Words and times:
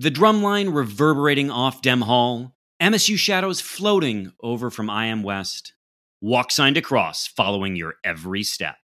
The 0.00 0.12
drumline 0.12 0.72
reverberating 0.72 1.50
off 1.50 1.82
Dem 1.82 2.02
Hall, 2.02 2.54
MSU 2.80 3.16
shadows 3.16 3.60
floating 3.60 4.32
over 4.40 4.70
from 4.70 4.88
IM 4.88 5.24
West, 5.24 5.72
walk 6.20 6.52
signed 6.52 6.76
across 6.76 7.26
following 7.26 7.74
your 7.74 7.94
every 8.04 8.44
step. 8.44 8.76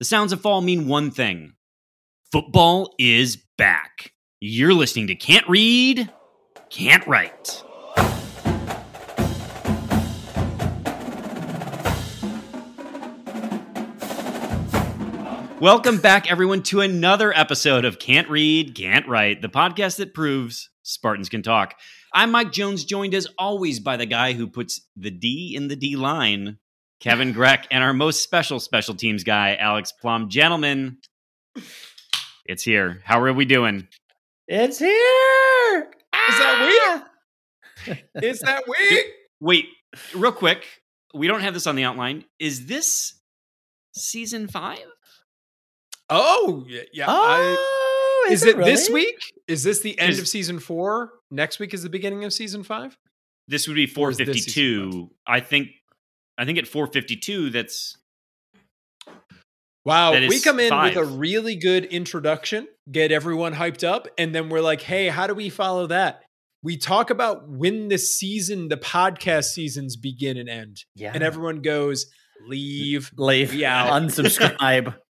The 0.00 0.04
sounds 0.04 0.32
of 0.32 0.40
fall 0.40 0.60
mean 0.60 0.88
one 0.88 1.12
thing 1.12 1.52
football 2.32 2.92
is 2.98 3.38
back. 3.56 4.10
You're 4.40 4.74
listening 4.74 5.06
to 5.06 5.14
Can't 5.14 5.48
Read, 5.48 6.12
Can't 6.70 7.06
Write. 7.06 7.62
Welcome 15.60 15.98
back, 15.98 16.30
everyone, 16.30 16.62
to 16.64 16.82
another 16.82 17.36
episode 17.36 17.84
of 17.84 17.98
Can't 17.98 18.30
Read, 18.30 18.76
Can't 18.76 19.08
Write, 19.08 19.42
the 19.42 19.48
podcast 19.48 19.96
that 19.96 20.14
proves 20.14 20.70
Spartans 20.84 21.28
can 21.28 21.42
talk. 21.42 21.74
I'm 22.14 22.30
Mike 22.30 22.52
Jones, 22.52 22.84
joined 22.84 23.12
as 23.12 23.26
always 23.36 23.80
by 23.80 23.96
the 23.96 24.06
guy 24.06 24.34
who 24.34 24.46
puts 24.46 24.82
the 24.96 25.10
D 25.10 25.54
in 25.56 25.66
the 25.66 25.74
D 25.74 25.96
line, 25.96 26.58
Kevin 27.00 27.32
Greck, 27.32 27.66
and 27.72 27.82
our 27.82 27.92
most 27.92 28.22
special 28.22 28.60
special 28.60 28.94
teams 28.94 29.24
guy, 29.24 29.56
Alex 29.56 29.90
Plum. 29.90 30.28
Gentlemen, 30.28 30.98
it's 32.46 32.62
here. 32.62 33.00
How 33.04 33.20
are 33.20 33.32
we 33.32 33.44
doing? 33.44 33.88
It's 34.46 34.78
here. 34.78 35.90
Is 36.28 36.38
that 36.38 36.70
ah! 36.70 37.04
weak? 37.88 38.04
Is 38.22 38.38
that 38.40 38.62
weak? 38.68 39.06
Wait, 39.40 39.66
real 40.14 40.30
quick. 40.30 40.64
We 41.14 41.26
don't 41.26 41.40
have 41.40 41.54
this 41.54 41.66
on 41.66 41.74
the 41.74 41.82
outline. 41.82 42.26
Is 42.38 42.66
this 42.66 43.14
season 43.92 44.46
five? 44.46 44.86
Oh, 46.10 46.64
yeah. 46.66 46.82
yeah. 46.92 47.04
Oh, 47.08 48.26
I, 48.28 48.32
is, 48.32 48.44
it, 48.44 48.58
it 48.58 48.64
this 48.64 48.88
week? 48.90 49.16
Is 49.46 49.62
this 49.62 49.80
the 49.80 49.98
end 49.98 50.12
Is- 50.12 50.18
of 50.18 50.28
season 50.28 50.58
four? 50.58 51.10
Next 51.30 51.58
week 51.58 51.74
is 51.74 51.82
the 51.82 51.90
beginning 51.90 52.24
of 52.24 52.32
season 52.32 52.62
five? 52.62 52.96
This 53.48 53.66
would 53.66 53.74
be 53.74 53.90
Or 53.96 54.10
is 54.10 54.16
this 54.18 54.44
season 54.44 54.90
452. 54.90 55.10
I 55.26 55.40
think 55.40 55.68
I 56.36 56.44
think 56.44 56.58
at 56.58 56.68
452 56.68 57.50
that's 57.50 57.96
Wow. 59.84 60.12
That 60.12 60.28
We 60.28 60.40
come 60.40 60.60
in 60.60 60.74
with 60.82 60.96
a 60.96 61.04
really 61.04 61.56
good 61.56 61.86
introduction, 61.86 62.68
get 62.90 63.10
everyone 63.10 63.54
hyped 63.54 63.86
up, 63.88 64.06
and 64.18 64.34
then 64.34 64.50
we're 64.50 64.60
like, 64.60 64.82
hey, 64.82 65.08
how 65.08 65.26
do 65.26 65.34
we 65.34 65.48
follow 65.48 65.86
that? 65.86 66.20
We 66.62 66.76
talk 66.76 67.08
about 67.08 67.48
when 67.48 67.88
the 67.88 67.96
season, 67.98 68.68
the 68.68 68.76
podcast 68.76 69.44
seasons 69.44 69.96
begin 69.96 70.36
and 70.36 70.48
end. 70.48 70.84
Yeah. 70.94 71.12
And 71.14 71.22
everyone 71.22 71.62
goes, 71.62 72.04
leave. 72.48 73.10
leave. 73.16 73.54
yeah. 73.54 73.88
Unsubscribe. 73.88 74.94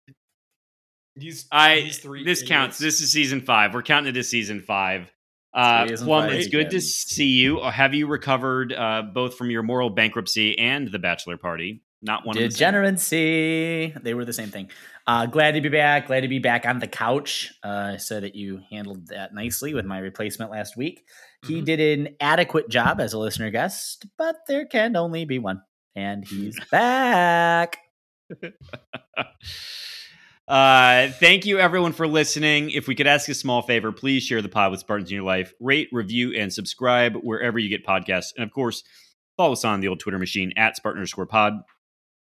These, 1.18 1.46
I 1.50 1.80
these 1.80 1.98
three 1.98 2.24
this 2.24 2.42
counts. 2.42 2.78
This 2.78 3.00
is 3.00 3.10
season 3.12 3.40
5. 3.40 3.74
We're 3.74 3.82
counting 3.82 4.14
it 4.14 4.18
as 4.18 4.28
season 4.28 4.60
5. 4.62 5.12
Uh 5.54 5.88
Season 5.88 6.06
Plum, 6.06 6.28
five 6.28 6.32
it's 6.34 6.48
good 6.48 6.70
to 6.70 6.80
see 6.80 7.26
you. 7.26 7.58
Uh, 7.60 7.70
Have 7.70 7.94
you 7.94 8.06
recovered 8.06 8.72
uh 8.72 9.02
both 9.02 9.36
from 9.36 9.50
your 9.50 9.62
moral 9.62 9.90
bankruptcy 9.90 10.58
and 10.58 10.88
the 10.88 10.98
bachelor 10.98 11.36
party? 11.38 11.82
Not 12.00 12.24
one 12.24 12.36
of 12.36 12.42
the 12.44 12.96
same. 12.98 13.98
They 14.02 14.14
were 14.14 14.24
the 14.24 14.32
same 14.32 14.50
thing. 14.50 14.70
Uh, 15.06 15.26
glad 15.26 15.52
to 15.54 15.60
be 15.60 15.68
back. 15.68 16.06
Glad 16.06 16.20
to 16.20 16.28
be 16.28 16.38
back 16.38 16.64
on 16.64 16.78
the 16.78 16.86
couch. 16.86 17.52
Uh, 17.64 17.96
so 17.96 18.20
that 18.20 18.36
you 18.36 18.60
handled 18.70 19.08
that 19.08 19.34
nicely 19.34 19.74
with 19.74 19.84
my 19.84 19.98
replacement 19.98 20.52
last 20.52 20.76
week. 20.76 21.02
He 21.46 21.60
Mhm. 21.60 21.64
did 21.64 21.80
an 21.98 22.08
adequate 22.20 22.68
job 22.68 23.00
as 23.00 23.14
a 23.14 23.18
listener 23.18 23.50
guest, 23.50 24.06
but 24.16 24.36
there 24.46 24.64
can 24.66 24.94
only 24.94 25.24
be 25.24 25.38
one, 25.40 25.62
and 25.96 26.24
he's 26.24 26.56
back. 26.70 27.78
Uh, 30.48 31.10
thank 31.20 31.44
you 31.44 31.58
everyone 31.58 31.92
for 31.92 32.08
listening. 32.08 32.70
If 32.70 32.88
we 32.88 32.94
could 32.94 33.06
ask 33.06 33.28
a 33.28 33.34
small 33.34 33.60
favor, 33.60 33.92
please 33.92 34.22
share 34.22 34.40
the 34.40 34.48
pod 34.48 34.70
with 34.70 34.80
Spartans 34.80 35.10
in 35.10 35.16
your 35.16 35.24
life. 35.24 35.52
Rate, 35.60 35.88
review, 35.92 36.34
and 36.34 36.50
subscribe 36.50 37.16
wherever 37.16 37.58
you 37.58 37.68
get 37.68 37.84
podcasts. 37.84 38.32
And 38.34 38.44
of 38.44 38.50
course, 38.50 38.82
follow 39.36 39.52
us 39.52 39.64
on 39.66 39.80
the 39.80 39.88
old 39.88 40.00
Twitter 40.00 40.18
machine 40.18 40.54
at 40.56 40.74
Spartan 40.74 41.00
underscore 41.00 41.26
pod. 41.26 41.52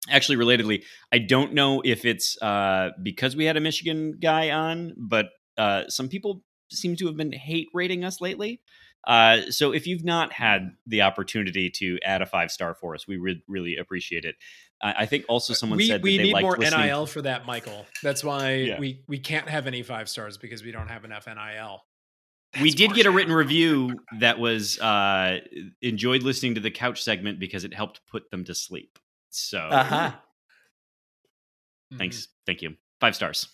Actually, 0.09 0.37
relatedly, 0.37 0.85
I 1.11 1.19
don't 1.19 1.53
know 1.53 1.83
if 1.85 2.05
it's 2.05 2.41
uh, 2.41 2.91
because 3.03 3.35
we 3.35 3.45
had 3.45 3.57
a 3.57 3.61
Michigan 3.61 4.19
guy 4.21 4.51
on, 4.51 4.95
but 4.97 5.27
uh, 5.59 5.89
some 5.89 6.09
people 6.09 6.45
seem 6.71 6.95
to 6.97 7.07
have 7.07 7.17
been 7.17 7.33
hate 7.33 7.69
rating 7.75 8.05
us 8.05 8.21
lately. 8.21 8.61
Uh, 9.05 9.51
so 9.51 9.73
if 9.73 9.87
you've 9.87 10.05
not 10.05 10.33
had 10.33 10.71
the 10.87 11.03
opportunity 11.03 11.69
to 11.71 11.99
add 12.05 12.23
a 12.23 12.27
five 12.27 12.53
star 12.53 12.75
for 12.75 12.95
us, 12.95 13.07
we 13.09 13.17
re- 13.17 13.43
really 13.49 13.77
appreciate 13.77 14.25
it. 14.25 14.37
I 14.83 14.93
I 14.99 15.07
think 15.07 15.25
also 15.29 15.53
someone 15.53 15.77
we, 15.77 15.87
said 15.89 16.03
we 16.03 16.17
that 16.17 16.23
they 16.23 16.27
need 16.29 16.33
liked 16.35 16.43
more 16.43 16.57
listening. 16.57 16.87
NIL 16.87 17.07
for 17.07 17.23
that, 17.23 17.47
Michael. 17.47 17.87
That's 18.03 18.23
why 18.25 18.55
Yeah. 18.55 18.79
we, 18.79 19.03
we 19.09 19.19
can't 19.19 19.49
have 19.49 19.67
any 19.67 19.83
five 19.83 20.09
stars 20.09 20.37
because 20.39 20.63
we 20.63 20.73
don't 20.73 20.89
have 20.89 21.05
enough 21.05 21.27
NIL. 21.27 21.83
we 22.61 22.71
did 22.71 22.93
get 22.95 23.07
a 23.07 23.11
written 23.11 23.33
review 23.33 23.99
that 24.21 24.39
was 24.39 24.79
uh 24.81 25.39
enjoyed 25.81 26.23
listening 26.23 26.55
to 26.57 26.61
the 26.61 26.71
couch 26.71 27.03
segment 27.03 27.39
because 27.39 27.65
it 27.65 27.73
helped 27.73 28.01
put 28.11 28.31
them 28.31 28.45
to 28.45 28.55
sleep 28.55 28.99
so 29.31 29.59
Uh-huh. 29.59 30.13
Mhm. 31.93 31.99
thanks 31.99 32.29
thank 32.47 32.61
you 32.63 32.77
five 33.01 33.15
stars 33.17 33.49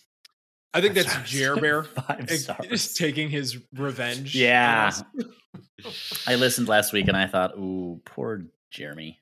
I 0.73 0.81
think 0.81 0.93
Five 0.95 1.03
that's 1.05 1.13
stars. 1.13 1.29
Jer 1.31 1.55
Bear 1.55 1.83
Five 2.05 2.29
is 2.29 2.43
stars. 2.43 2.93
taking 2.93 3.29
his 3.29 3.57
revenge. 3.73 4.35
Yeah. 4.35 4.91
I 6.27 6.35
listened 6.35 6.67
last 6.67 6.93
week 6.93 7.07
and 7.07 7.17
I 7.17 7.25
thought, 7.25 7.57
ooh, 7.57 7.99
poor 8.05 8.43
Jeremy. 8.69 9.17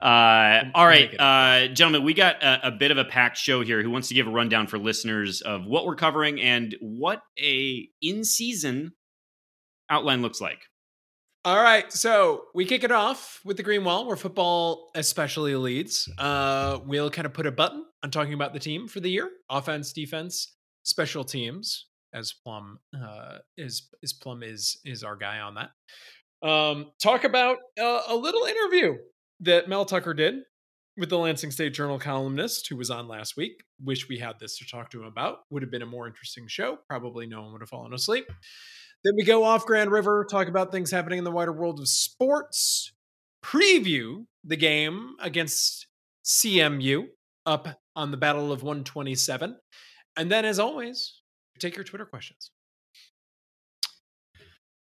Uh 0.00 0.62
all 0.74 0.86
right 0.86 1.14
uh 1.18 1.66
gentlemen 1.74 2.04
we 2.04 2.14
got 2.14 2.42
a, 2.42 2.68
a 2.68 2.70
bit 2.70 2.90
of 2.90 2.98
a 2.98 3.04
packed 3.04 3.36
show 3.36 3.62
here 3.62 3.82
who 3.82 3.90
wants 3.90 4.08
to 4.08 4.14
give 4.14 4.26
a 4.28 4.30
rundown 4.30 4.66
for 4.66 4.78
listeners 4.78 5.40
of 5.40 5.66
what 5.66 5.86
we're 5.86 5.96
covering 5.96 6.40
and 6.40 6.76
what 6.80 7.20
a 7.40 7.88
in 8.00 8.22
season 8.24 8.92
outline 9.90 10.22
looks 10.22 10.40
like 10.40 10.60
All 11.44 11.62
right, 11.62 11.90
so 11.92 12.44
we 12.54 12.64
kick 12.66 12.84
it 12.84 12.92
off 12.92 13.40
with 13.44 13.56
the 13.56 13.62
green 13.62 13.84
wall, 13.84 14.06
where 14.06 14.16
football 14.16 14.90
especially 14.94 15.54
leads. 15.54 16.08
Uh, 16.18 16.80
we'll 16.84 17.10
kind 17.10 17.26
of 17.26 17.32
put 17.32 17.46
a 17.46 17.52
button 17.52 17.84
on 18.02 18.10
talking 18.10 18.34
about 18.34 18.52
the 18.52 18.58
team 18.58 18.86
for 18.88 19.00
the 19.00 19.08
year: 19.08 19.30
offense, 19.48 19.92
defense, 19.92 20.56
special 20.82 21.24
teams. 21.24 21.86
As 22.12 22.34
Plum 22.44 22.80
uh, 22.94 23.38
is, 23.56 23.88
is 24.02 24.12
Plum 24.12 24.42
is 24.42 24.80
is 24.84 25.04
our 25.04 25.16
guy 25.16 25.38
on 25.40 25.54
that. 25.54 25.70
Um, 26.46 26.92
talk 27.02 27.24
about 27.24 27.58
uh, 27.80 28.00
a 28.08 28.16
little 28.16 28.44
interview 28.44 28.96
that 29.40 29.68
Mel 29.68 29.84
Tucker 29.84 30.14
did 30.14 30.42
with 30.96 31.10
the 31.10 31.18
Lansing 31.18 31.52
State 31.52 31.74
Journal 31.74 31.98
columnist 31.98 32.68
who 32.68 32.76
was 32.76 32.90
on 32.90 33.06
last 33.06 33.36
week. 33.36 33.62
Wish 33.82 34.08
we 34.08 34.18
had 34.18 34.38
this 34.40 34.58
to 34.58 34.66
talk 34.66 34.90
to 34.90 35.00
him 35.00 35.06
about. 35.06 35.38
Would 35.50 35.62
have 35.62 35.70
been 35.70 35.82
a 35.82 35.86
more 35.86 36.06
interesting 36.08 36.48
show. 36.48 36.78
Probably 36.88 37.26
no 37.26 37.42
one 37.42 37.52
would 37.52 37.62
have 37.62 37.68
fallen 37.68 37.94
asleep. 37.94 38.26
Then 39.04 39.14
we 39.16 39.24
go 39.24 39.44
off 39.44 39.64
Grand 39.64 39.92
River, 39.92 40.26
talk 40.28 40.48
about 40.48 40.72
things 40.72 40.90
happening 40.90 41.18
in 41.18 41.24
the 41.24 41.30
wider 41.30 41.52
world 41.52 41.78
of 41.78 41.88
sports, 41.88 42.92
preview 43.44 44.26
the 44.44 44.56
game 44.56 45.14
against 45.20 45.86
CMU 46.24 47.06
up 47.46 47.68
on 47.94 48.10
the 48.10 48.16
Battle 48.16 48.50
of 48.50 48.64
127. 48.64 49.56
And 50.16 50.32
then, 50.32 50.44
as 50.44 50.58
always, 50.58 51.22
take 51.60 51.76
your 51.76 51.84
Twitter 51.84 52.06
questions. 52.06 52.50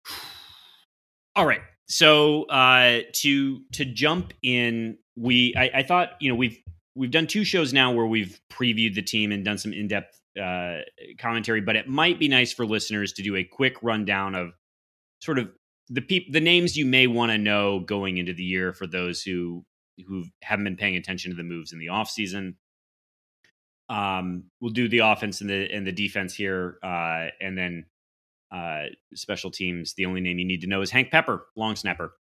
All 1.36 1.46
right. 1.46 1.62
So 1.88 2.44
uh, 2.46 3.02
to 3.22 3.62
to 3.74 3.86
jump 3.86 4.34
in, 4.42 4.98
we 5.16 5.54
I, 5.56 5.72
I 5.76 5.84
thought 5.84 6.12
you 6.20 6.30
know 6.30 6.36
we've 6.36 6.58
we've 6.96 7.12
done 7.12 7.28
two 7.28 7.44
shows 7.44 7.74
now 7.74 7.92
where 7.92 8.06
we've 8.06 8.40
previewed 8.52 8.96
the 8.96 9.02
team 9.02 9.32
and 9.32 9.44
done 9.44 9.58
some 9.58 9.74
in 9.74 9.88
depth 9.88 10.20
uh, 10.42 10.80
commentary, 11.20 11.62
but 11.62 11.76
it 11.76 11.88
might 11.88 12.20
be 12.20 12.28
nice 12.28 12.54
for 12.54 12.66
listeners 12.66 13.14
to 13.14 13.24
do 13.24 13.36
a 13.36 13.44
quick 13.44 13.78
rundown 13.82 14.36
of 14.36 14.52
sort 15.22 15.40
of 15.40 15.50
the 15.90 16.02
peop- 16.02 16.32
the 16.32 16.40
names 16.40 16.78
you 16.78 16.86
may 16.86 17.08
want 17.08 17.32
to 17.32 17.38
know 17.38 17.80
going 17.80 18.18
into 18.18 18.34
the 18.34 18.44
year 18.44 18.74
for 18.74 18.88
those 18.88 19.22
who 19.22 19.66
who 20.08 20.26
haven't 20.42 20.64
been 20.64 20.78
paying 20.78 20.96
attention 20.96 21.32
to 21.32 21.38
the 21.38 21.44
moves 21.44 21.72
in 21.72 21.80
the 21.80 21.88
offseason. 21.88 22.56
Um, 23.90 24.46
we'll 24.60 24.72
do 24.72 24.88
the 24.88 25.00
offense 25.00 25.42
and 25.42 25.50
the 25.50 25.72
and 25.72 25.86
the 25.86 25.92
defense 25.92 26.34
here, 26.34 26.78
uh, 26.82 27.28
and 27.42 27.58
then 27.58 27.86
uh, 28.54 28.84
special 29.16 29.52
teams. 29.52 29.94
The 29.96 30.06
only 30.06 30.22
name 30.22 30.40
you 30.40 30.46
need 30.46 30.62
to 30.62 30.68
know 30.68 30.82
is 30.82 30.92
Hank 30.92 31.12
Pepper, 31.12 31.48
long 31.56 31.76
snapper. 31.76 32.14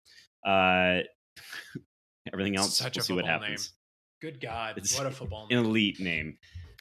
Uh, 0.46 1.00
everything 2.34 2.56
else, 2.56 2.78
Such 2.78 2.96
we'll 2.96 3.02
a 3.02 3.04
see 3.04 3.14
what 3.14 3.26
football 3.26 3.40
name. 3.40 3.50
happens. 3.52 3.74
Good 4.22 4.40
God. 4.40 4.78
It's 4.78 4.98
what 4.98 5.08
a 5.08 5.12
football 5.12 5.48
An 5.50 5.58
name. 5.58 5.66
elite 5.66 6.00
name. 6.00 6.38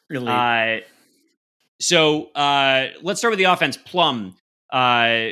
Really? 0.09 0.29
Uh, 0.29 0.81
so 1.81 2.31
uh, 2.33 2.89
let's 3.03 3.21
start 3.21 3.33
with 3.33 3.39
the 3.39 3.45
offense. 3.45 3.77
Plum. 3.77 4.37
Uh, 4.73 5.29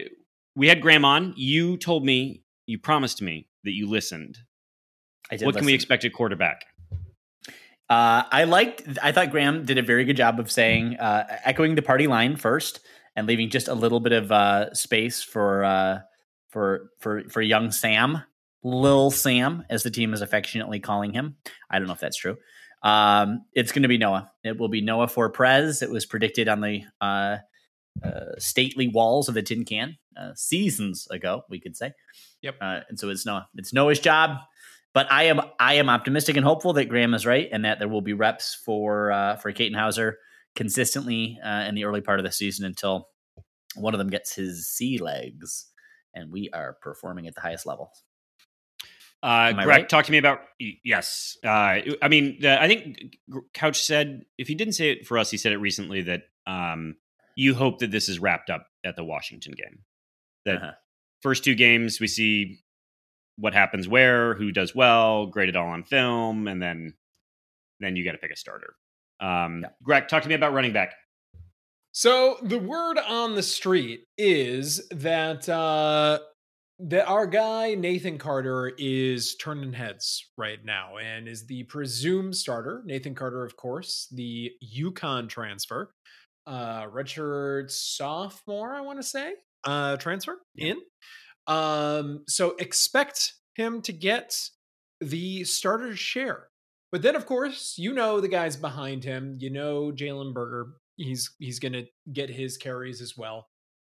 we 0.57 0.69
had 0.69 0.81
Graham 0.81 1.05
on. 1.05 1.35
You 1.37 1.77
told 1.77 2.05
me, 2.05 2.43
you 2.67 2.79
promised 2.79 3.21
me 3.23 3.49
that 3.65 3.73
you 3.73 3.87
listened. 3.89 4.39
I 5.31 5.37
did 5.37 5.45
What 5.47 5.57
can 5.57 5.67
we 5.67 5.75
expect 5.75 6.05
at 6.05 6.13
quarterback? 6.13 6.65
Uh, 7.91 8.23
I 8.31 8.45
liked. 8.45 8.83
I 9.03 9.13
thought 9.13 9.31
Graham 9.31 9.65
did 9.65 9.79
a 9.79 9.83
very 9.83 10.05
good 10.05 10.17
job 10.17 10.39
of 10.41 10.51
saying, 10.51 10.97
uh, 10.97 11.25
echoing 11.45 11.75
the 11.75 11.83
party 11.83 12.07
line 12.07 12.37
first, 12.37 12.81
and 13.19 13.27
leaving 13.27 13.51
just 13.51 13.67
a 13.67 13.75
little 13.75 13.99
bit 13.99 14.13
of 14.13 14.31
uh, 14.31 14.73
space 14.73 15.23
for 15.23 15.65
uh, 15.65 15.99
for 16.51 16.91
for 17.01 17.25
for 17.29 17.43
young 17.43 17.73
Sam, 17.73 18.23
Lil 18.63 19.11
Sam, 19.11 19.65
as 19.69 19.83
the 19.83 19.91
team 19.91 20.15
is 20.15 20.23
affectionately 20.23 20.79
calling 20.79 21.13
him. 21.13 21.37
I 21.69 21.79
don't 21.79 21.89
know 21.89 21.95
if 21.95 22.01
that's 22.01 22.17
true. 22.17 22.37
Um, 22.85 23.45
it's 23.55 23.73
going 23.73 23.83
to 23.83 23.89
be 23.89 23.99
Noah. 23.99 24.31
It 24.45 24.57
will 24.57 24.69
be 24.69 24.81
Noah 24.81 25.09
for 25.09 25.29
Prez. 25.31 25.83
It 25.83 25.91
was 25.91 26.07
predicted 26.07 26.49
on 26.49 26.61
the 26.61 26.85
uh, 27.01 27.39
uh, 28.05 28.39
stately 28.39 28.87
walls 28.87 29.29
of 29.29 29.35
the 29.35 29.43
tin 29.43 29.65
can 29.65 29.99
uh, 30.17 30.31
seasons 30.37 31.09
ago, 31.11 31.43
we 31.51 31.59
could 31.59 31.77
say. 31.77 31.93
Yep. 32.43 32.55
Uh, 32.61 32.81
and 32.89 33.01
so 33.01 33.09
it's 33.09 33.27
Noah. 33.27 33.49
it's 33.57 33.73
Noah's 33.73 33.99
job, 33.99 34.39
but 34.95 35.11
I 35.11 35.25
am 35.25 35.41
I 35.59 35.75
am 35.75 35.89
optimistic 35.89 36.37
and 36.37 36.47
hopeful 36.47 36.73
that 36.75 36.89
Graham 36.89 37.15
is 37.15 37.27
right 37.27 37.49
and 37.51 37.65
that 37.65 37.81
there 37.81 37.89
will 37.89 38.01
be 38.01 38.13
reps 38.13 38.55
for 38.55 39.11
uh, 39.11 39.35
for 39.39 39.51
Katin 39.51 39.75
Houser 39.75 40.19
consistently 40.57 41.39
uh, 41.45 41.65
in 41.69 41.75
the 41.75 41.85
early 41.85 42.01
part 42.01 42.19
of 42.21 42.25
the 42.25 42.33
season 42.33 42.65
until 42.65 43.09
one 43.77 43.95
of 43.95 43.99
them 43.99 44.09
gets 44.09 44.35
his 44.35 44.69
sea 44.69 44.99
legs 44.99 45.67
and 46.15 46.33
we 46.33 46.51
are 46.53 46.77
performing 46.83 47.27
at 47.27 47.35
the 47.35 47.41
highest 47.41 47.67
level. 47.67 47.93
Uh, 49.23 49.53
Greg, 49.53 49.67
right? 49.67 49.89
talk 49.89 50.05
to 50.05 50.13
me 50.13 50.19
about 50.19 50.41
yes. 50.85 51.37
Uh, 51.45 51.49
I 52.01 52.09
mean, 52.09 52.39
the, 52.41 52.61
I 52.61 52.69
think 52.69 53.17
Couch 53.53 53.83
said 53.83 54.25
if 54.39 54.47
he 54.47 54.55
didn't 54.55 54.75
say 54.75 54.93
it 54.93 55.07
for 55.07 55.19
us, 55.19 55.31
he 55.31 55.37
said 55.37 55.53
it 55.53 55.57
recently 55.59 56.03
that 56.03 56.23
um, 56.47 56.97
you 57.35 57.55
hope 57.55 57.81
that 57.81 57.91
this 57.91 58.09
is 58.09 58.21
wrapped 58.21 58.49
up 58.49 58.67
at 58.85 58.95
the 58.95 59.05
Washington 59.05 59.55
game. 59.57 59.81
That 60.45 60.57
Uh-huh. 60.57 60.73
first 61.21 61.43
two 61.43 61.57
games 61.57 61.99
we 62.01 62.07
see 62.07 62.61
what 63.37 63.55
happens 63.55 63.89
where, 63.89 64.35
who 64.35 64.53
does 64.53 64.75
well, 64.75 65.27
grade 65.27 65.49
it 65.49 65.57
all 65.57 65.69
on 65.69 65.83
film, 65.83 66.47
and 66.47 66.63
then 66.63 66.95
then 67.81 67.97
you 67.97 68.05
got 68.05 68.13
to 68.13 68.19
pick 68.19 68.31
a 68.33 68.37
starter. 68.37 68.75
Um, 69.21 69.61
Yeah. 69.63 69.69
Greg, 69.83 70.09
talk 70.09 70.23
to 70.23 70.29
me 70.29 70.35
about 70.35 70.53
running 70.53 70.73
back. 70.73 70.95
So 71.93 72.39
the 72.43 72.59
word 72.59 72.99
on 72.99 73.35
the 73.35 73.43
street 73.43 74.05
is 74.17 74.87
that 74.91 75.49
uh 75.49 76.21
that 76.81 77.09
our 77.09 77.27
guy 77.27 77.75
Nathan 77.75 78.19
Carter 78.19 78.73
is 78.79 79.35
turning 79.37 79.73
heads 79.73 80.25
right 80.37 80.65
now 80.65 80.99
and 80.99 81.27
is 81.27 81.45
the 81.47 81.65
presumed 81.65 82.37
starter. 82.37 82.83
Nathan 82.87 83.17
Carter, 83.17 83.45
of 83.45 83.57
course, 83.57 84.07
the 84.13 84.53
UConn 84.77 85.29
transfer, 85.29 85.91
uh 86.47 86.85
redshirt 86.85 87.71
sophomore, 87.73 88.75
I 88.75 88.81
want 88.83 89.01
to 89.01 89.03
say, 89.03 89.33
uh 89.65 89.97
transfer 89.97 90.39
Yeah. 90.55 90.75
in. 90.75 90.77
Um, 91.49 92.25
so 92.29 92.51
expect 92.59 93.33
him 93.57 93.81
to 93.83 93.93
get 93.93 94.39
the 95.01 95.45
starter 95.45 95.97
share. 95.97 96.48
But 96.91 97.03
then, 97.03 97.17
of 97.17 97.27
course, 97.27 97.75
you 97.77 97.93
know 97.93 98.21
the 98.21 98.29
guys 98.29 98.57
behind 98.57 99.05
him. 99.05 99.37
You 99.41 99.51
know 99.51 99.93
Jalen 99.93 100.33
Berger. 100.33 100.69
He's 100.97 101.31
he's 101.39 101.59
gonna 101.59 101.85
get 102.13 102.31
his 102.31 102.57
carries 102.57 103.01
as 103.01 103.15
well. 103.17 103.49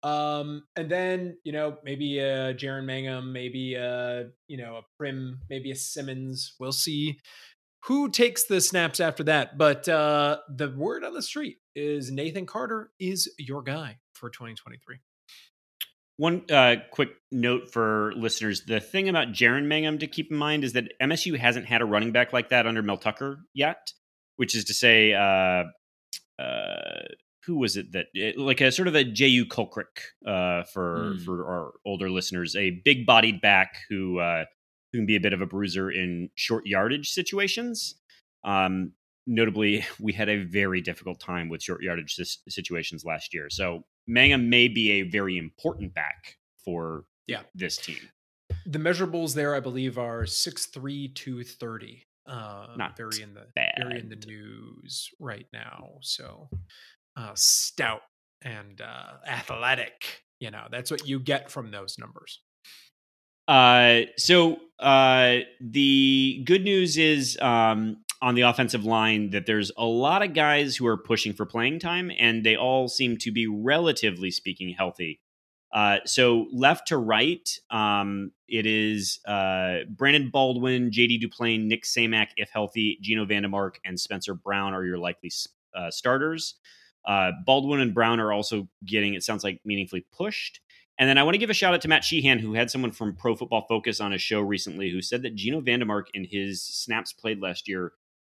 Um, 0.02 0.64
and 0.76 0.90
then 0.90 1.38
you 1.44 1.52
know 1.52 1.78
maybe 1.84 2.20
a 2.20 2.54
Jaren 2.54 2.86
Mangham, 2.86 3.32
maybe 3.32 3.76
a 3.76 4.30
you 4.48 4.58
know 4.58 4.78
a 4.78 5.04
Primm, 5.04 5.38
maybe 5.50 5.72
a 5.72 5.76
Simmons. 5.76 6.56
We'll 6.60 6.72
see 6.72 7.20
who 7.86 8.10
takes 8.10 8.46
the 8.46 8.62
snaps 8.62 9.00
after 9.00 9.24
that. 9.26 9.58
But 9.58 9.88
uh, 9.88 10.38
the 10.50 10.70
word 10.70 11.04
on 11.04 11.14
the 11.14 11.22
street 11.22 11.58
is 11.76 12.12
Nathan 12.12 12.46
Carter 12.46 12.92
is 13.00 13.32
your 13.38 13.62
guy 13.62 13.98
for 14.14 14.30
2023. 14.30 15.00
One 16.20 16.44
uh, 16.52 16.76
quick 16.92 17.12
note 17.32 17.72
for 17.72 18.12
listeners: 18.18 18.66
the 18.66 18.82
thing 18.82 19.08
about 19.08 19.30
Jaren 19.30 19.68
Mangham 19.68 20.02
to 20.02 20.08
keep 20.08 20.30
in 20.30 20.36
mind 20.36 20.66
is 20.66 20.74
that 20.74 20.92
MSU 21.02 21.38
hasn't 21.38 21.66
had 21.66 21.82
a 21.82 21.86
running 21.86 22.12
back 22.12 22.34
like 22.34 22.50
that 22.50 22.68
under 22.68 22.82
Mel 22.82 22.98
Tucker 22.98 23.40
yet. 23.54 23.94
Which 24.36 24.54
is 24.54 24.66
to 24.66 24.74
say, 24.74 25.14
uh, 25.14 25.64
uh, 26.42 27.08
who 27.46 27.58
was 27.58 27.78
it 27.78 27.94
that 27.94 28.08
like 28.38 28.60
a 28.60 28.70
sort 28.70 28.90
of 28.90 28.96
a 28.96 29.06
Jehuu 29.06 29.48
Caulcrick 29.48 30.02
uh, 30.28 30.64
for 30.74 31.14
Hmm. 31.14 31.24
for 31.24 31.46
our 31.48 31.72
older 31.86 32.10
listeners, 32.10 32.54
a 32.54 32.82
big-bodied 32.84 33.40
back 33.40 33.78
who 33.90 34.20
uh, 34.20 34.44
who 34.92 35.00
can 35.00 35.06
be 35.06 35.16
a 35.16 35.22
bit 35.22 35.32
of 35.32 35.40
a 35.40 35.46
bruiser 35.46 35.90
in 35.90 36.32
short 36.36 36.66
yardage 36.68 37.12
situations. 37.12 37.96
Um, 38.44 38.92
notably, 39.26 39.86
we 40.02 40.12
had 40.12 40.28
a 40.28 40.44
very 40.44 40.82
difficult 40.82 41.22
time 41.22 41.48
with 41.48 41.64
short 41.64 41.82
yardage 41.82 42.18
situations 42.50 43.06
last 43.06 43.34
year. 43.34 43.50
So 43.50 43.86
Mangham 44.10 44.48
may 44.50 44.68
be 44.68 44.92
a 44.94 45.02
very 45.04 45.38
important 45.38 45.94
back 45.94 46.38
for 46.66 47.06
Yeah. 47.28 47.44
this 47.54 47.78
team. 47.78 48.10
The 48.66 48.80
measurables 48.80 49.36
there, 49.36 49.56
I 49.56 49.60
believe, 49.60 49.98
are 49.98 50.26
6'3", 50.26 51.08
230. 51.10 52.06
Uh, 52.26 52.76
Not 52.78 52.98
very 52.98 53.22
in 53.22 53.34
the 53.34 53.48
very 53.56 54.00
in 54.00 54.10
the 54.10 54.16
news 54.16 55.10
right 55.20 55.48
now. 55.54 55.98
So 56.02 56.50
uh, 57.16 57.34
stout 57.36 58.02
and 58.42 58.82
uh, 58.82 59.18
athletic. 59.26 60.24
You 60.40 60.52
know, 60.52 60.68
that's 60.70 60.92
what 60.92 61.08
you 61.08 61.20
get 61.20 61.50
from 61.52 61.72
those 61.72 61.98
numbers. 61.98 62.42
Uh, 63.48 64.02
so 64.18 64.60
uh, 64.80 65.38
the 65.60 66.44
good 66.46 66.64
news 66.64 66.98
is 66.98 67.38
um, 67.42 67.98
on 68.22 68.36
the 68.36 68.42
offensive 68.42 68.84
line 68.84 69.30
that 69.30 69.46
there's 69.46 69.72
a 69.78 69.86
lot 69.86 70.22
of 70.22 70.34
guys 70.34 70.76
who 70.76 70.86
are 70.88 70.98
pushing 70.98 71.34
for 71.34 71.46
playing 71.46 71.80
time, 71.80 72.12
and 72.20 72.44
they 72.44 72.56
all 72.56 72.88
seem 72.88 73.18
to 73.18 73.32
be 73.32 73.48
relatively 73.48 74.32
speaking 74.32 74.74
healthy. 74.78 75.22
Uh, 75.72 75.98
so 76.06 76.48
left 76.52 76.88
to 76.88 76.98
right, 76.98 77.48
um, 77.70 78.32
it 78.48 78.66
is 78.66 79.20
uh, 79.28 79.80
Brandon 79.88 80.30
Baldwin, 80.30 80.92
J.D. 80.92 81.26
Duplain, 81.26 81.66
Nick 81.66 81.84
Samac, 81.84 82.30
if 82.38 82.50
healthy, 82.50 82.98
Geno 83.02 83.26
VanDeMark, 83.26 83.76
and 83.86 84.00
Spencer 84.00 84.34
Brown 84.34 84.74
are 84.74 84.84
your 84.84 84.98
likely 84.98 85.32
uh, 85.76 85.92
starters. 85.92 86.56
Uh, 87.06 87.32
Baldwin 87.46 87.80
and 87.80 87.94
Brown 87.94 88.20
are 88.20 88.34
also 88.34 88.68
getting, 88.84 89.14
it 89.14 89.24
sounds 89.24 89.44
like, 89.44 89.62
meaningfully 89.64 90.06
pushed. 90.12 90.60
And 90.98 91.08
then 91.08 91.18
I 91.18 91.24
want 91.24 91.36
to 91.36 91.40
give 91.40 91.50
a 91.50 91.54
shout 91.54 91.74
out 91.74 91.82
to 91.82 91.88
Matt 91.88 92.04
Sheehan, 92.04 92.40
who 92.40 92.56
had 92.56 92.70
someone 92.70 92.92
from 92.92 93.16
Pro 93.16 93.36
Football 93.36 93.66
Focus 93.70 94.02
on 94.02 94.12
his 94.12 94.22
show 94.22 94.42
recently 94.42 94.90
who 94.90 95.02
said 95.02 95.22
that 95.22 95.36
Geno 95.36 95.62
VanDeMark 95.62 96.06
in 96.14 96.26
his 96.26 96.62
snaps 96.62 97.14
played 97.14 97.42
last 97.42 97.70
year 97.70 97.94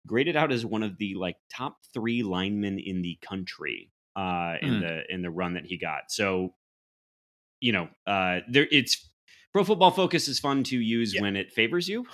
graded 0.07 0.35
out 0.35 0.51
as 0.51 0.65
one 0.65 0.83
of 0.83 0.97
the 0.97 1.15
like 1.15 1.37
top 1.53 1.77
three 1.93 2.23
linemen 2.23 2.79
in 2.79 3.01
the 3.01 3.17
country 3.21 3.91
uh, 4.15 4.55
in 4.61 4.75
Hmm. 4.75 4.79
the 4.81 5.01
in 5.09 5.21
the 5.21 5.29
run 5.31 5.53
that 5.53 5.65
he 5.65 5.77
got. 5.77 6.09
So, 6.11 6.53
you 7.59 7.71
know, 7.71 7.89
uh, 8.07 8.39
there 8.49 8.67
it's 8.71 9.07
Pro 9.53 9.63
Football 9.63 9.91
Focus 9.91 10.27
is 10.27 10.39
fun 10.39 10.63
to 10.65 10.79
use 10.79 11.13
Yeah. 11.13 11.21
when 11.21 11.35
it 11.35 11.51
favors 11.51 11.87
you. 11.89 12.05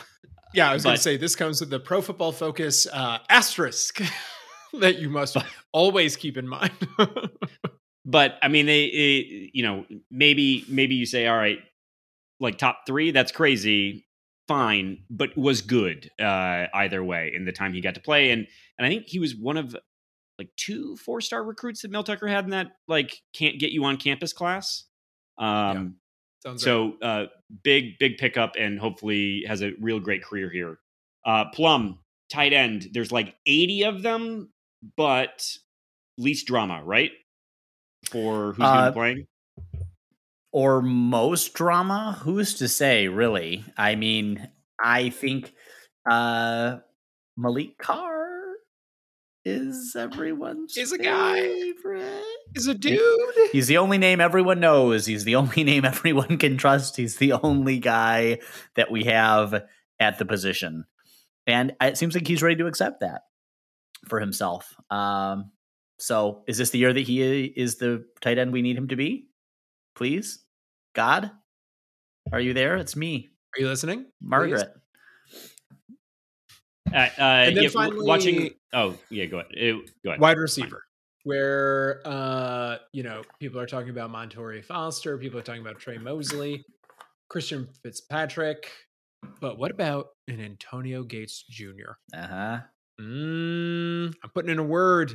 Yeah, 0.54 0.70
I 0.72 0.74
was 0.74 0.84
going 0.84 0.96
to 0.96 1.02
say 1.02 1.18
this 1.18 1.36
comes 1.36 1.60
with 1.60 1.70
the 1.70 1.80
Pro 1.80 2.02
Football 2.02 2.32
Focus 2.32 2.88
uh, 2.92 3.20
asterisk 3.30 4.02
that 4.80 4.98
you 5.00 5.10
must 5.10 5.38
always 5.72 6.16
keep 6.16 6.38
in 6.38 6.48
mind. 6.48 6.72
but 8.06 8.38
I 8.42 8.48
mean, 8.48 8.66
they, 8.66 8.86
it, 8.86 9.52
you 9.54 9.64
know, 9.64 9.86
maybe 10.10 10.66
maybe 10.70 10.96
you 10.96 11.06
say, 11.06 11.28
all 11.28 11.38
right, 11.38 11.60
like 12.40 12.58
top 12.58 12.82
three, 12.88 13.12
that's 13.12 13.32
crazy, 13.32 14.07
fine, 14.48 15.04
but 15.10 15.36
was 15.38 15.62
good 15.62 16.10
uh, 16.20 16.68
either 16.74 17.04
way 17.04 17.32
in 17.36 17.46
the 17.46 17.52
time 17.52 17.74
he 17.74 17.82
got 17.82 17.96
to 17.96 18.02
play, 18.02 18.32
and 18.32 18.48
and 18.78 18.86
I 18.86 18.90
think 18.90 19.08
he 19.08 19.20
was 19.20 19.36
one 19.36 19.58
of 19.58 19.76
like 20.38 20.50
two 20.56 20.96
four 20.98 21.20
star 21.22 21.44
recruits 21.44 21.82
that 21.82 21.92
Mel 21.92 22.04
Tucker 22.04 22.28
had 22.28 22.44
in 22.46 22.52
that 22.52 22.68
like 22.88 23.22
can't 23.34 23.60
get 23.60 23.72
you 23.72 23.84
on 23.86 23.98
campus 23.98 24.34
class. 24.34 24.86
Um, 25.38 25.96
Sounds 26.44 26.66
right. 26.66 26.72
so 26.72 26.94
uh, 27.02 27.26
big 27.64 27.98
big 28.00 28.18
pickup, 28.18 28.56
and 28.58 28.80
hopefully 28.80 29.44
has 29.48 29.62
a 29.62 29.74
real 29.82 30.00
great 30.00 30.24
career 30.24 30.50
here. 30.50 30.80
Uh, 31.26 31.46
Plum 31.52 32.00
tight 32.30 32.54
end, 32.54 32.88
there's 32.94 33.12
like 33.12 33.36
eighty 33.46 33.84
of 33.84 34.02
them, 34.04 34.52
but 34.96 35.44
least 36.18 36.48
drama, 36.48 36.82
right? 36.84 37.12
For 38.12 38.54
who's 38.54 38.58
going 38.58 38.74
to 38.74 38.80
Uh, 38.80 38.90
be 38.92 38.94
playing? 38.94 39.28
Or 40.52 40.82
most 40.82 41.54
drama? 41.54 42.18
Who's 42.24 42.54
to 42.56 42.68
say 42.68 43.08
really? 43.08 43.64
I 43.78 43.96
mean 43.96 44.50
i 44.80 45.10
think 45.10 45.54
uh 46.10 46.78
maliq 47.40 47.78
carr 47.80 48.28
is 49.44 49.96
everyone's 49.98 50.76
Is 50.78 50.92
a 50.92 50.98
guy. 50.98 51.40
favorite. 51.40 52.24
is 52.54 52.68
a 52.68 52.74
dude. 52.76 53.00
he's 53.52 53.68
the 53.68 53.78
only 53.78 53.98
name 53.98 54.20
everyone 54.22 54.60
knows. 54.60 55.06
He's 55.06 55.24
the 55.24 55.36
only 55.42 55.64
name 55.64 55.86
everyone 55.86 56.38
can 56.38 56.58
trust. 56.58 56.98
He's 56.98 57.16
the 57.18 57.32
only 57.34 57.80
guy 57.80 58.40
that 58.76 58.92
we 58.92 59.06
have 59.06 59.64
at 60.00 60.20
the 60.20 60.26
position. 60.26 60.84
And 61.48 61.74
it 61.82 61.98
seems 61.98 62.14
like 62.14 62.28
he's 62.28 62.44
ready 62.44 62.58
to 62.58 62.68
accept 62.68 63.00
that 63.00 63.22
for 64.08 64.20
himself. 64.20 64.76
Um 64.92 65.52
so 65.98 66.44
is 66.48 66.58
this 66.58 66.70
the 66.72 66.78
year 66.78 66.94
that 66.94 67.08
he 67.08 67.46
is 67.46 67.78
the 67.78 68.06
tight 68.22 68.38
end 68.38 68.52
we 68.54 68.62
need 68.62 68.78
him 68.78 68.90
to 68.90 68.96
be 68.96 69.27
please 69.98 70.46
god 70.96 71.32
are 72.32 72.40
you 72.40 72.54
there 72.54 72.78
it's 72.78 72.96
me 72.96 73.30
Are 73.58 73.62
you 73.62 73.68
listening? 73.68 74.06
margaret 74.22 74.70
Uh, 76.94 77.10
uh, 77.18 77.46
then 77.46 77.56
yeah, 77.64 77.70
finally- 77.70 78.06
watching. 78.08 78.50
Oh, 78.74 78.96
yeah. 79.10 79.26
Go 79.26 79.40
ahead. 79.40 79.52
Uh, 79.52 79.80
go 80.06 80.10
ahead. 80.12 80.22
Wide 80.22 80.38
receiver, 80.38 80.84
where 81.26 82.02
uh, 82.06 82.78
you 82.94 83.04
know 83.04 83.24
people 83.42 83.60
are 83.60 83.66
talking 83.66 83.90
about 83.90 84.10
Montori 84.10 84.64
Foster, 84.64 85.18
people 85.18 85.38
are 85.38 85.44
talking 85.44 85.62
about 85.62 85.80
Tre 85.80 85.98
Mosley, 85.98 86.64
Christian 87.30 87.68
Fitzpatrick, 87.84 88.72
but 89.42 89.58
what 89.58 89.72
about 89.72 90.08
an 90.30 90.40
Antonio 90.40 91.04
Gates 91.04 91.44
Jr.? 91.50 91.92
uh-huh 92.16 92.60
Mm, 93.02 94.14
I'm 94.24 94.30
putting 94.34 94.50
in 94.52 94.58
a 94.58 94.64
word. 94.64 95.14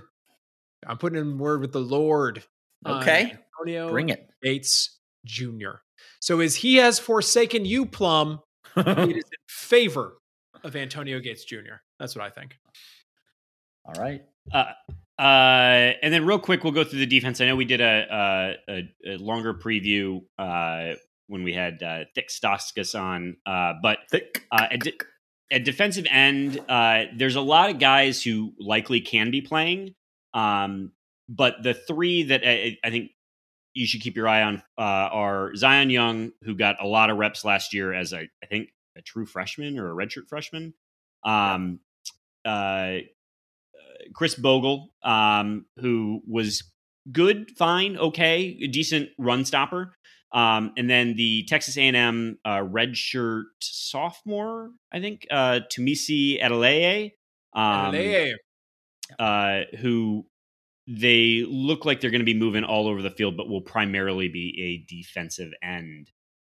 I'm 0.87 0.99
putting 0.99 1.19
in 1.19 1.33
a 1.33 1.37
word 1.37 1.61
with 1.63 1.73
the 1.73 1.81
Lord. 1.81 2.45
On 2.85 3.03
Okay. 3.03 3.37
Antonio 3.61 3.91
bring 3.91 4.09
it 4.09 4.29
Gates 4.43 4.99
Jr. 5.25 5.81
So 6.21 6.41
as 6.41 6.57
he 6.57 6.77
has 6.77 6.99
forsaken 6.99 7.65
you, 7.65 7.87
Plum, 7.87 8.41
it 8.77 8.87
is 9.17 9.17
in 9.17 9.23
favor 9.49 10.19
of 10.65 10.77
Antonio 10.77 11.19
Gates 11.21 11.45
Jr. 11.45 11.77
That's 11.99 12.15
what 12.17 12.25
I 12.25 12.31
think. 12.31 12.57
all 13.85 14.01
right 14.03 14.23
Uh, 14.53 14.73
uh, 15.19 15.93
and 16.03 16.13
then 16.13 16.25
real 16.27 16.39
quick, 16.39 16.65
we'll 16.65 16.73
go 16.73 16.83
through 16.85 16.99
the 16.99 17.07
defense. 17.07 17.41
I 17.41 17.47
know 17.47 17.55
we 17.55 17.65
did 17.65 17.81
a 17.81 18.57
a, 18.69 18.83
a 19.07 19.17
longer 19.19 19.55
preview 19.55 20.23
uh, 20.39 20.95
when 21.29 21.45
we 21.45 21.53
had 21.53 21.83
uh, 21.83 22.05
Thick 22.15 22.29
Stoskus 22.29 22.99
on, 22.99 23.37
uh, 23.47 23.75
but 23.83 23.99
Thick. 24.11 24.45
uh, 24.51 24.67
at, 24.71 24.81
de- 24.81 24.99
at 25.53 25.65
defensive 25.65 26.07
end, 26.11 26.59
uh, 26.69 27.05
there's 27.17 27.37
a 27.37 27.41
lot 27.41 27.71
of 27.71 27.79
guys 27.79 28.23
who 28.23 28.53
likely 28.59 29.01
can 29.01 29.31
be 29.31 29.41
playing. 29.43 29.95
Um, 30.35 30.93
but 31.33 31.63
the 31.63 31.75
three 31.75 32.25
that 32.25 32.43
I, 32.47 32.79
I 32.85 32.91
think 32.91 33.11
you 33.75 33.87
should 33.87 34.03
keep 34.03 34.17
your 34.17 34.29
eye 34.29 34.43
on 34.43 34.57
uh, 34.79 34.83
are 34.83 35.55
Zion 35.57 35.89
Young, 35.89 36.33
who 36.43 36.55
got 36.55 36.77
a 36.83 36.87
lot 36.87 37.09
of 37.09 37.17
reps 37.17 37.45
last 37.45 37.73
year 37.73 37.93
as 37.93 38.13
a, 38.13 38.29
I 38.43 38.47
think 38.49 38.69
a 38.97 39.03
true 39.03 39.25
freshman 39.25 39.79
or 39.79 39.91
a 39.91 39.95
redshirt 39.95 40.29
freshman. 40.29 40.75
Um, 41.25 41.81
uh, 42.45 42.99
Khris 44.15 44.35
Bogle, 44.35 44.91
um, 45.03 45.65
who 45.79 46.21
was 46.29 46.71
good, 47.11 47.51
fine, 47.57 47.97
okay, 47.97 48.59
a 48.63 48.67
decent 48.67 49.09
run 49.19 49.45
stopper. 49.45 49.95
Um, 50.33 50.73
and 50.77 50.89
then 50.89 51.15
the 51.17 51.45
Texas 51.45 51.77
A&M 51.77 52.39
uh, 52.45 52.59
redshirt 52.59 53.45
sophomore, 53.61 54.71
I 54.93 55.01
think, 55.01 55.27
uh, 55.31 55.61
Tunmise 55.71 56.43
Adeleye, 56.43 57.13
um, 57.55 57.95
uh, 59.19 59.61
who 59.79 60.27
they 60.87 61.45
look 61.49 61.85
like 61.85 62.01
they're 62.01 62.11
going 62.11 62.21
to 62.21 62.25
be 62.25 62.35
moving 62.35 62.65
all 62.65 62.89
over 62.89 63.03
the 63.03 63.11
field, 63.11 63.37
but 63.37 63.49
will 63.49 63.61
primarily 63.61 64.29
be 64.29 64.85
a 64.89 64.93
defensive 64.93 65.53
end. 65.63 66.11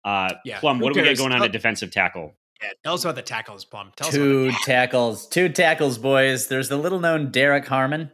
Uh, 0.05 0.33
Yeah, 0.45 0.59
Plum, 0.59 0.77
who 0.77 0.85
what 0.85 0.93
do 0.93 1.01
we 1.01 1.07
got 1.07 1.17
going 1.17 1.31
on 1.33 1.43
at 1.43 1.51
defensive 1.51 1.91
tackle? 1.91 2.33
yeah, 2.61 2.69
tell 2.83 2.93
us 2.93 3.03
about 3.03 3.15
the 3.15 3.21
tackles, 3.21 3.65
Plum. 3.65 3.91
Tell 3.95 4.07
us 4.07 4.15
about 4.15 4.23
Two 4.23 4.51
the 4.51 4.57
tackles, 4.63 5.27
two 5.27 5.49
tackles, 5.49 5.97
boys. 5.97 6.47
There's 6.47 6.69
the 6.69 6.77
little 6.77 6.99
known 6.99 7.31
Derrick 7.31 7.65
Harmon, 7.65 8.11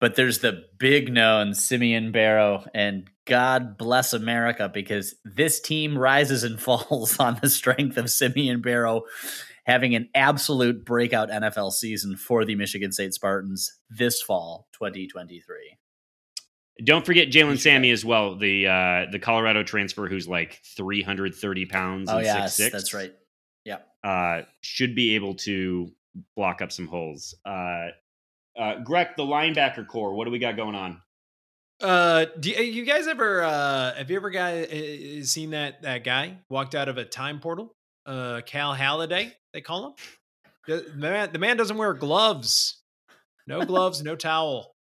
but 0.00 0.14
there's 0.14 0.38
the 0.38 0.64
big 0.78 1.12
known 1.12 1.54
Simeon 1.54 2.12
Barrow. 2.12 2.64
And 2.74 3.08
God 3.24 3.76
bless 3.76 4.12
America 4.12 4.70
because 4.72 5.16
this 5.24 5.60
team 5.60 5.98
rises 5.98 6.44
and 6.44 6.60
falls 6.60 7.18
on 7.18 7.38
the 7.42 7.50
strength 7.50 7.96
of 7.96 8.10
Simeon 8.10 8.60
Barrow 8.60 9.02
having 9.68 9.94
an 9.94 10.08
absolute 10.14 10.84
breakout 10.84 11.28
NFL 11.28 11.72
season 11.72 12.16
for 12.16 12.44
the 12.44 12.54
Michigan 12.56 12.90
State 12.90 13.14
Spartans 13.14 13.78
this 13.90 14.20
fall, 14.20 14.66
2023. 14.72 15.76
Don't 16.84 17.04
forget 17.04 17.28
Jalen 17.28 17.58
Sami 17.58 17.90
as 17.90 18.04
well, 18.04 18.36
the 18.36 18.66
uh, 18.66 19.06
the 19.10 19.18
Colorado 19.18 19.62
transfer 19.62 20.08
who's 20.08 20.26
like 20.26 20.60
330 20.76 21.66
pounds 21.66 22.08
Oh, 22.10 22.16
and 22.16 22.24
yes, 22.24 22.58
6'6". 22.58 22.70
that's 22.70 22.94
right. 22.94 23.12
Yeah. 23.64 23.78
Uh, 24.02 24.42
should 24.62 24.94
be 24.94 25.16
able 25.16 25.34
to 25.34 25.92
block 26.36 26.62
up 26.62 26.72
some 26.72 26.86
holes. 26.86 27.34
Uh, 27.44 27.88
uh, 28.58 28.78
Greg, 28.84 29.08
the 29.16 29.24
linebacker 29.24 29.86
core, 29.86 30.14
what 30.14 30.24
do 30.24 30.30
we 30.30 30.38
got 30.38 30.56
going 30.56 30.74
on? 30.74 31.02
Uh, 31.80 32.26
do 32.40 32.50
you, 32.50 32.62
you 32.62 32.84
guys 32.84 33.06
ever 33.06 33.42
uh 33.42 33.94
have 33.94 34.10
you 34.10 34.16
ever 34.16 34.30
guy 34.30 34.62
uh, 34.62 35.24
seen 35.24 35.50
that 35.50 35.82
that 35.82 36.02
guy 36.02 36.38
walked 36.48 36.74
out 36.74 36.88
of 36.88 36.96
a 36.96 37.04
time 37.04 37.38
portal? 37.40 37.74
Uh, 38.06 38.40
Cal 38.46 38.74
Haladay, 38.74 39.32
they 39.58 39.62
call 39.62 39.86
him. 39.86 39.92
The 40.68 40.86
the 40.92 40.96
man, 40.96 41.30
the 41.32 41.38
man 41.40 41.56
doesn't 41.56 41.76
wear 41.76 41.92
gloves. 41.92 42.80
No 43.48 43.64
gloves, 43.64 44.04
no 44.04 44.14
towel. 44.14 44.76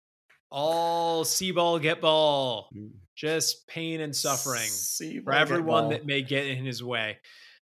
All 0.52 1.24
see 1.24 1.52
ball, 1.52 1.80
get 1.80 2.02
ball. 2.02 2.70
Just 3.16 3.68
pain 3.68 4.02
and 4.02 4.14
suffering 4.14 4.68
See, 4.68 5.22
for 5.22 5.32
everyone 5.32 5.90
that 5.90 6.06
may 6.06 6.22
get 6.22 6.46
in 6.48 6.66
his 6.66 6.84
way. 6.84 7.20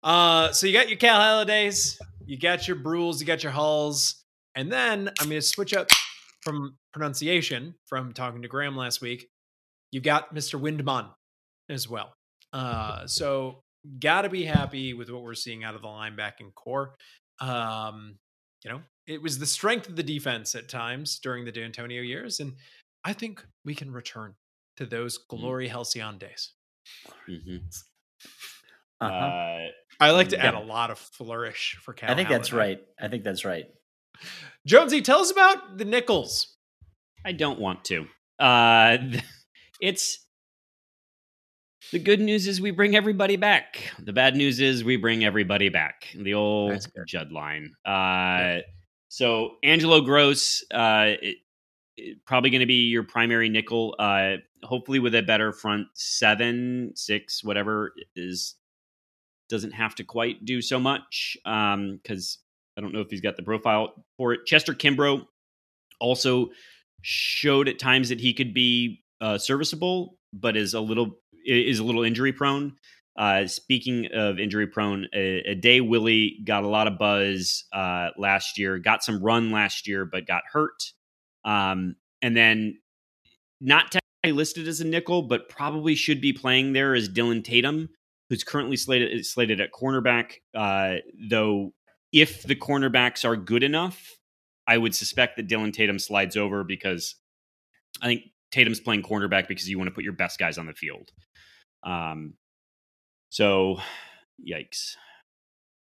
Uh, 0.02 0.52
so 0.52 0.66
you 0.66 0.74
got 0.74 0.90
your 0.90 0.98
Cal 0.98 1.20
Haladays, 1.20 2.00
you 2.26 2.40
got 2.40 2.68
your 2.68 2.78
Brules, 2.78 3.20
you 3.20 3.28
got 3.28 3.44
your 3.44 3.52
Hulls, 3.52 4.24
and 4.56 4.72
then 4.72 5.10
I'm 5.20 5.30
going 5.30 5.40
to 5.40 5.42
switch 5.42 5.74
up 5.76 5.90
from 6.42 6.78
pronunciation 6.94 7.76
from 7.86 8.12
talking 8.14 8.42
to 8.42 8.48
Graham 8.48 8.76
last 8.76 9.02
week. 9.02 9.28
You've 9.92 10.04
got 10.04 10.34
Mr. 10.34 10.60
Windmon 10.60 11.10
as 11.70 11.88
well. 11.88 12.14
Uh, 12.54 13.06
so 13.06 13.64
got 14.00 14.24
to 14.24 14.30
be 14.30 14.44
happy 14.46 14.94
with 14.94 15.10
what 15.10 15.22
we're 15.24 15.34
seeing 15.36 15.64
out 15.64 15.76
of 15.76 15.82
the 15.82 15.88
linebacking 15.88 16.54
core. 16.56 16.96
Um, 17.40 18.18
you 18.64 18.72
know, 18.72 18.82
it 19.06 19.22
was 19.22 19.40
the 19.40 19.46
strength 19.46 19.88
of 19.90 19.96
the 19.96 20.04
defense 20.04 20.56
at 20.56 20.68
times 20.70 21.20
during 21.20 21.46
the 21.46 21.52
D'Antonio 21.52 22.02
years, 22.02 22.40
and 22.40 22.54
I 23.04 23.14
think 23.14 23.46
we 23.64 23.76
can 23.76 23.92
return 23.92 24.36
to 24.78 24.86
those 24.86 25.18
glory 25.18 25.68
halcyon 25.68 26.18
days. 26.18 26.54
Mhm. 27.28 27.62
Uh-huh. 29.00 29.14
Uh, 29.14 29.68
I 30.00 30.10
like 30.10 30.30
to 30.30 30.38
Yeah. 30.38 30.48
add 30.48 30.54
a 30.56 30.60
lot 30.60 30.90
of 30.90 30.98
flourish 30.98 31.78
for 31.84 31.94
Cal. 31.94 32.10
I 32.10 32.16
think 32.16 32.30
that's 32.30 32.52
right. 32.52 32.80
I 33.00 33.08
think 33.10 33.24
that's 33.24 33.46
right. 33.46 33.66
Jonesy, 34.66 35.04
tell 35.04 35.20
us 35.20 35.30
about 35.32 35.78
the 35.78 35.86
nickels. 35.86 36.58
I 37.24 37.32
don't 37.34 37.60
want 37.60 37.86
to. 37.86 38.08
Uh, 38.40 38.98
it's 39.82 40.26
the 41.92 42.00
good 42.00 42.20
news 42.20 42.48
is 42.48 42.60
we 42.62 42.72
bring 42.72 42.96
everybody 42.96 43.36
back. 43.36 43.92
The 44.00 44.14
bad 44.14 44.36
news 44.36 44.60
is 44.60 44.84
we 44.84 44.98
bring 44.98 45.24
everybody 45.24 45.70
back. 45.70 46.08
The 46.16 46.34
old. 46.34 46.72
Judd 47.08 47.32
line. 47.32 47.74
Uh, 47.86 48.60
so 49.10 49.52
Angelo 49.64 50.02
Grose, 50.02 50.64
uh, 50.74 51.14
it, 51.22 51.38
it- 51.98 52.18
probably 52.26 52.50
going 52.52 52.60
to 52.62 52.66
be 52.68 52.90
your 52.90 53.04
primary 53.04 53.50
nickel. 53.50 53.96
Uh, 53.98 54.36
hopefully 54.64 55.00
with 55.00 55.16
a 55.16 55.22
better 55.24 55.52
front 55.52 55.88
seven, 55.96 56.92
six, 56.96 57.44
whatever 57.44 57.94
is 58.16 58.56
doesn't 59.50 59.72
have 59.72 59.96
to 59.96 60.04
quite 60.04 60.44
do 60.46 60.62
so 60.62 60.78
much 60.80 61.38
because 61.44 62.38
I 62.78 62.82
don't 62.82 62.94
know 62.94 63.00
if 63.00 63.10
he's 63.10 63.22
got 63.22 63.38
the 63.38 63.44
profile 63.44 63.94
for 64.18 64.34
it. 64.34 64.46
Chester 64.46 64.74
Kimbrough 64.74 65.26
also 66.00 66.50
showed 67.02 67.68
at 67.70 67.80
times 67.80 68.10
that 68.10 68.20
he 68.20 68.34
could 68.34 68.54
be 68.54 69.04
uh, 69.22 69.38
serviceable, 69.38 70.18
but 70.34 70.58
is 70.58 70.74
a 70.74 70.82
little 70.82 71.18
is 71.48 71.80
a 71.80 71.84
little 71.84 72.04
injury 72.04 72.34
prone. 72.34 72.76
Uh, 73.18 73.48
speaking 73.48 74.08
of 74.14 74.40
injury 74.40 74.68
prone, 74.68 75.08
a, 75.14 75.40
a 75.40 75.56
day 75.56 75.82
Willie 75.82 76.40
got 76.44 76.64
a 76.64 76.68
lot 76.68 76.88
of 76.88 77.00
buzz 77.00 77.64
uh, 77.74 78.10
last 78.18 78.60
year, 78.60 78.78
got 78.78 79.04
some 79.04 79.22
run 79.24 79.52
last 79.52 79.88
year, 79.88 80.06
but 80.06 80.28
got 80.28 80.44
hurt. 80.52 80.92
Um, 81.44 81.96
and 82.22 82.38
then 82.38 82.78
not 83.60 83.92
technically 83.92 84.38
listed 84.38 84.68
as 84.68 84.82
a 84.82 84.86
nickel, 84.86 85.24
but 85.24 85.50
probably 85.50 85.96
should 85.96 86.22
be 86.22 86.32
playing 86.32 86.74
there 86.74 86.94
as 86.94 87.08
Dillon 87.08 87.42
Tatum, 87.42 87.90
who's 88.30 88.44
currently 88.44 88.78
slated 88.78 89.26
slated 89.26 89.60
at 89.60 89.72
cornerback. 89.72 90.34
Uh, 90.54 90.98
though, 91.30 91.74
if 92.12 92.44
the 92.44 92.56
cornerbacks 92.56 93.26
are 93.26 93.36
good 93.36 93.64
enough, 93.64 94.18
I 94.68 94.78
would 94.78 94.94
suspect 94.94 95.38
that 95.38 95.48
Dillon 95.48 95.72
Tatum 95.72 95.98
slides 95.98 96.38
over 96.38 96.64
because 96.64 97.16
I 98.02 98.08
think 98.08 98.24
Tatum's 98.52 98.80
playing 98.80 99.04
cornerback 99.04 99.48
because 99.48 99.70
you 99.70 99.78
want 99.78 99.88
to 99.88 99.94
put 99.94 100.04
your 100.04 100.14
best 100.14 100.40
guys 100.40 100.58
on 100.58 100.66
the 100.66 100.74
field. 100.74 101.12
Um, 101.84 102.34
so, 103.30 103.80
yikes. 104.46 104.96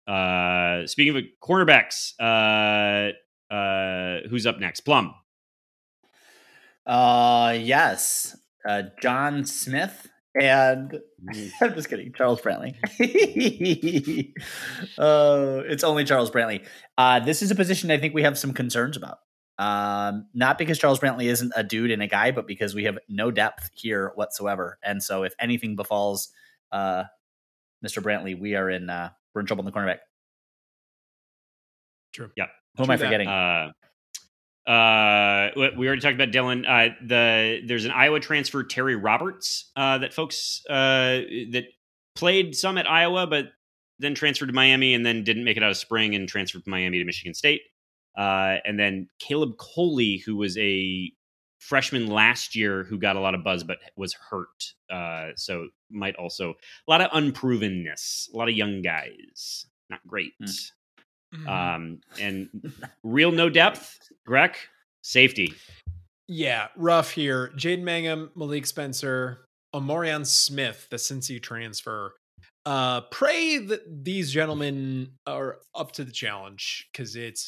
Uh, 0.06 0.86
speaking 0.86 1.16
of 1.16 1.22
cornerbacks, 1.42 2.12
uh, 2.20 3.12
uh, 3.52 4.28
who's 4.28 4.46
up 4.46 4.58
next? 4.58 4.80
Plum. 4.80 5.14
Uh, 6.86 7.56
yes. 7.60 8.36
Uh, 8.68 8.82
John 9.00 9.44
Smith 9.44 10.08
and 10.40 10.98
I'm 11.60 11.74
just 11.74 11.88
kidding. 11.88 12.12
Charles 12.16 12.40
Brantley. 12.40 12.74
uh, 14.98 15.62
it's 15.66 15.84
only 15.84 16.04
Charles 16.04 16.30
Brantley. 16.30 16.66
Uh, 16.96 17.20
this 17.20 17.42
is 17.42 17.50
a 17.50 17.54
position 17.54 17.90
I 17.90 17.98
think 17.98 18.14
we 18.14 18.22
have 18.22 18.38
some 18.38 18.52
concerns 18.52 18.96
about. 18.96 19.18
Um, 19.62 20.26
not 20.34 20.58
because 20.58 20.78
Charles 20.78 20.98
Brantley 20.98 21.26
isn't 21.26 21.52
a 21.54 21.62
dude 21.62 21.90
and 21.92 22.02
a 22.02 22.06
guy, 22.08 22.30
but 22.32 22.46
because 22.46 22.74
we 22.74 22.84
have 22.84 22.98
no 23.08 23.30
depth 23.30 23.70
here 23.74 24.10
whatsoever. 24.16 24.78
And 24.82 25.02
so, 25.02 25.22
if 25.22 25.34
anything 25.38 25.76
befalls 25.76 26.30
uh, 26.72 27.04
Mr. 27.84 28.02
Brantley, 28.02 28.38
we 28.38 28.54
are 28.56 28.68
in 28.70 28.90
uh, 28.90 29.10
we're 29.34 29.40
in 29.40 29.46
trouble 29.46 29.62
in 29.62 29.66
the 29.66 29.72
cornerback. 29.72 29.98
True. 32.12 32.30
Yeah. 32.36 32.46
Who 32.76 32.82
am 32.82 32.86
True 32.86 32.92
I 32.94 32.96
that. 32.96 33.04
forgetting? 33.04 33.28
Uh, 33.28 34.70
uh, 34.70 35.50
we- 35.56 35.76
we 35.76 35.86
already 35.86 36.02
talked 36.02 36.14
about 36.14 36.30
Dillon. 36.30 36.64
Uh, 36.66 36.88
the 37.06 37.62
there's 37.66 37.84
an 37.84 37.90
Iowa 37.90 38.20
transfer, 38.20 38.62
Terry 38.64 38.96
Roberts, 38.96 39.70
uh, 39.76 39.98
that 39.98 40.12
folks 40.12 40.62
uh, 40.68 41.22
that 41.52 41.64
played 42.14 42.54
some 42.56 42.78
at 42.78 42.88
Iowa, 42.90 43.26
but 43.26 43.46
then 43.98 44.14
transferred 44.14 44.46
to 44.46 44.52
Miami 44.52 44.94
and 44.94 45.04
then 45.06 45.24
didn't 45.24 45.44
make 45.44 45.56
it 45.56 45.62
out 45.62 45.70
of 45.70 45.76
spring 45.76 46.14
and 46.14 46.28
transferred 46.28 46.64
from 46.64 46.70
Miami 46.72 46.98
to 46.98 47.04
Michigan 47.04 47.34
State. 47.34 47.62
Uh, 48.16 48.56
and 48.64 48.78
then 48.78 49.08
Caleb 49.18 49.56
Coley, 49.58 50.18
who 50.24 50.36
was 50.36 50.56
a 50.58 51.10
freshman 51.58 52.08
last 52.08 52.56
year 52.56 52.82
who 52.84 52.98
got 52.98 53.14
a 53.16 53.20
lot 53.20 53.34
of 53.34 53.44
buzz 53.44 53.62
but 53.62 53.78
was 53.96 54.12
hurt. 54.14 54.74
Uh, 54.90 55.28
so 55.36 55.68
might 55.90 56.16
also 56.16 56.50
a 56.50 56.90
lot 56.90 57.00
of 57.00 57.10
unprovenness, 57.12 58.28
a 58.32 58.36
lot 58.36 58.48
of 58.48 58.54
young 58.56 58.82
guys. 58.82 59.66
Not 59.88 60.00
great. 60.06 60.32
Mhm. 61.34 61.46
Um, 61.48 62.00
and 62.20 62.48
real 63.04 63.30
no 63.32 63.48
depth. 63.48 64.10
Greg, 64.26 64.56
safety. 65.02 65.54
yeah, 66.28 66.68
rough 66.76 67.12
here. 67.12 67.52
Jaden 67.56 67.82
Mangham, 67.82 68.30
Malik 68.34 68.66
Spencer, 68.66 69.46
Omarion 69.74 70.26
Smith, 70.26 70.88
the 70.90 70.96
Cincy 70.96 71.40
transfer. 71.42 72.14
Uh, 72.64 73.00
pray 73.10 73.58
that 73.58 74.04
these 74.04 74.30
gentlemen 74.30 75.12
are 75.26 75.58
up 75.74 75.92
to 75.92 76.04
the 76.04 76.12
challenge 76.12 76.88
because 76.92 77.16
it's 77.16 77.40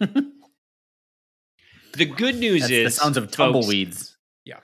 the 1.94 2.04
good 2.06 2.36
news 2.36 2.62
That's 2.62 2.72
is 2.72 2.96
the 2.96 3.02
sounds 3.02 3.16
of 3.16 3.32
folks, 3.34 4.16
yeah, 4.44 4.60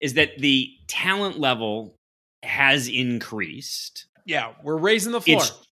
is 0.00 0.14
that 0.14 0.38
the 0.38 0.70
talent 0.86 1.38
level 1.38 1.96
has 2.42 2.88
increased. 2.88 4.06
Yeah, 4.24 4.52
we're 4.62 4.76
raising 4.76 5.12
the 5.12 5.20
floor. 5.20 5.40
It's 5.42 5.66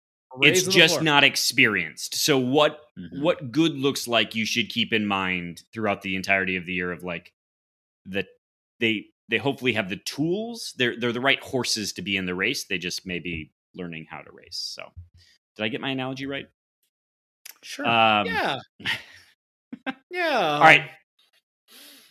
it's 0.42 0.64
the 0.64 0.70
just 0.72 0.94
floor. 0.94 1.04
not 1.04 1.24
experienced. 1.24 2.14
So 2.14 2.38
what 2.38 2.80
Mhm. 2.98 3.20
what 3.20 3.52
good 3.52 3.76
looks 3.78 4.08
like 4.08 4.34
you 4.34 4.44
should 4.46 4.68
keep 4.68 4.92
in 4.92 5.06
mind 5.06 5.62
throughout 5.72 6.02
the 6.02 6.16
entirety 6.16 6.56
of 6.56 6.66
the 6.66 6.74
year 6.74 6.92
of 6.92 7.02
like 7.02 7.32
that 8.06 8.26
they 8.80 9.06
they 9.28 9.38
hopefully 9.38 9.72
have 9.72 9.88
the 9.88 9.96
tools. 9.96 10.74
They're 10.76 10.98
they're 10.98 11.12
the 11.12 11.20
right 11.20 11.40
horses 11.40 11.92
to 11.94 12.02
be 12.02 12.16
in 12.16 12.26
the 12.26 12.34
race. 12.34 12.64
They 12.64 12.78
just 12.78 13.06
may 13.06 13.18
be 13.18 13.52
learning 13.74 14.06
how 14.10 14.20
to 14.22 14.30
race. 14.32 14.56
So 14.58 14.92
did 15.56 15.64
I 15.64 15.68
get 15.68 15.80
my 15.80 15.90
analogy 15.90 16.26
right? 16.26 16.48
Sure. 17.66 17.85
Um, 17.85 18.26
Yeah. 18.26 18.58
yeah. 20.08 20.38
All 20.38 20.61
right. 20.61 20.88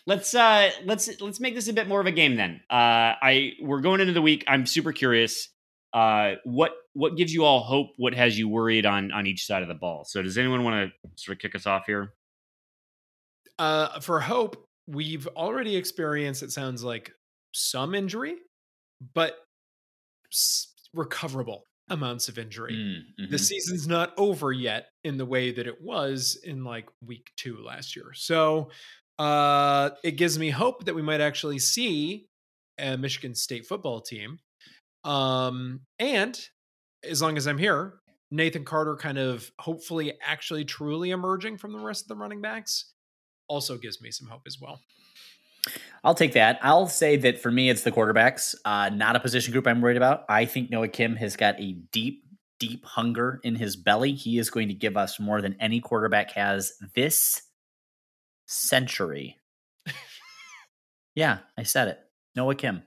Let's 0.05 0.35
uh 0.35 0.69
let's 0.83 1.09
let's 1.21 1.39
make 1.39 1.55
this 1.55 1.69
a 1.69 1.74
bit 1.74 1.88
more 1.88 2.01
of 2.01 2.07
a 2.07 2.12
game 2.12 2.35
then. 2.35 2.59
Uh 2.69 3.15
I 3.21 3.53
we're 3.62 3.79
going 3.79 4.01
into 4.01 4.12
the 4.12 4.21
week. 4.21 4.43
I'm 4.47 4.65
super 4.65 4.91
curious. 4.91 5.47
Uh 5.93 6.33
what 6.43 6.74
what 6.93 7.15
gives 7.15 7.33
you 7.33 7.45
all 7.45 7.62
hope? 7.62 7.91
What 7.95 8.13
has 8.13 8.38
you 8.38 8.50
worried 8.50 8.85
on 8.85 9.13
on 9.13 9.25
each 9.27 9.45
side 9.45 9.62
of 9.62 9.69
the 9.69 9.75
ball? 9.75 10.03
So 10.03 10.21
does 10.21 10.38
anyone 10.38 10.65
want 10.65 10.91
to 10.91 11.09
sort 11.15 11.38
of 11.38 11.41
kick 11.41 11.55
us 11.55 11.65
off 11.65 11.85
here? 11.88 12.12
Uh, 13.57 14.01
for 14.01 14.19
hope, 14.19 14.67
we've 14.85 15.27
already 15.38 15.77
experienced, 15.77 16.43
it 16.43 16.51
sounds 16.51 16.83
like, 16.83 17.13
some 17.53 17.95
injury, 17.95 18.35
but 19.13 19.38
recoverable 20.93 21.63
amounts 21.89 22.27
of 22.27 22.37
injury. 22.37 22.73
Mm, 22.73 23.29
The 23.29 23.37
mhm. 23.37 23.39
season's 23.39 23.87
not 23.87 24.13
over 24.17 24.51
yet 24.51 24.87
in 25.03 25.17
the 25.17 25.25
way 25.25 25.51
that 25.51 25.67
it 25.67 25.81
was 25.81 26.37
in 26.43 26.63
like 26.63 26.89
week 27.05 27.31
two 27.37 27.57
last 27.63 27.95
year. 27.95 28.11
So 28.13 28.71
uh, 29.19 29.91
it 30.03 30.11
gives 30.13 30.37
me 30.39 30.49
hope 30.49 30.85
that 30.85 30.95
we 30.95 31.01
might 31.01 31.21
actually 31.21 31.59
see 31.59 32.27
a 32.79 32.97
Michigan 32.97 33.35
State 33.35 33.65
football 33.65 34.01
team. 34.01 34.39
Um, 35.03 35.81
and 35.99 36.39
as 37.03 37.21
long 37.21 37.37
as 37.37 37.47
I'm 37.47 37.57
here, 37.59 37.99
Nathan 38.31 38.65
Carter 38.65 38.95
kind 38.95 39.17
of 39.19 39.49
hopefully 39.59 40.13
actually 40.25 40.65
truly 40.65 41.11
emerging 41.11 41.57
from 41.57 41.71
the 41.71 41.79
rest 41.79 42.03
of 42.05 42.07
the 42.07 42.15
running 42.15 42.41
backs 42.41 42.93
also 43.47 43.77
gives 43.77 44.01
me 44.01 44.09
some 44.11 44.27
hope 44.27 44.41
as 44.47 44.59
well. 44.59 44.81
I'll 46.05 46.13
take 46.13 46.33
that. 46.33 46.59
I'll 46.62 46.88
say 46.88 47.17
that 47.17 47.41
for 47.41 47.50
me, 47.50 47.67
it's 47.67 47.81
the 47.81 47.91
quarterbacks, 47.91 48.53
uh, 48.63 48.89
not 48.93 49.15
a 49.15 49.19
position 49.19 49.51
group 49.51 49.65
I'm 49.65 49.81
worried 49.81 49.97
about. 49.97 50.24
I 50.29 50.45
think 50.45 50.69
Noah 50.69 50.88
Kim 50.88 51.15
has 51.15 51.35
got 51.35 51.59
a 51.59 51.71
deep, 51.91 52.24
deep 52.59 52.85
hunger 52.85 53.39
in 53.43 53.55
his 53.55 53.75
belly. 53.75 54.13
He 54.13 54.38
is 54.38 54.51
going 54.51 54.67
to 54.67 54.75
give 54.75 54.97
us 54.97 55.19
more 55.19 55.41
than 55.41 55.55
any 55.59 55.81
quarterback 55.81 56.31
has 56.33 56.74
this 56.93 57.41
century. 58.45 59.39
yeah, 61.15 61.39
I 61.57 61.63
said 61.63 61.88
it. 61.88 62.00
Noah 62.35 62.53
Kim. 62.53 62.83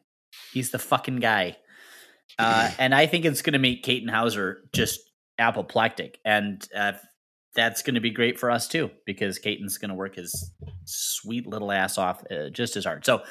He's 0.52 0.70
the 0.70 0.78
fucking 0.78 1.16
guy. 1.16 1.56
Uh, 2.38 2.70
and 2.78 2.94
I 2.94 3.06
think 3.06 3.24
it's 3.24 3.42
going 3.42 3.54
to 3.54 3.58
make 3.58 3.82
Katin 3.82 4.08
Houser 4.08 4.60
just 4.72 5.00
apoplectic. 5.40 6.20
And 6.24 6.64
uh, 6.72 6.92
that's 7.54 7.82
going 7.82 7.94
to 7.94 8.00
be 8.00 8.10
great 8.10 8.38
for 8.38 8.50
us 8.50 8.68
too, 8.68 8.90
because 9.06 9.38
Katin's 9.38 9.78
going 9.78 9.88
to 9.90 9.94
work 9.94 10.16
his 10.16 10.52
sweet 10.84 11.46
little 11.46 11.72
ass 11.72 11.98
off 11.98 12.22
uh, 12.30 12.50
just 12.50 12.76
as 12.76 12.84
hard. 12.84 13.04
So, 13.04 13.22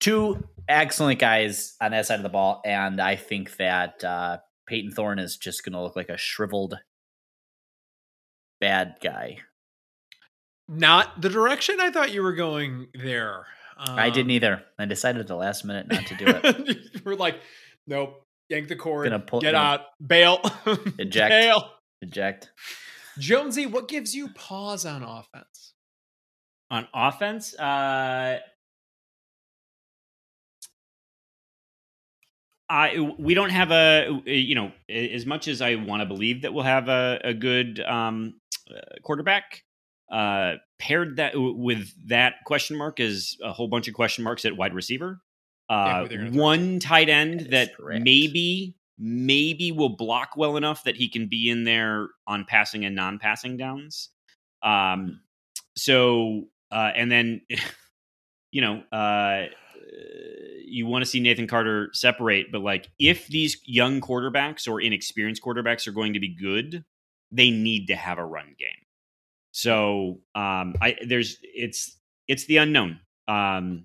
two 0.00 0.46
excellent 0.68 1.18
guys 1.18 1.74
on 1.80 1.92
that 1.92 2.06
side 2.06 2.16
of 2.18 2.22
the 2.22 2.28
ball. 2.28 2.60
And 2.64 3.00
I 3.00 3.16
think 3.16 3.56
that 3.56 4.02
uh, 4.04 4.38
Payton 4.66 4.92
Thorne 4.92 5.18
is 5.18 5.36
just 5.36 5.64
going 5.64 5.72
to 5.72 5.80
look 5.82 5.96
like 5.96 6.08
a 6.08 6.16
shriveled 6.16 6.78
bad 8.60 8.96
guy. 9.02 9.38
Not 10.68 11.20
the 11.20 11.28
direction 11.28 11.80
I 11.80 11.90
thought 11.90 12.12
you 12.12 12.22
were 12.22 12.34
going 12.34 12.88
there. 12.94 13.46
I 13.76 14.08
didn't 14.10 14.26
Um, 14.28 14.30
either. 14.30 14.62
I 14.78 14.84
decided 14.86 15.20
at 15.20 15.26
the 15.26 15.36
last 15.36 15.64
minute 15.64 15.86
not 15.90 16.06
to 16.06 16.14
do 16.14 16.24
it. 16.26 16.78
We're 17.04 17.16
like, 17.16 17.40
nope. 17.86 18.22
Yank 18.48 18.68
the 18.68 18.76
cord. 18.76 19.08
Gonna 19.08 19.18
pull- 19.22 19.40
get 19.40 19.54
out. 19.54 19.80
Bail. 20.06 20.40
eject. 20.98 21.30
Bail. 21.30 21.70
Eject. 22.02 22.50
Jonesy, 23.18 23.66
what 23.66 23.88
gives 23.88 24.14
you 24.14 24.28
pause 24.28 24.84
on 24.84 25.02
offense? 25.02 25.74
On 26.70 26.88
offense, 26.94 27.54
uh 27.58 28.38
I 32.68 32.98
we 33.18 33.34
don't 33.34 33.50
have 33.50 33.70
a 33.70 34.20
you 34.24 34.54
know 34.54 34.72
as 34.88 35.26
much 35.26 35.48
as 35.48 35.60
I 35.60 35.74
want 35.74 36.00
to 36.00 36.06
believe 36.06 36.42
that 36.42 36.54
we'll 36.54 36.64
have 36.64 36.88
a, 36.88 37.20
a 37.22 37.34
good 37.34 37.80
um, 37.80 38.40
uh, 38.70 38.80
quarterback. 39.02 39.62
Uh, 40.10 40.54
paired 40.78 41.16
that 41.16 41.32
with 41.34 41.90
that 42.08 42.34
question 42.46 42.76
mark 42.76 43.00
is 43.00 43.36
a 43.42 43.52
whole 43.52 43.68
bunch 43.68 43.88
of 43.88 43.94
question 43.94 44.24
marks 44.24 44.44
at 44.44 44.56
wide 44.56 44.74
receiver. 44.74 45.20
Uh, 45.68 46.02
who 46.02 46.08
they're 46.08 46.18
gonna 46.18 46.30
throw 46.30 46.42
one 46.42 46.78
tight 46.78 47.08
end 47.08 47.40
That 47.50 47.70
that 47.78 48.02
maybe 48.02 48.74
maybe 48.98 49.72
will 49.72 49.96
block 49.96 50.36
well 50.36 50.56
enough 50.56 50.84
that 50.84 50.96
he 50.96 51.08
can 51.08 51.26
be 51.28 51.50
in 51.50 51.64
there 51.64 52.08
on 52.26 52.44
passing 52.44 52.84
and 52.84 52.94
non-passing 52.94 53.56
downs. 53.56 54.10
Um, 54.62 55.20
so 55.76 56.44
uh, 56.70 56.90
and 56.94 57.10
then 57.10 57.42
you 58.52 58.60
know 58.60 58.82
uh, 58.92 59.46
you 60.64 60.86
want 60.86 61.04
to 61.04 61.10
see 61.10 61.20
Nathan 61.20 61.46
Carter 61.46 61.90
separate, 61.92 62.50
but 62.50 62.62
like 62.62 62.88
if 62.98 63.26
these 63.28 63.60
young 63.64 64.00
quarterbacks 64.00 64.68
or 64.68 64.80
inexperienced 64.80 65.42
quarterbacks 65.42 65.86
are 65.86 65.92
going 65.92 66.14
to 66.14 66.20
be 66.20 66.34
good, 66.34 66.84
they 67.30 67.50
need 67.50 67.86
to 67.86 67.96
have 67.96 68.18
a 68.18 68.24
run 68.24 68.54
game. 68.58 68.68
So 69.52 70.20
um, 70.34 70.74
I 70.80 70.96
there's 71.06 71.38
it's 71.42 71.96
it's 72.26 72.46
the 72.46 72.56
unknown. 72.58 73.00
Um, 73.28 73.84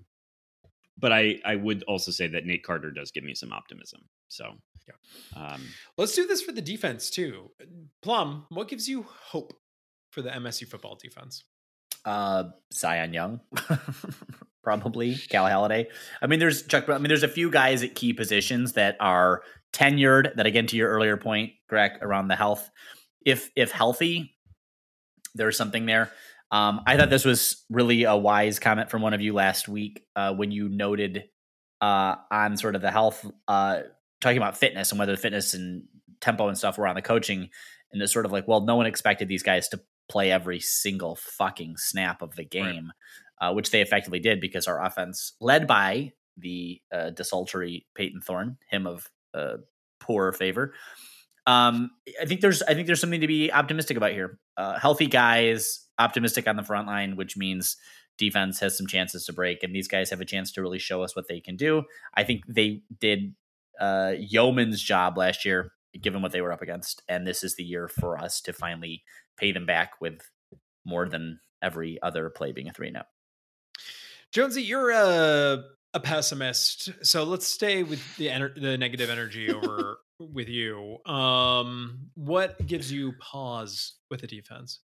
but 0.98 1.12
I 1.12 1.40
I 1.44 1.56
would 1.56 1.82
also 1.84 2.10
say 2.10 2.26
that 2.28 2.44
Nate 2.44 2.64
Carter 2.64 2.90
does 2.90 3.10
give 3.10 3.24
me 3.24 3.34
some 3.34 3.52
optimism. 3.52 4.00
So 4.30 4.54
um, 5.36 5.60
Let's 5.96 6.14
do 6.14 6.26
this 6.26 6.42
for 6.42 6.52
the 6.52 6.62
defense 6.62 7.10
too. 7.10 7.50
Plum, 8.02 8.46
what 8.48 8.68
gives 8.68 8.88
you 8.88 9.04
hope 9.08 9.52
for 10.10 10.22
the 10.22 10.30
MSU 10.30 10.66
football 10.66 10.96
defense? 11.00 11.44
Uh, 12.04 12.44
Zion 12.72 13.12
Young, 13.12 13.40
probably 14.64 15.16
Cal 15.16 15.44
Haladay. 15.44 15.86
I 16.22 16.26
mean, 16.26 16.38
there's 16.38 16.62
Chuck. 16.66 16.88
I 16.88 16.96
mean, 16.98 17.08
there's 17.08 17.22
a 17.22 17.28
few 17.28 17.50
guys 17.50 17.82
at 17.82 17.94
key 17.94 18.14
positions 18.14 18.72
that 18.72 18.96
are 19.00 19.42
tenured. 19.72 20.34
That 20.36 20.46
again, 20.46 20.66
to 20.68 20.76
your 20.76 20.88
earlier 20.88 21.18
point, 21.18 21.52
Greg, 21.68 21.92
around 22.00 22.28
the 22.28 22.36
health. 22.36 22.70
If 23.26 23.50
if 23.54 23.70
healthy, 23.70 24.34
there's 25.34 25.58
something 25.58 25.84
there. 25.84 26.10
Um, 26.50 26.80
I 26.86 26.96
thought 26.96 27.10
this 27.10 27.24
was 27.24 27.64
really 27.70 28.04
a 28.04 28.16
wise 28.16 28.58
comment 28.58 28.90
from 28.90 29.02
one 29.02 29.12
of 29.12 29.20
you 29.20 29.34
last 29.34 29.68
week 29.68 30.02
uh, 30.16 30.34
when 30.34 30.50
you 30.50 30.68
noted 30.68 31.24
uh, 31.80 32.16
on 32.30 32.56
sort 32.56 32.74
of 32.74 32.82
the 32.82 32.90
health, 32.90 33.24
uh, 33.46 33.80
talking 34.20 34.38
about 34.38 34.56
fitness 34.56 34.90
and 34.90 34.98
whether 34.98 35.16
fitness 35.16 35.54
and 35.54 35.84
tempo 36.20 36.48
and 36.48 36.58
stuff 36.58 36.78
were 36.78 36.86
on 36.86 36.94
the 36.94 37.02
coaching. 37.02 37.48
And 37.92 38.00
it's 38.00 38.12
sort 38.12 38.26
of 38.26 38.32
like, 38.32 38.46
well, 38.46 38.60
no 38.60 38.76
one 38.76 38.86
expected 38.86 39.28
these 39.28 39.42
guys 39.42 39.68
to 39.68 39.80
play 40.08 40.30
every 40.30 40.60
single 40.60 41.16
fucking 41.16 41.76
snap 41.76 42.22
of 42.22 42.36
the 42.36 42.44
game, 42.44 42.92
uh, 43.40 43.52
which 43.52 43.70
they 43.70 43.80
effectively 43.80 44.18
did 44.18 44.40
because 44.40 44.66
our 44.66 44.84
offense, 44.84 45.34
led 45.40 45.66
by 45.66 46.12
the 46.36 46.80
uh, 46.92 47.10
desultory 47.10 47.86
Payton 47.94 48.20
Thorne, 48.20 48.58
him 48.68 48.86
of 48.86 49.08
uh, 49.34 49.56
poor 50.00 50.32
favor. 50.32 50.74
Um, 51.46 51.90
I 52.20 52.26
think 52.26 52.42
there's 52.42 52.62
I 52.62 52.74
think 52.74 52.86
there's 52.86 53.00
something 53.00 53.22
to 53.22 53.26
be 53.26 53.50
optimistic 53.50 53.96
about 53.96 54.12
here. 54.12 54.38
Uh, 54.56 54.78
healthy 54.78 55.06
guys, 55.06 55.86
optimistic 55.98 56.46
on 56.46 56.56
the 56.56 56.62
front 56.62 56.86
line, 56.86 57.16
which 57.16 57.36
means 57.36 57.76
defense 58.18 58.60
has 58.60 58.76
some 58.76 58.86
chances 58.86 59.24
to 59.26 59.32
break, 59.32 59.62
and 59.62 59.74
these 59.74 59.88
guys 59.88 60.10
have 60.10 60.20
a 60.20 60.24
chance 60.24 60.52
to 60.52 60.62
really 60.62 60.78
show 60.78 61.02
us 61.02 61.16
what 61.16 61.28
they 61.28 61.40
can 61.40 61.56
do. 61.56 61.84
I 62.14 62.24
think 62.24 62.42
they 62.46 62.82
did 63.00 63.34
uh, 63.80 64.14
yeoman's 64.18 64.82
job 64.82 65.16
last 65.16 65.44
year, 65.44 65.72
given 66.00 66.22
what 66.22 66.32
they 66.32 66.40
were 66.40 66.52
up 66.52 66.62
against, 66.62 67.02
and 67.08 67.26
this 67.26 67.42
is 67.42 67.56
the 67.56 67.64
year 67.64 67.88
for 67.88 68.18
us 68.18 68.40
to 68.42 68.52
finally 68.52 69.02
pay 69.36 69.52
them 69.52 69.66
back 69.66 70.00
with 70.00 70.20
more 70.84 71.08
than 71.08 71.40
every 71.62 71.98
other 72.02 72.30
play 72.30 72.52
being 72.52 72.68
a 72.68 72.72
three 72.72 72.90
now. 72.90 73.04
Jonesy, 74.32 74.62
you're 74.62 74.90
a 74.90 75.64
a 75.92 76.00
pessimist, 76.00 76.90
so 77.04 77.24
let's 77.24 77.48
stay 77.48 77.82
with 77.82 78.16
the 78.16 78.28
ener- 78.28 78.60
the 78.60 78.78
negative 78.78 79.10
energy 79.10 79.50
over 79.52 79.98
with 80.20 80.48
you. 80.48 80.98
Um, 81.04 82.10
what 82.14 82.64
gives 82.66 82.92
you 82.92 83.14
pause 83.18 83.94
with 84.10 84.20
the 84.20 84.26
defense? 84.26 84.80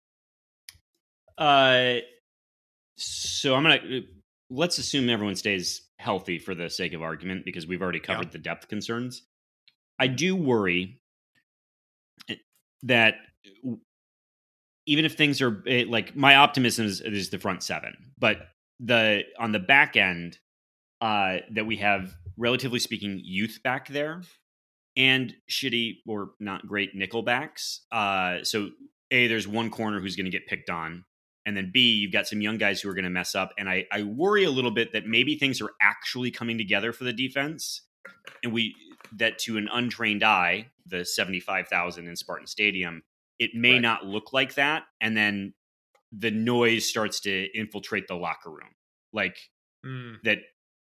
Uh, 1.38 1.98
so 2.98 3.56
I'm 3.56 3.64
gonna 3.64 4.02
let's 4.52 4.78
assume 4.78 5.10
everyone 5.10 5.36
stays 5.36 5.90
healthy 6.02 6.40
for 6.40 6.56
the 6.56 6.70
sake 6.70 6.94
of 6.94 7.02
argument 7.02 7.46
because 7.46 7.68
we've 7.68 7.82
already 7.82 8.00
covered 8.00 8.32
the 8.32 8.38
depth 8.38 8.68
concerns. 8.68 9.24
I 10.00 10.08
do 10.08 10.36
worry 10.36 11.02
that 12.84 13.16
even 14.88 15.06
if 15.06 15.14
things 15.14 15.42
are 15.42 15.64
eh, 15.68 15.86
like 15.88 16.16
my 16.16 16.36
optimism 16.36 16.86
is, 16.86 17.02
is 17.02 17.30
the 17.30 17.38
front 17.38 17.64
seven, 17.64 17.94
but 18.18 18.38
the 18.80 19.24
on 19.38 19.52
the 19.52 19.60
back 19.60 19.96
end 19.96 20.38
uh, 21.00 21.38
that 21.52 21.66
we 21.66 21.78
have 21.78 22.14
relatively 22.38 22.80
speaking 22.80 23.22
youth 23.24 23.60
back 23.64 23.88
there 23.88 24.24
and 24.98 25.34
shitty 25.50 25.98
or 26.08 26.32
not 26.40 26.68
great 26.68 26.96
nickelbacks. 26.96 27.80
Uh, 27.92 28.44
so 28.44 28.70
a 29.12 29.28
there's 29.28 29.48
one 29.48 29.70
corner 29.70 30.00
who's 30.00 30.16
going 30.16 30.26
to 30.26 30.32
get 30.32 30.48
picked 30.48 30.70
on 30.70 31.06
and 31.46 31.58
then 31.58 31.72
B, 31.74 31.94
you've 31.96 32.12
got 32.12 32.28
some 32.28 32.42
young 32.42 32.58
guys 32.58 32.82
who 32.82 32.90
are 32.90 32.94
going 32.94 33.04
to 33.06 33.10
mess 33.10 33.36
up, 33.36 33.54
and 33.58 33.70
I 33.70 33.86
I 33.92 34.04
worry 34.04 34.44
a 34.44 34.52
little 34.52 34.72
bit 34.72 34.94
that 34.94 35.06
maybe 35.08 35.38
things 35.38 35.62
are 35.62 35.72
actually 35.82 36.32
coming 36.32 36.58
together 36.58 36.94
for 36.94 37.04
the 37.04 37.14
defense, 37.14 37.84
and 38.44 38.54
we 38.54 38.76
that 39.14 39.40
to 39.40 39.58
an 39.58 39.70
untrained 39.72 40.24
eye, 40.24 40.72
the 40.86 41.06
seventy 41.06 41.40
five 41.40 41.68
thousand 41.68 42.08
in 42.08 42.16
Spartan 42.16 42.48
Stadium, 42.48 43.04
it 43.40 43.52
may 43.56 43.78
Right. 43.78 43.80
not 43.80 44.06
look 44.06 44.34
like 44.34 44.56
that, 44.56 44.86
and 45.02 45.18
then 45.18 45.54
the 46.14 46.32
noise 46.32 46.88
starts 46.90 47.22
to 47.22 47.46
infiltrate 47.58 48.08
the 48.08 48.16
locker 48.16 48.52
room, 48.52 48.76
like 49.14 49.38
Mm. 49.84 50.22
that 50.24 50.40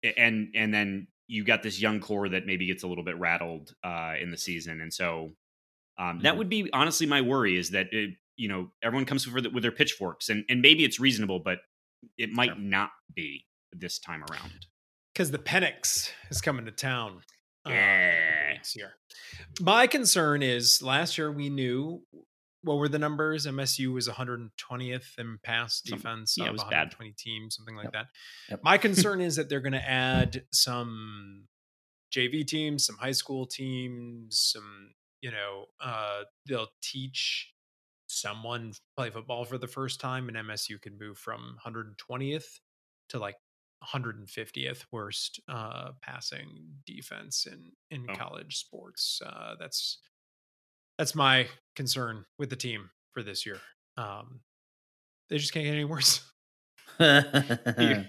and 0.02 0.48
and 0.54 0.72
then 0.72 1.08
you 1.26 1.44
got 1.44 1.62
this 1.62 1.80
young 1.80 2.00
core 2.00 2.28
that 2.28 2.46
maybe 2.46 2.66
gets 2.66 2.82
a 2.82 2.86
little 2.88 3.04
bit 3.04 3.18
rattled 3.18 3.74
uh 3.84 4.14
in 4.20 4.30
the 4.30 4.38
season 4.38 4.80
and 4.80 4.92
so 4.92 5.34
um 5.98 6.20
that 6.22 6.36
Mhm. 6.36 6.38
would 6.38 6.48
be 6.48 6.70
honestly 6.72 7.06
my 7.06 7.20
worry 7.22 7.56
is 7.56 7.70
that 7.70 7.88
it, 7.92 8.16
you 8.36 8.48
know 8.48 8.70
everyone 8.82 9.04
comes 9.06 9.26
with, 9.30 9.46
with 9.46 9.62
their 9.62 9.72
pitchforks 9.72 10.28
and 10.28 10.44
and 10.48 10.60
maybe 10.60 10.84
it's 10.84 11.00
reasonable 11.00 11.38
but 11.40 11.58
it 12.18 12.30
might 12.30 12.48
Sure. 12.50 12.56
not 12.58 12.90
be 13.14 13.46
this 13.72 13.98
time 13.98 14.22
around 14.30 14.66
because 15.12 15.30
the 15.30 15.38
Penix 15.38 16.10
is 16.30 16.40
coming 16.40 16.64
to 16.66 16.70
town. 16.72 17.22
uh, 17.66 17.70
Yeah. 17.70 18.52
next 18.52 18.76
year. 18.76 18.92
My 19.60 19.86
concern 19.86 20.42
is 20.42 20.82
last 20.82 21.16
year 21.18 21.32
we 21.32 21.48
knew 21.50 22.02
what 22.62 22.76
were 22.78 22.88
the 22.88 22.98
numbers? 22.98 23.46
MSU 23.46 23.92
was 23.92 24.08
120th 24.08 25.18
in 25.18 25.38
pass 25.42 25.82
Some- 25.84 25.98
defense. 25.98 26.34
yeah, 26.36 26.46
it 26.46 26.52
was 26.52 26.62
bad. 26.64 26.92
120 26.94 27.12
teams, 27.18 27.56
something 27.56 27.74
like 27.76 27.84
Yep. 27.86 27.92
that. 27.92 28.06
Yep. 28.50 28.60
My 28.64 28.76
concern 28.86 29.20
is 29.20 29.36
that 29.36 29.48
they're 29.48 29.60
going 29.60 29.72
to 29.72 29.88
add 29.88 30.46
some 30.52 31.48
JV 32.14 32.44
teams, 32.46 32.84
some 32.86 32.96
high 32.98 33.12
school 33.12 33.46
teams, 33.46 34.38
some 34.52 34.94
you 35.22 35.30
know, 35.30 35.66
uh, 35.80 36.22
they'll 36.46 36.68
teach 36.82 37.52
someone 38.16 38.72
play 38.96 39.10
football 39.10 39.44
for 39.44 39.58
the 39.58 39.66
first 39.66 40.00
time, 40.00 40.28
and 40.28 40.36
MSU 40.36 40.80
can 40.80 40.98
move 40.98 41.18
from 41.18 41.56
120th 41.64 42.60
to 43.10 43.18
like 43.18 43.36
150th 43.84 44.84
worst 44.90 45.40
uh, 45.48 45.90
passing 46.02 46.48
defense 46.86 47.46
in 47.46 47.72
in 47.90 48.06
Oh. 48.10 48.14
college 48.16 48.56
sports. 48.56 49.20
Uh, 49.24 49.54
that's 49.58 49.98
that's 50.98 51.14
my 51.14 51.46
concern 51.76 52.24
with 52.38 52.50
the 52.50 52.56
team 52.56 52.90
for 53.12 53.22
this 53.22 53.44
year. 53.46 53.58
Um, 53.98 54.40
they 55.28 55.38
just 55.38 55.52
can't 55.52 55.64
get 55.66 55.72
any 55.74 55.84
worse. 55.84 56.22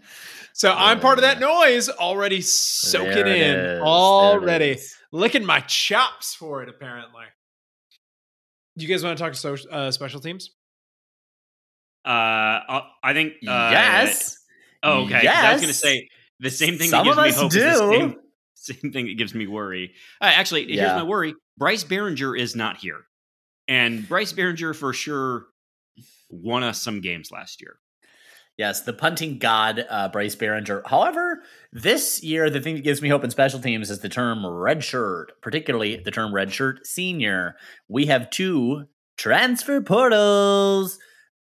So 0.54 0.74
I'm 0.74 1.00
part 1.00 1.20
of 1.20 1.22
that 1.22 1.40
noise 1.40 1.88
already. 1.88 2.42
Soak 2.42 3.10
it 3.10 3.14
There 3.14 3.28
it 3.28 3.42
in 3.42 3.56
is, 3.60 3.82
already. 3.82 4.80
Licking 5.12 5.46
my 5.46 5.60
chops 5.62 6.34
for 6.34 6.64
it. 6.64 6.70
Apparently. 6.70 7.26
Do 8.78 8.86
you 8.86 8.88
guys 8.94 9.04
want 9.04 9.18
to 9.18 9.24
talk 9.24 9.34
so, 9.36 9.56
uh, 9.72 9.92
special 9.92 10.20
teams? 10.20 10.52
uh 12.06 12.10
i 12.70 12.82
I 13.04 13.14
think 13.14 13.34
uh 13.46 13.70
yes. 13.72 14.38
oh 14.82 15.02
okay 15.04 15.22
'cause 15.22 15.26
i 15.28 15.52
was 15.54 15.62
gonna 15.62 15.74
say 15.74 16.08
the 16.40 16.50
same 16.50 16.78
thing 16.78 16.90
Some 16.90 17.06
that 17.06 17.16
gives 17.16 17.18
of 17.18 17.24
me 17.24 17.30
us 17.32 17.36
hope 17.36 17.48
is 17.48 17.54
the 17.54 17.60
do. 17.60 17.92
same, 18.00 18.16
same 18.54 18.92
thing 18.94 19.06
that 19.08 19.18
gives 19.18 19.34
me 19.34 19.46
worry 19.48 19.94
uh, 20.22 20.26
actually 20.34 20.68
here's 20.68 20.94
my 20.94 21.04
worry 21.04 21.34
bryce 21.58 21.84
Baringer 21.84 22.40
is 22.40 22.56
not 22.56 22.78
here 22.78 23.02
and 23.68 24.08
bryce 24.08 24.32
Baringer 24.32 24.74
for 24.74 24.94
sure 24.94 25.48
won 26.30 26.64
us 26.64 26.82
some 26.82 27.02
games 27.02 27.30
last 27.30 27.62
year 27.62 27.78
Yes, 28.58 28.82
the 28.82 28.94
punting 28.94 29.38
god, 29.38 29.86
uh, 29.88 30.10
Bryce 30.10 30.36
Baringer. 30.36 30.82
However, 30.88 31.44
this 31.72 32.24
year, 32.24 32.50
the 32.50 32.60
thing 32.60 32.76
that 32.76 32.84
gives 32.84 33.04
me 33.04 33.10
hope 33.10 33.24
in 33.24 33.30
special 33.30 33.60
teams 33.60 33.92
is 33.92 34.00
the 34.00 34.10
term 34.10 34.40
redshirt, 34.40 35.26
particularly 35.42 35.98
the 35.98 36.10
term 36.10 36.32
redshirt 36.32 36.84
senior. 36.84 37.56
We 37.88 38.08
have 38.08 38.32
two 38.32 38.86
transfer 39.16 39.80
portals, 39.82 40.98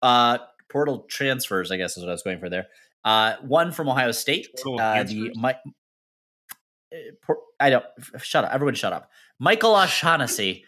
uh, 0.03 0.37
portal 0.71 1.05
transfers, 1.09 1.71
I 1.71 1.77
guess 1.77 1.97
is 1.97 2.03
what 2.03 2.09
I 2.09 2.13
was 2.13 2.21
going 2.21 2.39
for 2.39 2.49
there. 2.49 2.67
Uh, 3.03 3.37
one 3.41 3.71
from 3.71 3.89
Ohio 3.89 4.11
State, 4.11 4.47
uh, 4.79 5.03
the? 5.03 5.31
Mi- 5.35 5.71
uh, 6.93 6.97
por- 7.23 7.41
I 7.59 7.71
don't 7.71 7.85
shut 8.19 8.45
up. 8.45 8.53
Everyone, 8.53 8.75
shut 8.75 8.93
up. 8.93 9.09
Michael 9.39 9.75
O'Shaughnessy, 9.75 10.63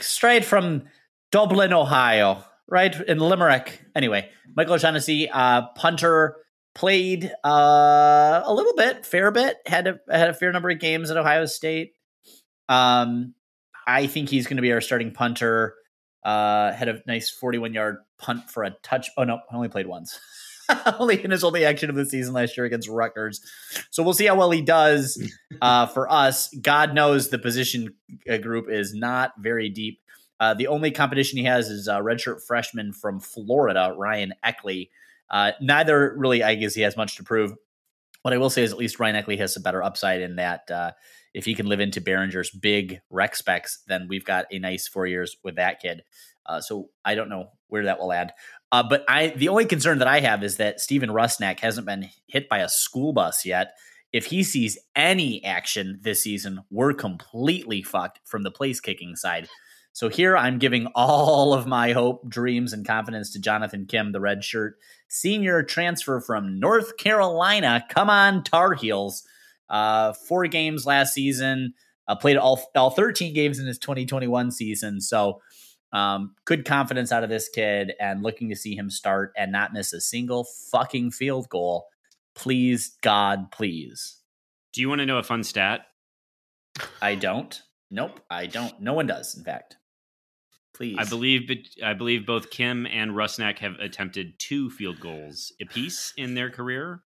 straight 0.00 0.44
from 0.44 0.84
Dublin, 1.32 1.72
Ohio, 1.72 2.44
right 2.68 2.94
in 2.94 3.18
Limerick. 3.18 3.82
Anyway, 3.94 4.28
Michael 4.56 4.74
O'Shaughnessy, 4.74 5.28
uh, 5.30 5.68
punter, 5.76 6.36
played 6.74 7.30
uh, 7.44 8.42
a 8.44 8.52
little 8.52 8.74
bit, 8.74 9.06
fair 9.06 9.30
bit, 9.30 9.56
had 9.66 9.86
a 9.86 10.00
had 10.10 10.30
a 10.30 10.34
fair 10.34 10.52
number 10.52 10.70
of 10.70 10.78
games 10.78 11.10
at 11.10 11.16
Ohio 11.16 11.46
State. 11.46 11.92
Um, 12.68 13.34
I 13.86 14.06
think 14.06 14.28
he's 14.28 14.46
going 14.46 14.56
to 14.56 14.62
be 14.62 14.72
our 14.72 14.80
starting 14.80 15.12
punter. 15.12 15.74
Uh, 16.24 16.72
had 16.72 16.88
a 16.88 17.02
nice 17.06 17.30
41 17.30 17.74
yard 17.74 17.98
punt 18.18 18.50
for 18.50 18.64
a 18.64 18.70
touch. 18.82 19.10
Oh 19.16 19.24
no, 19.24 19.40
I 19.50 19.56
only 19.56 19.68
played 19.68 19.86
once. 19.86 20.18
only 20.98 21.22
in 21.22 21.30
his 21.30 21.44
only 21.44 21.64
action 21.64 21.90
of 21.90 21.96
the 21.96 22.06
season 22.06 22.32
last 22.32 22.56
year 22.56 22.64
against 22.64 22.88
Rutgers. 22.88 23.40
So 23.90 24.02
we'll 24.02 24.14
see 24.14 24.26
how 24.26 24.34
well 24.34 24.50
he 24.50 24.62
does. 24.62 25.22
Uh, 25.60 25.86
for 25.86 26.10
us, 26.10 26.48
God 26.60 26.94
knows 26.94 27.28
the 27.28 27.38
position 27.38 27.94
uh, 28.28 28.38
group 28.38 28.70
is 28.70 28.94
not 28.94 29.32
very 29.38 29.68
deep. 29.68 30.00
Uh, 30.44 30.52
the 30.52 30.66
only 30.66 30.90
competition 30.90 31.38
he 31.38 31.44
has 31.44 31.70
is 31.70 31.88
a 31.88 31.92
redshirt 31.92 32.42
freshman 32.46 32.92
from 32.92 33.18
Florida, 33.18 33.94
Ryan 33.96 34.34
Eckley. 34.44 34.90
Uh, 35.30 35.52
neither 35.58 36.14
really, 36.18 36.42
I 36.42 36.54
guess, 36.54 36.74
he 36.74 36.82
has 36.82 36.98
much 36.98 37.16
to 37.16 37.24
prove. 37.24 37.54
What 38.20 38.34
I 38.34 38.36
will 38.36 38.50
say 38.50 38.62
is, 38.62 38.70
at 38.70 38.76
least 38.76 39.00
Ryan 39.00 39.16
Eckley 39.16 39.38
has 39.38 39.56
a 39.56 39.60
better 39.60 39.82
upside 39.82 40.20
in 40.20 40.36
that 40.36 40.70
uh, 40.70 40.90
if 41.32 41.46
he 41.46 41.54
can 41.54 41.64
live 41.64 41.80
into 41.80 42.02
Baringer's 42.02 42.50
big 42.50 43.00
rec 43.08 43.36
specs, 43.36 43.82
then 43.88 44.06
we've 44.06 44.26
got 44.26 44.44
a 44.50 44.58
nice 44.58 44.86
four 44.86 45.06
years 45.06 45.34
with 45.42 45.56
that 45.56 45.80
kid. 45.80 46.02
Uh, 46.44 46.60
so 46.60 46.90
I 47.06 47.14
don't 47.14 47.30
know 47.30 47.48
where 47.68 47.86
that 47.86 47.98
will 47.98 48.08
land. 48.08 48.30
Uh, 48.70 48.82
but 48.86 49.02
I, 49.08 49.28
the 49.28 49.48
only 49.48 49.64
concern 49.64 50.00
that 50.00 50.08
I 50.08 50.20
have 50.20 50.44
is 50.44 50.58
that 50.58 50.78
Steven 50.78 51.08
Rusnak 51.08 51.60
hasn't 51.60 51.86
been 51.86 52.10
hit 52.26 52.50
by 52.50 52.58
a 52.58 52.68
school 52.68 53.14
bus 53.14 53.46
yet. 53.46 53.76
If 54.12 54.26
he 54.26 54.42
sees 54.42 54.78
any 54.94 55.42
action 55.42 56.00
this 56.02 56.22
season, 56.22 56.60
we're 56.70 56.92
completely 56.92 57.80
fucked 57.80 58.20
from 58.26 58.42
the 58.42 58.50
place 58.50 58.78
kicking 58.78 59.16
side. 59.16 59.48
So 59.94 60.08
here 60.08 60.36
I'm 60.36 60.58
giving 60.58 60.86
all 60.94 61.54
of 61.54 61.66
my 61.66 61.92
hope, 61.92 62.28
dreams, 62.28 62.74
and 62.74 62.86
confidence 62.86 63.32
to 63.32 63.40
Jonathan 63.40 63.86
Kim, 63.86 64.12
the 64.12 64.20
red 64.20 64.44
shirt 64.44 64.76
senior 65.08 65.62
transfer 65.62 66.20
from 66.20 66.58
North 66.60 66.96
Carolina. 66.98 67.84
Come 67.88 68.10
on, 68.10 68.42
Tar 68.42 68.74
Heels. 68.74 69.26
Uh, 69.70 70.12
four 70.12 70.46
games 70.48 70.84
last 70.84 71.14
season. 71.14 71.72
Uh, 72.06 72.14
played 72.14 72.36
all 72.36 72.70
all 72.76 72.90
13 72.90 73.32
games 73.32 73.58
in 73.58 73.66
his 73.66 73.78
2021 73.78 74.50
season. 74.50 75.00
So 75.00 75.40
um, 75.92 76.34
good 76.44 76.64
confidence 76.66 77.12
out 77.12 77.22
of 77.22 77.30
this 77.30 77.48
kid, 77.48 77.92
and 78.00 78.22
looking 78.22 78.48
to 78.50 78.56
see 78.56 78.74
him 78.74 78.90
start 78.90 79.32
and 79.36 79.52
not 79.52 79.72
miss 79.72 79.92
a 79.92 80.00
single 80.00 80.44
fucking 80.44 81.12
field 81.12 81.48
goal. 81.48 81.86
Please, 82.34 82.96
God, 83.00 83.52
please. 83.52 84.20
do 84.72 84.80
you 84.80 84.88
want 84.88 84.98
to 84.98 85.06
know 85.06 85.18
a 85.18 85.22
fun 85.22 85.44
stat 85.44 85.86
I 87.00 87.14
don't. 87.14 87.62
Nope, 87.92 88.18
I 88.28 88.46
don't. 88.46 88.80
No 88.80 88.92
one 88.92 89.06
does. 89.06 89.36
In 89.36 89.44
fact, 89.44 89.76
please. 90.74 90.96
I 90.98 91.04
believe 91.04 91.50
I 91.82 91.94
believe 91.94 92.26
both 92.26 92.50
Kim 92.50 92.86
and 92.86 93.12
Rusnak 93.12 93.58
have 93.58 93.74
attempted 93.80 94.38
two 94.38 94.70
field 94.70 95.00
goals 95.00 95.52
apiece 95.60 96.12
in 96.16 96.34
their 96.34 96.50
career, 96.50 97.02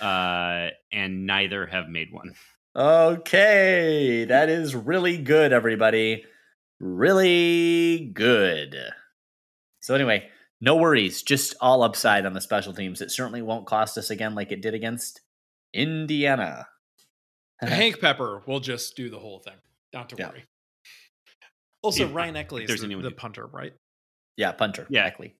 uh, 0.00 0.68
and 0.92 1.26
neither 1.26 1.66
have 1.66 1.88
made 1.88 2.12
one. 2.12 2.34
Okay, 2.76 4.24
that 4.26 4.48
is 4.48 4.74
really 4.74 5.18
good, 5.18 5.52
everybody. 5.52 6.24
Really 6.78 8.10
good. 8.14 8.76
So, 9.80 9.94
anyway, 9.94 10.28
no 10.60 10.76
worries. 10.76 11.22
Just 11.22 11.54
all 11.60 11.82
upside 11.82 12.26
on 12.26 12.32
the 12.32 12.40
special 12.40 12.72
teams. 12.72 13.00
It 13.00 13.10
certainly 13.10 13.42
won't 13.42 13.66
cost 13.66 13.98
us 13.98 14.10
again 14.10 14.34
like 14.34 14.52
it 14.52 14.62
did 14.62 14.74
against 14.74 15.20
Indiana. 15.74 16.68
Hank 17.60 18.00
Pepper 18.00 18.42
will 18.46 18.60
just 18.60 18.96
do 18.96 19.10
the 19.10 19.18
whole 19.18 19.40
thing. 19.40 19.56
Not 19.92 20.08
to 20.10 20.16
Yeah. 20.18 20.30
worry. 20.30 20.44
Also, 21.82 22.06
Yeah, 22.06 22.14
Ryan 22.14 22.34
Eckley 22.36 22.66
there's 22.66 22.82
is 22.82 22.88
the, 22.88 22.96
the 22.96 23.10
punter, 23.10 23.46
right? 23.46 23.72
Yeah, 24.36 24.52
punter. 24.52 24.86
Yeah. 24.90 25.06
Exactly. 25.06 25.34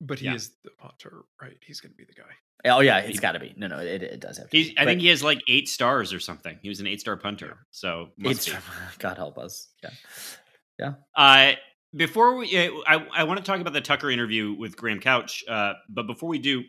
But 0.00 0.18
he 0.18 0.26
Yeah. 0.26 0.34
is 0.34 0.50
the 0.64 0.70
punter, 0.78 1.22
right? 1.40 1.56
He's 1.64 1.80
going 1.80 1.92
to 1.92 1.96
be 1.96 2.04
the 2.04 2.14
guy. 2.14 2.28
Oh, 2.64 2.80
yeah, 2.80 3.00
he's 3.00 3.18
got 3.20 3.32
to 3.32 3.40
be. 3.40 3.54
No, 3.56 3.66
no, 3.66 3.78
it, 3.78 4.02
it 4.02 4.20
does 4.20 4.38
have 4.38 4.48
to 4.50 4.56
He's, 4.56 4.70
be. 4.70 4.78
I 4.78 4.84
think 4.84 5.00
he 5.00 5.08
has 5.08 5.22
like 5.24 5.40
eight 5.48 5.68
stars 5.68 6.12
or 6.12 6.20
something. 6.20 6.58
He 6.62 6.68
was 6.68 6.78
an 6.80 6.86
eight 6.86 7.00
star 7.00 7.16
punter, 7.16 7.66
so 7.72 8.10
must 8.16 8.46
be. 8.46 8.52
God 8.98 9.16
help 9.16 9.36
us. 9.38 9.68
Yeah. 10.78 10.94
Uh, 11.16 11.52
before 11.94 12.36
we, 12.36 12.56
uh, 12.56 12.70
I, 12.86 13.06
I 13.14 13.24
want 13.24 13.38
to 13.38 13.44
talk 13.44 13.60
about 13.60 13.72
the 13.72 13.80
Tucker 13.80 14.10
interview 14.10 14.52
with 14.52 14.76
Graham 14.76 15.00
Couch. 15.00 15.44
Uh, 15.48 15.74
but 15.88 16.06
before 16.06 16.28
we 16.28 16.38
do, 16.38 16.62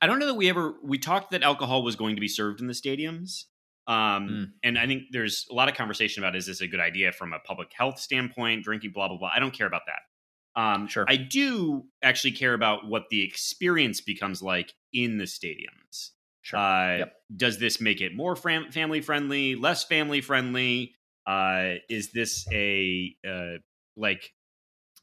I 0.00 0.06
don't 0.06 0.18
know 0.18 0.26
that 0.26 0.34
we 0.34 0.48
ever 0.48 0.74
we 0.82 0.98
talked 0.98 1.30
that 1.30 1.42
alcohol 1.42 1.82
was 1.84 1.94
going 1.96 2.16
to 2.16 2.20
be 2.20 2.28
served 2.28 2.60
in 2.60 2.66
the 2.66 2.72
stadiums. 2.72 3.44
Um, 3.86 4.28
Mm. 4.28 4.52
and 4.62 4.78
I 4.78 4.86
think 4.86 5.04
there's 5.10 5.46
a 5.50 5.54
lot 5.54 5.68
of 5.68 5.74
conversation 5.74 6.22
about 6.22 6.36
is 6.36 6.46
this 6.46 6.60
a 6.60 6.68
good 6.68 6.80
idea 6.80 7.10
from 7.12 7.32
a 7.32 7.40
public 7.40 7.72
health 7.74 7.98
standpoint, 7.98 8.62
drinking, 8.64 8.92
blah 8.92 9.08
blah 9.08 9.18
blah. 9.18 9.30
I 9.34 9.40
don't 9.40 9.52
care 9.54 9.66
about 9.66 9.82
that. 9.86 10.60
Um, 10.60 10.86
Sure. 10.86 11.04
I 11.08 11.16
do 11.16 11.86
actually 12.02 12.32
care 12.32 12.54
about 12.54 12.86
what 12.86 13.04
the 13.10 13.22
experience 13.24 14.00
becomes 14.00 14.42
like 14.42 14.72
in 14.92 15.18
the 15.18 15.24
stadiums. 15.24 16.10
Sure. 16.42 16.58
Uh, 16.58 16.98
Yep. 16.98 17.14
Does 17.36 17.58
this 17.58 17.80
make 17.80 18.00
it 18.00 18.14
more 18.14 18.36
fam- 18.36 18.70
family 18.70 19.00
friendly, 19.00 19.54
less 19.56 19.84
family 19.84 20.20
friendly? 20.20 20.94
Uh, 21.26 21.76
is 21.88 22.12
this 22.12 22.46
a 22.52 23.16
uh, 23.26 23.58
like? 23.96 24.32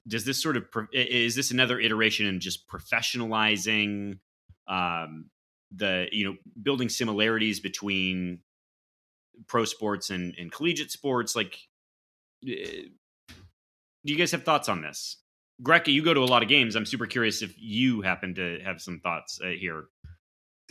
does 0.08 0.26
this 0.26 0.42
sort 0.42 0.58
of 0.58 0.72
pro- 0.72 0.88
is 0.94 1.36
this 1.36 1.52
another 1.52 1.80
iteration 1.80 2.26
in 2.26 2.40
just 2.40 2.68
professionalizing 2.68 4.18
um, 4.68 5.30
the 5.72 6.08
you 6.12 6.26
know 6.26 6.36
building 6.64 6.90
similarities 6.90 7.60
between 7.60 8.40
pro 9.48 9.66
sports 9.66 10.10
and, 10.10 10.36
and 10.38 10.52
collegiate 10.52 10.92
sports? 10.92 11.36
Like, 11.36 11.58
eh, 12.48 12.84
do 14.06 14.14
you 14.14 14.18
guys 14.18 14.32
have 14.32 14.44
thoughts 14.44 14.70
on 14.70 14.82
this? 14.82 15.18
Greca, 15.62 15.88
you 15.92 16.04
go 16.04 16.14
to 16.14 16.22
a 16.22 16.26
lot 16.26 16.42
of 16.42 16.48
games. 16.50 16.76
I'm 16.76 16.86
super 16.86 17.06
curious 17.06 17.42
if 17.42 17.54
you 17.58 18.02
happen 18.02 18.34
to 18.36 18.60
have 18.64 18.82
some 18.82 19.00
thoughts 19.02 19.40
uh, 19.44 19.50
here. 19.50 19.86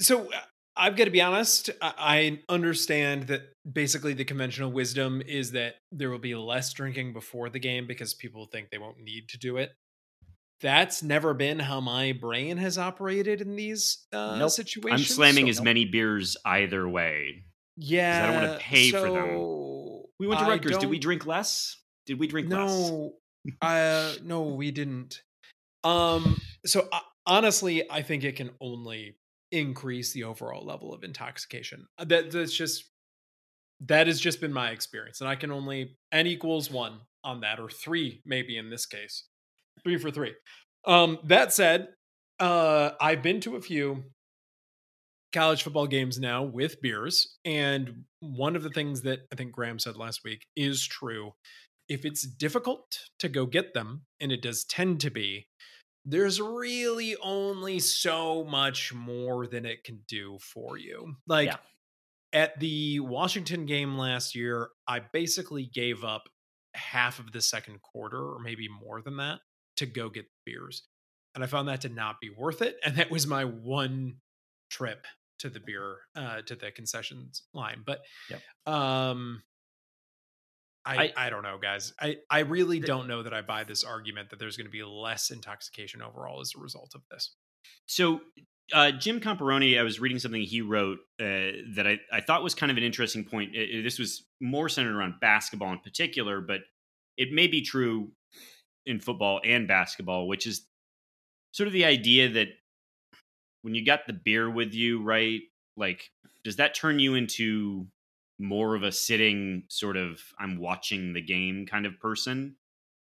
So 0.01 0.33
uh, 0.33 0.39
I've 0.77 0.97
got 0.97 1.05
to 1.05 1.11
be 1.11 1.21
honest. 1.21 1.69
I 1.83 1.93
I 1.99 2.43
understand 2.49 3.25
that 3.27 3.43
basically 3.71 4.15
the 4.15 4.25
conventional 4.25 4.73
wisdom 4.73 5.21
is 5.27 5.53
that 5.53 5.75
there 5.93 6.09
will 6.11 6.19
be 6.19 6.35
less 6.35 6.73
drinking 6.73 7.13
before 7.13 7.51
the 7.51 7.59
game 7.59 7.87
because 7.87 8.15
people 8.15 8.47
think 8.47 8.71
they 8.71 8.79
won't 8.79 8.99
need 8.99 9.29
to 9.31 9.39
do 9.39 9.59
it. 9.59 9.73
That's 10.61 11.03
never 11.03 11.35
been 11.35 11.59
how 11.61 11.81
my 11.81 12.13
brain 12.13 12.57
has 12.57 12.79
operated 12.79 13.41
in 13.41 13.55
these 13.57 14.07
uh, 14.13 14.39
Nope. 14.39 14.51
situations. 14.51 15.11
I'm 15.11 15.15
slamming 15.15 15.47
so- 15.47 15.51
as 15.51 15.61
many 15.63 15.85
beers 15.85 16.37
either 16.45 16.89
way. 16.89 17.45
Yeah, 17.79 18.23
I 18.23 18.27
don't 18.27 18.43
wanna 18.43 18.59
pay 18.59 18.91
for 18.91 19.01
them. 19.01 19.29
so 19.31 20.11
We 20.19 20.27
went 20.27 20.41
to 20.41 20.47
I 20.47 20.51
Rutgers. 20.51 20.79
Did 20.79 20.91
we 20.91 20.99
drink 20.99 21.27
less? 21.27 21.77
Did 22.07 22.19
we 22.19 22.27
drink 22.27 22.51
less? 22.51 22.71
No, 22.91 23.15
uh, 23.63 24.15
no, 24.23 24.43
we 24.43 24.71
didn't. 24.71 25.23
Um, 25.85 26.41
so 26.67 26.89
uh, 26.93 27.01
honestly, 27.27 27.89
I 27.91 28.03
think 28.03 28.25
it 28.25 28.37
can 28.37 28.51
only 28.61 29.17
increase 29.53 30.13
the 30.13 30.25
overall 30.25 30.67
level 30.67 30.93
of 30.93 31.05
intoxication. 31.05 31.87
Uh, 31.99 32.05
That 32.05 32.31
that's 32.31 32.55
just 32.55 32.85
that 33.87 34.09
has 34.09 34.19
just 34.19 34.41
been 34.41 34.53
my 34.53 34.71
experience, 34.71 35.21
and 35.21 35.29
I 35.31 35.37
can 35.37 35.53
only 35.53 35.97
n 36.11 36.27
equals 36.27 36.71
one 36.71 37.01
on 37.23 37.41
that, 37.43 37.61
or 37.61 37.69
three 37.71 38.23
maybe 38.25 38.57
in 38.59 38.71
this 38.71 38.87
case, 38.87 39.25
three 39.85 39.99
for 39.99 40.11
three. 40.11 40.35
Um, 40.85 41.19
that 41.25 41.53
said, 41.53 41.89
uh, 42.41 42.91
I've 43.01 43.23
been 43.23 43.41
to 43.43 43.57
a 43.57 43.61
few 43.61 44.05
college 45.33 45.63
football 45.63 45.87
games 45.87 46.19
now 46.19 46.43
with 46.43 46.81
beers, 46.81 47.37
and 47.45 48.05
one 48.21 48.57
of 48.57 48.63
the 48.63 48.71
things 48.71 49.03
that 49.03 49.21
I 49.33 49.37
think 49.37 49.53
Graham 49.53 49.79
said 49.79 49.97
last 49.97 50.21
week 50.25 50.47
is 50.57 50.87
true 50.87 51.33
if 51.89 52.05
it's 52.05 52.23
difficult 52.27 52.99
to 53.19 53.29
go 53.29 53.47
get 53.47 53.73
them, 53.75 54.03
and 54.21 54.31
it 54.31 54.43
does 54.43 54.65
tend 54.65 55.01
to 55.01 55.11
be, 55.11 55.47
there's 56.05 56.41
really 56.41 57.17
only 57.23 57.79
so 57.79 58.45
much 58.45 58.93
more 58.93 59.47
than 59.47 59.65
it 59.65 59.85
can 59.85 60.01
do 60.07 60.39
for 60.41 60.77
you. 60.79 61.17
Like 61.27 61.49
Yeah. 61.49 61.57
at 62.33 62.61
the 62.61 63.01
Washington 63.01 63.65
game 63.67 63.97
last 63.97 64.35
year, 64.35 64.71
I 64.87 65.01
basically 65.01 65.65
gave 65.67 66.05
up 66.05 66.29
half 66.75 67.19
of 67.19 67.33
the 67.33 67.41
second 67.41 67.81
quarter, 67.81 68.19
or 68.19 68.39
maybe 68.39 68.69
more 68.69 69.01
than 69.01 69.17
that, 69.17 69.41
to 69.77 69.87
go 69.87 70.11
get 70.11 70.27
beers. 70.45 70.83
And 71.35 71.43
I 71.43 71.47
found 71.47 71.69
that 71.69 71.81
to 71.83 71.89
not 71.89 72.21
be 72.21 72.31
worth 72.31 72.61
it. 72.63 72.77
And 72.85 72.97
that 72.97 73.11
was 73.11 73.27
my 73.27 73.45
one 73.45 74.17
trip 74.71 75.07
to 75.39 75.49
the 75.51 75.61
beer, 75.61 75.99
uh, 76.17 76.43
to 76.43 76.55
the 76.57 76.71
concessions 76.71 77.43
line. 77.55 77.83
But 77.87 78.01
Yep. 78.31 78.43
um 78.75 79.43
I, 80.85 80.97
I- 81.17 81.27
I 81.27 81.31
don't 81.31 81.43
know, 81.43 81.59
guys. 81.61 81.93
I, 82.01 82.17
I 82.31 82.41
really 82.41 82.81
don't 82.81 83.09
know 83.09 83.23
that 83.23 83.35
I 83.35 83.43
buy 83.43 83.65
this 83.65 83.85
argument 83.85 84.31
that 84.31 84.39
there's 84.39 84.57
going 84.57 84.67
to 84.67 84.71
be 84.71 84.83
less 84.83 85.31
intoxication 85.31 86.01
overall 86.01 86.41
as 86.41 86.53
a 86.57 86.61
result 86.61 86.93
of 86.95 87.03
this. 87.11 87.35
So, 87.87 88.21
uh, 88.73 88.93
Jim 88.93 89.21
Comparoni, 89.21 89.79
I 89.79 89.83
was 89.83 90.01
reading 90.01 90.19
something 90.19 90.41
he 90.41 90.63
wrote 90.63 90.99
uh, 91.21 91.53
that 91.75 91.85
I, 91.87 91.99
I 92.11 92.21
thought 92.23 92.43
was 92.43 92.55
kind 92.55 92.71
of 92.71 92.79
an 92.79 92.85
interesting 92.85 93.25
point. 93.25 93.51
Uh, 93.55 93.83
this 93.83 93.99
was 93.99 94.25
more 94.41 94.69
centered 94.71 94.95
around 94.97 95.15
basketball 95.21 95.73
in 95.73 95.81
particular, 95.81 96.41
but 96.41 96.61
it 97.19 97.33
may 97.33 97.49
be 97.49 97.61
true 97.61 98.11
in 98.87 98.99
football 99.01 99.41
and 99.45 99.69
basketball, 99.69 100.27
which 100.27 100.47
is 100.47 100.67
sort 101.53 101.67
of 101.67 101.73
the 101.75 101.85
idea 101.85 102.31
that 102.31 102.49
when 103.63 103.75
you 103.75 103.85
got 103.85 104.07
the 104.07 104.13
beer 104.13 104.49
with 104.51 104.73
you, 104.73 105.03
right? 105.03 105.41
Like, 105.77 106.11
does 106.45 106.57
that 106.57 106.75
turn 106.75 106.99
you 106.99 107.15
into 107.15 107.87
more 108.39 108.75
of 108.75 108.83
a 108.83 108.93
sitting 108.93 109.65
sort 109.69 109.97
of 109.97 110.21
I'm 110.39 110.59
watching 110.59 111.13
the 111.13 111.21
game 111.23 111.67
kind 111.67 111.87
of 111.87 111.99
person? 112.01 112.57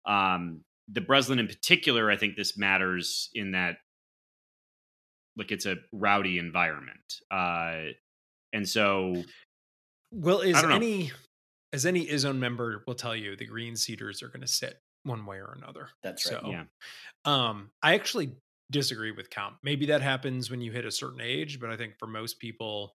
Um, 0.06 0.62
the 0.88 1.02
Breslin 1.02 1.40
in 1.40 1.48
particular, 1.48 2.12
I 2.12 2.18
think 2.18 2.36
this 2.36 2.58
matters 2.58 3.30
in 3.34 3.52
that 3.52 3.78
like 5.36 5.52
it's 5.52 5.66
a 5.66 5.78
rowdy 5.92 6.38
environment. 6.38 7.22
Uh, 7.32 7.94
and 8.52 8.68
so 8.68 9.24
Well, 10.12 10.42
is 10.42 10.56
I 10.56 10.62
don't 10.62 10.70
know. 10.70 10.76
any 10.76 11.12
as 11.72 11.86
any 11.88 12.06
Izzone 12.06 12.38
member 12.38 12.84
will 12.86 12.94
tell 12.94 13.16
you, 13.16 13.36
the 13.36 13.46
Green 13.48 13.76
Cedars 13.76 14.22
are 14.22 14.28
going 14.28 14.42
to 14.42 14.48
sit 14.48 14.80
one 15.04 15.26
way 15.26 15.38
or 15.38 15.56
another. 15.58 15.90
That's 16.04 16.32
right. 16.32 16.40
So, 16.42 16.50
yeah, 16.52 16.64
Um, 17.26 17.72
I 17.82 17.96
actually 17.96 18.34
disagree 18.72 19.12
with 19.12 19.30
Count. 19.30 19.56
Maybe 19.64 19.86
that 19.88 20.02
happens 20.02 20.50
when 20.50 20.62
you 20.62 20.72
hit 20.72 20.86
a 20.86 20.92
certain 20.92 21.22
age, 21.22 21.60
but 21.60 21.70
I 21.70 21.78
think 21.78 21.98
for 22.00 22.08
most 22.08 22.40
people, 22.40 22.96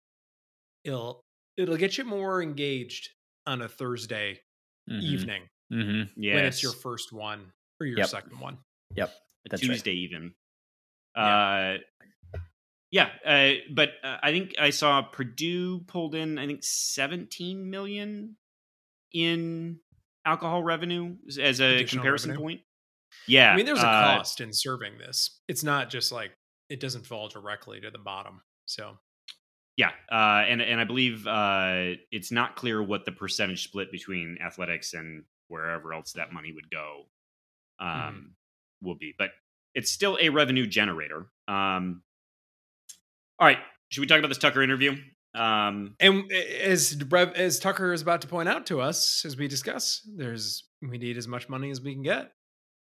it'll 0.85 1.25
it'll 1.57 1.77
get 1.77 1.97
you 1.99 2.05
more 2.05 2.43
engaged 2.43 3.11
on 3.47 3.63
a 3.63 3.69
Thursday 3.69 4.41
Mhm. 4.91 5.03
evening 5.03 5.49
Mhm. 5.73 6.11
yeah, 6.17 6.35
when 6.35 6.45
it's 6.45 6.63
your 6.63 6.73
first 6.73 7.13
one 7.13 7.53
or 7.81 7.87
your 7.87 7.99
Yep. 7.99 8.09
second 8.09 8.39
one. 8.41 8.59
Yep. 8.95 9.15
That's 9.51 9.63
right. 9.63 9.75
Tuesday 9.75 9.93
even. 9.95 10.35
Uh, 11.15 11.79
yeah, 12.91 13.11
uh, 13.25 13.55
but 13.75 13.91
uh, 14.03 14.19
I 14.23 14.31
think 14.33 14.55
I 14.59 14.71
saw 14.71 15.03
Purdue 15.03 15.81
pulled 15.81 16.15
in 16.15 16.39
I 16.39 16.47
think 16.47 16.63
17 16.63 17.69
million 17.69 18.37
in 19.13 19.81
alcohol 20.25 20.63
revenue 20.63 21.17
as 21.41 21.61
a 21.61 21.77
Additional 21.77 22.03
comparison 22.03 22.31
revenue? 22.31 22.45
point. 22.45 22.61
Yeah, 23.29 23.53
I 23.53 23.57
mean, 23.57 23.67
there's 23.67 23.83
a 23.83 23.87
uh, 23.87 24.17
cost 24.19 24.41
in 24.41 24.53
serving 24.53 24.99
this. 24.99 25.41
It's 25.49 25.63
not 25.65 25.91
just 25.91 26.13
like 26.13 26.33
it 26.69 26.81
doesn't 26.81 27.07
fall 27.07 27.29
directly 27.29 27.81
to 27.81 27.91
the 27.91 27.99
bottom. 27.99 28.43
So 28.67 28.99
Yeah, 29.77 29.91
uh, 30.11 30.45
and 30.49 30.61
and 30.63 30.81
I 30.81 30.85
believe 30.85 31.27
uh, 31.27 31.95
it's 32.11 32.31
not 32.33 32.57
clear 32.57 32.83
what 32.83 33.05
the 33.05 33.13
percentage 33.13 33.63
split 33.65 33.91
between 33.93 34.39
athletics 34.45 34.95
and 34.95 35.25
wherever 35.49 35.93
else 35.95 36.13
that 36.13 36.33
money 36.33 36.53
would 36.53 36.71
go 36.71 37.05
um, 37.79 37.89
Mhm. 37.89 38.87
will 38.87 38.95
be, 38.97 39.15
but 39.19 39.31
it's 39.75 39.91
still 39.93 40.19
a 40.21 40.29
revenue 40.31 40.67
generator. 40.67 41.27
Um, 41.47 42.03
all 43.39 43.47
right, 43.47 43.59
should 43.91 44.01
we 44.01 44.07
talk 44.07 44.19
about 44.19 44.29
this 44.29 44.39
Tucker 44.39 44.63
interview? 44.63 44.97
Um, 45.35 45.95
And 46.01 46.33
as 46.33 46.97
as 47.13 47.59
Tucker 47.61 47.93
is 47.93 48.01
about 48.03 48.23
to 48.23 48.29
point 48.29 48.49
out 48.49 48.67
to 48.67 48.81
us, 48.81 49.25
as 49.27 49.37
we 49.37 49.47
discuss, 49.49 50.01
there's 50.17 50.65
we 50.81 50.97
need 50.99 51.19
as 51.19 51.29
much 51.29 51.49
money 51.49 51.71
as 51.71 51.81
we 51.83 51.93
can 51.93 52.03
get. 52.03 52.33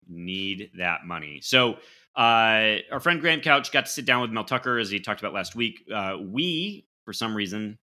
Need 0.07 0.71
that 0.77 1.05
money. 1.05 1.39
So 1.41 1.77
uh, 2.15 2.77
our 2.91 2.99
friend 2.99 3.21
Graham 3.21 3.41
Couch 3.41 3.71
got 3.71 3.85
to 3.85 3.91
sit 3.91 4.05
down 4.05 4.21
with 4.21 4.31
Mel 4.31 4.43
Tucker 4.43 4.79
as 4.79 4.89
he 4.89 4.99
talked 4.99 5.19
about 5.19 5.33
last 5.33 5.55
week. 5.55 5.83
Uh, 5.93 6.17
we, 6.19 6.87
for 7.05 7.13
some 7.13 7.35
reason, 7.35 7.77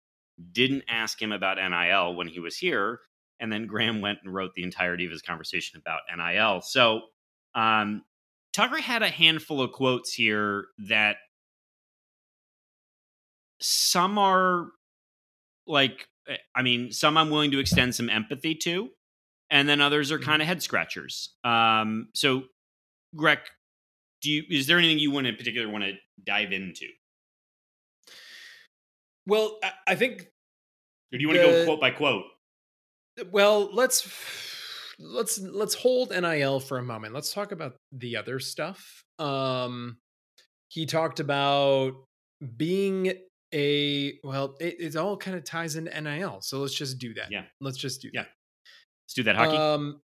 didn't 0.52 0.84
ask 0.88 1.22
him 1.22 1.32
about 1.32 1.58
NIL 1.58 2.16
when 2.16 2.28
he 2.28 2.40
was 2.40 2.58
here, 2.58 3.00
and 3.40 3.52
then 3.52 3.68
Graham 3.68 4.02
went 4.02 4.20
and 4.24 4.34
wrote 4.34 4.52
the 4.56 4.64
entirety 4.64 5.06
of 5.06 5.12
his 5.12 5.22
conversation 5.22 5.82
about 5.82 6.02
NIL. 6.16 6.62
So 6.62 7.02
um, 7.56 8.04
Tucker 8.54 8.80
had 8.80 9.04
a 9.04 9.10
handful 9.10 9.62
of 9.62 9.72
quotes 9.72 10.14
here 10.14 10.66
that 10.88 11.18
some 13.60 14.18
are 14.18 14.68
like, 15.68 16.08
eh, 16.28 16.38
I 16.56 16.62
mean, 16.62 16.92
some 16.92 17.18
I'm 17.18 17.30
willing 17.30 17.52
to 17.52 17.60
extend 17.60 17.96
some 17.96 18.10
empathy 18.10 18.56
to, 18.56 18.90
and 19.52 19.70
then 19.70 19.82
others 19.82 20.12
are 20.12 20.18
Mhm. 20.18 20.24
kind 20.24 20.42
of 20.42 20.48
head 20.48 20.64
scratchers. 20.64 21.36
Um, 21.44 22.10
so, 22.16 22.48
Greg, 23.16 23.40
do 24.22 24.32
you 24.32 24.44
is 24.50 24.66
there 24.68 24.80
anything 24.80 24.98
you 25.00 25.12
want 25.12 25.28
in 25.28 25.36
particular 25.36 25.70
want 25.70 25.84
to 25.84 25.94
dive 26.24 26.52
into, 26.52 26.88
Well, 29.28 29.60
I, 29.64 29.72
I 29.90 29.96
think 29.96 30.22
or 31.14 31.18
do 31.18 31.22
you 31.22 31.28
want 31.28 31.40
to 31.40 31.46
go 31.46 31.66
quote 31.66 31.82
by 31.82 31.92
quote? 31.92 32.24
well 33.32 33.70
let's 33.74 34.08
let's 34.98 35.38
let's 35.40 35.76
hold 35.76 36.12
nil 36.12 36.60
for 36.62 36.78
a 36.78 36.84
moment 36.84 37.14
let's 37.14 37.34
talk 37.34 37.52
about 37.52 37.76
the 37.92 38.16
other 38.16 38.40
stuff 38.40 39.04
um 39.20 39.98
he 40.70 40.86
talked 40.86 41.20
about 41.20 41.94
being 42.56 43.14
a 43.54 44.14
well 44.24 44.56
it, 44.62 44.76
it 44.80 44.96
all 44.96 45.18
kind 45.18 45.36
of 45.38 45.44
ties 45.44 45.76
into 45.76 45.92
nil 46.02 46.40
so 46.42 46.60
let's 46.60 46.74
just 46.74 46.98
do 47.00 47.14
that 47.14 47.30
Yeah. 47.30 47.44
let's 47.60 47.78
just 47.78 48.02
do 48.02 48.10
Yeah. 48.14 48.24
that 48.24 48.30
Let's 49.12 49.16
do 49.16 49.24
that 49.24 49.36
hockey. 49.36 49.58
um 49.58 50.02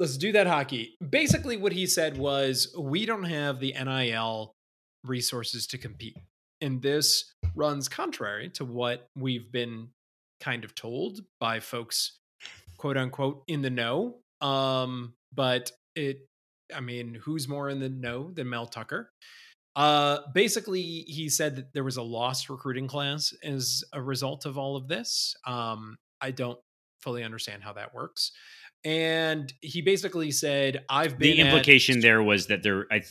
let's 0.00 0.16
do 0.16 0.32
that 0.32 0.46
hockey. 0.46 0.96
Basically 1.06 1.58
what 1.58 1.72
he 1.72 1.86
said 1.86 2.16
was 2.16 2.74
we 2.78 3.04
don't 3.04 3.24
have 3.24 3.60
the 3.60 3.74
nil 3.74 4.54
resources 5.04 5.66
to 5.66 5.76
compete. 5.76 6.16
And 6.62 6.80
this 6.80 7.30
runs 7.54 7.90
contrary 7.90 8.48
to 8.54 8.64
what 8.64 9.06
we've 9.14 9.52
been 9.52 9.88
kind 10.40 10.64
of 10.64 10.74
told 10.74 11.20
by 11.40 11.60
folks 11.60 12.16
quote 12.78 12.96
unquote 12.96 13.42
in 13.48 13.60
the 13.60 13.68
know. 13.68 14.16
Um 14.40 15.12
but 15.34 15.70
it 15.94 16.26
i 16.74 16.80
mean 16.80 17.18
who's 17.22 17.48
more 17.48 17.68
in 17.68 17.80
the 17.80 17.90
know 17.90 18.30
than 18.30 18.48
mel 18.48 18.64
tucker? 18.64 19.10
Uh 19.76 20.20
basically 20.32 20.80
he 20.80 21.28
said 21.28 21.56
that 21.56 21.74
there 21.74 21.84
was 21.84 21.98
a 21.98 22.02
lost 22.02 22.48
recruiting 22.48 22.88
class 22.88 23.34
as 23.42 23.84
a 23.92 24.00
result 24.00 24.46
of 24.46 24.56
all 24.56 24.74
of 24.74 24.88
this. 24.88 25.36
Um 25.44 25.98
i 26.22 26.30
don't 26.30 26.58
fully 27.02 27.24
understand 27.24 27.62
how 27.62 27.72
that 27.72 27.94
works 27.94 28.32
and 28.84 29.52
he 29.60 29.82
basically 29.82 30.30
said, 30.30 30.84
"I've 30.88 31.18
been." 31.18 31.36
The 31.36 31.40
at- 31.40 31.46
implication 31.46 32.00
there 32.00 32.22
was 32.22 32.46
that 32.46 32.62
there, 32.62 32.86
I, 32.90 33.02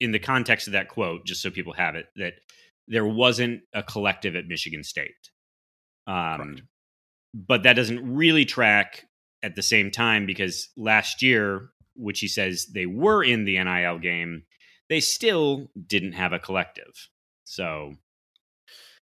in 0.00 0.12
the 0.12 0.18
context 0.18 0.66
of 0.68 0.74
that 0.74 0.88
quote, 0.88 1.26
just 1.26 1.42
so 1.42 1.50
people 1.50 1.72
have 1.72 1.96
it, 1.96 2.06
that 2.16 2.34
there 2.86 3.06
wasn't 3.06 3.62
a 3.72 3.82
collective 3.82 4.36
at 4.36 4.46
Michigan 4.46 4.84
State. 4.84 5.30
Um, 6.06 6.38
Correct. 6.38 6.62
but 7.34 7.62
that 7.64 7.74
doesn't 7.74 8.14
really 8.14 8.44
track 8.44 9.06
at 9.42 9.56
the 9.56 9.62
same 9.62 9.90
time 9.90 10.26
because 10.26 10.68
last 10.76 11.22
year, 11.22 11.70
which 11.96 12.20
he 12.20 12.28
says 12.28 12.66
they 12.66 12.86
were 12.86 13.24
in 13.24 13.44
the 13.44 13.62
NIL 13.62 13.98
game, 13.98 14.44
they 14.88 15.00
still 15.00 15.68
didn't 15.86 16.12
have 16.12 16.32
a 16.32 16.38
collective. 16.38 17.08
So 17.44 17.94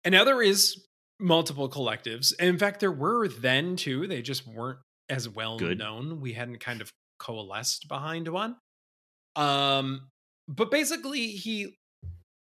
another 0.03 0.31
now 0.31 0.37
there 0.37 0.41
is 0.41 0.83
multiple 1.19 1.69
collectives. 1.69 2.33
And 2.39 2.49
in 2.49 2.57
fact, 2.57 2.79
there 2.79 2.91
were 2.91 3.27
then 3.27 3.75
too. 3.75 4.07
They 4.07 4.21
just 4.21 4.47
weren't 4.47 4.79
as 5.09 5.27
well 5.27 5.57
Good. 5.57 5.77
known. 5.77 6.21
We 6.21 6.33
hadn't 6.33 6.59
kind 6.59 6.81
of 6.81 6.91
coalesced 7.19 7.87
behind 7.87 8.27
one. 8.27 8.55
Um, 9.35 10.09
but 10.47 10.71
basically, 10.71 11.27
he 11.27 11.75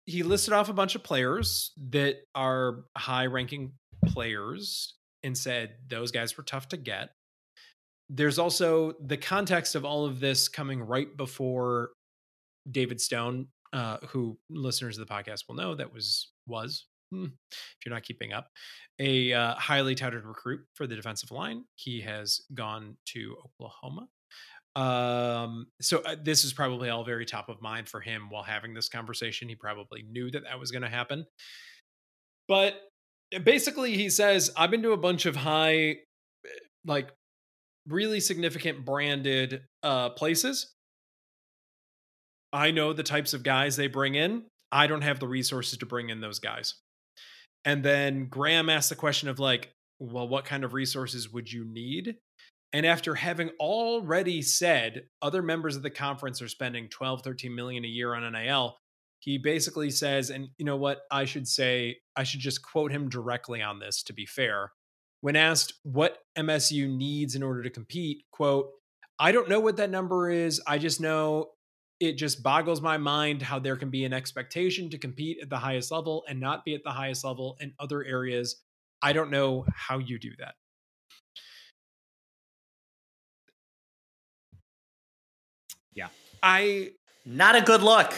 he 0.05 0.23
listed 0.23 0.53
off 0.53 0.69
a 0.69 0.73
bunch 0.73 0.95
of 0.95 1.03
players 1.03 1.71
that 1.89 2.15
are 2.33 2.85
high 2.97 3.25
ranking 3.25 3.73
players 4.05 4.95
and 5.23 5.37
said 5.37 5.75
those 5.89 6.11
guys 6.11 6.37
were 6.37 6.43
tough 6.43 6.69
to 6.69 6.77
get. 6.77 7.09
There's 8.09 8.39
also 8.39 8.93
the 9.01 9.17
context 9.17 9.75
of 9.75 9.83
all 9.83 10.05
of 10.05 10.21
this 10.21 10.47
coming 10.47 10.81
right 10.81 11.15
before 11.17 11.89
David 12.69 13.01
Stone, 13.01 13.47
uh, 13.73 13.97
who 14.09 14.37
listeners 14.49 14.97
of 14.97 15.05
the 15.05 15.13
podcast 15.13 15.43
will 15.47 15.55
know 15.55 15.75
that 15.75 15.93
was 15.93 16.31
was 16.47 16.85
if 17.11 17.31
you're 17.85 17.93
not 17.93 18.03
keeping 18.03 18.33
up, 18.33 18.47
a 18.99 19.33
uh, 19.33 19.55
highly 19.55 19.95
touted 19.95 20.25
recruit 20.25 20.61
for 20.75 20.87
the 20.87 20.95
defensive 20.95 21.31
line. 21.31 21.63
He 21.75 22.01
has 22.01 22.41
gone 22.53 22.97
to 23.13 23.35
Oklahoma. 23.45 24.07
Um, 24.75 25.67
so 25.81 26.03
uh, 26.05 26.15
this 26.21 26.43
is 26.43 26.53
probably 26.53 26.89
all 26.89 27.03
very 27.03 27.25
top 27.25 27.49
of 27.49 27.61
mind 27.61 27.89
for 27.89 27.99
him 27.99 28.29
while 28.29 28.43
having 28.43 28.75
this 28.75 28.89
conversation. 28.89 29.49
He 29.49 29.55
probably 29.55 30.03
knew 30.03 30.29
that 30.31 30.43
that 30.43 30.59
was 30.59 30.69
going 30.71 30.83
to 30.83 30.89
happen. 30.89 31.25
But 32.47 32.75
uh, 33.35 33.39
basically, 33.39 33.95
he 33.95 34.09
says, 34.09 34.51
I've 34.55 34.69
been 34.69 34.83
to 34.83 34.91
a 34.91 34.97
bunch 34.97 35.25
of 35.25 35.35
high, 35.35 35.91
uh, 36.45 36.49
like, 36.85 37.11
really 37.87 38.19
significant 38.19 38.85
branded 38.85 39.63
uh, 39.81 40.09
places. 40.09 40.73
I 42.53 42.71
know 42.71 42.93
the 42.93 43.03
types 43.03 43.33
of 43.33 43.43
guys 43.43 43.75
they 43.75 43.87
bring 43.87 44.15
in. 44.15 44.43
I 44.71 44.87
don't 44.87 45.01
have 45.01 45.19
the 45.19 45.27
resources 45.27 45.79
to 45.79 45.85
bring 45.85 46.09
in 46.09 46.21
those 46.21 46.39
guys. 46.39 46.75
And 47.67 47.83
then 47.83 48.27
Graham 48.27 48.69
asked 48.69 48.87
the 48.87 48.95
question 48.95 49.27
of 49.27 49.39
like, 49.39 49.73
well, 49.99 50.25
what 50.25 50.45
kind 50.45 50.63
of 50.63 50.73
resources 50.73 51.33
would 51.33 51.51
you 51.51 51.65
need? 51.65 52.15
And 52.71 52.85
after 52.85 53.15
having 53.15 53.49
already 53.59 54.41
said 54.41 55.07
other 55.21 55.41
members 55.41 55.75
of 55.75 55.83
the 55.83 55.89
conference 55.89 56.41
are 56.41 56.47
spending 56.47 56.87
12, 56.87 57.23
13 57.23 57.53
million 57.53 57.83
a 57.83 57.89
year 57.89 58.15
on 58.15 58.31
NIL, 58.31 58.77
he 59.19 59.37
basically 59.37 59.91
says, 59.91 60.29
and 60.29 60.47
you 60.57 60.63
know 60.63 60.77
what? 60.77 61.01
I 61.11 61.25
should 61.25 61.45
say, 61.45 61.97
I 62.15 62.23
should 62.23 62.39
just 62.39 62.61
quote 62.61 62.89
him 62.89 63.09
directly 63.09 63.61
on 63.61 63.79
this 63.79 64.01
to 64.03 64.13
be 64.13 64.25
fair. 64.25 64.71
When 65.19 65.35
asked 65.35 65.73
what 65.83 66.19
MSU 66.37 66.89
needs 66.89 67.35
in 67.35 67.43
order 67.43 67.63
to 67.63 67.69
compete, 67.69 68.23
quote, 68.31 68.69
I 69.19 69.33
don't 69.33 69.49
know 69.49 69.59
what 69.59 69.75
that 69.75 69.89
number 69.89 70.29
is. 70.29 70.61
I 70.65 70.77
just 70.77 71.01
know 71.01 71.47
it 71.99 72.13
just 72.13 72.43
boggles 72.43 72.81
my 72.81 72.97
mind 72.97 73.41
how 73.41 73.57
there 73.59 73.75
can 73.75 73.89
be 73.89 74.05
an 74.05 74.13
expectation 74.13 74.89
to 74.91 74.97
compete 74.97 75.39
at 75.41 75.49
the 75.49 75.57
highest 75.57 75.91
level 75.91 76.23
and 76.29 76.39
not 76.39 76.63
be 76.63 76.75
at 76.75 76.83
the 76.83 76.91
highest 76.91 77.23
level 77.23 77.57
in 77.59 77.73
other 77.79 78.03
areas. 78.03 78.57
I 79.01 79.13
don't 79.13 79.31
know 79.31 79.65
how 79.73 79.97
you 79.99 80.19
do 80.19 80.31
that. 80.39 80.55
Yeah. 85.93 86.07
I 86.43 86.91
Not 87.25 87.55
a 87.55 87.61
good 87.61 87.81
look. 87.81 88.13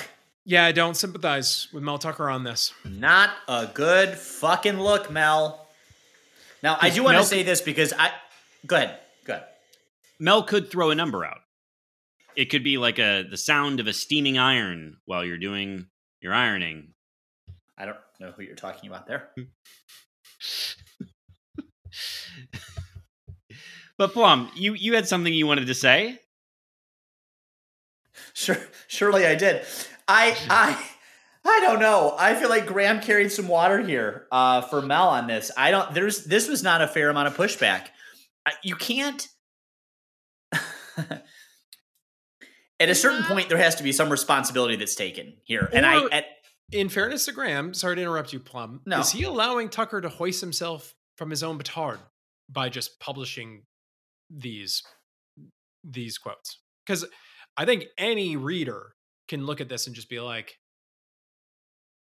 yeah, 0.45 0.65
I 0.65 0.71
don't 0.71 0.95
sympathize 0.95 1.67
with 1.73 1.83
Mel 1.83 1.97
Tucker 1.97 2.29
on 2.29 2.43
this. 2.43 2.73
Not 2.85 3.31
a 3.47 3.67
good 3.73 4.17
fucking 4.17 4.79
look, 4.79 5.09
Mel. 5.11 5.67
Now, 6.61 6.77
I 6.81 6.89
do 6.89 7.03
want 7.03 7.13
to 7.15 7.19
Mel- 7.19 7.23
say 7.25 7.43
this 7.43 7.61
because 7.61 7.93
I. 7.93 8.11
Go 8.67 8.75
ahead. 8.75 8.97
Go 9.25 9.33
ahead. 9.33 9.45
Mel 10.19 10.43
could 10.43 10.69
throw 10.69 10.89
a 10.91 10.95
number 10.95 11.23
out. 11.23 11.39
It 12.39 12.49
could 12.49 12.63
be 12.63 12.77
like 12.77 12.99
a 12.99 13.23
the 13.29 13.35
sound 13.35 13.81
of 13.81 13.87
a 13.87 13.91
steaming 13.91 14.37
iron 14.37 14.95
while 15.03 15.25
you're 15.25 15.37
doing 15.37 15.87
your 16.21 16.33
ironing. 16.33 16.93
I 17.77 17.85
don't 17.85 17.97
know 18.17 18.31
who 18.31 18.43
you're 18.43 18.55
talking 18.55 18.89
about 18.89 19.07
there. 19.07 19.31
But 23.97 24.13
Plum, 24.13 24.49
you 24.55 24.75
you 24.75 24.95
had 24.95 25.09
something 25.09 25.33
you 25.33 25.45
wanted 25.45 25.67
to 25.67 25.73
say? 25.73 26.19
Sure, 28.33 28.55
surely 28.87 29.25
I 29.25 29.35
did. 29.35 29.65
I 30.07 30.37
I 30.49 30.81
I 31.43 31.59
don't 31.59 31.81
know. 31.81 32.15
I 32.17 32.35
feel 32.35 32.47
like 32.47 32.65
Graham 32.65 33.01
carried 33.01 33.33
some 33.33 33.49
water 33.49 33.81
here 33.81 34.27
uh, 34.31 34.61
for 34.61 34.81
Mel 34.81 35.09
on 35.09 35.27
this. 35.27 35.51
I 35.57 35.71
don't. 35.71 35.93
There's 35.93 36.23
this 36.23 36.47
was 36.47 36.63
not 36.63 36.81
a 36.81 36.87
fair 36.87 37.09
amount 37.09 37.27
of 37.27 37.35
pushback. 37.35 37.87
You 38.63 38.77
can't. 38.77 39.27
At 42.79 42.89
a 42.89 42.95
certain 42.95 43.23
point, 43.23 43.49
there 43.49 43.57
has 43.57 43.75
to 43.75 43.83
be 43.83 43.91
some 43.91 44.09
responsibility 44.09 44.75
that's 44.75 44.95
taken 44.95 45.33
here, 45.43 45.69
and 45.73 45.85
I. 45.85 46.05
At, 46.11 46.25
In 46.71 46.87
fairness 46.87 47.25
to 47.25 47.31
Graham, 47.31 47.73
sorry 47.73 47.95
to 47.95 48.01
interrupt 48.01 48.31
you, 48.31 48.39
Plum. 48.39 48.81
No. 48.85 48.99
Is 48.99 49.11
he 49.11 49.23
allowing 49.23 49.69
Tucker 49.69 49.99
to 50.01 50.09
hoist 50.09 50.39
himself 50.39 50.93
from 51.17 51.29
his 51.29 51.43
own 51.43 51.57
petard 51.57 51.99
by 52.47 52.69
just 52.69 52.99
publishing 52.99 53.63
these 54.29 54.83
these 55.83 56.17
quotes? 56.17 56.59
Because 56.85 57.05
I 57.57 57.65
think 57.65 57.85
any 57.97 58.37
reader 58.37 58.93
can 59.27 59.45
look 59.45 59.59
at 59.61 59.67
this 59.67 59.87
and 59.87 59.95
just 59.95 60.09
be 60.09 60.19
like, 60.19 60.57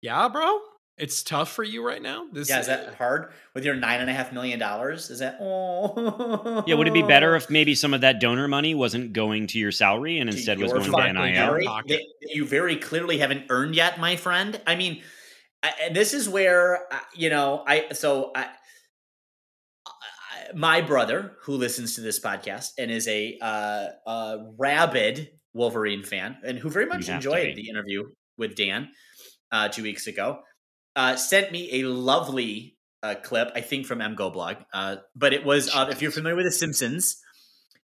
"Yeah, 0.02 0.28
bro, 0.28 0.60
it's 1.02 1.24
tough 1.24 1.52
for 1.52 1.64
you 1.64 1.86
right 1.86 2.02
now." 2.02 2.28
This 2.32 2.50
yeah, 2.50 2.60
is 2.60 2.68
that 2.68 2.96
hard 2.96 3.32
with 3.54 3.66
your 3.66 3.76
nine 3.76 4.00
and 4.00 4.10
a 4.10 4.14
half 4.14 4.32
million 4.32 4.60
dollars? 4.60 5.10
Is 5.10 5.20
that 5.20 5.38
oh? 5.42 6.64
Yeah, 6.68 6.76
would 6.76 6.88
it 6.88 6.94
be 6.94 7.02
better 7.02 7.36
if 7.36 7.50
maybe 7.50 7.76
some 7.76 7.94
of 7.94 8.02
that 8.02 8.20
donor 8.20 8.48
money 8.48 8.76
wasn't 8.76 9.14
going 9.14 9.48
to 9.48 9.60
your 9.60 9.72
salary 9.72 10.20
and 10.20 10.30
instead 10.30 10.60
was 10.60 10.72
going 10.72 10.86
to 10.86 10.92
salary? 10.92 11.32
NIL? 11.32 11.50
Very- 11.50 11.66
Pocket. 11.66 12.02
that 12.22 12.36
you 12.36 12.46
very 12.46 12.76
clearly 12.76 13.18
haven't 13.18 13.46
earned 13.50 13.76
yet, 13.76 14.00
my 14.00 14.16
friend. 14.16 14.62
I 14.66 14.76
mean, 14.76 15.02
I, 15.64 15.74
and 15.84 15.96
this 15.96 16.14
is 16.14 16.30
where 16.30 16.86
uh, 16.94 17.00
you 17.16 17.30
know 17.30 17.64
I 17.66 17.94
so 17.94 18.32
I, 18.36 18.48
I 19.88 20.54
my 20.54 20.82
brother 20.82 21.38
who 21.42 21.54
listens 21.54 21.96
to 21.96 22.02
this 22.02 22.20
podcast 22.20 22.72
and 22.78 22.92
is 22.92 23.08
a 23.08 23.38
uh, 23.42 23.88
uh, 24.06 24.38
rabid 24.58 25.30
Wolverine 25.54 26.04
fan 26.04 26.38
and 26.46 26.58
who 26.58 26.70
very 26.70 26.86
much 26.86 27.08
You 27.08 27.14
have 27.14 27.24
to 27.24 27.30
enjoyed 27.30 27.56
the 27.56 27.70
interview 27.70 28.04
with 28.38 28.56
Dan 28.56 28.90
uh, 29.52 29.68
two 29.68 29.84
weeks 29.84 30.08
ago 30.08 30.40
uh, 30.96 31.16
sent 31.16 31.52
me 31.52 31.82
a 31.82 31.88
lovely 31.88 32.78
uh, 33.04 33.16
clip 33.16 33.52
I 33.56 33.62
think 33.62 33.86
from 33.86 34.00
MGoBlog, 34.00 34.66
uh, 34.74 34.98
but 35.16 35.34
it 35.34 35.44
was 35.44 35.74
uh, 35.74 35.88
if 35.90 36.02
you're 36.02 36.12
familiar 36.12 36.36
with 36.36 36.46
The 36.46 36.52
Simpsons. 36.52 37.18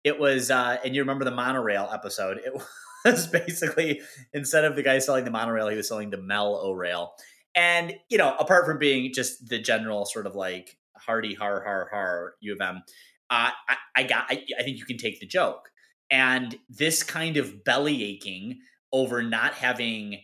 It 0.02 0.18
was, 0.18 0.50
uh, 0.50 0.78
and 0.82 0.94
you 0.94 1.02
remember 1.02 1.26
the 1.26 1.30
monorail 1.30 1.90
episode. 1.92 2.40
It 2.42 2.54
was 3.04 3.26
basically 3.26 4.00
instead 4.32 4.64
of 4.64 4.74
the 4.74 4.82
guy 4.82 4.98
selling 4.98 5.24
the 5.24 5.30
monorail, 5.30 5.68
he 5.68 5.76
was 5.76 5.88
selling 5.88 6.08
the 6.08 6.16
Mel 6.16 6.58
O 6.62 6.72
rail. 6.72 7.12
And 7.54 7.94
you 8.08 8.16
know, 8.16 8.34
apart 8.38 8.64
from 8.64 8.78
being 8.78 9.12
just 9.12 9.48
the 9.48 9.58
general 9.58 10.06
sort 10.06 10.26
of 10.26 10.34
like 10.34 10.78
hardy 10.96 11.34
har 11.34 11.62
har 11.62 11.88
har 11.92 12.34
U 12.40 12.52
of 12.54 12.60
M, 12.60 12.82
uh, 13.30 13.50
I, 13.68 13.76
I 13.96 14.02
got. 14.04 14.26
I, 14.30 14.44
I 14.58 14.62
think 14.62 14.78
you 14.78 14.84
can 14.84 14.96
take 14.96 15.20
the 15.20 15.26
joke. 15.26 15.70
And 16.10 16.58
this 16.68 17.02
kind 17.02 17.36
of 17.36 17.62
belly 17.64 18.02
aching 18.04 18.60
over 18.92 19.22
not 19.22 19.54
having 19.54 20.20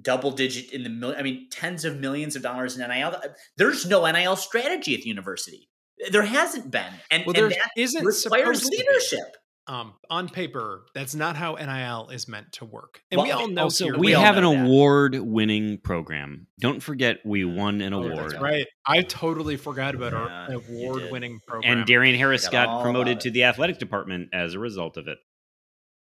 double 0.00 0.30
digit 0.32 0.72
in 0.72 0.82
the 0.82 0.90
mil- 0.90 1.14
I 1.16 1.22
mean, 1.22 1.48
tens 1.50 1.84
of 1.84 1.98
millions 1.98 2.36
of 2.36 2.42
dollars 2.42 2.76
in 2.78 2.88
NIL. 2.88 3.14
There's 3.56 3.86
no 3.86 4.04
NIL 4.10 4.36
strategy 4.36 4.94
at 4.94 5.02
the 5.02 5.08
university. 5.08 5.68
There 6.10 6.22
hasn't 6.22 6.70
been, 6.70 6.92
and, 7.10 7.24
well, 7.24 7.36
and 7.36 7.52
that 7.52 7.70
isn't 7.76 8.04
requires 8.04 8.62
supposed 8.62 8.70
leadership. 8.72 9.36
Um, 9.66 9.94
on 10.10 10.28
paper, 10.28 10.84
that's 10.94 11.14
not 11.14 11.36
how 11.36 11.54
NIL 11.54 12.10
is 12.10 12.28
meant 12.28 12.52
to 12.54 12.66
work, 12.66 13.00
and 13.10 13.22
we 13.22 13.30
all 13.30 13.48
know. 13.48 13.62
Also, 13.62 13.84
here 13.86 13.94
we 13.94 14.08
we 14.08 14.12
have 14.12 14.36
an 14.36 14.42
know 14.42 14.52
that. 14.52 14.66
award-winning 14.66 15.78
program. 15.78 16.48
Don't 16.60 16.82
forget, 16.82 17.20
we 17.24 17.46
won 17.46 17.80
an 17.80 17.94
Oh, 17.94 18.02
award, 18.02 18.18
that's 18.18 18.32
That's 18.32 18.42
right. 18.42 18.66
I 18.86 19.00
totally 19.00 19.56
forgot 19.56 19.94
about 19.94 20.12
Yeah, 20.12 20.18
our 20.18 20.52
award-winning 20.54 21.40
program. 21.46 21.78
and 21.78 21.86
Darien 21.86 22.14
Harris 22.14 22.44
Forgot 22.44 22.68
all 22.68 22.76
got 22.78 22.82
promoted 22.82 23.20
to 23.20 23.30
the 23.30 23.44
athletic 23.44 23.78
department 23.78 24.28
as 24.34 24.52
a 24.52 24.58
result 24.58 24.98
of 24.98 25.08
it. 25.08 25.16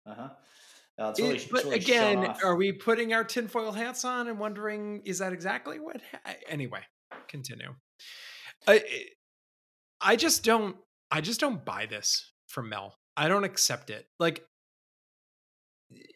Uh-huh. 0.06 0.22
Uh, 0.22 0.28
it's 0.28 0.47
It- 0.98 1.18
really, 1.18 1.34
it's 1.36 1.44
but 1.44 1.64
really 1.64 1.76
again, 1.76 2.34
are 2.42 2.56
we 2.56 2.72
putting 2.72 3.12
our 3.12 3.24
tinfoil 3.24 3.72
hats 3.72 4.04
on 4.04 4.28
and 4.28 4.38
wondering 4.38 5.02
is 5.04 5.18
that 5.18 5.32
exactly 5.32 5.78
what? 5.78 6.00
Ha- 6.12 6.34
anyway, 6.48 6.80
continue. 7.28 7.74
I, 8.66 8.82
I 10.00 10.16
just 10.16 10.44
don't. 10.44 10.76
I 11.10 11.20
just 11.20 11.40
don't 11.40 11.64
buy 11.64 11.86
this 11.86 12.32
from 12.48 12.68
Mel. 12.68 12.94
I 13.16 13.28
don't 13.28 13.44
accept 13.44 13.90
it. 13.90 14.06
Like, 14.18 14.44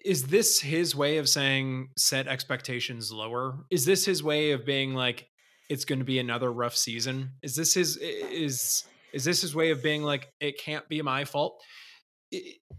is 0.05 0.25
this 0.27 0.61
his 0.61 0.95
way 0.95 1.19
of 1.19 1.29
saying 1.29 1.89
set 1.97 2.27
expectations 2.27 3.13
lower? 3.13 3.65
Is 3.71 3.85
this 3.85 4.05
his 4.05 4.23
way 4.23 4.51
of 4.51 4.67
being 4.67 4.95
like 4.95 5.27
it's 5.71 5.85
going 5.85 6.01
to 6.01 6.05
be 6.05 6.19
another 6.19 6.53
rough 6.53 6.77
season? 6.77 7.31
Is 7.43 7.55
this 7.55 7.73
his 7.75 7.97
is 7.97 8.85
is 9.13 9.25
this 9.25 9.41
his 9.43 9.55
way 9.55 9.71
of 9.71 9.83
being 9.83 10.03
like 10.03 10.29
it 10.41 10.59
can't 10.59 10.89
be 10.89 11.01
my 11.03 11.25
fault? 11.25 11.63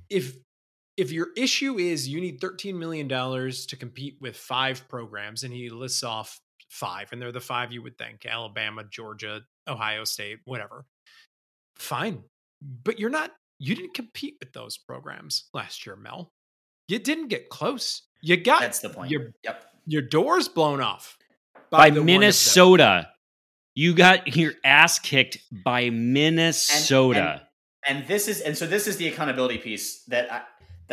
if 0.09 0.35
if 0.97 1.11
your 1.11 1.29
issue 1.35 1.77
is 1.77 2.07
you 2.07 2.21
need 2.21 2.39
13 2.39 2.77
million 2.77 3.07
dollars 3.07 3.65
to 3.67 3.75
compete 3.75 4.17
with 4.21 4.37
five 4.37 4.87
programs 4.87 5.43
and 5.43 5.53
he 5.53 5.69
lists 5.69 6.03
off 6.03 6.39
five 6.69 7.09
and 7.11 7.21
they're 7.21 7.31
the 7.31 7.39
five 7.39 7.71
you 7.71 7.81
would 7.81 7.97
think 7.97 8.25
Alabama, 8.25 8.83
Georgia, 8.83 9.41
Ohio 9.67 10.03
State, 10.03 10.39
whatever. 10.45 10.85
Fine. 11.75 12.23
But 12.61 12.99
you're 12.99 13.09
not 13.09 13.31
you 13.59 13.75
didn't 13.75 13.93
compete 13.93 14.35
with 14.39 14.53
those 14.53 14.77
programs 14.77 15.45
last 15.53 15.85
year, 15.85 15.95
Mel. 15.95 16.31
You 16.87 16.99
didn't 16.99 17.29
get 17.29 17.49
close. 17.49 18.03
You 18.21 18.37
got 18.37 18.61
That's 18.61 18.79
the 18.79 18.89
point. 18.89 19.11
Your, 19.11 19.33
yep. 19.43 19.65
Your 19.85 20.01
doors 20.01 20.47
blown 20.47 20.81
off 20.81 21.17
by, 21.69 21.89
by 21.89 21.99
Minnesota. 21.99 23.09
You 23.75 23.93
got 23.93 24.35
your 24.35 24.53
ass 24.63 24.99
kicked 24.99 25.39
by 25.51 25.89
Minnesota. 25.89 27.19
And, 27.19 27.41
and, 27.87 27.97
and, 27.99 28.07
this 28.07 28.27
is 28.27 28.41
and 28.41 28.57
so 28.57 28.67
this 28.67 28.87
is 28.87 28.97
the 28.97 29.07
accountability 29.07 29.57
piece 29.57 30.03
that 30.05 30.31
I 30.31 30.41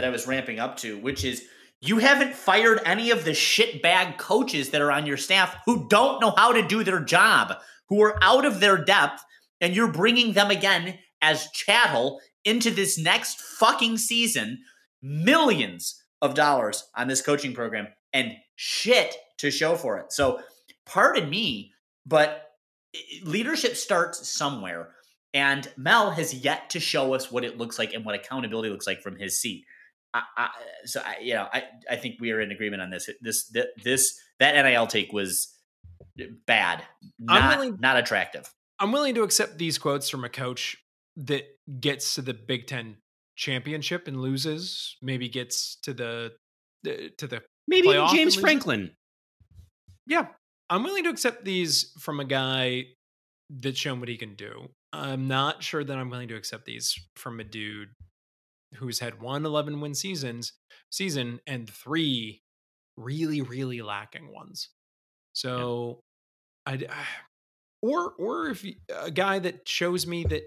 that 0.01 0.07
I 0.07 0.11
was 0.11 0.27
ramping 0.27 0.59
up 0.59 0.79
to, 0.79 0.97
which 0.99 1.25
is 1.25 1.45
you 1.83 1.99
haven't 1.99 2.35
fired 2.35 2.81
any 2.87 3.11
of 3.11 3.25
the 3.25 3.33
shitbag 3.33 4.17
coaches 4.17 4.71
that 4.71 4.81
are 4.81 4.91
on 4.91 5.05
your 5.05 5.19
staff 5.19 5.55
who 5.67 5.89
don't 5.89 6.23
know 6.23 6.33
how 6.35 6.53
to 6.53 6.67
do 6.67 6.83
their 6.83 7.01
job, 7.01 7.53
who 7.89 8.03
are 8.03 8.19
out 8.23 8.47
of 8.47 8.61
their 8.61 8.83
depth, 8.83 9.23
and 9.61 9.77
you're 9.77 9.93
bringing 9.93 10.33
them 10.33 10.51
again 10.51 10.99
as 11.21 11.51
chattel 11.51 12.21
into 12.47 12.71
this 12.71 12.99
next 12.99 13.43
fucking 13.43 13.99
season. 13.99 14.61
Millions 15.03 16.03
of 16.23 16.33
dollars 16.35 16.89
on 16.97 17.09
this 17.09 17.21
coaching 17.21 17.53
program 17.53 17.89
and 18.15 18.33
shit 18.57 19.15
to 19.37 19.51
show 19.51 19.77
for 19.77 19.99
it. 19.99 20.13
So, 20.13 20.41
pardon 20.87 21.29
me, 21.29 21.73
but 22.07 22.53
leadership 23.23 23.77
starts 23.77 24.27
somewhere. 24.27 24.93
And 25.35 25.71
Mel 25.77 26.11
has 26.11 26.35
yet 26.35 26.71
to 26.71 26.81
show 26.81 27.15
us 27.15 27.31
what 27.31 27.45
it 27.45 27.59
looks 27.59 27.79
like 27.79 27.93
and 27.93 28.05
what 28.05 28.15
accountability 28.15 28.71
looks 28.71 28.87
like 28.87 29.03
from 29.03 29.17
his 29.17 29.39
seat. 29.39 29.65
I, 30.13 30.23
I, 30.37 30.49
so 30.85 31.01
I, 31.05 31.17
you 31.21 31.35
know, 31.35 31.47
I, 31.53 31.65
I 31.89 31.97
think 31.97 32.17
we 32.21 32.33
are 32.33 32.41
in 32.41 32.51
agreement 32.51 32.83
on 32.83 32.91
this. 32.91 33.09
This, 33.21 33.53
this, 33.83 34.21
that 34.39 34.61
NIL 34.63 34.87
take 34.87 35.13
was 35.13 35.55
bad, 36.47 36.83
not, 37.19 37.57
willing, 37.57 37.79
not 37.81 37.97
attractive. 37.97 38.53
I'm 38.79 38.93
willing 38.93 39.15
to 39.15 39.23
accept 39.23 39.59
these 39.59 39.79
quotes 39.79 40.09
from 40.09 40.25
a 40.25 40.29
coach 40.29 40.77
that 41.17 41.45
gets 41.81 42.15
to 42.17 42.23
the 42.23 42.35
Big 42.35 42.67
Ten 42.67 42.97
championship 43.37 44.09
and 44.09 44.21
loses, 44.21 44.97
maybe 45.01 45.29
gets 45.29 45.77
to 45.83 45.95
the, 45.95 46.33
the 46.83 47.11
to 47.19 47.27
the 47.27 47.43
maybe 47.69 47.89
James 48.13 48.35
Franklin. 48.35 48.91
Yeah, 50.07 50.27
I'm 50.69 50.83
willing 50.83 51.05
to 51.05 51.11
accept 51.11 51.45
these 51.45 51.93
from 51.99 52.21
a 52.21 52.25
guy 52.25 52.87
that's 53.51 53.79
shown 53.79 54.01
what 54.01 54.09
he 54.09 54.17
can 54.17 54.35
do. 54.35 54.69
I'm 54.93 55.29
not 55.29 55.63
sure 55.63 55.85
that 55.85 55.97
I'm 55.97 56.11
willing 56.11 56.29
to 56.29 56.37
accept 56.37 56.65
these 56.65 56.99
from 57.17 57.39
a 57.39 57.45
dude 57.45 57.91
who's 58.75 59.01
had 59.01 59.21
one 59.21 59.45
11 59.45 59.81
win 59.81 59.95
seasons 59.95 60.53
season 60.91 61.41
and 61.47 61.69
three 61.69 62.43
really 62.97 63.41
really 63.41 63.83
lacking 63.83 64.33
ones. 64.33 64.71
So 65.33 66.01
yeah. 66.69 66.77
I 66.93 67.05
or 67.83 68.13
or 68.19 68.49
if 68.49 68.65
a 68.95 69.11
guy 69.11 69.39
that 69.39 69.67
shows 69.67 70.07
me 70.07 70.25
that 70.25 70.43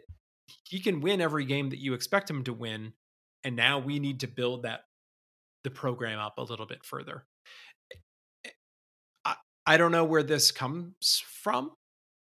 he 0.70 0.80
can 0.80 1.02
win 1.02 1.22
every 1.22 1.46
game 1.46 1.70
that 1.72 1.80
you 1.80 1.94
expect 1.94 2.30
him 2.30 2.44
to 2.44 2.54
win 2.54 2.94
and 3.44 3.56
now 3.56 3.80
we 3.80 4.00
need 4.00 4.20
to 4.22 4.28
build 4.28 4.64
that 4.64 4.82
the 5.64 5.72
program 5.72 6.20
up 6.20 6.38
a 6.38 6.44
little 6.44 6.66
bit 6.66 6.84
further. 6.84 7.26
I, 9.26 9.36
I 9.66 9.78
don't 9.78 9.92
know 9.92 10.04
where 10.04 10.24
this 10.24 10.52
comes 10.52 11.24
from. 11.42 11.72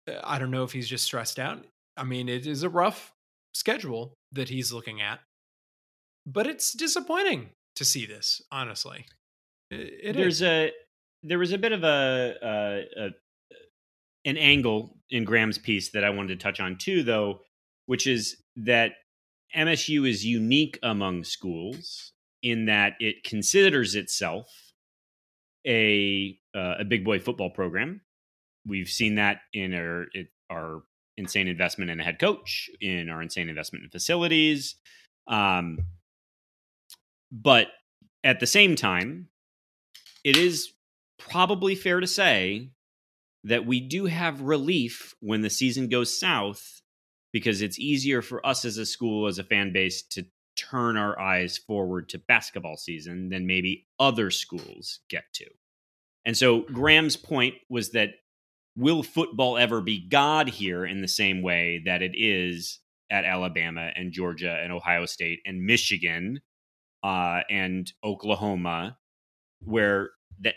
Uh, 0.08 0.20
I 0.24 0.38
don't 0.38 0.50
know 0.50 0.64
if 0.64 0.72
he's 0.72 0.88
just 0.88 1.04
stressed 1.04 1.38
out. 1.38 1.64
I 1.96 2.04
mean, 2.04 2.28
it 2.28 2.46
is 2.46 2.62
a 2.62 2.68
rough 2.68 3.12
schedule 3.54 4.14
that 4.32 4.48
he's 4.48 4.72
looking 4.72 5.00
at 5.00 5.20
but 6.26 6.46
it's 6.46 6.72
disappointing 6.72 7.50
to 7.76 7.84
see 7.84 8.04
this. 8.04 8.42
Honestly, 8.50 9.06
it, 9.70 9.92
it 10.02 10.16
there's 10.16 10.42
is. 10.42 10.48
a 10.48 10.72
there 11.22 11.38
was 11.38 11.52
a 11.52 11.58
bit 11.58 11.72
of 11.72 11.84
a, 11.84 12.34
a, 12.42 13.06
a 13.06 13.10
an 14.24 14.36
angle 14.36 14.98
in 15.10 15.24
Graham's 15.24 15.58
piece 15.58 15.92
that 15.92 16.04
I 16.04 16.10
wanted 16.10 16.38
to 16.38 16.42
touch 16.42 16.60
on 16.60 16.76
too, 16.76 17.02
though, 17.02 17.40
which 17.86 18.06
is 18.06 18.36
that 18.56 18.92
MSU 19.56 20.08
is 20.08 20.24
unique 20.24 20.78
among 20.82 21.24
schools 21.24 22.12
in 22.42 22.66
that 22.66 22.94
it 23.00 23.24
considers 23.24 23.94
itself 23.94 24.48
a 25.66 26.38
uh, 26.54 26.74
a 26.80 26.84
big 26.84 27.04
boy 27.04 27.18
football 27.18 27.50
program. 27.50 28.00
We've 28.66 28.88
seen 28.88 29.14
that 29.16 29.38
in 29.52 29.74
our 29.74 30.06
it, 30.12 30.28
our 30.50 30.82
insane 31.16 31.48
investment 31.48 31.90
in 31.90 32.00
a 32.00 32.04
head 32.04 32.18
coach, 32.18 32.68
in 32.80 33.08
our 33.08 33.22
insane 33.22 33.48
investment 33.48 33.84
in 33.84 33.90
facilities. 33.90 34.76
Um, 35.28 35.78
but 37.30 37.68
at 38.24 38.40
the 38.40 38.46
same 38.46 38.76
time, 38.76 39.28
it 40.24 40.36
is 40.36 40.72
probably 41.18 41.74
fair 41.74 42.00
to 42.00 42.06
say 42.06 42.70
that 43.44 43.66
we 43.66 43.80
do 43.80 44.06
have 44.06 44.40
relief 44.40 45.14
when 45.20 45.42
the 45.42 45.50
season 45.50 45.88
goes 45.88 46.18
south 46.18 46.82
because 47.32 47.62
it's 47.62 47.78
easier 47.78 48.22
for 48.22 48.44
us 48.46 48.64
as 48.64 48.78
a 48.78 48.86
school, 48.86 49.26
as 49.28 49.38
a 49.38 49.44
fan 49.44 49.72
base, 49.72 50.02
to 50.02 50.24
turn 50.56 50.96
our 50.96 51.18
eyes 51.20 51.58
forward 51.58 52.08
to 52.08 52.18
basketball 52.18 52.76
season 52.76 53.28
than 53.28 53.46
maybe 53.46 53.86
other 54.00 54.30
schools 54.30 55.00
get 55.08 55.24
to. 55.34 55.46
And 56.24 56.36
so 56.36 56.60
mm-hmm. 56.60 56.74
Graham's 56.74 57.16
point 57.16 57.54
was 57.68 57.90
that 57.90 58.10
will 58.76 59.02
football 59.02 59.56
ever 59.56 59.80
be 59.80 60.06
God 60.08 60.48
here 60.48 60.84
in 60.84 61.00
the 61.00 61.08
same 61.08 61.42
way 61.42 61.82
that 61.84 62.02
it 62.02 62.12
is 62.14 62.80
at 63.10 63.24
Alabama 63.24 63.90
and 63.94 64.12
Georgia 64.12 64.58
and 64.62 64.72
Ohio 64.72 65.06
State 65.06 65.40
and 65.46 65.62
Michigan 65.62 66.40
uh, 67.06 67.42
and 67.48 67.92
Oklahoma, 68.02 68.98
where 69.60 70.10
that 70.40 70.54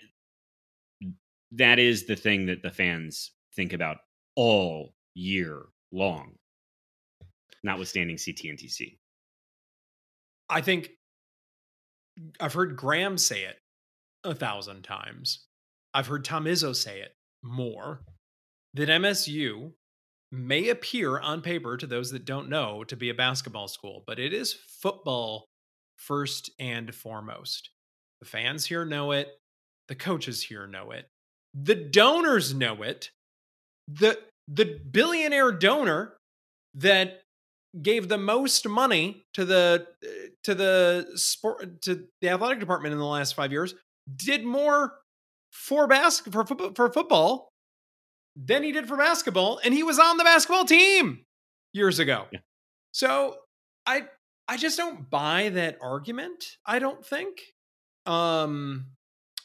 that 1.52 1.78
is 1.78 2.08
the 2.08 2.16
thing 2.16 2.48
that 2.48 2.64
the 2.64 2.72
fans 2.72 3.32
think 3.56 3.72
about 3.72 3.98
all 4.36 4.96
year 5.14 5.66
long, 5.92 6.34
notwithstanding 7.64 8.18
CT 8.18 8.46
and 8.46 8.58
TC. 8.58 8.98
I 10.50 10.62
think 10.62 10.90
I've 12.40 12.54
heard 12.54 12.76
Graham 12.76 13.20
say 13.20 13.44
it 13.44 13.58
a 14.24 14.34
thousand 14.34 14.82
times. 14.82 15.46
I've 15.94 16.08
heard 16.08 16.26
Tom 16.26 16.46
Izzo 16.46 16.76
say 16.76 17.02
it 17.02 17.12
more. 17.44 18.02
That 18.74 18.90
MSU 18.90 19.74
may 20.32 20.70
appear 20.70 21.20
on 21.20 21.42
paper 21.42 21.78
to 21.78 21.86
those 21.86 22.10
that 22.10 22.26
don't 22.26 22.50
know 22.50 22.84
to 22.86 22.96
be 22.96 23.10
a 23.10 23.16
basketball 23.16 23.68
school, 23.68 24.04
but 24.08 24.18
it 24.18 24.34
is 24.34 24.56
football 24.82 25.46
first 26.00 26.50
and 26.60 26.94
foremost. 26.96 27.70
The 28.22 28.28
fans 28.28 28.66
here 28.66 28.86
know 28.86 29.12
it. 29.12 29.28
The 29.88 29.96
coaches 29.96 30.42
here 30.42 30.66
know 30.66 30.92
it. 30.92 31.08
The 31.54 31.76
donors 31.76 32.54
know 32.54 32.82
it. 32.84 33.12
The 33.88 34.20
the 34.48 34.80
billionaire 34.92 35.52
donor 35.52 36.14
that 36.76 37.22
gave 37.82 38.08
the 38.08 38.18
most 38.18 38.68
money 38.68 39.26
to 39.34 39.46
the 39.46 39.88
uh, 40.04 40.08
to 40.44 40.56
the 40.56 41.08
sport 41.16 41.82
to 41.84 42.08
the 42.22 42.30
athletic 42.30 42.60
department 42.60 42.94
in 42.94 43.00
the 43.00 43.06
last 43.06 43.36
5 43.36 43.52
years 43.52 43.76
did 44.16 44.44
more 44.44 44.94
for 45.52 45.88
basketball 45.88 46.46
for, 46.46 46.72
for 46.76 46.92
football 46.92 47.50
than 48.36 48.64
he 48.64 48.72
did 48.72 48.88
for 48.88 48.98
basketball 48.98 49.60
and 49.64 49.74
he 49.74 49.84
was 49.84 50.00
on 50.00 50.18
the 50.18 50.24
basketball 50.24 50.66
team 50.66 51.26
years 51.74 52.00
ago. 52.00 52.26
Yeah. 52.32 52.40
So 52.92 53.38
I 53.86 54.08
I 54.50 54.58
just 54.58 54.78
don't 54.78 55.08
buy 55.08 55.50
that 55.50 55.78
argument. 55.80 56.58
I 56.66 56.80
don't 56.80 57.06
think. 57.06 57.38
Um, 58.08 58.88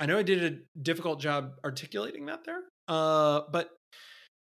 I 0.01 0.07
know 0.07 0.19
I 0.19 0.23
did 0.23 0.43
a 0.43 0.81
difficult 0.81 1.21
job 1.21 1.53
articulating 1.63 2.27
that 2.27 2.45
there, 2.47 2.61
uh, 2.89 3.43
but 3.53 3.69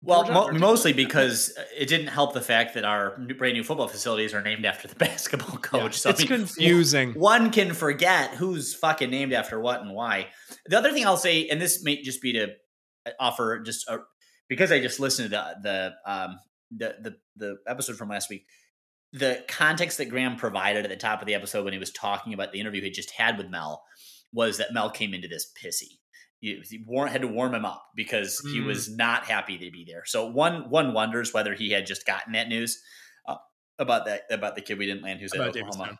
well, 0.02 0.30
mo- 0.30 0.52
mostly 0.52 0.92
because 0.92 1.56
it 1.74 1.86
didn't 1.86 2.08
help 2.08 2.34
the 2.34 2.42
fact 2.42 2.74
that 2.74 2.84
our 2.84 3.16
brand 3.38 3.54
new 3.54 3.64
football 3.64 3.88
facilities 3.88 4.34
are 4.34 4.42
named 4.42 4.66
after 4.66 4.88
the 4.88 4.94
basketball 4.96 5.56
coach. 5.56 5.82
Yeah, 5.82 5.90
so 5.90 6.10
it's 6.10 6.20
I 6.20 6.24
mean, 6.24 6.28
confusing. 6.40 7.12
One 7.14 7.50
can 7.50 7.72
forget 7.72 8.34
who's 8.34 8.74
fucking 8.74 9.08
named 9.08 9.32
after 9.32 9.58
what 9.58 9.80
and 9.80 9.94
why. 9.94 10.26
The 10.66 10.76
other 10.76 10.92
thing 10.92 11.06
I'll 11.06 11.16
say, 11.16 11.48
and 11.48 11.62
this 11.62 11.82
may 11.82 12.02
just 12.02 12.20
be 12.20 12.34
to 12.34 12.48
offer 13.18 13.60
just 13.60 13.88
a, 13.88 14.00
because 14.50 14.70
I 14.70 14.80
just 14.80 15.00
listened 15.00 15.30
to 15.30 15.36
the 15.62 15.94
the 16.04 16.12
um, 16.12 16.38
the, 16.76 16.94
the 17.00 17.16
the 17.36 17.56
episode 17.66 17.96
from 17.96 18.10
last 18.10 18.28
week 18.28 18.44
the 19.12 19.44
context 19.48 19.98
that 19.98 20.08
Graham 20.08 20.36
provided 20.36 20.84
at 20.84 20.90
the 20.90 20.96
top 20.96 21.20
of 21.20 21.26
the 21.26 21.34
episode 21.34 21.64
when 21.64 21.72
he 21.72 21.78
was 21.78 21.90
talking 21.90 22.32
about 22.32 22.52
the 22.52 22.60
interview 22.60 22.80
he 22.80 22.90
just 22.90 23.10
had 23.10 23.36
with 23.36 23.50
Mel 23.50 23.84
was 24.32 24.58
that 24.58 24.72
Mel 24.72 24.90
came 24.90 25.12
into 25.12 25.28
this 25.28 25.52
pissy. 25.62 25.98
He, 26.40 26.60
he 26.68 26.84
had 27.08 27.22
to 27.22 27.28
warm 27.28 27.54
him 27.54 27.64
up 27.64 27.84
because 27.94 28.42
mm. 28.44 28.52
he 28.52 28.60
was 28.60 28.90
not 28.90 29.26
happy 29.26 29.58
to 29.58 29.70
be 29.70 29.84
there. 29.86 30.02
So 30.06 30.26
one 30.26 30.70
one 30.70 30.92
wonders 30.92 31.32
whether 31.32 31.54
he 31.54 31.70
had 31.70 31.86
just 31.86 32.04
gotten 32.04 32.32
that 32.32 32.48
news 32.48 32.82
uh, 33.28 33.36
about 33.78 34.06
that 34.06 34.22
about 34.30 34.56
the 34.56 34.62
kid 34.62 34.78
we 34.78 34.86
didn't 34.86 35.04
land 35.04 35.20
who's 35.20 35.34
about 35.34 35.56
at 35.56 35.62
Oklahoma. 35.62 35.98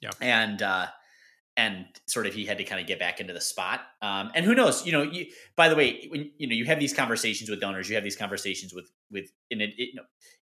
Yeah, 0.00 0.10
and 0.20 0.62
uh, 0.62 0.86
and 1.56 1.86
sort 2.06 2.26
of 2.26 2.34
he 2.34 2.46
had 2.46 2.58
to 2.58 2.64
kind 2.64 2.80
of 2.80 2.86
get 2.86 2.98
back 2.98 3.20
into 3.20 3.32
the 3.32 3.40
spot. 3.40 3.80
Um, 4.02 4.30
and 4.34 4.44
who 4.44 4.54
knows? 4.54 4.86
You 4.86 4.92
know, 4.92 5.02
you, 5.02 5.26
by 5.54 5.68
the 5.68 5.76
way, 5.76 6.06
when 6.08 6.30
you 6.38 6.48
know 6.48 6.54
you 6.54 6.64
have 6.64 6.80
these 6.80 6.94
conversations 6.94 7.50
with 7.50 7.60
donors, 7.60 7.88
you 7.88 7.94
have 7.94 8.04
these 8.04 8.16
conversations 8.16 8.72
with 8.74 8.90
with 9.10 9.30
and 9.50 9.60
it, 9.60 9.70
it, 9.76 9.90
you 9.92 9.94
know, 9.96 10.04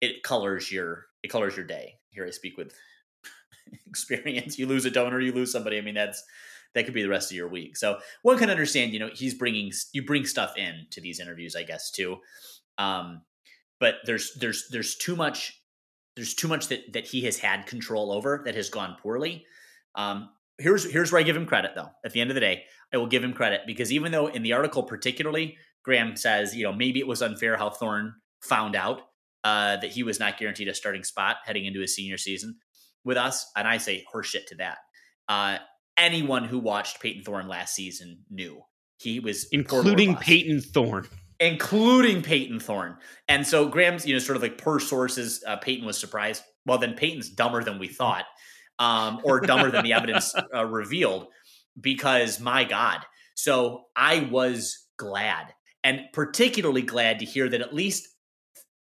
it 0.03 0.21
colors 0.23 0.71
your 0.71 1.05
it 1.23 1.29
colors 1.29 1.55
your 1.55 1.65
day. 1.65 1.95
Here 2.09 2.25
I 2.25 2.31
speak 2.31 2.57
with 2.57 2.75
experience. 3.87 4.59
You 4.59 4.67
lose 4.67 4.85
a 4.85 4.91
donor, 4.91 5.19
you 5.19 5.31
lose 5.31 5.51
somebody. 5.51 5.77
I 5.77 5.81
mean, 5.81 5.95
that's 5.95 6.23
that 6.75 6.85
could 6.85 6.93
be 6.93 7.03
the 7.03 7.09
rest 7.09 7.31
of 7.31 7.37
your 7.37 7.47
week. 7.47 7.77
So 7.77 7.99
one 8.23 8.37
can 8.37 8.49
understand, 8.49 8.93
you 8.93 8.99
know, 8.99 9.09
he's 9.13 9.33
bringing 9.33 9.71
you 9.93 10.03
bring 10.05 10.25
stuff 10.25 10.57
in 10.57 10.87
to 10.91 11.01
these 11.01 11.19
interviews, 11.19 11.55
I 11.55 11.63
guess 11.63 11.89
too. 11.89 12.17
Um, 12.77 13.21
but 13.79 13.95
there's 14.05 14.33
there's 14.35 14.67
there's 14.69 14.95
too 14.95 15.15
much 15.15 15.61
there's 16.15 16.33
too 16.35 16.47
much 16.47 16.67
that 16.67 16.91
that 16.93 17.05
he 17.05 17.21
has 17.21 17.37
had 17.37 17.65
control 17.65 18.11
over 18.11 18.41
that 18.45 18.55
has 18.55 18.69
gone 18.69 18.97
poorly. 19.01 19.45
Um, 19.95 20.29
here's 20.57 20.91
here's 20.91 21.11
where 21.11 21.21
I 21.21 21.23
give 21.23 21.37
him 21.37 21.45
credit 21.45 21.71
though. 21.75 21.89
At 22.03 22.11
the 22.11 22.19
end 22.19 22.29
of 22.29 22.35
the 22.35 22.41
day, 22.41 22.65
I 22.93 22.97
will 22.97 23.07
give 23.07 23.23
him 23.23 23.33
credit 23.33 23.61
because 23.65 23.91
even 23.93 24.11
though 24.11 24.27
in 24.27 24.43
the 24.43 24.53
article 24.53 24.83
particularly 24.83 25.57
Graham 25.83 26.15
says, 26.15 26.55
you 26.55 26.63
know, 26.63 26.73
maybe 26.73 26.99
it 26.99 27.07
was 27.07 27.21
unfair 27.21 27.57
how 27.57 27.69
Thorne 27.69 28.13
found 28.41 28.75
out 28.75 29.01
uh, 29.43 29.77
that 29.77 29.91
he 29.91 30.03
was 30.03 30.19
not 30.19 30.37
guaranteed 30.37 30.67
a 30.67 30.73
starting 30.73 31.03
spot 31.03 31.37
heading 31.45 31.65
into 31.65 31.79
his 31.79 31.95
senior 31.95 32.17
season 32.17 32.57
with 33.03 33.17
us, 33.17 33.49
and 33.55 33.67
I 33.67 33.77
say 33.77 34.05
horseshit 34.13 34.45
to 34.47 34.55
that. 34.55 34.77
Uh, 35.27 35.57
anyone 35.97 36.45
who 36.45 36.59
watched 36.59 37.01
Payton 37.01 37.23
Thorne 37.23 37.47
last 37.47 37.75
season 37.75 38.19
knew 38.29 38.61
he 38.97 39.19
was 39.19 39.47
including 39.51 40.15
Payton 40.15 40.61
Thorne 40.61 41.07
including 41.39 42.21
Payton 42.21 42.59
Thorne. 42.59 42.95
And 43.27 43.45
so 43.45 43.67
Graham's, 43.67 44.05
you 44.05 44.13
know, 44.13 44.19
sort 44.19 44.37
of 44.37 44.41
like 44.41 44.57
per 44.57 44.79
sources, 44.79 45.43
uh, 45.45 45.57
Payton 45.57 45.85
was 45.85 45.97
surprised. 45.97 46.43
Well, 46.65 46.77
then 46.77 46.93
Payton's 46.93 47.29
dumber 47.29 47.63
than 47.63 47.79
we 47.79 47.87
thought, 47.89 48.25
um, 48.79 49.19
or 49.23 49.41
dumber 49.41 49.69
than 49.69 49.83
the 49.83 49.93
evidence 49.93 50.33
uh, 50.55 50.65
revealed, 50.65 51.27
because 51.79 52.39
my 52.39 52.63
God. 52.63 52.99
So 53.35 53.85
I 53.95 54.27
was 54.31 54.87
glad, 54.97 55.53
and 55.83 56.01
particularly 56.13 56.83
glad 56.83 57.19
to 57.19 57.25
hear 57.25 57.49
that 57.49 57.61
at 57.61 57.73
least 57.73 58.07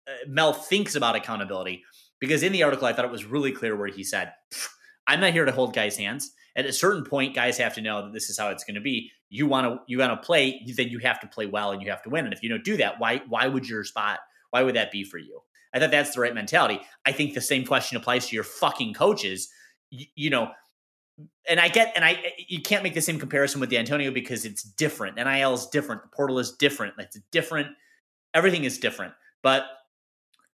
Uh, 0.07 0.27
Mel 0.27 0.53
thinks 0.53 0.95
about 0.95 1.15
accountability. 1.15 1.83
Because 2.19 2.43
in 2.43 2.51
the 2.51 2.63
article, 2.63 2.87
I 2.87 2.93
thought 2.93 3.05
it 3.05 3.11
was 3.11 3.25
really 3.25 3.51
clear 3.51 3.75
where 3.75 3.87
he 3.87 4.03
said, 4.03 4.33
"I'm 5.07 5.19
not 5.19 5.33
here 5.33 5.45
to 5.45 5.51
hold 5.51 5.75
guys' 5.75 5.97
hands." 5.97 6.31
At 6.55 6.65
a 6.65 6.73
certain 6.73 7.03
point, 7.03 7.35
guys 7.35 7.57
have 7.59 7.75
to 7.75 7.81
know 7.81 8.01
that 8.01 8.13
this 8.13 8.29
is 8.29 8.39
how 8.39 8.49
it's 8.49 8.63
going 8.63 8.75
to 8.75 8.81
be 8.81 9.11
you 9.29 9.45
want 9.45 9.67
to 9.67 9.79
you 9.87 9.99
want 9.99 10.19
to 10.19 10.25
play, 10.25 10.63
then 10.75 10.89
you 10.89 10.99
have 10.99 11.19
to 11.19 11.27
play 11.27 11.45
well 11.45 11.71
and 11.71 11.81
you 11.81 11.89
have 11.89 12.01
to 12.03 12.09
win. 12.09 12.25
And 12.25 12.33
if 12.33 12.41
you 12.41 12.49
don't 12.49 12.63
do 12.63 12.77
that, 12.77 12.99
why 12.99 13.21
why 13.27 13.47
would 13.47 13.67
your 13.67 13.83
spot? 13.83 14.19
Why 14.51 14.63
would 14.63 14.75
that 14.75 14.91
be 14.91 15.03
for 15.03 15.17
you? 15.17 15.41
I 15.73 15.79
thought 15.79 15.91
that's 15.91 16.15
the 16.15 16.21
right 16.21 16.33
mentality. 16.33 16.81
I 17.05 17.11
think 17.11 17.33
the 17.33 17.41
same 17.41 17.65
question 17.65 17.97
applies 17.97 18.27
to 18.27 18.35
your 18.35 18.43
fucking 18.43 18.93
coaches. 18.93 19.49
You, 19.89 20.05
you 20.15 20.29
know, 20.29 20.49
and 21.47 21.59
I 21.59 21.67
get, 21.67 21.93
and 21.95 22.05
I 22.05 22.13
eh, 22.13 22.29
you 22.47 22.61
can't 22.61 22.83
make 22.83 22.93
the 22.93 23.01
same 23.01 23.19
comparison 23.19 23.59
with 23.59 23.69
the 23.69 23.77
Antonio 23.77 24.11
because 24.11 24.45
it's 24.45 24.63
different. 24.63 25.17
NIL 25.17 25.53
is 25.53 25.67
different. 25.67 26.03
The 26.03 26.09
portal 26.09 26.39
is 26.39 26.53
different. 26.53 26.93
It's 26.97 27.19
different. 27.31 27.67
Everything 28.33 28.63
is 28.63 28.77
different. 28.77 29.13
But 29.43 29.65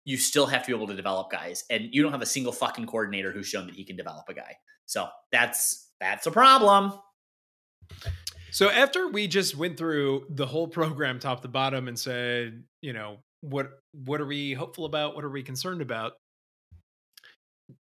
you 0.05 0.17
still 0.17 0.47
have 0.47 0.63
to 0.65 0.73
be 0.73 0.77
able 0.77 0.89
to 0.89 0.97
develop 0.97 1.31
guys, 1.31 1.65
and 1.71 1.89
you 1.93 2.03
don't 2.03 2.13
have 2.13 2.23
a 2.23 2.27
single 2.27 2.53
fucking 2.53 2.87
coordinator 2.87 3.33
who's 3.33 3.47
shown 3.47 3.67
that 3.67 3.75
he 3.75 3.85
can 3.85 3.97
develop 3.97 4.29
a 4.29 4.35
guy. 4.35 4.57
So 4.87 5.09
that's 5.31 5.91
that's 6.01 6.27
a 6.27 6.31
problem. 6.31 6.93
So 8.51 8.69
after 8.69 9.09
we 9.09 9.29
just 9.29 9.57
went 9.57 9.79
through 9.79 10.27
the 10.29 10.47
whole 10.47 10.69
program 10.69 11.19
top 11.19 11.41
to 11.43 11.49
bottom 11.49 11.89
and 11.89 11.99
said, 11.99 12.65
you 12.83 12.93
know, 12.93 13.19
what 13.41 13.71
what 13.93 14.21
are 14.21 14.27
we 14.27 14.53
hopeful 14.53 14.85
about? 14.85 15.15
What 15.15 15.25
are 15.25 15.31
we 15.31 15.43
concerned 15.43 15.83
about? 15.83 16.13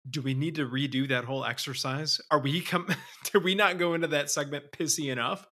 Do 0.08 0.22
we 0.22 0.34
need 0.34 0.56
to 0.56 0.66
redo 0.66 1.08
that 1.08 1.24
whole 1.24 1.44
exercise? 1.44 2.20
Are 2.30 2.40
we 2.40 2.60
come 2.60 2.88
did 3.24 3.44
we 3.44 3.54
not 3.54 3.78
go 3.78 3.94
into 3.94 4.08
that 4.08 4.30
segment 4.30 4.64
pissy 4.72 5.10
enough? 5.10 5.46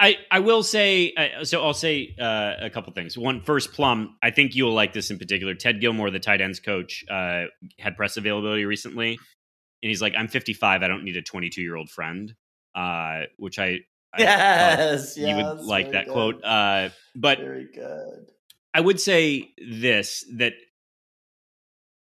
I, 0.00 0.16
I 0.30 0.40
will 0.40 0.62
say 0.62 1.12
uh, 1.12 1.44
so. 1.44 1.62
I'll 1.62 1.74
say 1.74 2.16
uh, 2.18 2.54
a 2.58 2.70
couple 2.70 2.90
things. 2.94 3.18
One, 3.18 3.42
first, 3.42 3.74
Plum. 3.74 4.16
I 4.22 4.30
think 4.30 4.54
you'll 4.54 4.72
like 4.72 4.94
this 4.94 5.10
in 5.10 5.18
particular. 5.18 5.54
Ted 5.54 5.78
Gilmore, 5.78 6.10
the 6.10 6.18
tight 6.18 6.40
ends 6.40 6.58
coach, 6.58 7.04
uh, 7.10 7.44
had 7.78 7.96
press 7.96 8.16
availability 8.16 8.64
recently, 8.64 9.10
and 9.10 9.88
he's 9.88 10.00
like, 10.00 10.14
"I'm 10.16 10.26
55. 10.26 10.82
I 10.82 10.88
don't 10.88 11.04
need 11.04 11.18
a 11.18 11.22
22 11.22 11.60
year 11.60 11.76
old 11.76 11.90
friend," 11.90 12.34
uh, 12.74 13.24
which 13.36 13.58
I 13.58 13.80
yes, 14.18 15.18
you 15.18 15.36
would 15.36 15.60
like 15.60 15.92
that 15.92 16.06
good. 16.06 16.12
quote. 16.12 16.44
Uh, 16.44 16.88
but 17.14 17.38
very 17.38 17.68
good. 17.72 18.26
I 18.72 18.80
would 18.80 19.00
say 19.00 19.50
this 19.58 20.24
that 20.38 20.54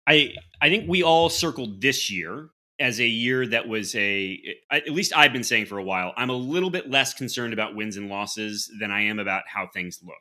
I 0.08 0.34
I 0.62 0.70
think 0.70 0.90
we 0.90 1.04
all 1.04 1.30
circled 1.30 1.82
this 1.82 2.10
year 2.10 2.50
as 2.82 3.00
a 3.00 3.06
year 3.06 3.48
that 3.48 3.68
was 3.68 3.96
a 3.96 4.42
at 4.72 4.90
least 4.90 5.16
I've 5.16 5.32
been 5.32 5.44
saying 5.44 5.68
for 5.68 5.78
a 5.78 5.84
while. 5.84 6.14
I'm 6.18 6.30
a 6.30 6.36
little 6.36 6.70
bit 6.70 6.90
less 6.90 7.14
concerned 7.14 7.54
about 7.54 7.76
wins 7.76 7.96
and 7.96 8.10
losses 8.10 8.70
than 8.80 8.92
I 8.92 9.02
am 9.02 9.20
about 9.20 9.44
how 9.48 9.68
things 9.68 10.00
look. 10.04 10.16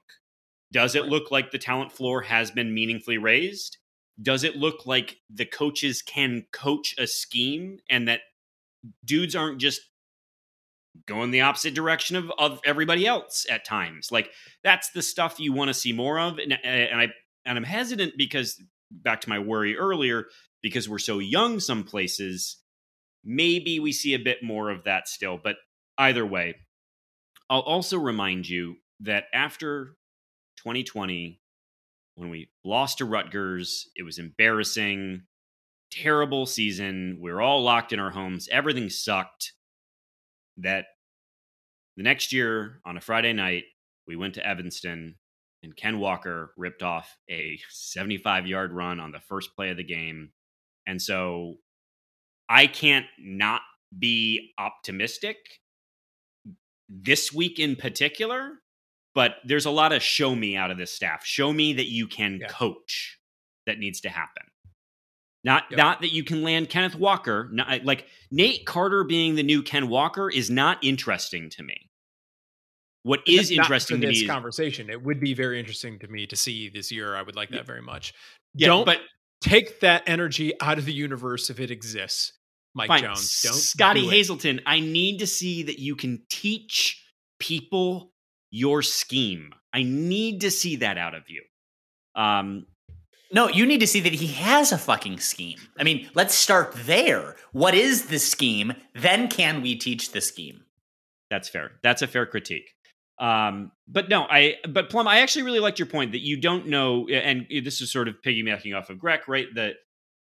Does 0.73 0.95
it 0.95 1.07
look 1.07 1.31
like 1.31 1.51
the 1.51 1.59
talent 1.59 1.91
floor 1.91 2.23
has 2.23 2.51
been 2.51 2.73
meaningfully 2.73 3.19
raised? 3.19 3.79
Does 4.23 4.45
it 4.45 4.57
look 4.57 4.87
like 4.87 5.17
the 5.29 5.47
coaches 5.47 6.03
can 6.03 6.45
coach 6.53 6.95
a 6.99 7.07
scheme 7.07 7.79
and 7.89 8.07
that 8.07 8.21
dudes 9.05 9.35
aren't 9.35 9.61
just 9.61 9.81
going 11.07 11.31
the 11.31 11.41
opposite 11.41 11.75
direction 11.75 12.17
of, 12.17 12.31
of 12.39 12.61
everybody 12.65 13.07
else 13.07 13.47
at 13.51 13.65
times. 13.65 14.11
Like 14.11 14.31
that's 14.63 14.91
the 14.91 15.03
stuff 15.03 15.41
you 15.41 15.53
want 15.53 15.69
to 15.69 15.75
see 15.75 15.93
more 15.93 16.19
of. 16.19 16.39
And, 16.39 16.59
and 16.65 17.01
I 17.01 17.09
and 17.45 17.57
I'm 17.57 17.65
hesitant 17.65 18.15
because 18.17 18.63
back 18.91 19.21
to 19.23 19.29
my 19.29 19.39
worry 19.39 19.77
earlier, 19.77 20.27
because 20.63 20.89
we're 20.89 20.99
so 20.99 21.19
young 21.19 21.61
some 21.61 21.85
places, 21.85 22.59
maybe 23.25 23.81
we 23.81 23.93
see 23.93 24.15
a 24.15 24.19
bit 24.19 24.43
more 24.43 24.71
of 24.71 24.85
that 24.85 25.09
still. 25.09 25.39
But 25.43 25.57
either 25.99 26.25
way, 26.25 26.57
I'll 27.49 27.61
also 27.61 27.99
remind 27.99 28.49
you 28.49 28.77
that 29.01 29.25
after 29.33 29.97
2020, 30.59 31.41
when 32.17 32.31
we 32.31 32.51
lost 32.65 32.99
to 32.99 33.05
Rutgers, 33.05 33.89
it 33.97 34.03
was 34.03 34.19
embarrassing, 34.19 35.23
terrible 35.91 36.47
season. 36.47 37.19
We 37.21 37.33
were 37.33 37.41
all 37.41 37.63
locked 37.63 37.93
in 37.93 38.01
our 38.01 38.11
homes. 38.11 38.49
Everything 38.53 38.91
sucked 38.91 39.53
that 40.59 40.87
the 41.97 42.03
next 42.03 42.33
year 42.33 42.81
on 42.85 42.97
a 42.97 43.01
Friday 43.01 43.33
night, 43.33 43.65
we 44.07 44.17
went 44.17 44.35
to 44.35 44.47
Evanston 44.47 45.17
and 45.63 45.77
Ken 45.77 45.99
Walker 45.99 46.53
ripped 46.57 46.83
off 46.83 47.17
a 47.31 47.59
75 47.69 48.47
yard 48.47 48.73
run 48.73 49.01
on 49.01 49.13
the 49.13 49.21
first 49.21 49.55
play 49.55 49.71
of 49.71 49.77
the 49.77 49.85
game. 49.85 50.31
And 50.91 51.01
so 51.01 51.55
I 52.49 52.66
can't 52.66 53.07
not 53.16 53.61
be 53.97 54.51
optimistic 54.59 55.36
this 56.88 57.32
week 57.32 57.61
in 57.61 57.76
particular, 57.76 58.55
but 59.14 59.36
there's 59.45 59.66
a 59.66 59.70
lot 59.70 59.93
of 59.93 60.03
show 60.03 60.34
me 60.34 60.57
out 60.57 60.72
of 60.72 60.78
this 60.78 60.93
staff. 60.93 61.24
Show 61.24 61.53
me 61.53 61.74
that 61.74 61.86
you 61.86 62.09
can 62.09 62.41
yeah. 62.41 62.49
coach 62.49 63.18
that 63.66 63.78
needs 63.78 64.01
to 64.01 64.09
happen. 64.09 64.43
Not 65.45 65.62
yep. 65.70 65.78
not 65.78 66.01
that 66.01 66.12
you 66.12 66.24
can 66.24 66.43
land 66.43 66.68
Kenneth 66.68 66.97
Walker. 66.97 67.49
Not, 67.53 67.84
like 67.84 68.07
Nate 68.32 68.66
Carter 68.66 69.05
being 69.05 69.36
the 69.36 69.45
new 69.45 69.62
Ken 69.62 69.88
Walker 69.88 70.28
is 70.28 70.51
not 70.51 70.82
interesting 70.82 71.51
to 71.51 71.62
me. 71.62 71.88
What 73.05 73.20
is 73.28 73.53
interesting 73.53 74.01
to 74.01 74.09
this 74.09 74.22
me 74.22 74.26
conversation. 74.26 74.91
It 74.91 75.03
would 75.05 75.20
be 75.20 75.34
very 75.34 75.61
interesting 75.61 76.01
to 76.01 76.09
me 76.09 76.26
to 76.26 76.36
see 76.36 76.68
this 76.68 76.91
year. 76.91 77.14
I 77.14 77.22
would 77.22 77.36
like 77.36 77.51
that 77.51 77.64
very 77.64 77.80
much. 77.80 78.12
Yeah, 78.55 78.66
Don't 78.66 78.84
but 78.84 78.99
take 79.41 79.80
that 79.80 80.03
energy 80.07 80.53
out 80.61 80.78
of 80.78 80.84
the 80.84 80.93
universe 80.93 81.51
if 81.51 81.61
it 81.61 81.70
exists. 81.70 82.32
Mike 82.74 82.88
fine. 82.88 83.03
Jones. 83.03 83.43
Don't 83.43 83.55
Scottie 83.55 84.03
do 84.03 84.09
Hazelton. 84.09 84.61
I 84.66 84.80
need 84.80 85.18
to 85.18 85.26
see 85.26 85.64
that 85.64 85.78
you 85.78 85.97
can 85.97 86.22
teach 86.28 87.05
people 87.38 88.12
your 88.51 88.82
scheme. 88.82 89.53
I 89.72 89.82
need 89.82 90.43
to 90.43 90.51
see 90.51 90.76
that 90.76 90.99
out 90.99 91.14
of 91.14 91.24
you. 91.28 91.43
Um, 92.14 92.66
no, 93.32 93.49
you 93.49 93.64
need 93.64 93.80
to 93.80 93.86
see 93.86 94.01
that 94.01 94.12
he 94.12 94.26
has 94.28 94.72
a 94.72 94.78
fucking 94.78 95.20
scheme. 95.20 95.59
I 95.78 95.84
mean, 95.84 96.09
let's 96.14 96.34
start 96.34 96.72
there. 96.74 97.36
What 97.53 97.74
is 97.74 98.07
the 98.07 98.18
scheme? 98.18 98.74
Then 98.95 99.28
can 99.28 99.62
we 99.62 99.76
teach 99.76 100.11
the 100.11 100.20
scheme? 100.20 100.64
That's 101.30 101.49
fair. 101.49 101.72
That's 101.82 102.03
a 102.03 102.09
fair 102.09 102.26
critique. 102.26 102.70
Um, 103.21 103.71
but 103.87 104.09
no, 104.09 104.23
I 104.23 104.57
but 104.66 104.89
Plum, 104.89 105.07
I 105.07 105.21
actually 105.21 105.43
really 105.43 105.61
liked 105.61 105.79
your 105.79 105.87
point 105.87 106.12
that 106.12 106.23
you 106.23 106.41
don't 106.41 106.66
know, 106.68 107.07
and 107.09 107.47
this 107.62 107.83
is 107.83 107.93
sort 107.93 108.09
of 108.09 108.16
piggybacking 108.25 108.77
off 108.77 108.89
of 108.89 108.99
Greg, 108.99 109.29
right? 109.29 109.47
That 109.55 109.75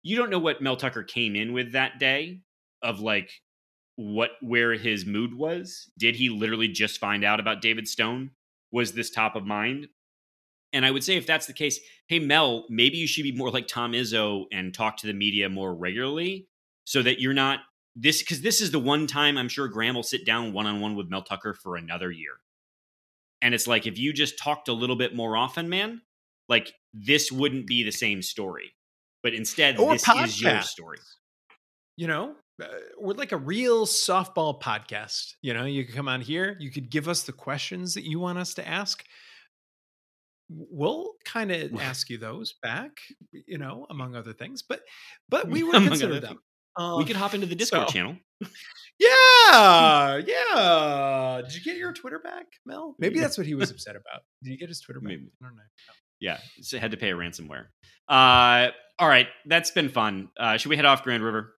you 0.02 0.18
don't 0.18 0.32
know 0.32 0.40
what 0.40 0.62
Mel 0.62 0.76
Tucker 0.76 1.04
came 1.04 1.36
in 1.36 1.54
with 1.54 1.74
that 1.74 2.00
day 2.00 2.42
of 2.82 3.00
like 3.00 3.30
what 3.98 4.32
where 4.42 4.74
his 4.74 5.06
mood 5.06 5.36
was. 5.36 5.92
Did 5.98 6.16
he 6.16 6.30
literally 6.30 6.68
just 6.68 7.00
find 7.00 7.24
out 7.24 7.40
about 7.40 7.62
David 7.62 7.88
Stone? 7.88 8.32
Was 8.72 8.94
this 8.94 9.12
top 9.12 9.36
of 9.36 9.46
mind? 9.46 9.88
And 10.74 10.86
I 10.86 10.92
would 10.92 11.04
say 11.04 11.18
if 11.18 11.28
that's 11.28 11.46
the 11.46 11.54
case, 11.54 11.80
hey 12.08 12.18
Mel, 12.18 12.66
maybe 12.68 12.98
you 12.98 13.08
should 13.08 13.24
be 13.24 13.32
more 13.32 13.52
like 13.52 13.68
Tom 13.68 13.94
Izzo 13.94 14.46
and 14.52 14.74
talk 14.74 14.98
to 14.98 15.08
the 15.08 15.14
media 15.14 15.50
more 15.50 15.74
regularly 15.74 16.48
so 16.84 17.04
that 17.04 17.20
you're 17.20 17.34
not 17.34 17.60
this 17.96 18.24
because 18.24 18.42
this 18.42 18.60
is 18.60 18.72
the 18.72 18.80
one 18.80 19.06
time 19.06 19.38
I'm 19.38 19.50
sure 19.50 19.68
Graham 19.68 19.96
will 19.96 20.04
sit 20.04 20.26
down 20.26 20.52
one 20.52 20.66
on 20.66 20.80
one 20.80 20.96
with 20.96 21.10
Mel 21.10 21.22
Tucker 21.22 21.54
for 21.54 21.76
another 21.76 22.12
year. 22.12 22.34
And 23.42 23.54
it's 23.54 23.68
like 23.68 23.86
if 23.86 23.98
you 23.98 24.14
just 24.14 24.40
talked 24.40 24.68
a 24.68 24.74
little 24.74 24.96
bit 24.96 25.16
more 25.16 25.38
often, 25.38 25.70
man, 25.70 26.02
like 26.50 26.74
this 26.94 27.32
wouldn't 27.32 27.68
be 27.68 27.84
the 27.84 27.92
same 27.92 28.22
story. 28.22 28.74
But 29.24 29.34
instead, 29.34 29.78
or 29.78 29.94
this 29.94 30.06
podcast. 30.06 30.26
is 30.26 30.42
your 30.42 30.62
story. 30.62 30.98
You 31.98 32.08
know, 32.08 32.36
uh, 32.62 32.68
we're 33.00 33.14
like 33.14 33.32
a 33.32 33.38
real 33.38 33.86
softball 33.86 34.62
podcast. 34.62 35.34
You 35.42 35.54
know, 35.54 35.66
you 35.66 35.86
could 35.86 35.96
come 35.96 36.08
on 36.08 36.22
here, 36.22 36.56
you 36.60 36.72
could 36.72 36.90
give 36.90 37.08
us 37.08 37.24
the 37.24 37.34
questions 37.34 37.94
that 37.96 38.04
you 38.04 38.20
want 38.20 38.38
us 38.38 38.54
to 38.56 38.68
ask 38.68 39.04
we'll 40.50 41.14
kind 41.26 41.52
of 41.52 41.76
ask 41.82 42.10
you 42.10 42.18
those 42.18 42.56
back 42.62 42.92
you 43.32 43.58
know 43.58 43.86
among 43.90 44.16
other 44.16 44.34
things 44.34 44.62
but 44.62 44.82
but 45.30 45.48
we 45.50 45.64
would 45.64 45.84
consider 45.84 46.20
them 46.20 46.40
Um, 46.78 46.98
we 46.98 47.06
could 47.06 47.16
hop 47.16 47.34
into 47.34 47.48
the 47.48 47.56
Discord 47.56 47.88
so- 47.88 47.94
channel. 47.94 48.18
Yeah, 49.00 50.20
yeah. 50.26 51.42
Did 51.44 51.54
you 51.54 51.62
get 51.62 51.78
your 51.78 51.94
Twitter 51.94 52.18
back, 52.20 52.46
Mel? 52.66 52.96
Maybe 52.98 53.20
that's 53.20 53.38
what 53.38 53.46
he 53.46 53.54
was 53.54 53.70
upset 53.70 53.96
about. 53.96 54.22
Did 54.44 54.52
you 54.52 54.58
get 54.58 54.70
his 54.70 54.82
Twitter 54.82 55.00
back? 55.00 55.10
Maybe. 55.10 55.30
I 55.42 55.46
don't 55.46 55.56
know. 55.56 55.62
Yeah, 56.20 56.40
so 56.62 56.80
had 56.80 56.92
to 56.92 56.98
pay 56.98 57.12
a 57.12 57.14
ransomware. 57.14 57.66
Uh, 58.10 58.72
all 58.98 59.08
right, 59.08 59.28
that's 59.46 59.70
been 59.70 59.90
fun. 59.90 60.30
Uh, 60.40 60.58
should 60.58 60.70
we 60.70 60.76
head 60.76 60.86
off 60.86 61.04
Grand 61.04 61.24
River? 61.24 61.54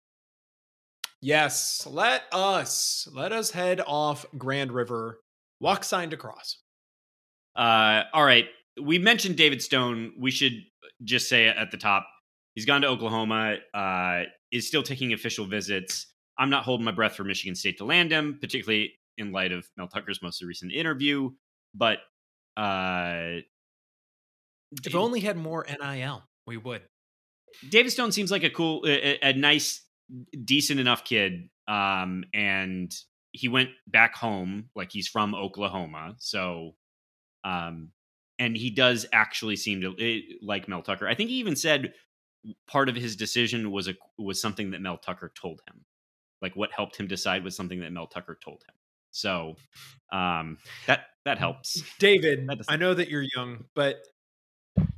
Yes, 1.21 1.87
let 1.89 2.23
us 2.33 3.07
let 3.13 3.31
us 3.31 3.51
head 3.51 3.81
off 3.87 4.25
Grand 4.37 4.71
River. 4.73 5.19
Walk 5.61 5.85
sign 5.85 6.09
to 6.09 6.17
cross. 6.17 6.57
Uh, 7.55 8.03
all 8.13 8.23
right, 8.25 8.47
we 8.81 8.99
mentioned 8.99 9.37
David 9.37 9.61
Stone. 9.61 10.13
We 10.19 10.31
should 10.31 10.53
just 11.05 11.29
say 11.29 11.47
at 11.47 11.71
the 11.71 11.77
top. 11.77 12.05
He's 12.55 12.65
gone 12.65 12.81
to 12.81 12.87
Oklahoma. 12.87 13.57
Uh, 13.73 14.23
is 14.51 14.67
still 14.67 14.83
taking 14.83 15.13
official 15.13 15.45
visits. 15.45 16.07
I'm 16.37 16.49
not 16.49 16.63
holding 16.63 16.85
my 16.85 16.91
breath 16.91 17.15
for 17.15 17.23
Michigan 17.23 17.55
State 17.55 17.77
to 17.79 17.85
land 17.85 18.11
him, 18.11 18.37
particularly 18.39 18.93
in 19.17 19.31
light 19.31 19.51
of 19.51 19.67
Mel 19.77 19.87
Tucker's 19.87 20.21
most 20.21 20.41
recent 20.41 20.71
interview. 20.71 21.31
But 21.75 21.99
uh, 22.57 23.41
If 24.85 24.95
only 24.95 25.19
had 25.19 25.37
more 25.37 25.65
NIL, 25.67 26.23
we 26.47 26.57
would. 26.57 26.81
David 27.69 27.91
Stone 27.91 28.11
seems 28.11 28.31
like 28.31 28.43
a 28.43 28.49
cool, 28.49 28.85
a, 28.87 29.19
a 29.21 29.33
nice, 29.33 29.83
decent 30.45 30.79
enough 30.79 31.03
kid. 31.03 31.49
Um, 31.67 32.23
and 32.33 32.93
he 33.31 33.47
went 33.47 33.69
back 33.87 34.15
home, 34.15 34.69
like 34.75 34.91
he's 34.91 35.07
from 35.07 35.35
Oklahoma. 35.35 36.15
So, 36.19 36.75
um, 37.43 37.89
and 38.39 38.55
he 38.55 38.69
does 38.69 39.05
actually 39.11 39.55
seem 39.55 39.81
to 39.81 39.95
eh, 39.99 40.21
like 40.41 40.67
Mel 40.67 40.81
Tucker. 40.81 41.07
I 41.07 41.15
think 41.15 41.29
he 41.29 41.37
even 41.37 41.55
said 41.55 41.93
part 42.67 42.89
of 42.89 42.95
his 42.95 43.15
decision 43.15 43.71
was 43.71 43.87
a 43.87 43.95
was 44.17 44.41
something 44.41 44.71
that 44.71 44.81
Mel 44.81 44.97
Tucker 44.97 45.31
told 45.39 45.61
him. 45.67 45.85
Like 46.41 46.55
what 46.55 46.71
helped 46.71 46.95
him 46.97 47.07
decide 47.07 47.43
was 47.43 47.55
something 47.55 47.79
that 47.81 47.91
Mel 47.91 48.07
Tucker 48.07 48.37
told 48.43 48.63
him. 48.67 48.75
So, 49.11 49.55
um, 50.13 50.57
that 50.87 51.07
that 51.25 51.37
helps. 51.37 51.81
David, 51.99 52.47
That 52.47 52.59
I 52.69 52.77
know 52.77 52.93
that 52.93 53.09
you're 53.09 53.25
young, 53.35 53.65
but 53.75 53.97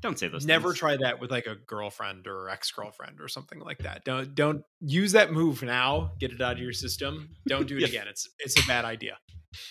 Don't 0.01 0.19
say 0.19 0.27
those. 0.27 0.45
never 0.45 0.69
things. 0.69 0.79
try 0.79 0.97
that 0.97 1.19
with 1.19 1.31
like 1.31 1.47
a 1.47 1.55
girlfriend 1.55 2.27
or 2.27 2.49
ex-girlfriend 2.49 3.19
or 3.21 3.27
something 3.27 3.59
like 3.59 3.79
that. 3.79 4.03
Don't 4.05 4.35
don't 4.35 4.63
use 4.81 5.13
that 5.13 5.31
move 5.31 5.63
now. 5.63 6.11
Get 6.19 6.31
it 6.31 6.41
out 6.41 6.53
of 6.53 6.59
your 6.59 6.73
system. 6.73 7.29
Don't 7.47 7.67
do 7.67 7.77
it 7.77 7.81
Yeah. 7.83 7.87
again. 7.87 8.07
It's 8.07 8.29
it's 8.39 8.63
a 8.63 8.67
bad 8.67 8.85
idea. 8.85 9.17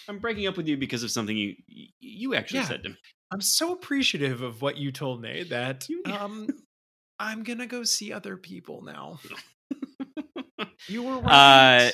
I'm 0.08 0.18
breaking 0.18 0.46
up 0.46 0.56
with 0.56 0.66
you 0.68 0.76
because 0.76 1.02
of 1.02 1.10
something 1.10 1.36
you 1.36 1.54
you 2.00 2.34
actually 2.34 2.60
Yeah. 2.60 2.66
said 2.68 2.82
to 2.84 2.88
me. 2.90 2.96
I'm 3.32 3.40
so 3.40 3.72
appreciative 3.72 4.42
of 4.42 4.60
what 4.60 4.76
you 4.76 4.90
told 4.90 5.20
me 5.22 5.44
that 5.44 5.86
um 6.06 6.48
I'm 7.20 7.44
gonna 7.44 7.66
go 7.66 7.84
see 7.84 8.12
other 8.12 8.36
people 8.36 8.82
now. 8.82 9.20
You 10.88 11.02
were 11.02 11.18
Uh, 11.24 11.90
right. 11.90 11.92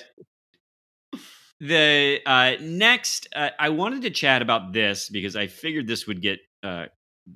the 1.61 2.21
uh, 2.27 2.53
next, 2.61 3.29
uh, 3.35 3.51
I 3.59 3.71
wanted 3.71 4.03
to 4.03 4.11
chat 4.11 4.43
about 4.43 4.73
this 4.73 5.09
because 5.09 5.37
I 5.37 5.47
figured 5.47 5.87
this 5.87 6.07
would 6.07 6.23
get 6.23 6.39
uh, 6.63 6.87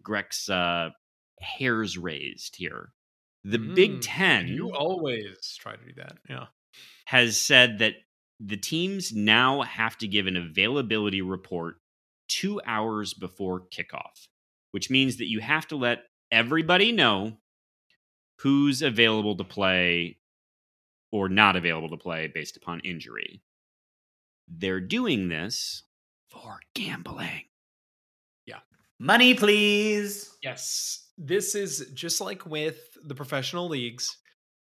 Greg's 0.03 0.49
uh, 0.49 0.91
hairs 1.41 1.99
raised 1.99 2.57
here. 2.57 2.93
The 3.45 3.59
Big 3.59 3.93
Mm, 3.93 4.01
Ten 4.03 4.49
you 4.49 4.73
always 4.75 5.57
try 5.59 5.77
to 5.77 5.85
do 5.85 5.93
that. 5.97 6.19
Yeah. 6.29 6.47
has 7.07 7.41
said 7.41 7.79
that 7.79 7.95
the 8.39 8.57
teams 8.57 9.13
now 9.15 9.63
have 9.63 9.97
to 9.99 10.09
give 10.09 10.27
an 10.27 10.37
availability 10.37 11.23
report 11.23 11.77
two 12.29 12.61
hours 12.67 13.15
before 13.15 13.65
kickoff, 13.75 14.29
which 14.71 14.91
means 14.91 15.17
that 15.19 15.29
you 15.29 15.41
have 15.41 15.67
to 15.69 15.77
let 15.77 16.05
everybody 16.31 16.93
know 16.93 17.39
who's 18.43 18.83
available 18.83 19.37
to 19.37 19.45
play 19.45 20.17
or 21.13 21.29
not 21.29 21.57
available 21.57 21.89
to 21.91 21.97
play 21.97 22.27
based 22.27 22.57
upon 22.57 22.81
injury. 22.81 23.43
They're 24.49 24.81
doing 24.81 25.29
this 25.29 25.83
for 26.29 26.61
gambling. 26.75 27.45
Yeah. 28.47 28.61
Money, 28.99 29.35
please. 29.35 30.37
Yes. 30.43 31.09
This 31.19 31.55
is 31.55 31.91
just 31.95 32.21
like 32.21 32.47
with 32.47 32.97
the 33.05 33.15
professional 33.15 33.69
leagues 33.69 34.17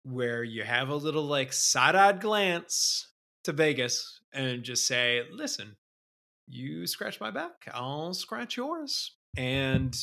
where 0.03 0.45
you 0.45 0.63
have 0.63 0.91
a 0.91 0.97
little 0.97 1.25
like 1.25 1.53
side-eyed 1.53 2.21
glance 2.21 3.09
to 3.45 3.53
Vegas 3.53 4.21
and 4.33 4.63
just 4.63 4.87
say, 4.87 5.23
listen, 5.33 5.77
you 6.47 6.87
scratch 6.87 7.21
my 7.21 7.31
back, 7.31 7.69
I'll 7.73 8.13
scratch 8.13 8.57
yours. 8.57 9.13
And 9.37 9.97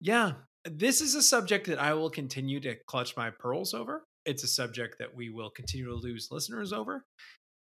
yeah, 0.00 0.32
this 0.64 1.00
is 1.00 1.14
a 1.14 1.22
subject 1.22 1.66
that 1.66 1.80
I 1.80 1.94
will 1.94 2.10
continue 2.10 2.60
to 2.60 2.76
clutch 2.86 3.16
my 3.16 3.30
pearls 3.30 3.74
over. 3.74 4.04
It's 4.24 4.44
a 4.44 4.48
subject 4.48 4.98
that 4.98 5.14
we 5.14 5.30
will 5.30 5.50
continue 5.50 5.86
to 5.86 5.94
lose 5.94 6.28
listeners 6.30 6.72
over. 6.72 7.04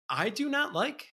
I 0.08 0.30
do 0.30 0.48
not 0.48 0.72
like 0.72 1.06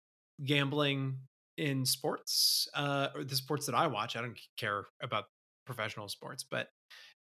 gambling 0.43 1.17
in 1.57 1.85
sports, 1.85 2.67
uh, 2.73 3.09
or 3.13 3.23
the 3.23 3.35
sports 3.35 3.65
that 3.65 3.75
I 3.75 3.87
watch. 3.87 4.15
I 4.15 4.21
don't 4.21 4.39
care 4.57 4.85
about 5.01 5.25
professional 5.65 6.07
sports, 6.07 6.43
but 6.49 6.67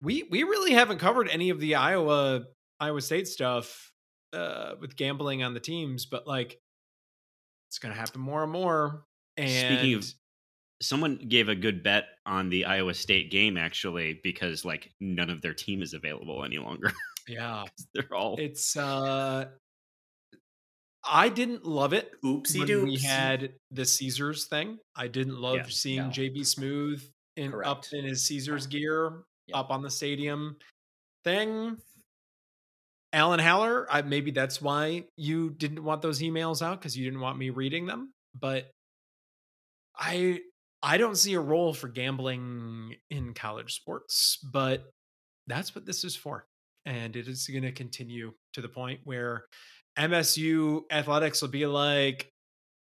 we 0.02 0.24
we 0.30 0.42
really 0.42 0.72
haven't 0.72 0.98
covered 0.98 1.28
any 1.28 1.50
of 1.50 1.60
the 1.60 1.74
Iowa 1.74 2.44
Iowa 2.80 3.00
State 3.00 3.26
stuff 3.26 3.92
uh, 4.32 4.74
with 4.80 4.96
gambling 4.96 5.42
on 5.42 5.54
the 5.54 5.60
teams. 5.60 6.06
But 6.06 6.26
like, 6.26 6.58
it's 7.68 7.78
going 7.78 7.92
to 7.92 7.98
happen 7.98 8.20
more 8.20 8.42
and 8.42 8.52
more. 8.52 9.04
And 9.36 9.78
Speaking 9.78 9.94
of 9.94 10.04
Someone 10.82 11.16
gave 11.28 11.48
a 11.48 11.54
good 11.54 11.82
bet 11.82 12.04
on 12.26 12.50
the 12.50 12.64
Iowa 12.64 12.94
State 12.94 13.30
game 13.30 13.56
actually 13.56 14.20
because 14.22 14.64
like 14.64 14.90
none 15.00 15.30
of 15.30 15.40
their 15.40 15.54
team 15.54 15.82
is 15.82 15.94
available 15.94 16.44
any 16.44 16.58
longer. 16.58 16.92
yeah, 17.28 17.64
They're 17.94 18.12
all 18.12 18.36
it's 18.38 18.76
uh, 18.76 19.46
I 21.06 21.28
didn't 21.28 21.64
love 21.64 21.92
it 21.92 22.12
Oopsie 22.24 22.58
when 22.60 22.68
doops. 22.68 22.84
we 22.84 22.98
had 22.98 23.52
the 23.70 23.84
Caesars 23.84 24.46
thing. 24.46 24.78
I 24.96 25.06
didn't 25.08 25.36
love 25.38 25.56
Yeah, 25.56 25.64
seeing 25.68 26.02
no. 26.04 26.08
JB 26.10 26.40
Smoove 26.40 27.02
in 27.36 27.54
up 27.64 27.84
in 27.92 28.04
his 28.04 28.26
Caesars 28.26 28.66
gear 28.66 29.22
Yeah. 29.46 29.58
up 29.58 29.70
on 29.70 29.82
the 29.82 29.90
stadium 29.90 30.56
thing. 31.24 31.76
Alan 33.12 33.38
Haller, 33.38 33.86
I, 33.92 34.02
maybe 34.02 34.32
that's 34.32 34.60
why 34.60 35.04
you 35.16 35.50
didn't 35.50 35.84
want 35.84 36.02
those 36.02 36.20
emails 36.20 36.62
out 36.62 36.80
because 36.80 36.96
you 36.96 37.04
didn't 37.04 37.20
want 37.20 37.38
me 37.38 37.50
reading 37.50 37.86
them. 37.86 38.12
But 38.38 38.70
I 39.96 40.40
I 40.84 40.98
don't 40.98 41.16
see 41.16 41.32
a 41.32 41.40
role 41.40 41.72
for 41.72 41.88
gambling 41.88 42.96
in 43.10 43.32
college 43.32 43.74
sports, 43.74 44.38
but 44.52 44.84
that's 45.46 45.74
what 45.74 45.86
this 45.86 46.04
is 46.04 46.14
for. 46.14 46.46
And 46.84 47.16
it 47.16 47.26
is 47.26 47.48
going 47.48 47.62
to 47.62 47.72
continue 47.72 48.34
to 48.52 48.60
the 48.60 48.68
point 48.68 49.00
where 49.04 49.46
MSU 49.98 50.82
athletics 50.92 51.40
will 51.40 51.48
be 51.48 51.66
like 51.66 52.30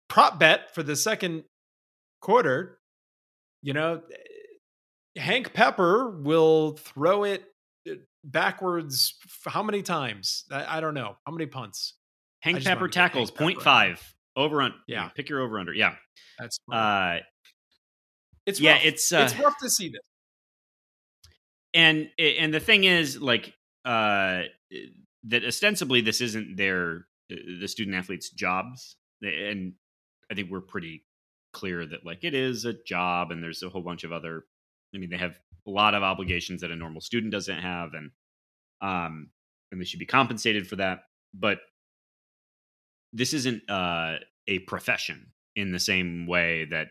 prop 0.10 0.40
bet 0.40 0.74
for 0.74 0.82
the 0.82 0.96
second 0.96 1.44
quarter. 2.22 2.80
You 3.62 3.74
know, 3.74 4.02
Hank 5.16 5.54
Pepper 5.54 6.10
will 6.10 6.78
throw 6.78 7.24
it 7.26 7.44
uh, 7.88 7.94
backwards. 8.24 9.14
How 9.46 9.62
many 9.62 9.84
times? 9.84 10.46
I, 10.52 10.78
I 10.78 10.82
don't 10.82 10.96
know. 10.96 11.18
How 11.28 11.32
many 11.32 11.46
punts? 11.46 11.94
Hank 12.42 12.64
Pepper 12.64 12.82
wanted 12.82 12.94
to 12.94 12.96
get 12.96 13.02
Hank 13.02 13.12
tackles 13.12 13.32
Pepper 13.32 13.44
point 13.44 13.62
five 13.62 14.16
over 14.36 14.64
on 14.64 14.74
Yeah. 14.88 15.10
pick 15.10 15.30
your 15.30 15.42
over 15.42 15.60
under 15.60 15.74
yeah 15.74 15.96
That's 16.40 16.58
uh 16.72 17.18
it's 18.46 18.60
yeah, 18.60 18.74
rough. 18.74 18.86
it's, 18.86 19.12
uh, 19.14 19.28
it's 19.30 19.40
rough 19.40 19.58
to 19.60 19.70
see 19.70 19.90
this. 19.90 20.02
and 21.74 22.10
and 22.18 22.54
the 22.54 22.60
thing 22.60 22.84
is 22.84 23.20
like 23.22 23.54
uh 23.86 24.44
that 25.24 25.46
ostensibly 25.46 26.02
this 26.02 26.22
isn't 26.22 26.56
their 26.58 27.06
uh, 27.32 27.36
the 27.60 27.68
student 27.68 27.96
athletes 27.96 28.30
jobs 28.30 28.96
and 29.22 29.74
i 30.32 30.34
think 30.36 30.50
we're 30.50 30.62
pretty 30.62 31.04
clear 31.54 31.86
that 31.86 32.06
like 32.06 32.24
it 32.24 32.34
is 32.34 32.66
a 32.66 32.74
job 32.86 33.32
and 33.32 33.44
there's 33.44 33.64
a 33.64 33.70
whole 33.70 33.82
bunch 33.82 34.04
of 34.04 34.12
other 34.12 34.46
i 34.96 34.98
mean 34.98 35.10
they 35.10 35.18
have 35.18 35.38
a 35.68 35.70
lot 35.70 35.94
of 35.94 36.04
obligations 36.04 36.62
that 36.62 36.72
a 36.72 36.76
normal 36.76 37.02
student 37.02 37.32
doesn't 37.32 37.60
have 37.60 37.94
and 37.94 38.12
um 38.82 39.30
and 39.72 39.80
they 39.80 39.86
should 39.86 40.00
be 40.00 40.06
compensated 40.06 40.68
for 40.68 40.78
that 40.78 41.04
but 41.34 41.60
this 43.14 43.34
isn't 43.34 43.70
uh 43.70 44.16
a 44.48 44.60
profession 44.60 45.32
in 45.56 45.72
the 45.72 45.80
same 45.80 46.26
way 46.28 46.66
that 46.66 46.88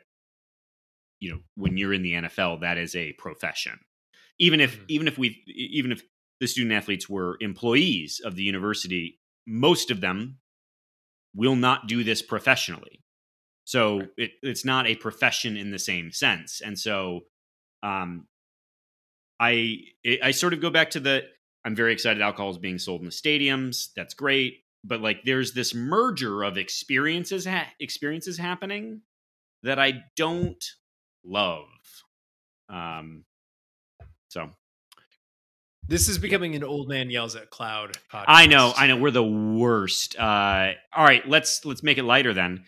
you 1.21 1.31
know 1.33 1.41
when 1.57 1.77
you're 1.77 1.93
in 1.95 2.03
the 2.03 2.15
NFL 2.15 2.61
that 2.61 2.79
is 2.79 2.95
a 2.97 3.13
profession. 3.15 3.79
Even 4.39 4.61
if 4.61 4.79
Mhm. 4.79 4.85
even 4.89 5.09
if 5.09 5.19
we 5.19 5.43
even 5.47 5.93
if 5.93 6.03
the 6.41 6.49
student 6.49 6.73
athletes 6.73 7.09
were 7.09 7.37
employees 7.41 8.21
of 8.25 8.37
the 8.37 8.43
university 8.43 9.21
most 9.47 9.91
of 9.91 10.01
them 10.01 10.39
will 11.35 11.57
not 11.57 11.87
do 11.89 12.05
this 12.05 12.23
professionally. 12.23 13.03
So 13.65 14.01
Right. 14.01 14.11
it, 14.17 14.33
it's 14.43 14.65
not 14.65 14.87
a 14.87 14.97
profession 14.97 15.57
in 15.57 15.71
the 15.71 15.79
same 15.79 16.13
sense. 16.13 16.61
And 16.61 16.79
so 16.79 17.27
um 17.83 18.29
i 19.39 19.79
i 20.23 20.31
sort 20.31 20.53
of 20.53 20.61
go 20.61 20.71
back 20.71 20.91
to 20.91 21.01
the 21.01 21.23
i'm 21.65 21.75
very 21.75 21.93
excited 21.93 22.23
alcohol 22.23 22.51
is 22.51 22.59
being 22.59 22.79
sold 22.79 23.01
in 23.01 23.07
the 23.07 23.13
stadiums. 23.13 23.89
That's 23.97 24.15
great. 24.15 24.65
But 24.83 25.01
like 25.03 25.25
there's 25.25 25.53
this 25.53 25.75
merger 25.75 26.43
of 26.43 26.57
experiences 26.57 27.47
ha- 27.47 27.73
experiences 27.81 28.39
happening 28.39 29.03
that 29.63 29.79
i 29.79 30.05
don't 30.17 30.65
love 31.25 31.67
um 32.69 33.25
so 34.29 34.49
This 35.89 36.09
is 36.09 36.19
becoming 36.19 36.55
an 36.55 36.63
old 36.63 36.89
man 36.89 37.11
yells 37.11 37.35
at 37.35 37.51
cloud. 37.51 37.97
Podcast. 38.13 38.25
I 38.29 38.47
know, 38.47 38.73
I 38.77 38.87
know. 38.87 38.97
We're 38.97 39.11
the 39.11 39.25
worst. 39.25 40.17
Uh, 40.17 40.73
all 40.95 41.05
right, 41.05 41.27
let's 41.29 41.65
let's 41.65 41.83
make 41.83 41.99
it 41.99 42.05
lighter 42.05 42.33
then. 42.33 42.65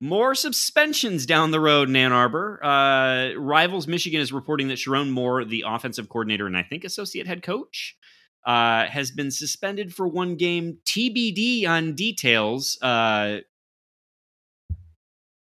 More 0.00 0.34
suspensions 0.34 1.24
down 1.26 1.52
the 1.52 1.60
road 1.60 1.88
in 1.88 1.94
Ann 1.94 2.10
Arbor. 2.10 2.58
Uh, 2.64 3.34
Rivals 3.38 3.86
Michigan 3.86 4.20
is 4.20 4.32
reporting 4.32 4.66
that 4.68 4.78
Sherrone 4.78 5.10
Moore, 5.10 5.44
the 5.44 5.62
offensive 5.64 6.08
coordinator 6.08 6.48
and 6.48 6.56
I 6.56 6.64
think 6.64 6.82
associate 6.82 7.28
head 7.28 7.44
coach, 7.44 7.96
uh, 8.44 8.86
has 8.86 9.12
been 9.12 9.30
suspended 9.30 9.94
for 9.94 10.08
one 10.08 10.34
game. 10.34 10.78
TBD 10.84 11.68
on 11.68 11.94
details. 11.94 12.76
Uh, 12.82 13.38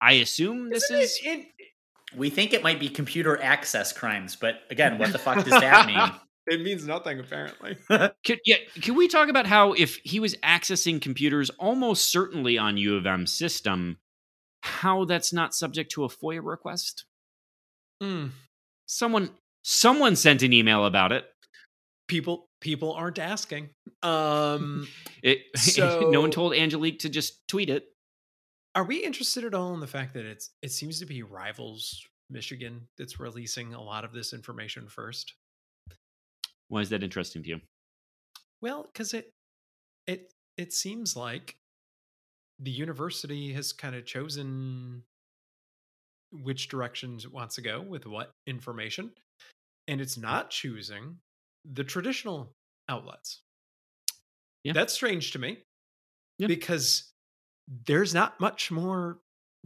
I 0.02 0.14
assume 0.14 0.70
this 0.70 0.84
Isn't 0.92 1.00
is. 1.02 1.20
it, 1.24 1.30
it, 1.40 1.46
We 2.16 2.30
think 2.30 2.54
it 2.54 2.64
might 2.64 2.80
be 2.80 2.90
computer 2.90 3.42
access 3.42 3.94
crimes, 3.94 4.36
but 4.36 4.62
again, 4.70 4.98
what 4.98 5.12
the 5.12 5.20
fuck 5.20 5.44
does 5.46 5.60
that 5.60 5.86
mean? 5.86 6.12
it 6.48 6.62
means 6.62 6.86
nothing 6.88 7.20
apparently. 7.20 7.78
Could, 8.26 8.40
yeah, 8.46 8.58
can 8.82 8.96
we 8.96 9.08
talk 9.08 9.30
about 9.30 9.46
how 9.46 9.74
if 9.74 9.98
he 10.04 10.20
was 10.20 10.36
accessing 10.38 11.00
computers 11.02 11.50
almost 11.52 12.12
certainly 12.12 12.58
on 12.58 12.78
U 12.78 12.96
of 12.96 13.06
M 13.06 13.28
system, 13.28 13.98
how 14.62 15.06
that's 15.06 15.32
not 15.32 15.54
subject 15.54 15.92
to 15.92 16.04
a 16.04 16.10
FOIA 16.10 16.42
request? 16.44 17.06
Mm. 18.02 18.32
Someone 18.88 19.30
someone 19.64 20.16
sent 20.16 20.42
an 20.42 20.52
email 20.54 20.86
about 20.86 21.12
it. 21.12 21.26
People 22.08 22.48
people 22.62 22.94
aren't 22.94 23.20
asking. 23.20 23.70
Um, 24.02 24.88
It 25.24 25.42
So- 25.56 26.10
no 26.10 26.22
one 26.22 26.32
told 26.32 26.54
Angelique 26.56 27.00
to 27.00 27.10
just 27.10 27.48
tweet 27.48 27.70
it. 27.70 27.86
Are 28.80 28.86
we 28.86 29.04
interested 29.04 29.44
at 29.44 29.54
all 29.54 29.74
in 29.74 29.82
the 29.82 29.88
fact 29.88 30.14
that 30.14 30.26
it's 30.26 30.52
it 30.62 30.72
seems 30.72 31.00
to 31.00 31.06
be 31.06 31.22
rivals 31.22 32.02
Michigan 32.30 32.88
that's 32.98 33.20
releasing 33.20 33.74
a 33.74 33.82
lot 33.82 34.06
of 34.06 34.14
this 34.14 34.32
information 34.32 34.88
first? 34.88 35.34
Why 36.70 36.80
is 36.80 36.88
that 36.92 37.04
interesting 37.04 37.44
to 37.44 37.50
you? 37.50 37.60
Well, 38.62 38.84
because 38.84 39.14
it 39.14 39.34
it 40.08 40.32
it 40.58 40.72
seems 40.72 41.18
like 41.18 41.58
the 42.58 42.72
university 42.72 43.52
has 43.52 43.74
kind 43.74 43.96
of 43.96 44.06
chosen 44.06 45.04
which 46.32 46.70
directions 46.70 47.26
it 47.26 47.34
wants 47.34 47.56
to 47.56 47.62
go 47.62 47.82
with 47.82 48.06
what 48.06 48.32
information, 48.48 49.12
and 49.90 50.00
it's 50.00 50.18
not 50.18 50.52
choosing 50.52 51.18
the 51.70 51.84
traditional 51.84 52.54
outlets. 52.88 53.42
Yeah. 54.64 54.72
That's 54.72 54.94
strange 54.94 55.32
to 55.32 55.40
me. 55.40 55.58
Yeah. 56.38 56.48
Because 56.48 57.09
there's 57.86 58.14
not 58.14 58.40
much 58.40 58.72
more 58.72 59.20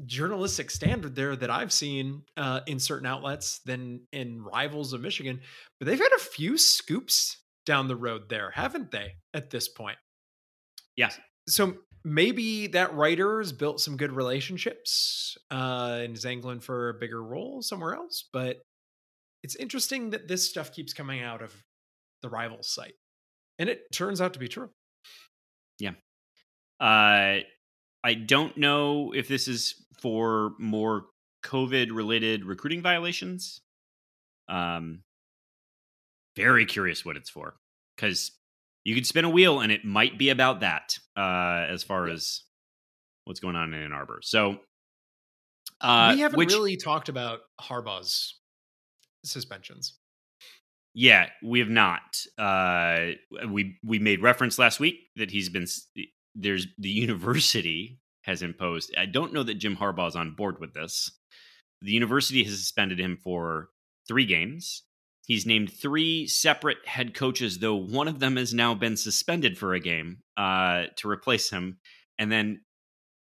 journalistic 0.06 0.72
standard 0.72 1.16
there 1.16 1.36
that 1.36 1.49
I've 1.49 1.72
seen 1.72 2.24
uh, 2.36 2.62
in 2.66 2.80
certain 2.80 3.06
outlets 3.06 3.60
than 3.60 4.01
in 4.12 4.43
rivals 4.43 4.93
of 4.93 5.01
Michigan. 5.01 5.39
But 5.80 5.88
they've 5.88 5.99
had 5.99 6.12
a 6.16 6.20
few 6.20 6.58
scoops 6.58 7.38
down 7.66 7.88
the 7.88 7.95
road 7.95 8.28
there, 8.30 8.49
haven't 8.51 8.91
they? 8.91 9.14
At 9.34 9.49
this 9.49 9.68
point, 9.70 9.97
Yes. 10.97 11.20
so 11.47 11.76
maybe 12.04 12.68
that 12.68 12.93
writer 12.93 13.39
has 13.39 13.51
built 13.54 13.80
some 13.80 13.95
good 13.97 14.12
relationships 14.12 15.38
uh, 15.51 15.99
and 16.04 16.16
is 16.16 16.26
angling 16.26 16.60
for 16.60 16.89
a 16.89 16.93
bigger 16.95 17.24
role 17.24 17.62
somewhere 17.62 17.95
else. 17.95 18.28
But 18.34 18.62
it's 19.43 19.56
interesting 19.56 20.10
that 20.10 20.28
this 20.28 20.49
stuff 20.49 20.72
keeps 20.74 20.93
coming 20.93 21.22
out 21.22 21.41
of 21.41 21.54
the 22.22 22.30
rival 22.30 22.60
site, 22.62 22.95
and 23.60 23.70
it 23.70 23.91
turns 23.93 24.22
out 24.22 24.34
to 24.34 24.39
be 24.39 24.47
true. 24.47 24.70
Yeah. 25.80 25.91
Uh, 26.80 27.39
I 28.04 28.14
don't 28.16 28.58
know 28.58 29.14
if 29.14 29.28
this 29.28 29.47
is 29.47 29.76
for 30.01 30.54
more 30.60 31.06
COVID 31.43 31.91
related 31.91 32.45
recruiting 32.45 32.82
violations. 32.82 33.62
Um, 34.49 35.04
very 36.36 36.66
curious 36.66 37.06
what 37.06 37.16
it's 37.16 37.30
for 37.30 37.56
because 37.95 38.32
you 38.84 38.95
could 38.95 39.06
spin 39.06 39.26
a 39.26 39.30
wheel 39.30 39.62
and 39.62 39.72
it 39.72 39.86
might 39.86 40.18
be 40.18 40.30
about 40.30 40.60
that 40.62 40.97
uh, 41.16 41.66
as 41.70 41.84
far 41.84 42.08
as 42.08 42.41
what's 43.26 43.39
going 43.39 43.56
on 43.56 43.74
in 43.74 43.82
Ann 43.82 43.93
Arbor. 43.93 44.20
So, 44.22 44.58
uh, 45.80 46.12
we 46.14 46.22
haven't 46.22 46.38
which, 46.38 46.51
really 46.51 46.76
talked 46.76 47.10
about 47.10 47.39
Harbaugh's 47.62 48.39
suspensions. 49.24 49.97
Yeah, 50.93 51.30
we 51.41 51.60
have 51.60 51.70
not. 51.70 52.01
Uh, 52.38 53.12
we 53.49 53.78
we 53.84 53.99
made 53.99 54.22
reference 54.22 54.60
last 54.60 54.80
week 54.80 54.95
that 55.16 55.32
he's 55.32 55.49
been 55.49 55.66
there's 56.36 56.67
the 56.77 56.89
university 56.89 57.99
has 58.23 58.41
imposed. 58.41 58.93
I 58.97 59.05
don't 59.05 59.34
know 59.34 59.43
that 59.43 59.55
Jim 59.55 59.77
Harbaugh 59.77 60.07
is 60.07 60.15
on 60.15 60.36
board 60.36 60.59
with 60.59 60.73
this. 60.73 61.11
The 61.81 61.91
university 61.91 62.43
has 62.43 62.57
suspended 62.57 62.99
him 62.99 63.17
for 63.21 63.69
three 64.07 64.25
games. 64.25 64.84
He's 65.25 65.45
named 65.45 65.71
three 65.71 66.27
separate 66.27 66.86
head 66.86 67.13
coaches, 67.13 67.59
though 67.59 67.75
one 67.75 68.07
of 68.07 68.19
them 68.19 68.36
has 68.36 68.53
now 68.53 68.73
been 68.73 68.97
suspended 68.97 69.57
for 69.57 69.73
a 69.73 69.79
game 69.79 70.19
uh, 70.36 70.86
to 70.97 71.09
replace 71.09 71.49
him. 71.49 71.79
And 72.17 72.31
then 72.31 72.61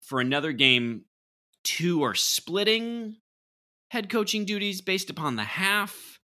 for 0.02 0.20
another 0.20 0.52
game, 0.52 1.06
two 1.64 2.04
are 2.04 2.16
splitting 2.16 3.18
head 3.90 4.10
coaching 4.10 4.46
duties 4.46 4.82
based 4.82 5.10
upon 5.10 5.36
the 5.36 5.44
half. 5.44 6.20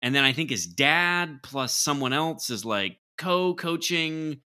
And 0.00 0.14
then 0.14 0.24
I 0.24 0.32
think 0.32 0.50
his 0.50 0.66
dad 0.66 1.40
plus 1.42 1.76
someone 1.76 2.12
else 2.12 2.50
is 2.50 2.64
like 2.64 2.98
co 3.16 3.54
coaching 3.54 4.40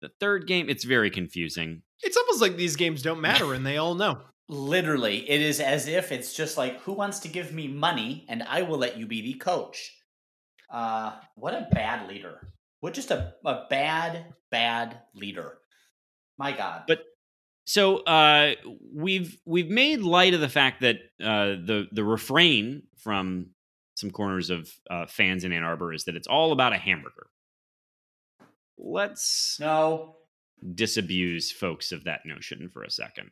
the 0.00 0.10
third 0.20 0.46
game. 0.46 0.68
It's 0.68 0.84
very 0.84 1.10
confusing. 1.10 1.82
It's 2.02 2.16
almost 2.16 2.40
like 2.40 2.56
these 2.56 2.76
games 2.76 3.02
don't 3.02 3.20
matter, 3.20 3.54
and 3.54 3.66
they 3.66 3.76
all 3.76 3.94
know. 3.94 4.20
Literally, 4.48 5.28
it 5.28 5.40
is 5.40 5.58
as 5.60 5.88
if 5.88 6.12
it's 6.12 6.32
just 6.32 6.56
like, 6.56 6.80
who 6.82 6.92
wants 6.92 7.20
to 7.20 7.28
give 7.28 7.52
me 7.52 7.66
money 7.66 8.24
and 8.28 8.44
I 8.44 8.62
will 8.62 8.78
let 8.78 8.96
you 8.96 9.06
be 9.06 9.20
the 9.20 9.34
coach. 9.34 9.92
Uh, 10.70 11.14
what 11.34 11.54
a 11.54 11.66
bad 11.72 12.08
leader. 12.08 12.52
What 12.80 12.94
just 12.94 13.10
a, 13.10 13.34
a 13.44 13.64
bad, 13.68 14.34
bad 14.52 15.00
leader. 15.14 15.58
My 16.38 16.52
God. 16.52 16.84
But 16.86 17.00
so 17.66 17.98
uh, 17.98 18.54
we've 18.94 19.36
we've 19.44 19.68
made 19.68 20.00
light 20.00 20.34
of 20.34 20.40
the 20.40 20.48
fact 20.48 20.82
that 20.82 20.96
uh, 21.20 21.56
the 21.66 21.88
the 21.90 22.04
refrain 22.04 22.84
from 22.98 23.50
some 23.96 24.10
corners 24.10 24.50
of 24.50 24.70
uh, 24.88 25.06
fans 25.06 25.42
in 25.42 25.52
Ann 25.52 25.64
Arbor 25.64 25.92
is 25.92 26.04
that 26.04 26.14
it's 26.14 26.28
all 26.28 26.52
about 26.52 26.72
a 26.72 26.78
hamburger. 26.78 27.26
Let's 28.78 29.58
no. 29.60 30.16
disabuse 30.74 31.50
folks 31.50 31.92
of 31.92 32.04
that 32.04 32.20
notion 32.24 32.68
for 32.72 32.82
a 32.82 32.90
second. 32.90 33.30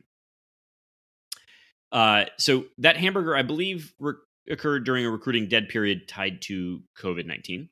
Uh, 1.91 2.25
so 2.37 2.65
that 2.77 2.97
hamburger, 2.97 3.35
I 3.35 3.43
believe, 3.43 3.93
re- 3.99 4.13
occurred 4.49 4.85
during 4.85 5.05
a 5.05 5.09
recruiting 5.09 5.47
dead 5.47 5.69
period 5.69 6.07
tied 6.07 6.41
to 6.43 6.81
COVID 6.99 7.25
nineteen. 7.25 7.69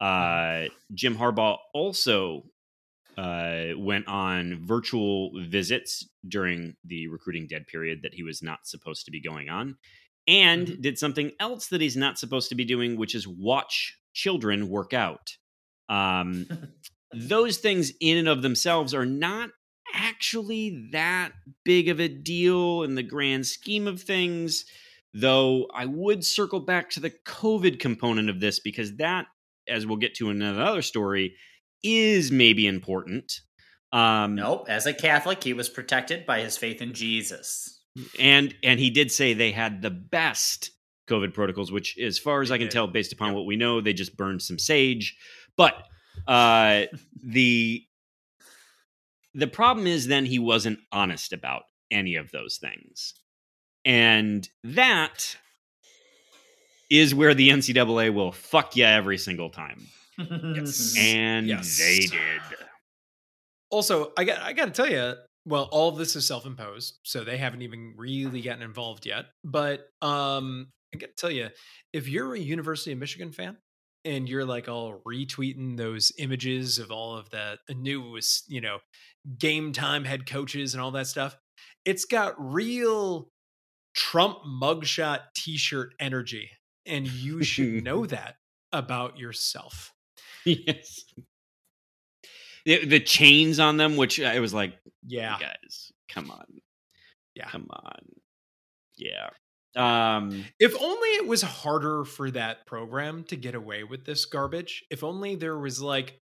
Uh, 0.00 0.64
Jim 0.94 1.16
Harbaugh 1.16 1.56
also 1.72 2.44
uh, 3.16 3.68
went 3.76 4.06
on 4.08 4.58
virtual 4.62 5.30
visits 5.40 6.06
during 6.28 6.76
the 6.84 7.08
recruiting 7.08 7.46
dead 7.46 7.66
period 7.66 8.02
that 8.02 8.12
he 8.12 8.22
was 8.22 8.42
not 8.42 8.66
supposed 8.66 9.06
to 9.06 9.10
be 9.10 9.20
going 9.20 9.48
on, 9.48 9.76
and 10.26 10.82
did 10.82 10.98
something 10.98 11.32
else 11.40 11.68
that 11.68 11.80
he's 11.80 11.96
not 11.96 12.18
supposed 12.18 12.48
to 12.50 12.54
be 12.54 12.64
doing, 12.64 12.96
which 12.96 13.14
is 13.14 13.26
watch 13.26 13.96
children 14.12 14.68
work 14.68 14.92
out. 14.92 15.30
Um, 15.88 16.46
those 17.12 17.58
things 17.58 17.92
in 18.00 18.18
and 18.18 18.28
of 18.28 18.42
themselves 18.42 18.94
are 18.94 19.06
not 19.06 19.50
actually 19.94 20.88
that 20.92 21.32
big 21.64 21.88
of 21.88 22.00
a 22.00 22.08
deal 22.08 22.82
in 22.82 22.94
the 22.96 23.02
grand 23.02 23.46
scheme 23.46 23.86
of 23.86 24.02
things 24.02 24.64
though 25.14 25.66
i 25.74 25.86
would 25.86 26.24
circle 26.24 26.60
back 26.60 26.90
to 26.90 27.00
the 27.00 27.12
covid 27.24 27.78
component 27.78 28.28
of 28.28 28.40
this 28.40 28.58
because 28.60 28.96
that 28.96 29.26
as 29.68 29.86
we'll 29.86 29.96
get 29.96 30.14
to 30.14 30.28
in 30.30 30.42
another 30.42 30.82
story 30.82 31.34
is 31.82 32.30
maybe 32.32 32.66
important 32.66 33.32
um 33.92 34.34
Nope. 34.34 34.66
As 34.68 34.84
a 34.86 34.92
Catholic, 34.92 35.44
he 35.44 35.52
was 35.52 35.68
protected 35.68 36.26
by 36.26 36.40
his 36.40 36.58
faith 36.58 36.82
in 36.82 36.92
Jesus. 36.92 37.80
and 38.18 38.52
and 38.64 38.80
he 38.80 38.90
did 38.90 39.12
say 39.12 39.32
they 39.32 39.52
had 39.52 39.80
the 39.80 39.90
best 39.90 40.72
covid 41.08 41.32
protocols 41.32 41.70
which 41.70 41.96
as 41.98 42.18
far 42.18 42.42
as 42.42 42.50
i 42.50 42.58
can 42.58 42.68
tell 42.68 42.88
based 42.88 43.12
upon 43.12 43.32
what 43.32 43.46
we 43.46 43.56
know 43.56 43.80
they 43.80 43.92
just 43.94 44.16
burned 44.16 44.42
some 44.42 44.58
sage 44.58 45.16
but 45.56 45.74
uh 46.28 46.84
the 47.22 47.82
the 49.34 49.46
problem 49.46 49.86
is 49.86 50.06
then 50.06 50.24
he 50.26 50.38
wasn't 50.38 50.78
honest 50.92 51.32
about 51.32 51.64
any 51.90 52.16
of 52.16 52.30
those 52.32 52.56
things 52.58 53.14
and 53.84 54.48
that 54.64 55.36
is 56.90 57.14
where 57.14 57.34
the 57.34 57.48
ncaa 57.50 58.12
will 58.12 58.32
fuck 58.32 58.76
you 58.76 58.84
every 58.84 59.18
single 59.18 59.50
time 59.50 59.86
Yes. 60.18 60.94
and 60.98 61.46
Yes. 61.46 61.78
they 61.78 61.98
did 62.00 62.40
Also, 63.70 64.12
I 64.16 64.24
got 64.24 64.40
I 64.40 64.52
got 64.52 64.66
to 64.66 64.70
tell 64.70 64.88
you, 64.90 65.14
well, 65.44 65.68
all 65.72 65.88
of 65.90 65.96
this 65.98 66.16
is 66.16 66.26
self-imposed, 66.26 67.00
so 67.02 67.22
they 67.24 67.36
haven't 67.36 67.62
even 67.62 67.94
really 67.96 68.40
gotten 68.40 68.62
involved 68.62 69.04
yet. 69.06 69.26
But 69.44 69.88
um, 70.02 70.68
I 70.94 70.98
got 70.98 71.08
to 71.08 71.14
tell 71.16 71.30
you, 71.30 71.48
if 71.92 72.08
you're 72.08 72.34
a 72.34 72.38
University 72.38 72.92
of 72.92 72.98
Michigan 72.98 73.32
fan 73.32 73.56
and 74.06 74.28
you're 74.28 74.44
like 74.46 74.68
all 74.68 75.02
retweeting 75.06 75.76
those 75.76 76.12
images 76.18 76.78
of 76.78 76.90
all 76.90 77.16
of 77.16 77.28
the 77.30 77.58
newest, 77.74 78.50
you 78.50 78.60
know, 78.60 78.78
game 79.38 79.72
time 79.72 80.04
head 80.04 80.26
coaches 80.26 80.72
and 80.74 80.82
all 80.82 80.92
that 80.92 81.06
stuff, 81.08 81.36
it's 81.84 82.04
got 82.04 82.34
real 82.38 83.28
Trump 83.94 84.38
mugshot 84.46 85.20
T-shirt 85.34 85.94
energy, 85.98 86.50
and 86.86 87.06
you 87.06 87.42
should 87.42 87.82
know 87.84 88.06
that 88.06 88.36
about 88.72 89.18
yourself. 89.18 89.92
yes. 90.44 91.04
The, 92.64 92.84
the 92.84 93.00
chains 93.00 93.58
on 93.60 93.76
them, 93.76 93.96
which 93.96 94.20
I 94.20 94.40
was 94.40 94.52
like, 94.52 94.74
Yeah. 95.06 95.36
guys, 95.38 95.92
come 96.08 96.30
on. 96.30 96.44
Yeah. 97.34 97.48
Come 97.48 97.68
on. 97.70 98.00
Yeah. 98.96 99.28
Um, 99.76 100.44
If 100.58 100.74
only 100.80 101.08
it 101.10 101.26
was 101.26 101.42
harder 101.42 102.04
for 102.04 102.30
that 102.30 102.66
program 102.66 103.24
to 103.24 103.36
get 103.36 103.54
away 103.54 103.84
with 103.84 104.04
this 104.04 104.24
garbage. 104.24 104.84
If 104.90 105.04
only 105.04 105.36
there 105.36 105.58
was 105.58 105.80
like 105.80 106.18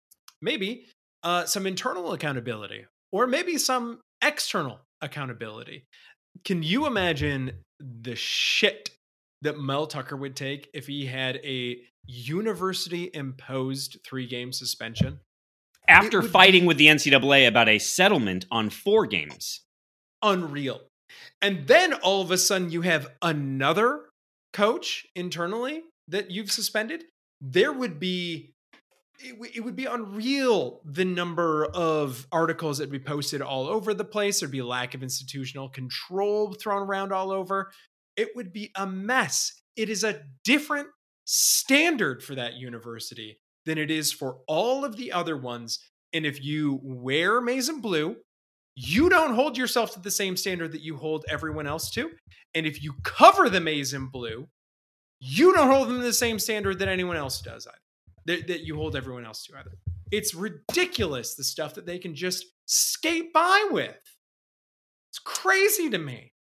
maybe 0.41 0.85
uh, 1.23 1.45
some 1.45 1.65
internal 1.65 2.13
accountability 2.13 2.85
or 3.11 3.27
maybe 3.27 3.57
some 3.57 3.99
external 4.21 4.79
accountability. 5.01 5.85
Can 6.45 6.63
you 6.63 6.85
imagine 6.85 7.51
the 7.79 8.15
shit 8.15 8.91
that 9.41 9.59
Mel 9.59 9.87
Tucker 9.87 10.15
would 10.15 10.35
take 10.35 10.69
if 10.73 10.87
he 10.87 11.05
had 11.05 11.37
a 11.37 11.81
university 12.05 13.09
imposed 13.13 13.97
three 14.05 14.27
game 14.27 14.51
suspension? 14.51 15.19
after 15.89 16.21
fighting 16.21 16.61
be- 16.61 16.67
with 16.67 16.77
the 16.77 16.87
NCAA 16.87 17.47
about 17.47 17.67
a 17.67 17.79
settlement 17.79 18.45
on 18.51 18.69
four 18.69 19.05
games. 19.05 19.61
Unreal. 20.21 20.81
And 21.41 21.67
then 21.67 21.93
all 21.93 22.21
of 22.21 22.31
a 22.31 22.37
sudden 22.37 22.69
you 22.71 22.81
have 22.81 23.09
another 23.21 24.05
coach 24.53 25.05
internally 25.15 25.83
that 26.07 26.31
you've 26.31 26.51
suspended. 26.51 27.03
There 27.41 27.71
would 27.71 27.99
be 27.99 28.53
it, 29.21 29.31
w- 29.31 29.51
it 29.53 29.59
would 29.61 29.75
be 29.75 29.85
unreal 29.85 30.81
the 30.85 31.05
number 31.05 31.65
of 31.65 32.25
articles 32.31 32.77
that 32.77 32.89
would 32.89 33.03
be 33.03 33.05
posted 33.05 33.41
all 33.41 33.67
over 33.67 33.93
the 33.93 34.05
place. 34.05 34.39
There'd 34.39 34.51
be 34.51 34.61
lack 34.61 34.93
of 34.93 35.03
institutional 35.03 35.69
control 35.69 36.53
thrown 36.53 36.83
around 36.83 37.11
all 37.11 37.31
over. 37.31 37.71
It 38.15 38.29
would 38.35 38.53
be 38.53 38.71
a 38.75 38.87
mess. 38.87 39.53
It 39.75 39.89
is 39.89 40.03
a 40.03 40.21
different 40.43 40.87
standard 41.25 42.23
for 42.23 42.35
that 42.35 42.55
university 42.55 43.39
than 43.65 43.77
it 43.77 43.91
is 43.91 44.11
for 44.11 44.39
all 44.47 44.85
of 44.85 44.95
the 44.95 45.11
other 45.11 45.37
ones. 45.37 45.79
And 46.13 46.25
if 46.25 46.43
you 46.43 46.79
wear 46.81 47.39
maize 47.41 47.69
and 47.69 47.81
blue, 47.81 48.17
you 48.81 49.09
don't 49.09 49.35
hold 49.35 49.57
yourself 49.57 49.91
to 49.91 49.99
the 49.99 50.09
same 50.09 50.37
standard 50.37 50.71
that 50.71 50.81
you 50.81 50.95
hold 50.95 51.25
everyone 51.27 51.67
else 51.67 51.89
to. 51.91 52.11
And 52.55 52.65
if 52.65 52.81
you 52.81 52.93
cover 53.03 53.49
the 53.49 53.59
maize 53.59 53.93
in 53.93 54.05
blue, 54.05 54.47
you 55.19 55.53
don't 55.53 55.69
hold 55.69 55.89
them 55.89 55.97
to 55.97 56.03
the 56.03 56.13
same 56.13 56.39
standard 56.39 56.79
that 56.79 56.87
anyone 56.87 57.17
else 57.17 57.41
does 57.41 57.67
either. 57.67 57.77
That, 58.25 58.47
that 58.47 58.61
you 58.61 58.77
hold 58.77 58.95
everyone 58.95 59.25
else 59.25 59.45
to 59.47 59.57
either. 59.57 59.71
It's 60.11 60.33
ridiculous 60.33 61.35
the 61.35 61.43
stuff 61.43 61.75
that 61.75 61.85
they 61.85 61.99
can 61.99 62.15
just 62.15 62.45
skate 62.67 63.33
by 63.33 63.67
with. 63.69 63.99
It's 65.11 65.19
crazy 65.19 65.89
to 65.89 65.97
me. 65.97 66.31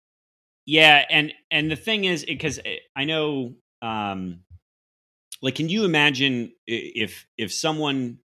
Yeah, 0.65 1.05
and 1.11 1.33
and 1.51 1.69
the 1.69 1.77
thing 1.77 2.05
is 2.05 2.25
because 2.25 2.61
I 2.95 3.05
know 3.05 3.55
um 3.83 4.41
like 5.43 5.57
can 5.57 5.69
you 5.69 5.85
imagine 5.85 6.53
if 6.67 7.27
if 7.37 7.53
someone 7.53 8.19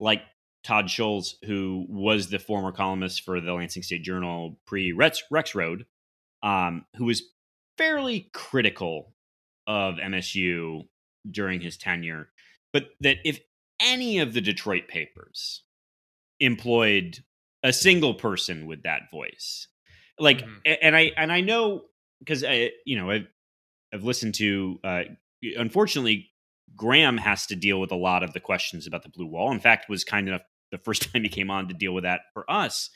like 0.00 0.22
Todd 0.64 0.86
Scholes 0.86 1.34
who 1.44 1.86
was 1.88 2.28
the 2.28 2.38
former 2.38 2.72
columnist 2.72 3.24
for 3.24 3.40
the 3.40 3.52
Lansing 3.52 3.82
State 3.82 4.02
Journal 4.02 4.58
pre 4.66 4.92
Rex 4.92 5.22
Road 5.54 5.86
um 6.42 6.84
who 6.96 7.04
was 7.04 7.22
fairly 7.76 8.30
critical 8.32 9.14
of 9.66 9.96
MSU 9.96 10.82
during 11.30 11.60
his 11.60 11.76
tenure 11.76 12.28
but 12.72 12.88
that 13.00 13.18
if 13.24 13.40
any 13.80 14.18
of 14.18 14.32
the 14.34 14.40
Detroit 14.40 14.88
papers 14.88 15.62
employed 16.40 17.18
a 17.62 17.72
single 17.72 18.14
person 18.14 18.66
with 18.66 18.82
that 18.84 19.10
voice 19.10 19.66
like 20.20 20.42
Mhm. 20.42 20.78
and 20.82 20.96
i 20.96 21.12
and 21.16 21.32
i 21.32 21.40
know 21.40 21.84
because 22.20 22.44
i 22.44 22.70
you 22.84 22.96
know 22.96 23.10
i've 23.10 23.26
i've 23.92 24.04
listened 24.04 24.34
to 24.34 24.78
uh 24.84 25.02
unfortunately 25.56 26.30
graham 26.76 27.16
has 27.18 27.46
to 27.46 27.56
deal 27.56 27.80
with 27.80 27.90
a 27.92 27.96
lot 27.96 28.22
of 28.22 28.32
the 28.32 28.40
questions 28.40 28.86
about 28.86 29.02
the 29.02 29.08
blue 29.08 29.26
wall. 29.26 29.50
In 29.52 29.60
fact 29.60 29.88
was 29.88 30.04
kind 30.04 30.28
enough 30.28 30.42
the 30.70 30.78
first 30.78 31.02
time 31.12 31.22
he 31.22 31.28
came 31.28 31.50
on 31.50 31.68
to 31.68 31.74
deal 31.74 31.92
with 31.92 32.04
that 32.04 32.22
for 32.32 32.48
us 32.50 32.90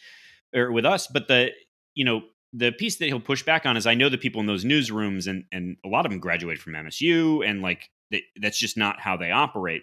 or 0.54 0.70
with 0.72 0.84
us. 0.84 1.06
But 1.06 1.28
the 1.28 1.50
you 1.94 2.04
know 2.04 2.22
the 2.52 2.70
piece 2.72 2.96
that 2.96 3.06
he'll 3.06 3.18
push 3.20 3.42
back 3.42 3.64
on 3.64 3.78
is 3.78 3.86
i 3.86 3.94
know 3.94 4.10
the 4.10 4.18
people 4.18 4.40
in 4.40 4.46
those 4.46 4.64
newsrooms 4.64 5.26
and 5.26 5.44
and 5.52 5.78
a 5.86 5.88
lot 5.88 6.04
of 6.04 6.12
them 6.12 6.20
graduated 6.20 6.60
from 6.62 6.74
msu 6.74 7.48
and 7.48 7.62
like 7.62 7.88
they, 8.10 8.22
that's 8.40 8.58
just 8.58 8.76
not 8.76 9.00
how 9.00 9.16
they 9.16 9.30
operate. 9.30 9.82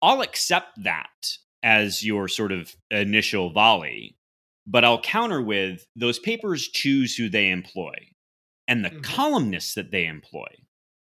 I'll 0.00 0.22
accept 0.22 0.82
that 0.84 1.28
as 1.62 2.02
your 2.04 2.28
sort 2.28 2.52
of 2.52 2.74
initial 2.90 3.50
volley 3.50 4.16
but 4.66 4.82
I'll 4.82 5.00
counter 5.00 5.42
with 5.42 5.86
those 5.94 6.18
papers 6.18 6.68
choose 6.68 7.14
who 7.14 7.28
they 7.28 7.50
employ 7.50 7.94
and 8.66 8.82
the 8.82 8.88
Mhm. 8.90 9.02
columnists 9.02 9.74
that 9.74 9.90
they 9.90 10.06
employ, 10.06 10.46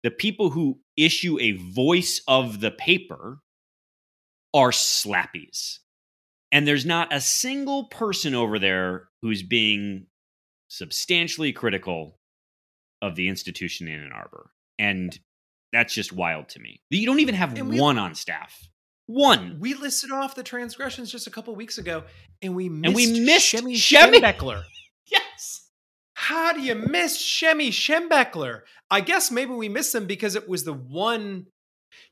the 0.08 0.12
people 0.12 0.50
who 0.50 0.80
issue 0.96 1.38
a 1.38 1.52
voice 1.52 2.22
of 2.30 2.62
the 2.62 2.72
paper 2.72 3.40
are 4.54 4.72
slappies. 4.72 5.80
And 6.50 6.66
there's 6.66 6.86
not 6.86 7.14
a 7.14 7.20
single 7.20 7.88
person 7.88 8.34
over 8.34 8.58
there 8.58 9.10
who's 9.22 9.44
being 9.44 10.06
substantially 10.70 11.52
critical 11.52 12.20
of 13.02 13.18
the 13.18 13.28
institution 13.28 13.90
in 13.90 14.02
Ann 14.02 14.14
Arbor. 14.14 14.52
And 14.80 15.20
that's 15.74 15.94
just 15.94 16.14
wild 16.14 16.48
to 16.50 16.62
me. 16.62 16.80
You 16.90 17.06
don't 17.06 17.20
even 17.20 17.36
have 17.36 17.60
we- 17.60 17.78
one 17.78 17.98
on 17.98 18.16
staff. 18.16 18.70
One. 19.08 19.58
We 19.60 19.74
listed 19.74 20.12
off 20.12 20.36
the 20.36 20.44
transgressions 20.44 21.12
just 21.12 21.28
a 21.28 21.32
couple 21.32 21.54
weeks 21.54 21.80
ago, 21.80 22.06
and 22.42 22.56
we 22.56 22.70
missed 22.70 22.86
And 22.86 22.96
we 22.96 23.20
missed 23.26 23.54
Shemy 23.54 23.74
Shemy. 23.74 24.22
Schembechler. 24.22 24.64
Yes. 26.30 26.38
How 26.38 26.54
do 26.54 26.62
you 26.62 26.76
miss 26.76 27.18
Shemy 27.22 27.70
Schembechler? 27.70 28.62
I 28.90 29.02
guess 29.02 29.32
maybe 29.32 29.52
we 29.52 29.70
missed 29.70 29.94
him 29.94 30.06
because 30.06 30.36
it 30.36 30.48
was 30.48 30.64
the 30.64 30.74
one 30.74 31.48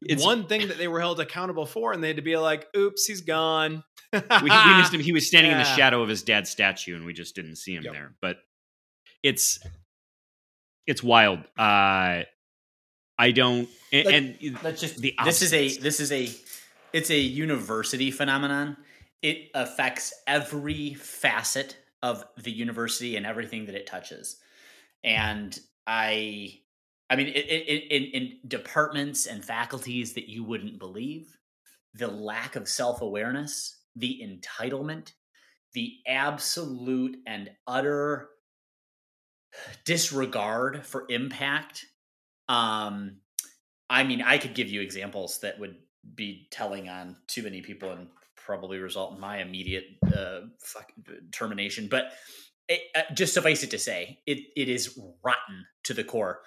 It's- 0.07 0.23
one 0.25 0.47
thing 0.47 0.67
that 0.69 0.77
they 0.77 0.87
were 0.87 0.99
held 0.99 1.19
accountable 1.19 1.65
for, 1.65 1.93
and 1.93 2.03
they 2.03 2.07
had 2.07 2.15
to 2.17 2.21
be 2.21 2.37
like, 2.37 2.67
"Oops, 2.75 3.05
he's 3.05 3.21
gone." 3.21 3.83
we, 4.13 4.19
we 4.41 4.77
missed 4.77 4.93
him. 4.93 4.99
He 5.01 5.11
was 5.11 5.27
standing 5.27 5.51
in 5.51 5.57
the 5.57 5.63
shadow 5.75 6.01
of 6.01 6.09
his 6.09 6.23
dad's 6.23 6.49
statue, 6.49 6.95
and 6.95 7.05
we 7.05 7.13
just 7.13 7.35
didn't 7.35 7.57
see 7.57 7.75
him 7.75 7.83
Yep. 7.83 7.93
there. 7.93 8.15
But 8.21 8.37
it's 9.23 9.59
it's 10.87 11.01
wild. 11.03 11.39
Uh, 11.57 12.23
I 13.17 13.31
don't. 13.33 13.67
And, 13.91 14.05
Like, 14.05 14.15
and 14.15 14.63
Let's 14.63 14.81
just. 14.81 14.97
the 15.01 15.13
this 15.23 15.41
is 15.41 15.53
a. 15.53 15.77
This 15.77 15.99
is 15.99 16.11
a. 16.11 16.29
It's 16.93 17.09
a 17.11 17.17
university 17.19 18.11
phenomenon. 18.11 18.77
It 19.21 19.49
affects 19.53 20.13
every 20.27 20.93
facet 20.93 21.77
of 22.05 22.23
the 22.37 22.51
university 22.51 23.15
and 23.15 23.25
everything 23.25 23.65
that 23.65 23.73
it 23.73 23.87
touches. 23.87 24.37
And 25.03 25.57
I, 25.87 26.59
I 27.09 27.15
mean, 27.15 27.27
it, 27.29 27.45
it, 27.47 27.91
in, 27.91 28.03
in 28.03 28.37
departments 28.47 29.25
and 29.25 29.43
faculties 29.43 30.13
that 30.13 30.29
you 30.29 30.43
wouldn't 30.43 30.77
believe, 30.77 31.35
the 31.95 32.07
lack 32.07 32.55
of 32.55 32.69
self 32.69 33.01
awareness, 33.01 33.79
the 33.95 34.21
entitlement, 34.23 35.13
the 35.73 35.95
absolute 36.07 37.17
and 37.25 37.49
utter 37.65 38.29
disregard 39.83 40.85
for 40.85 41.07
impact. 41.09 41.85
Um, 42.47 43.17
I 43.89 44.03
mean, 44.03 44.21
I 44.21 44.37
could 44.37 44.53
give 44.53 44.69
you 44.69 44.81
examples 44.81 45.39
that 45.39 45.59
would 45.59 45.77
be 46.13 46.49
telling 46.51 46.87
on 46.87 47.15
too 47.25 47.41
many 47.41 47.61
people 47.61 47.91
and 47.91 48.09
probably 48.45 48.77
result 48.77 49.15
in 49.15 49.19
my 49.19 49.41
immediate 49.41 49.85
uh, 50.15 50.41
termination. 51.31 51.87
But 51.89 52.11
it, 52.67 52.81
uh, 52.95 53.13
just 53.13 53.33
suffice 53.33 53.63
it 53.63 53.71
to 53.71 53.79
say, 53.79 54.19
it 54.25 54.39
it 54.55 54.69
is 54.69 54.97
rotten 55.23 55.65
to 55.83 55.93
the 55.93 56.03
core, 56.03 56.39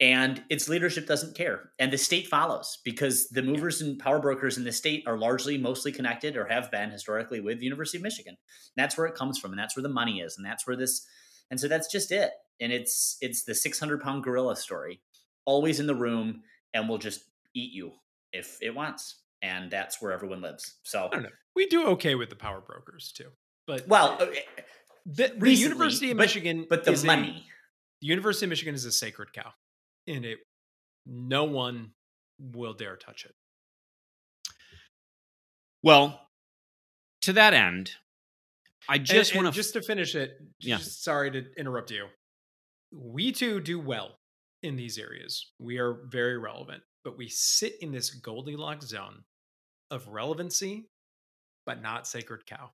and 0.00 0.42
its 0.50 0.68
leadership 0.68 1.06
doesn't 1.06 1.36
care, 1.36 1.70
and 1.78 1.92
the 1.92 1.98
state 1.98 2.26
follows 2.28 2.78
because 2.84 3.28
the 3.28 3.42
movers 3.42 3.80
and 3.80 3.98
power 3.98 4.20
brokers 4.20 4.56
in 4.56 4.64
the 4.64 4.72
state 4.72 5.04
are 5.06 5.18
largely, 5.18 5.58
mostly 5.58 5.92
connected 5.92 6.36
or 6.36 6.46
have 6.46 6.70
been 6.70 6.90
historically 6.90 7.40
with 7.40 7.58
the 7.58 7.64
University 7.64 7.98
of 7.98 8.02
Michigan. 8.02 8.36
And 8.76 8.82
that's 8.82 8.96
where 8.96 9.06
it 9.06 9.14
comes 9.14 9.38
from, 9.38 9.52
and 9.52 9.58
that's 9.58 9.76
where 9.76 9.82
the 9.82 9.88
money 9.88 10.20
is, 10.20 10.36
and 10.36 10.46
that's 10.46 10.66
where 10.66 10.76
this, 10.76 11.06
and 11.50 11.58
so 11.58 11.68
that's 11.68 11.90
just 11.90 12.12
it. 12.12 12.30
And 12.60 12.72
it's 12.72 13.16
it's 13.20 13.44
the 13.44 13.54
six 13.54 13.80
hundred 13.80 14.00
pound 14.00 14.22
gorilla 14.22 14.56
story, 14.56 15.00
always 15.44 15.80
in 15.80 15.86
the 15.86 15.94
room, 15.94 16.42
and 16.72 16.88
will 16.88 16.98
just 16.98 17.20
eat 17.54 17.72
you 17.72 17.92
if 18.32 18.58
it 18.60 18.74
wants, 18.74 19.22
and 19.44 19.70
that's 19.70 20.00
where 20.00 20.12
everyone 20.12 20.40
lives. 20.40 20.76
So, 20.84 21.06
I 21.06 21.08
don't 21.14 21.22
know. 21.24 21.28
We 21.54 21.66
do 21.66 21.86
okay 21.88 22.14
with 22.14 22.30
the 22.30 22.36
power 22.36 22.60
brokers 22.60 23.12
too, 23.16 23.28
but 23.66 23.86
well, 23.86 24.16
uh, 24.20 24.26
the, 25.06 25.28
the 25.28 25.34
recently, 25.38 25.54
University 25.54 26.10
of 26.10 26.16
but- 26.16 26.22
Michigan, 26.24 26.66
but 26.68 26.84
the 26.84 26.92
is 26.92 27.04
a- 27.04 27.06
money. 27.06 27.44
the 28.00 28.06
University 28.08 28.46
of 28.46 28.50
Michigan 28.50 28.74
is 28.74 28.84
a 28.84 28.92
sacred 28.92 29.32
cow, 29.32 29.50
and 30.06 30.24
it 30.24 30.38
no 31.06 31.44
one 31.44 31.90
will 32.40 32.72
dare 32.72 32.96
touch 32.96 33.24
it. 33.26 33.34
well, 35.82 36.20
to 37.22 37.32
that 37.34 37.54
end, 37.54 37.92
I 38.88 38.98
just 38.98 39.34
want 39.34 39.46
to 39.46 39.52
just 39.52 39.74
to 39.74 39.82
finish 39.82 40.14
it. 40.14 40.32
Yeah. 40.60 40.78
just- 40.78 41.04
sorry 41.04 41.30
to 41.32 41.44
interrupt 41.58 41.90
you. 41.90 42.06
We 42.92 43.32
too 43.32 43.60
do 43.60 43.78
well 43.80 44.18
in 44.62 44.76
these 44.76 44.98
areas. 44.98 45.52
We 45.58 45.78
are 45.78 45.98
very 46.06 46.38
relevant, 46.38 46.82
but 47.04 47.16
we 47.18 47.28
sit 47.28 47.74
in 47.80 47.92
this 47.92 48.10
Goldilocks 48.10 48.86
zone 48.86 49.24
of 49.94 50.08
relevancy, 50.08 50.88
but 51.66 51.80
not 51.82 52.06
sacred 52.06 52.44
cow, 52.46 52.70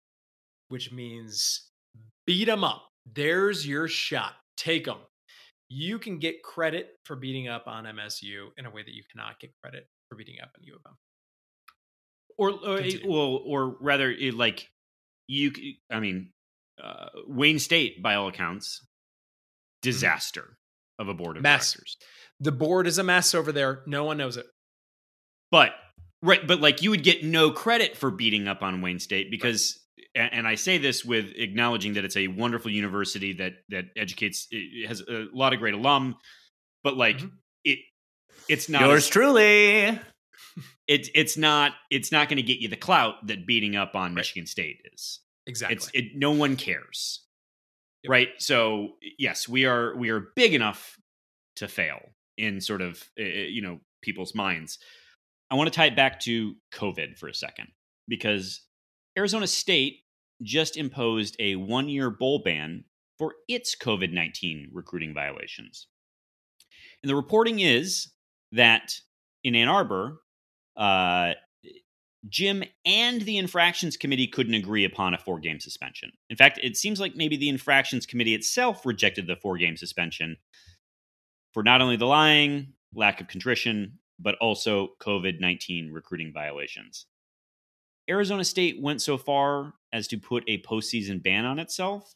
which 0.69 0.91
means 0.93 1.71
beat 2.27 2.47
them 2.47 2.65
up. 2.65 2.83
There's 3.13 3.67
your 3.67 3.87
shot. 3.89 4.35
Take 4.57 4.85
them. 4.87 4.99
You 5.69 5.99
can 5.99 6.19
get 6.19 6.43
credit 6.43 6.89
for 7.05 7.15
beating 7.17 7.47
up 7.49 7.65
on 7.67 7.85
MSU 7.85 8.49
in 8.59 8.67
a 8.67 8.71
way 8.71 8.83
that 8.83 8.93
you 8.95 9.03
cannot 9.13 9.39
get 9.39 9.53
credit 9.63 9.87
for 10.09 10.17
beating 10.17 10.37
up 10.43 10.51
on 10.59 10.65
U 10.65 10.75
of 10.75 10.81
M. 10.87 10.97
or, 12.37 12.51
or 12.51 12.81
well, 13.07 13.41
or 13.47 13.77
rather, 13.81 14.11
it, 14.11 14.35
like 14.35 14.69
you. 15.29 15.53
I 15.91 16.01
mean, 16.01 16.33
uh, 16.83 17.07
Wayne 17.27 17.59
State, 17.61 18.03
by 18.03 18.15
all 18.17 18.29
accounts, 18.29 18.81
Mm-hmm. 19.83 19.89
disaster 19.93 20.59
of 20.99 21.09
a 21.09 21.15
board 21.15 21.39
of 21.39 21.43
Mess. 21.43 21.73
directors. 21.73 21.97
The 22.41 22.53
board 22.53 22.87
is 22.87 22.99
a 22.99 23.03
mess 23.03 23.35
over 23.35 23.51
there. 23.51 23.83
No 23.87 24.05
one 24.05 24.19
knows 24.19 24.37
it. 24.37 24.45
But 25.51 25.71
right, 26.23 26.47
but 26.47 26.61
like 26.61 26.83
you 26.83 26.91
would 26.91 27.03
get 27.03 27.25
no 27.25 27.51
credit 27.51 27.97
for 27.97 28.11
beating 28.11 28.49
up 28.49 28.63
on 28.63 28.81
Wayne 28.83 28.99
State 28.99 29.31
because, 29.31 29.79
and, 30.15 30.33
and 30.33 30.49
I 30.49 30.55
say 30.57 30.79
this 30.79 31.05
with 31.05 31.33
acknowledging 31.37 31.95
that 31.95 32.05
it's 32.05 32.17
a 32.17 32.29
wonderful 32.29 32.71
university 32.71 33.33
that 33.35 33.55
that 33.71 33.87
educates, 33.97 34.47
it 34.51 34.87
has 34.89 35.01
a 35.03 35.27
lot 35.33 35.53
of 35.53 35.59
great 35.59 35.75
alum, 35.75 36.17
but 36.83 36.97
like 36.97 37.19
Mhm. 37.19 37.33
it, 37.65 37.79
it's 38.49 38.69
not 38.69 38.83
Yours 38.83 39.05
as- 39.05 39.09
truly. 39.09 39.99
it's 40.89 41.09
it's 41.15 41.37
not 41.37 41.73
it's 41.91 42.11
not 42.11 42.29
going 42.29 42.37
to 42.39 42.43
get 42.43 42.59
you 42.59 42.69
the 42.69 42.77
clout 42.77 43.27
that 43.27 43.47
beating 43.47 43.77
up 43.77 43.95
on 43.95 44.11
Right. 44.11 44.17
Michigan 44.17 44.47
State 44.47 44.79
is. 44.93 45.21
Exactly. 45.47 45.77
It's 45.77 45.91
it, 45.95 46.05
no 46.17 46.33
one 46.33 46.57
cares, 46.57 47.25
Yep. 48.05 48.11
right? 48.11 48.29
So 48.39 48.97
yes, 49.19 49.49
we 49.49 49.65
are 49.65 49.97
we 49.97 50.11
are 50.11 50.21
big 50.37 50.55
enough 50.55 50.97
to 51.57 51.69
fail 51.69 52.01
in 52.37 52.61
sort 52.61 52.81
of 52.83 53.03
uh, 53.19 53.23
you 53.23 53.63
know 53.63 53.81
people's 54.03 54.35
minds. 54.35 54.79
I 55.51 55.57
want 55.57 55.73
to 55.73 55.77
tie 55.77 55.87
it 55.87 55.97
back 55.97 56.21
to 56.21 56.55
COVID 56.73 57.19
for 57.19 57.29
a 57.29 57.35
second 57.35 57.69
because 58.07 58.61
Arizona 59.19 59.47
State 59.47 60.01
just 60.43 60.77
imposed 60.77 61.37
a 61.39 61.57
one 61.57 61.89
year 61.89 62.11
bowl 62.11 62.43
ban 62.45 62.85
for 63.19 63.35
its 63.49 63.75
COVID 63.77 64.13
nineteen 64.13 64.69
recruiting 64.73 65.15
violations, 65.15 65.87
and 67.03 67.11
the 67.11 67.17
reporting 67.17 67.61
is 67.61 68.13
that 68.53 68.95
in 69.45 69.55
Ann 69.55 69.69
Arbor. 69.69 70.21
Uh, 70.77 71.33
Jim 72.29 72.63
and 72.85 73.23
the 73.23 73.39
infractions 73.39 73.97
committee 73.97 74.27
couldn't 74.27 74.53
agree 74.53 74.85
upon 74.85 75.15
a 75.15 75.19
four 75.19 75.41
game 75.41 75.59
suspension. 75.59 76.13
In 76.29 76.37
fact, 76.37 76.61
it 76.63 76.77
seems 76.77 77.01
like 77.01 77.17
maybe 77.17 77.37
the 77.39 77.49
infractions 77.49 78.05
committee 78.05 78.35
itself 78.35 78.85
rejected 78.85 79.27
the 79.27 79.37
four 79.37 79.57
game 79.57 79.79
suspension 79.79 80.37
for 81.55 81.63
not 81.63 81.81
only 81.81 81.97
the 81.97 82.07
lying, 82.07 82.75
lack 82.95 83.23
of 83.23 83.29
contrition, 83.29 84.00
but 84.21 84.37
also 84.41 84.91
COVID 85.01 85.41
19 85.41 85.91
recruiting 85.93 86.33
violations. 86.33 87.07
Arizona 88.09 88.45
State 88.45 88.81
went 88.81 89.01
so 89.03 89.17
far 89.17 89.75
as 89.93 90.09
to 90.09 90.19
put 90.19 90.45
a 90.49 90.63
postseason 90.63 91.23
ban 91.23 91.45
on 91.45 91.59
itself. 91.59 92.13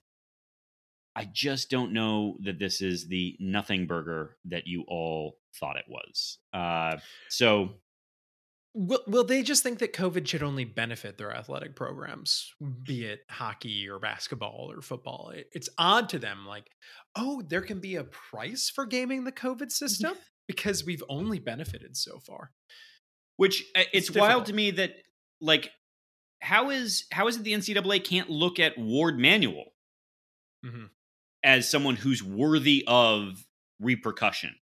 I 1.17 1.29
just 1.33 1.71
don't 1.71 1.93
know 1.93 2.37
that 2.41 2.59
this 2.59 2.81
is 2.83 3.07
the 3.07 3.37
nothing 3.39 3.87
burger 3.87 4.37
that 4.47 4.67
you 4.67 4.85
all 4.89 5.39
thought 5.61 5.77
it 5.77 5.85
was. 5.89 6.39
Uh, 6.53 6.97
so 7.29 7.71
Will, 8.77 9.05
will 9.07 9.23
they 9.23 9.45
just 9.45 9.63
think 9.63 9.79
that 9.79 9.93
COVID 9.93 10.27
should 10.27 10.43
only 10.43 10.65
benefit 10.65 11.17
their 11.17 11.33
athletic 11.33 11.77
programs, 11.77 12.53
be 12.83 13.05
it 13.05 13.21
hockey 13.31 13.89
or 13.89 14.01
basketball 14.01 14.69
or 14.69 14.83
football? 14.83 15.31
It- 15.33 15.49
it's 15.53 15.69
odd 15.79 16.09
to 16.09 16.19
them, 16.19 16.45
like, 16.45 16.67
oh, 17.15 17.41
there 17.43 17.61
can 17.61 17.79
be 17.79 17.95
a 17.95 18.03
price 18.03 18.69
for 18.69 18.85
gaming 18.85 19.23
the 19.23 19.31
COVID 19.31 19.71
system 19.71 20.15
because 20.47 20.85
we've 20.85 21.03
only 21.09 21.39
benefited 21.39 21.97
so 21.97 22.19
far. 22.19 22.53
Which 23.37 23.63
uh, 23.77 23.81
it's, 23.93 24.09
It's 24.09 24.17
wild 24.19 24.45
difficult. 24.45 24.47
to 24.47 24.53
me 24.55 24.71
that 24.73 24.95
like 25.41 25.71
how 26.41 26.71
is 26.71 27.07
how 27.11 27.27
is 27.29 27.37
it 27.37 27.43
the 27.45 27.53
NCAA 27.53 28.05
can't 28.05 28.31
look 28.31 28.59
at 28.61 28.79
Warde 28.79 29.19
Manuel 29.19 29.65
Mhm. 30.65 30.91
as 31.43 31.69
someone 31.71 31.97
who's 31.97 32.23
worthy 32.23 32.85
of 32.87 33.45
repercussion? 33.81 34.55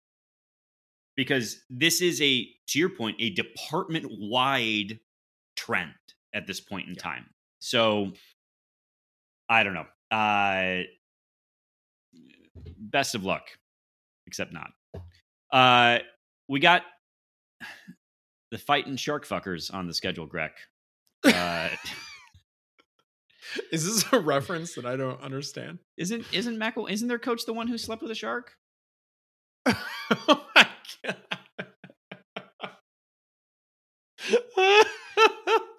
Because 1.17 1.63
this 1.69 2.01
is 2.01 2.23
a 2.23 2.49
to 2.69 2.79
your 2.79 2.89
point 2.89 3.17
a 3.21 3.31
department 3.31 4.07
wide 4.09 5.01
trend 5.57 5.93
at 6.33 6.47
this 6.47 6.61
point 6.61 6.89
in 6.89 6.95
Yeah. 6.95 7.03
time. 7.03 7.35
So 7.61 8.13
I 9.49 9.63
don't 9.65 9.75
know. 9.75 9.87
Uh 10.17 10.85
best 12.79 13.15
of 13.15 13.25
luck. 13.25 13.49
Except 14.27 14.53
not. 14.53 14.71
Uh 15.53 15.99
we 16.49 16.59
got 16.61 16.83
the 18.51 18.59
fighting 18.59 18.97
shark 18.97 19.27
fuckers 19.27 19.73
on 19.73 19.87
the 19.87 19.95
schedule, 19.95 20.27
Greg. 20.27 20.51
Uh, 21.25 21.69
Is 23.71 23.85
this 23.85 24.13
a 24.13 24.21
reference 24.21 24.75
that 24.75 24.87
I 24.87 24.97
don't 24.97 25.21
understand? 25.21 25.79
isn't 25.97 26.25
isn't 26.33 26.59
Mackle 26.59 26.87
isn't 26.87 27.09
their 27.09 27.19
coach 27.19 27.45
the 27.45 27.53
one 27.53 27.69
who 27.69 27.77
slept 27.79 28.03
with 28.03 28.11
a 28.11 28.15
shark? 28.15 28.53
oh 29.67 30.47
my 30.55 30.67
god. 31.05 31.17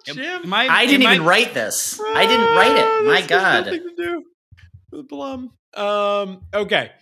Jim, 0.06 0.42
Am 0.44 0.52
I, 0.52 0.68
I 0.68 0.86
didn't 0.86 1.06
am 1.06 1.14
even 1.14 1.26
write 1.26 1.54
this. 1.54 1.98
I 2.00 2.26
didn't 2.26 2.54
write 2.54 2.76
it. 2.76 3.06
My 3.06 3.26
God. 3.26 3.64
nothing 3.64 3.82
to 3.82 3.94
do 3.96 4.22
with 4.92 5.08
Blum. 5.08 5.50
Um. 5.74 6.42
Okay. 6.52 6.92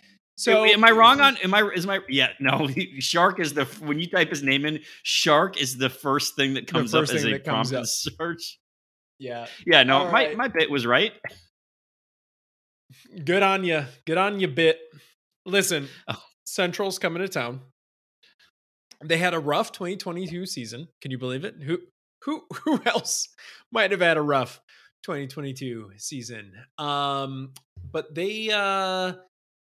So 0.43 0.65
am 0.65 0.83
I 0.83 0.91
wrong 0.91 1.21
on? 1.21 1.37
Am 1.39 1.55
I? 1.55 1.63
Is 1.75 1.87
my? 1.87 2.01
Yeah. 2.09 2.29
No. 2.41 2.69
Shark 2.99 3.39
is 3.39 3.55
the 3.55 3.65
when 3.81 4.01
you 4.01 4.09
type 4.09 4.31
his 4.31 4.43
name 4.43 4.67
in. 4.67 4.81
Shark 5.05 5.61
is 5.61 5.79
the 5.79 5.89
first 5.89 6.35
thing 6.35 6.55
that 6.55 6.67
comes 6.67 6.95
up 6.95 7.05
as 7.05 7.25
a 7.25 7.39
prompt 7.39 7.73
in 7.73 7.85
search. 7.85 8.59
Yeah. 9.19 9.47
Yeah. 9.65 9.85
No. 9.85 9.99
All 9.99 10.05
my 10.07 10.13
right. 10.13 10.37
my 10.37 10.49
bit 10.49 10.69
was 10.71 10.85
right. 10.85 11.13
Good 13.25 13.43
on 13.43 13.65
you. 13.65 13.85
Good 14.05 14.19
on 14.19 14.41
you, 14.41 14.49
bit. 14.49 14.81
Listen, 15.47 15.89
Oh. 16.09 16.21
Central's 16.45 16.99
coming 16.99 17.23
to 17.23 17.29
town. 17.29 17.61
They 19.05 19.19
had 19.19 19.35
a 19.35 19.39
rough 19.39 19.73
2022 19.73 20.47
season. 20.47 20.89
Can 21.01 21.11
you 21.11 21.19
believe 21.19 21.45
it? 21.45 21.55
Who 21.63 21.79
who 22.25 22.43
who 22.65 22.81
else 22.85 23.29
might 23.71 23.93
have 23.93 24.01
had 24.01 24.17
a 24.17 24.23
rough 24.23 24.61
2022 25.05 25.93
season? 25.99 26.53
Um, 26.79 27.53
but 27.93 28.13
they 28.15 28.51
uh 28.51 29.15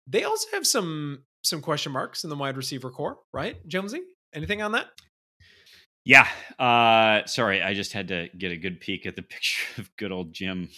they 0.08 0.24
also 0.24 0.48
have 0.54 0.66
some 0.68 1.24
some 1.44 1.62
question 1.62 1.92
marks 1.92 2.24
in 2.24 2.30
the 2.30 2.36
wide 2.36 2.58
receiver 2.58 2.90
core, 2.92 3.18
right? 3.34 3.56
Jonesy, 3.68 4.02
anything 4.34 4.62
on 4.62 4.74
that? 4.74 4.88
Yeah. 6.06 6.28
Uh, 6.60 7.26
sorry, 7.26 7.62
I 7.62 7.74
just 7.74 7.94
had 7.94 8.08
to 8.10 8.28
get 8.38 8.52
a 8.52 8.58
good 8.58 8.80
peek 8.80 9.06
at 9.06 9.16
the 9.16 9.22
picture 9.22 9.82
of 9.82 9.96
good 9.98 10.12
old 10.12 10.34
Jim 10.34 10.70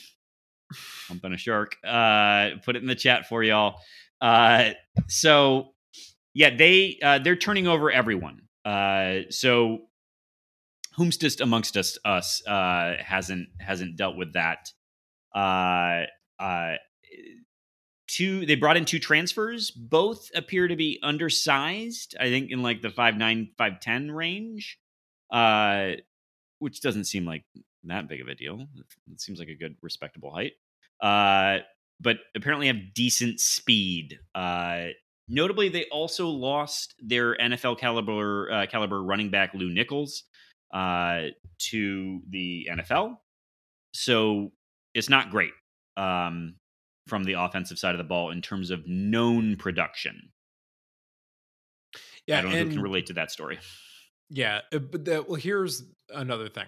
humping 1.07 1.34
a 1.34 1.38
shark. 1.38 1.78
Uh, 1.84 2.51
put 2.65 2.76
it 2.76 2.82
in 2.82 2.88
the 2.88 2.95
chat 2.95 3.28
for 3.28 3.43
y'all. 3.43 3.80
Uh, 4.21 4.71
so 5.07 5.74
yeah, 6.34 6.55
they 6.55 6.97
uh, 7.03 7.19
they're 7.19 7.36
turning 7.36 7.67
over 7.67 7.91
everyone. 7.91 8.41
Uh, 8.65 9.21
so 9.30 9.80
whomst 10.97 11.41
amongst 11.41 11.78
us 11.78 11.97
us 12.05 12.45
uh, 12.47 12.95
hasn't 12.99 13.49
hasn't 13.59 13.97
dealt 13.97 14.15
with 14.15 14.34
that. 14.34 14.69
Uh, 15.36 16.05
uh, 16.39 16.76
two 18.14 18.45
they 18.45 18.55
brought 18.55 18.78
in 18.78 18.86
two 18.86 18.99
transfers. 18.99 19.72
Both 19.72 20.30
appear 20.36 20.68
to 20.68 20.76
be 20.76 20.99
undersized. 21.03 22.16
I 22.20 22.30
think 22.30 22.51
in 22.51 22.61
like 22.61 22.82
the 22.82 22.89
five 22.89 23.18
nine 23.18 23.49
five 23.57 23.80
ten 23.80 24.11
range 24.11 24.78
uh, 25.34 25.93
which 26.59 26.80
doesn't 26.80 27.05
seem 27.05 27.26
like 27.26 27.43
that 27.84 28.07
big 28.07 28.22
of 28.22 28.28
a 28.28 28.36
deal. 28.36 28.66
It 29.11 29.20
seems 29.20 29.39
like 29.39 29.49
a 29.49 29.55
good, 29.55 29.76
respectable 29.82 30.32
height. 30.32 30.53
Uh, 31.01 31.64
but 31.99 32.18
apparently 32.36 32.68
have 32.68 32.93
decent 32.93 33.39
speed. 33.39 34.20
Uh, 34.34 34.88
notably, 35.28 35.68
they 35.68 35.86
also 35.86 36.28
lost 36.30 36.93
their 37.01 37.36
NFL 37.36 37.80
caliber 37.80 38.49
uh, 38.51 38.66
caliber 38.68 39.03
running 39.03 39.30
back 39.30 39.53
Lew 39.53 39.74
Nichols 39.74 40.24
uh, 40.74 41.24
to 41.72 42.22
the 42.30 42.70
NFL, 42.72 43.18
so 43.93 44.51
it's 44.93 45.09
not 45.09 45.32
great 45.32 45.53
um, 45.97 46.55
from 47.07 47.23
the 47.23 47.33
offensive 47.33 47.77
side 47.77 47.93
of 47.93 47.97
the 47.97 48.03
ball 48.03 48.31
in 48.31 48.41
terms 48.41 48.69
of 48.69 48.87
known 48.87 49.55
production. 49.55 50.29
Yeah, 52.27 52.39
I 52.39 52.41
don't 52.41 52.51
know 52.51 52.57
who 52.59 52.69
can 52.69 52.81
relate 52.81 53.07
to 53.07 53.13
that 53.13 53.31
story. 53.31 53.59
Yeah, 54.29 54.61
uh, 54.73 54.79
but 54.79 55.05
the, 55.05 55.23
well, 55.27 55.35
here's 55.35 55.83
another 56.09 56.47
thing. 56.47 56.65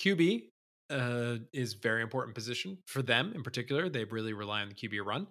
QB 0.00 0.42
uh, 0.90 1.36
is 1.52 1.74
very 1.74 2.02
important 2.02 2.34
position 2.34 2.78
for 2.86 3.02
them 3.02 3.32
in 3.34 3.42
particular. 3.42 3.88
They 3.88 4.04
really 4.04 4.32
rely 4.32 4.62
on 4.62 4.68
the 4.68 4.74
QB 4.74 5.04
run, 5.04 5.28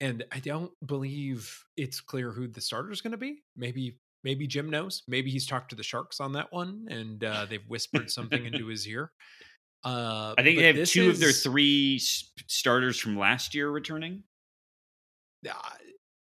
and 0.00 0.24
I 0.32 0.40
don't 0.40 0.72
believe 0.84 1.62
it's 1.76 2.00
clear 2.00 2.30
who 2.30 2.48
the 2.48 2.60
starter 2.60 2.90
is 2.90 3.00
going 3.00 3.12
to 3.12 3.18
be. 3.18 3.42
Maybe 3.56 3.98
maybe 4.24 4.46
Jim 4.46 4.70
knows. 4.70 5.02
Maybe 5.06 5.30
he's 5.30 5.46
talked 5.46 5.70
to 5.70 5.76
the 5.76 5.82
Sharks 5.82 6.20
on 6.20 6.32
that 6.32 6.52
one, 6.52 6.86
and 6.90 7.22
uh, 7.22 7.46
they've 7.48 7.66
whispered 7.68 8.10
something 8.10 8.44
into 8.46 8.66
his 8.68 8.86
ear. 8.88 9.12
Uh, 9.84 10.34
I 10.36 10.42
think 10.42 10.58
they 10.58 10.66
have 10.66 10.76
this 10.76 10.90
two 10.92 11.08
of 11.10 11.18
their 11.20 11.32
three 11.32 11.98
starters 12.00 12.98
from 12.98 13.18
last 13.18 13.54
year 13.54 13.70
returning. 13.70 14.22
uh, 15.48 15.52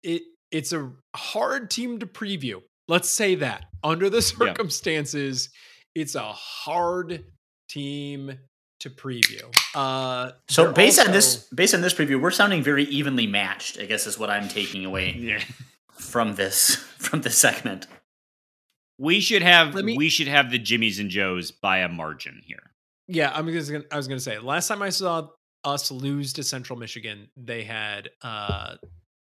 it 0.03 0.21
it's 0.51 0.71
a 0.73 0.91
hard 1.15 1.69
team 1.69 1.99
to 1.99 2.05
preview. 2.07 2.61
Let's 2.87 3.09
say 3.09 3.35
that 3.35 3.65
under 3.83 4.09
the 4.09 4.21
circumstances, 4.33 5.49
it's 5.95 6.15
a 6.15 6.21
hard 6.31 7.23
team 7.69 8.37
to 8.79 8.89
preview. 8.89 9.43
Uh, 9.75 10.31
So 10.47 10.63
they're 10.65 10.73
based 10.73 10.99
on 10.99 11.11
this, 11.11 11.47
based 11.53 11.75
on 11.75 11.81
this 11.81 11.93
preview, 11.93 12.19
we're 12.21 12.31
sounding 12.31 12.63
very 12.63 12.85
evenly 12.85 13.27
matched. 13.27 13.77
I 13.79 13.85
guess 13.85 14.07
is 14.07 14.17
what 14.17 14.29
I'm 14.29 14.47
taking 14.47 14.85
away 14.85 15.11
Yeah. 15.13 15.43
from 15.99 16.35
this 16.35 16.75
from 16.97 17.21
this 17.21 17.37
segment. 17.37 17.87
We 18.97 19.19
should 19.19 19.41
have 19.43 19.73
me- 19.75 19.97
we 19.97 20.09
should 20.09 20.27
have 20.27 20.49
the 20.51 20.59
Jimmies 20.59 20.99
and 20.99 21.09
Joes 21.09 21.51
by 21.51 21.79
a 21.79 21.89
margin 21.89 22.41
here. 22.45 22.68
Yeah, 23.11 23.31
I'm 23.33 23.51
just 23.51 23.71
gonna, 23.71 23.83
I 23.91 23.97
was 23.97 24.07
going 24.07 24.17
to 24.19 24.23
say 24.23 24.37
last 24.39 24.67
time 24.67 24.81
I 24.81 24.89
saw 24.89 25.27
us 25.63 25.91
lose 25.91 26.33
to 26.33 26.43
Central 26.43 26.77
Michigan, 26.77 27.29
they 27.35 27.63
had 27.63 28.09
uh 28.21 28.75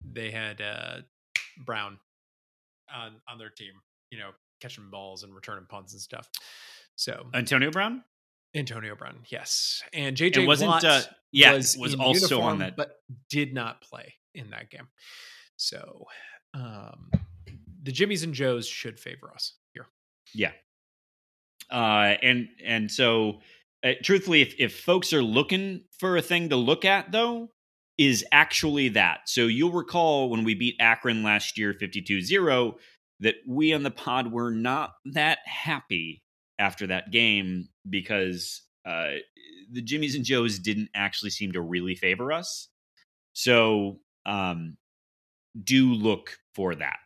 they 0.04 0.30
had 0.30 0.60
uh 0.60 0.98
Brown 1.64 1.98
on 2.94 3.12
on 3.28 3.38
their 3.38 3.48
team, 3.50 3.72
you 4.10 4.18
know, 4.18 4.30
catching 4.60 4.90
balls 4.90 5.22
and 5.22 5.34
returning 5.34 5.64
punts 5.68 5.94
and 5.94 6.02
stuff. 6.02 6.28
So 6.96 7.26
Antonio 7.34 7.70
Brown? 7.70 8.04
Antonio 8.54 8.94
Brown, 8.94 9.20
yes, 9.30 9.82
and 9.94 10.14
JJ 10.14 10.46
wasn't 10.46 10.70
Watt 10.70 10.84
uh, 10.84 11.00
yeah, 11.32 11.54
was, 11.54 11.74
was 11.78 11.94
also 11.94 12.26
uniform, 12.26 12.52
on 12.52 12.58
that. 12.58 12.76
but 12.76 12.96
did 13.30 13.54
not 13.54 13.80
play 13.80 14.12
in 14.34 14.50
that 14.50 14.68
game. 14.70 14.88
So 15.56 16.04
um 16.52 17.10
the 17.82 17.92
Jimmies 17.92 18.22
and 18.22 18.34
Joes 18.34 18.66
should 18.66 19.00
favor 19.00 19.32
us 19.34 19.54
here. 19.72 19.86
Yeah. 20.34 20.52
Uh, 21.70 22.16
and 22.22 22.48
and 22.64 22.90
so, 22.90 23.40
uh, 23.84 23.92
truthfully, 24.02 24.42
if 24.42 24.54
if 24.58 24.80
folks 24.80 25.12
are 25.12 25.22
looking 25.22 25.84
for 25.98 26.16
a 26.16 26.22
thing 26.22 26.48
to 26.50 26.56
look 26.56 26.84
at, 26.84 27.12
though, 27.12 27.50
is 27.98 28.24
actually 28.32 28.90
that. 28.90 29.28
So 29.28 29.42
you'll 29.42 29.72
recall 29.72 30.30
when 30.30 30.44
we 30.44 30.54
beat 30.54 30.76
Akron 30.80 31.22
last 31.22 31.58
year, 31.58 31.74
52-0, 31.74 32.74
that 33.20 33.36
we 33.46 33.72
on 33.72 33.82
the 33.82 33.90
pod 33.90 34.32
were 34.32 34.50
not 34.50 34.92
that 35.06 35.38
happy 35.44 36.22
after 36.58 36.86
that 36.88 37.10
game 37.10 37.68
because 37.88 38.62
uh, 38.86 39.14
the 39.70 39.82
Jimmies 39.82 40.14
and 40.14 40.24
Joes 40.24 40.58
didn't 40.58 40.90
actually 40.94 41.30
seem 41.30 41.52
to 41.52 41.60
really 41.60 41.94
favor 41.94 42.32
us. 42.32 42.68
So 43.32 44.00
um, 44.26 44.76
do 45.62 45.92
look 45.92 46.38
for 46.54 46.74
that. 46.74 46.98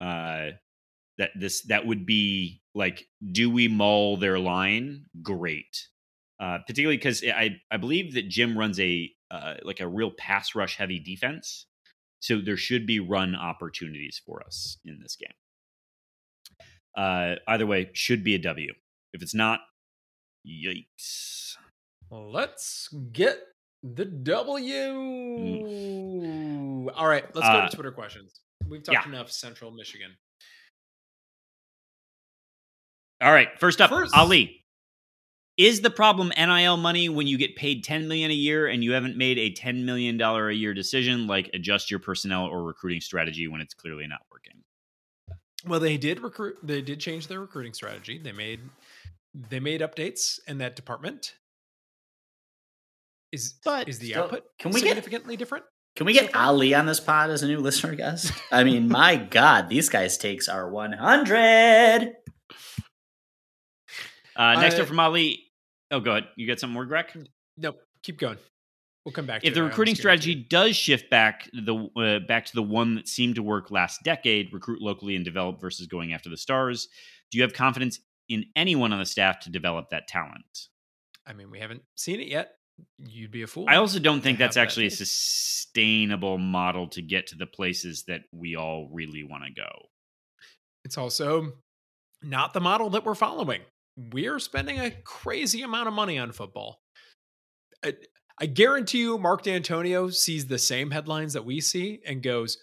Uh, 0.00 0.52
that 1.18 1.30
this 1.34 1.62
that 1.62 1.84
would 1.84 2.06
be 2.06 2.62
like 2.74 3.08
do 3.32 3.50
we 3.50 3.66
mull 3.66 4.16
their 4.16 4.38
line 4.38 5.04
great 5.20 5.88
uh 6.40 6.58
particularly 6.66 6.96
because 6.96 7.22
i 7.24 7.60
i 7.70 7.76
believe 7.76 8.14
that 8.14 8.28
jim 8.28 8.56
runs 8.58 8.78
a 8.80 9.10
uh 9.30 9.54
like 9.62 9.80
a 9.80 9.86
real 9.88 10.10
pass 10.10 10.54
rush 10.54 10.76
heavy 10.76 10.98
defense 10.98 11.66
so 12.20 12.40
there 12.40 12.56
should 12.56 12.86
be 12.86 12.98
run 13.00 13.34
opportunities 13.34 14.20
for 14.24 14.42
us 14.44 14.78
in 14.84 14.98
this 15.02 15.16
game 15.16 15.34
uh 16.96 17.34
either 17.48 17.66
way 17.66 17.90
should 17.92 18.22
be 18.24 18.34
a 18.34 18.38
w 18.38 18.72
if 19.12 19.22
it's 19.22 19.34
not 19.34 19.60
yikes 20.46 21.56
Let's 22.10 22.88
get 23.12 23.38
the 23.82 24.06
W. 24.06 24.88
All 26.90 27.06
right, 27.06 27.24
let's 27.34 27.46
go 27.46 27.52
Mm. 27.52 27.64
Uh, 27.64 27.68
to 27.68 27.76
Twitter 27.76 27.92
questions. 27.92 28.40
We've 28.66 28.82
talked 28.82 29.06
yeah. 29.06 29.12
enough 29.12 29.30
Central 29.30 29.70
Michigan. 29.70 30.12
all 33.20 33.32
right 33.32 33.48
first 33.58 33.80
up 33.80 33.90
First- 33.90 34.14
ali 34.16 34.57
is 35.58 35.80
the 35.82 35.90
problem 35.90 36.32
nil 36.38 36.76
money 36.78 37.08
when 37.10 37.26
you 37.26 37.36
get 37.36 37.56
paid 37.56 37.82
10 37.84 38.08
million 38.08 38.30
a 38.30 38.34
year 38.34 38.66
and 38.68 38.82
you 38.82 38.92
haven't 38.92 39.16
made 39.16 39.36
a 39.38 39.50
10 39.52 39.84
million 39.84 40.16
dollar 40.16 40.48
a 40.48 40.54
year 40.54 40.72
decision 40.72 41.26
like 41.26 41.50
adjust 41.52 41.90
your 41.90 42.00
personnel 42.00 42.46
or 42.46 42.62
recruiting 42.62 43.00
strategy 43.00 43.48
when 43.48 43.60
it's 43.60 43.74
clearly 43.74 44.06
not 44.06 44.20
working 44.32 44.62
Well, 45.66 45.80
they 45.80 45.96
did 45.98 46.20
recruit. 46.20 46.56
They 46.62 46.80
did 46.80 47.00
change 47.00 47.26
their 47.26 47.40
recruiting 47.40 47.74
strategy. 47.74 48.18
They 48.18 48.32
made 48.32 48.60
they 49.50 49.60
made 49.60 49.80
updates 49.82 50.38
in 50.46 50.58
that 50.58 50.76
department. 50.76 51.34
Is 53.32 53.54
But 53.64 53.88
is 53.88 53.98
the 53.98 54.10
still- 54.10 54.22
output 54.24 54.44
can 54.58 54.70
we 54.70 54.80
get- 54.80 54.88
significantly 54.90 55.36
different? 55.36 55.64
Can 55.96 56.06
we 56.06 56.12
get 56.12 56.34
Ali 56.36 56.74
on 56.76 56.86
this 56.86 57.00
pod 57.00 57.30
as 57.30 57.42
a 57.42 57.48
new 57.48 57.58
listener 57.58 57.96
guest? 57.96 58.32
I 58.52 58.62
mean, 58.62 58.88
my 58.88 59.16
God, 59.16 59.68
these 59.68 59.88
guys' 59.88 60.16
takes 60.16 60.48
are 60.48 60.70
100. 60.70 62.14
Uh, 64.36 64.54
next 64.60 64.78
Uh, 64.78 64.82
up 64.82 64.86
from 64.88 65.00
Ali. 65.00 65.47
Oh, 65.90 66.00
go 66.00 66.12
ahead. 66.12 66.28
You 66.36 66.46
got 66.46 66.60
something 66.60 66.74
more, 66.74 66.86
Greg? 66.86 67.06
Nope. 67.56 67.78
Keep 68.02 68.18
going. 68.18 68.38
We'll 69.04 69.12
come 69.12 69.26
back. 69.26 69.42
If 69.42 69.54
the 69.54 69.62
recruiting 69.62 69.94
strategy 69.94 70.34
does 70.34 70.76
shift 70.76 71.08
back 71.08 71.48
the 71.54 71.88
uh, 71.96 72.18
back 72.26 72.44
to 72.46 72.54
the 72.54 72.62
one 72.62 72.96
that 72.96 73.08
seemed 73.08 73.36
to 73.36 73.42
work 73.42 73.70
last 73.70 74.02
decade, 74.04 74.52
recruit 74.52 74.82
locally 74.82 75.16
and 75.16 75.24
develop 75.24 75.60
versus 75.60 75.86
going 75.86 76.12
after 76.12 76.28
the 76.28 76.36
stars, 76.36 76.88
do 77.30 77.38
you 77.38 77.42
have 77.42 77.54
confidence 77.54 78.00
in 78.28 78.44
anyone 78.54 78.92
on 78.92 78.98
the 78.98 79.06
staff 79.06 79.40
to 79.40 79.50
develop 79.50 79.88
that 79.90 80.08
talent? 80.08 80.68
I 81.26 81.32
mean, 81.32 81.50
we 81.50 81.58
haven't 81.58 81.82
seen 81.94 82.20
it 82.20 82.28
yet. 82.28 82.56
You'd 82.98 83.30
be 83.30 83.42
a 83.42 83.46
fool. 83.46 83.64
I 83.66 83.76
also 83.76 83.98
don't 83.98 84.20
think 84.20 84.38
that's 84.38 84.56
have 84.56 84.62
that 84.62 84.68
actually 84.68 84.86
a 84.86 84.90
sustainable 84.90 86.38
model 86.38 86.88
to 86.88 87.02
get 87.02 87.28
to 87.28 87.36
the 87.36 87.46
places 87.46 88.04
that 88.08 88.22
we 88.32 88.56
all 88.56 88.88
really 88.92 89.24
want 89.24 89.44
to 89.44 89.50
go. 89.50 89.68
It's 90.84 90.98
also 90.98 91.54
not 92.22 92.52
the 92.52 92.60
model 92.60 92.90
that 92.90 93.04
we're 93.04 93.14
following. 93.14 93.62
We're 93.98 94.38
spending 94.38 94.78
a 94.78 94.92
crazy 94.92 95.62
amount 95.62 95.88
of 95.88 95.94
money 95.94 96.18
on 96.18 96.30
football. 96.30 96.78
I, 97.84 97.94
I 98.40 98.46
guarantee 98.46 99.00
you, 99.00 99.18
Mark 99.18 99.42
Dantonio 99.42 100.12
sees 100.14 100.46
the 100.46 100.58
same 100.58 100.92
headlines 100.92 101.32
that 101.32 101.44
we 101.44 101.60
see 101.60 102.00
and 102.06 102.22
goes, 102.22 102.58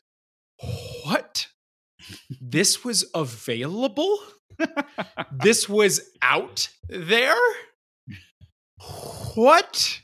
What? 1.03 1.47
this 2.39 2.85
was 2.85 3.05
available? 3.13 4.17
this 5.31 5.67
was 5.69 6.01
out 6.21 6.69
there? 6.87 7.35
What? 9.35 10.01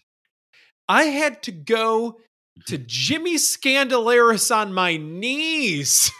I 0.89 1.03
had 1.03 1.41
to 1.43 1.51
go 1.53 2.19
to 2.67 2.77
Jimmy 2.86 3.36
Scandalaris 3.36 4.53
on 4.53 4.73
my 4.73 4.97
knees 4.97 6.11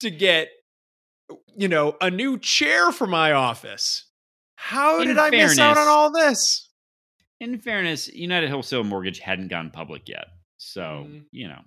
to 0.00 0.10
get 0.10 0.48
you 1.56 1.68
know, 1.68 1.96
a 2.00 2.10
new 2.10 2.38
chair 2.38 2.92
for 2.92 3.06
my 3.06 3.32
office. 3.32 4.06
How 4.56 5.00
In 5.00 5.08
did 5.08 5.18
I 5.18 5.30
miss 5.30 5.58
out 5.58 5.76
on 5.78 5.88
all 5.88 6.10
this? 6.12 6.68
In 7.40 7.58
fairness, 7.58 8.08
United 8.08 8.50
Wholesale 8.50 8.84
Mortgage 8.84 9.18
hadn't 9.18 9.48
gone 9.48 9.70
public 9.70 10.08
yet. 10.08 10.26
So, 10.58 11.06
Mhm. 11.08 11.24
you 11.32 11.48
know. 11.48 11.60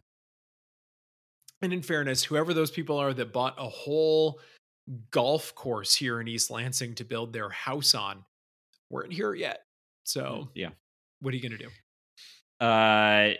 And 1.61 1.73
in 1.73 1.81
fairness, 1.81 2.23
whoever 2.23 2.53
those 2.53 2.71
people 2.71 2.97
are 2.97 3.13
that 3.13 3.33
bought 3.33 3.55
a 3.57 3.67
whole 3.67 4.39
golf 5.11 5.53
course 5.55 5.95
here 5.95 6.21
in 6.21 6.27
East 6.27 6.49
Lansing 6.51 6.95
to 6.95 7.03
build 7.03 7.33
their 7.33 7.49
house 7.49 7.95
on 7.95 8.23
weren't 8.89 9.11
here 9.13 9.33
yet. 9.33 9.65
So, 10.03 10.51
Yeah. 10.53 10.69
what 11.19 11.33
are 11.33 11.37
you 11.37 11.41
going 11.41 11.57
to 11.59 11.65
do? 11.65 12.65
Uh, 12.65 13.33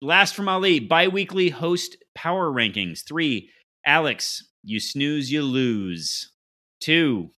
last 0.00 0.34
from 0.34 0.48
Ali, 0.48 0.78
biweekly 0.78 1.50
host 1.50 1.96
power 2.14 2.50
rankings. 2.50 3.04
Three, 3.06 3.50
Alex, 3.84 4.50
you 4.64 4.80
snooze, 4.80 5.30
you 5.30 5.42
lose. 5.42 6.30
Two, 6.80 7.30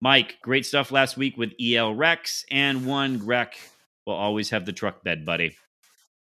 Mike, 0.00 0.36
great 0.42 0.66
stuff 0.66 0.92
last 0.92 1.16
week 1.16 1.36
with 1.36 1.52
EL 1.60 1.94
Rex. 1.94 2.44
And 2.50 2.86
one, 2.86 3.18
Greg, 3.18 3.48
will 4.06 4.14
always 4.14 4.50
have 4.50 4.66
the 4.66 4.72
truck 4.72 5.02
bed, 5.02 5.24
buddy. 5.24 5.56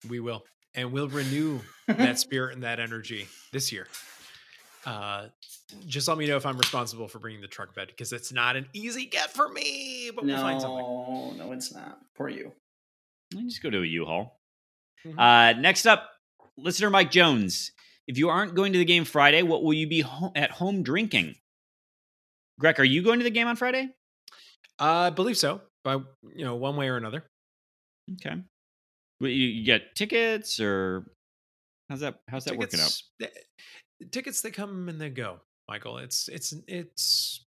We 0.09 0.21
will. 0.21 0.45
And 0.75 0.93
we'll 0.93 1.09
renew 1.09 1.61
that 1.87 2.19
spirit 2.21 2.55
and 2.55 2.63
that 2.65 2.81
energy 2.81 3.27
this 3.53 3.73
year. 3.73 3.87
Uh, 4.85 5.27
just 5.87 6.09
let 6.09 6.19
me 6.19 6.27
know 6.27 6.37
if 6.37 6.45
I'm 6.45 6.59
responsible 6.59 7.09
for 7.09 7.19
bringing 7.19 7.41
the 7.41 7.47
truck 7.47 7.75
bed 7.75 7.89
because 7.89 8.13
it's 8.13 8.33
not 8.33 8.57
an 8.57 8.67
easy 8.73 9.07
get 9.07 9.31
for 9.31 9.49
me, 9.49 10.11
but 10.15 10.25
we'll 10.25 10.37
find 10.39 10.61
something. 10.61 10.79
No, 10.79 11.35
no, 11.37 11.53
it's 11.53 11.73
not. 11.73 11.99
For 12.15 12.29
you. 12.29 12.53
You 13.33 13.49
Just 13.49 13.63
go 13.63 13.71
to 13.71 13.83
a 13.83 13.87
U-Haul. 13.87 14.39
Mhm. 15.07 15.19
Uh, 15.19 15.59
next 15.61 15.87
up, 15.87 16.11
listener 16.57 16.91
Mike 16.91 17.11
Jones. 17.11 17.73
If 18.09 18.19
you 18.19 18.29
aren't 18.29 18.55
going 18.55 18.73
to 18.73 18.79
the 18.79 18.85
game 18.85 19.05
Friday, 19.05 19.43
what 19.43 19.63
will 19.63 19.75
you 19.75 19.87
be 19.87 20.01
ho- 20.01 20.33
at 20.35 20.51
home 20.51 20.83
drinking? 20.83 21.37
Greg, 22.59 22.79
are 22.81 22.85
you 22.85 23.03
going 23.03 23.19
to 23.21 23.25
the 23.25 23.31
game 23.31 23.47
on 23.47 23.57
Friday? 23.57 23.91
I 24.79 25.11
believe 25.11 25.37
so, 25.39 25.61
by 25.85 25.95
you 25.95 26.45
know, 26.45 26.57
one 26.57 26.77
way 26.77 26.89
or 26.89 26.97
another. 26.97 27.25
Okay. 28.15 28.37
Well, 29.21 29.31
you, 29.31 29.47
you 29.49 29.65
get 29.65 29.95
tickets 29.95 30.59
or 30.61 31.07
how's 31.89 32.01
that? 32.01 32.21
How's 32.29 32.45
that 32.47 32.57
working 32.57 32.81
out? 32.81 32.87
Tickets- 33.19 33.33
th- 34.01 34.11
Tickets 34.11 34.41
they 34.41 34.51
come 34.51 34.89
and 34.89 35.01
they 35.01 35.11
go, 35.11 35.39
Michael. 35.69 35.99
It's 35.99 36.29
it's 36.29 36.53
it's 36.67 37.45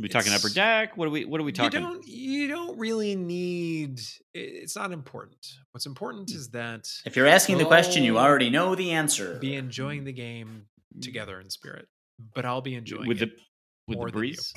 we 0.00 0.08
talking 0.08 0.32
upper 0.32 0.48
deck? 0.48 0.96
What 0.96 1.08
are 1.08 1.10
we? 1.10 1.24
What 1.24 1.40
are 1.40 1.44
we 1.44 1.52
talking? 1.52 1.80
you 1.80 1.86
don't 1.86 2.06
you 2.06 2.48
don't 2.48 2.78
really 2.78 3.16
need. 3.16 4.00
It's 4.34 4.76
not 4.76 4.92
important. 4.92 5.46
What's 5.72 5.86
important 5.86 6.30
is 6.30 6.50
that 6.50 6.88
If 7.04 7.16
you're 7.16 7.26
asking 7.26 7.58
the 7.58 7.64
question, 7.64 8.04
you 8.04 8.18
already 8.18 8.50
know 8.50 8.74
the 8.74 8.92
answer. 8.92 9.38
be 9.38 9.54
enjoying 9.54 10.04
the 10.04 10.12
game 10.12 10.66
together 11.00 11.40
in 11.40 11.50
spirit. 11.50 11.86
But 12.34 12.44
I'll 12.44 12.60
be 12.60 12.74
enjoying 12.74 13.08
with 13.08 13.22
it. 13.22 13.30
the 13.30 13.42
with 13.88 13.98
more 13.98 14.06
the 14.06 14.12
breeze. 14.12 14.52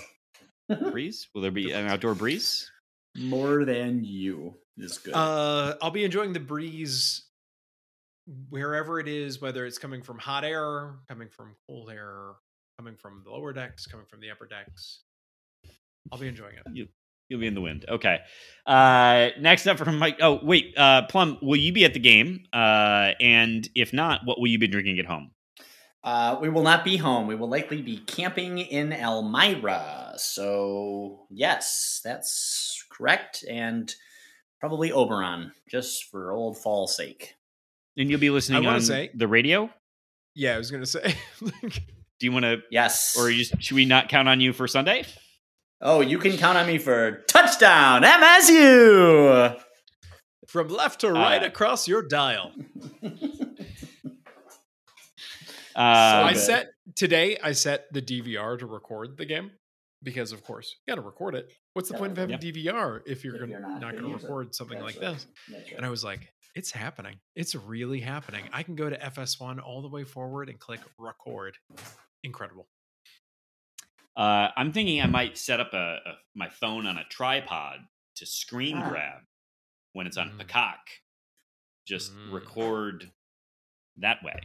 breeze? 0.92 1.28
Will 1.34 1.42
there 1.42 1.52
be 1.52 1.72
an 1.72 1.88
outdoor 1.88 2.16
breeze? 2.16 2.70
More 3.16 3.64
than 3.64 4.04
you 4.04 4.56
is 4.78 4.98
good. 4.98 5.14
Uh, 5.14 5.76
I'll 5.82 5.92
be 5.92 6.04
enjoying 6.04 6.34
the 6.34 6.40
breeze 6.40 7.26
wherever 8.50 9.00
it 9.00 9.08
is, 9.08 9.42
whether 9.42 9.66
it's 9.66 9.78
coming 9.78 10.02
from 10.02 10.18
hot 10.20 10.44
air, 10.44 10.96
coming 11.08 11.30
from 11.30 11.56
cold 11.68 11.90
air, 11.90 12.34
coming 12.78 12.96
from 12.96 13.22
the 13.24 13.32
lower 13.32 13.54
decks, 13.54 13.86
coming 13.86 14.06
from 14.10 14.20
the 14.20 14.32
upper 14.32 14.48
decks. 14.48 15.02
I'll 16.12 16.20
be 16.20 16.28
enjoying 16.28 16.54
it. 16.66 16.88
You'll 17.30 17.40
be 17.40 17.48
in 17.48 17.56
the 17.56 17.62
wind. 17.62 17.86
Okay. 17.88 18.20
Uh, 18.68 19.30
next 19.40 19.66
up 19.66 19.78
from 19.78 19.98
Mike. 19.98 20.18
Oh 20.22 20.40
wait, 20.44 20.74
uh, 20.78 21.04
Plum, 21.08 21.38
will 21.42 21.56
you 21.60 21.72
be 21.74 21.86
at 21.86 21.94
the 21.94 22.00
game? 22.00 22.44
Uh, 22.54 23.12
and 23.20 23.68
if 23.76 23.94
not, 23.94 24.22
what 24.26 24.40
will 24.40 24.48
you 24.48 24.60
be 24.60 24.68
drinking 24.68 25.00
at 25.00 25.06
home? 25.06 25.32
Uh, 26.04 26.38
we 26.42 26.50
will 26.50 26.64
not 26.64 26.84
be 26.84 26.98
home. 26.98 27.28
We 27.28 27.36
will 27.36 27.48
likely 27.50 27.82
be 27.82 27.98
camping 27.98 28.60
in 28.60 28.92
Elmira. 28.92 30.14
So 30.18 31.26
yes, 31.30 32.02
that's 32.04 32.84
correct, 32.92 33.46
and 33.50 33.94
probably 34.60 34.92
Oberon, 34.92 35.54
just 35.70 36.10
for 36.12 36.34
old 36.34 36.58
fall's 36.58 36.96
sake. 36.96 37.36
And 37.98 38.10
you'll 38.10 38.20
be 38.20 38.30
listening 38.30 38.64
wanna 38.66 38.76
on 38.76 38.82
say- 38.82 39.12
the 39.16 39.28
radio. 39.28 39.70
Yeah, 40.36 40.56
I 40.56 40.58
was 40.58 40.72
gonna 40.72 40.86
say. 40.86 41.16
like, 41.42 41.84
Do 42.20 42.26
you 42.28 42.32
want 42.32 42.44
to, 42.44 42.58
Yes. 42.70 43.16
or 43.18 43.30
you 43.30 43.44
should 43.46 43.76
we 43.76 43.86
not 43.86 44.10
count 44.10 44.28
on 44.28 44.40
you 44.42 44.52
for 44.54 44.68
Sunday? 44.68 45.06
Oh, 45.84 46.02
you 46.02 46.18
can 46.18 46.36
count 46.38 46.58
on 46.58 46.66
me 46.66 46.78
for 46.80 47.24
touchdown 47.28 48.02
MSU. 48.02 49.60
from 50.48 50.68
left 50.70 51.02
to 51.02 51.12
right 51.12 51.44
Uh, 51.44 51.48
across 51.48 51.88
your 51.88 52.02
dial. 52.02 52.52
Uh, 55.76 56.28
I 56.30 56.34
set 56.34 56.68
today. 56.96 57.36
I 57.42 57.54
set 57.54 57.92
the 57.92 58.00
DVR 58.02 58.60
to 58.60 58.68
record 58.68 59.18
the 59.18 59.26
game 59.26 59.50
because, 60.04 60.32
of 60.32 60.44
course, 60.44 60.76
you 60.86 60.92
got 60.92 61.02
to 61.02 61.06
record 61.06 61.34
it. 61.34 61.52
What's 61.74 61.90
the 61.90 61.96
Yeah, 61.96 62.00
point 62.00 62.12
of 62.12 62.18
having 62.20 62.40
yep. 62.40 62.42
DVR 62.56 63.02
if 63.08 63.24
you're, 63.24 63.34
If 63.34 63.40
gonna, 63.42 63.52
you're 63.54 63.60
not, 63.60 63.82
not 63.82 63.94
going 63.94 63.96
gonna 63.96 64.08
to 64.10 64.14
use 64.14 64.24
it. 64.24 64.28
record 64.28 64.54
something 64.54 64.80
That's 64.80 64.96
like 64.98 65.04
right. 65.04 65.14
this? 65.16 65.28
Right. 65.52 65.74
And 65.76 65.84
I 65.84 65.90
was 65.90 66.04
like, 66.04 66.32
it's 66.54 66.70
happening. 66.70 67.16
It's 67.36 67.56
really 67.56 68.00
happening. 68.02 68.44
I 68.54 68.62
can 68.62 68.76
go 68.76 68.88
to 68.88 68.96
FS1 68.96 69.60
all 69.64 69.82
the 69.82 69.90
way 69.90 70.04
forward 70.04 70.48
and 70.50 70.60
click 70.60 70.82
record. 71.00 71.58
Incredible. 72.24 72.68
Uh, 74.16 74.50
I'm 74.56 74.72
thinking 74.72 75.02
I 75.02 75.08
might 75.08 75.38
set 75.38 75.60
up 75.60 75.74
a, 75.74 75.98
a 76.06 76.14
my 76.36 76.50
phone 76.50 76.86
on 76.86 76.98
a 76.98 77.04
tripod 77.10 77.80
to 78.18 78.26
screen 78.26 78.78
Ah. 78.78 78.90
grab 78.90 79.22
when 79.94 80.08
it's 80.08 80.18
on 80.18 80.32
Mm. 80.32 80.40
Peacock. 80.40 80.80
Just 81.88 82.14
Mm. 82.14 82.32
record 82.32 83.12
that 83.98 84.24
way. 84.24 84.40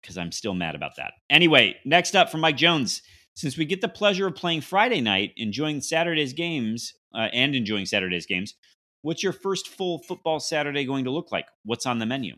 Because 0.00 0.18
I'm 0.18 0.32
still 0.32 0.54
mad 0.54 0.74
about 0.74 0.96
that. 0.96 1.14
Anyway, 1.30 1.80
next 1.84 2.14
up 2.14 2.30
from 2.30 2.40
Mike 2.40 2.56
Jones. 2.56 3.02
Since 3.36 3.56
we 3.56 3.64
get 3.64 3.80
the 3.80 3.88
pleasure 3.88 4.26
of 4.28 4.36
playing 4.36 4.60
Friday 4.60 5.00
night, 5.00 5.32
enjoying 5.36 5.80
Saturday's 5.80 6.32
games, 6.32 6.94
uh, 7.14 7.28
and 7.32 7.54
enjoying 7.56 7.84
Saturday's 7.86 8.26
games, 8.26 8.54
what's 9.02 9.22
your 9.24 9.32
first 9.32 9.66
full 9.68 10.02
football 10.04 10.38
Saturday 10.38 10.84
going 10.84 11.04
to 11.04 11.10
look 11.10 11.32
like? 11.32 11.48
What's 11.64 11.84
on 11.86 11.98
the 11.98 12.06
menu? 12.06 12.36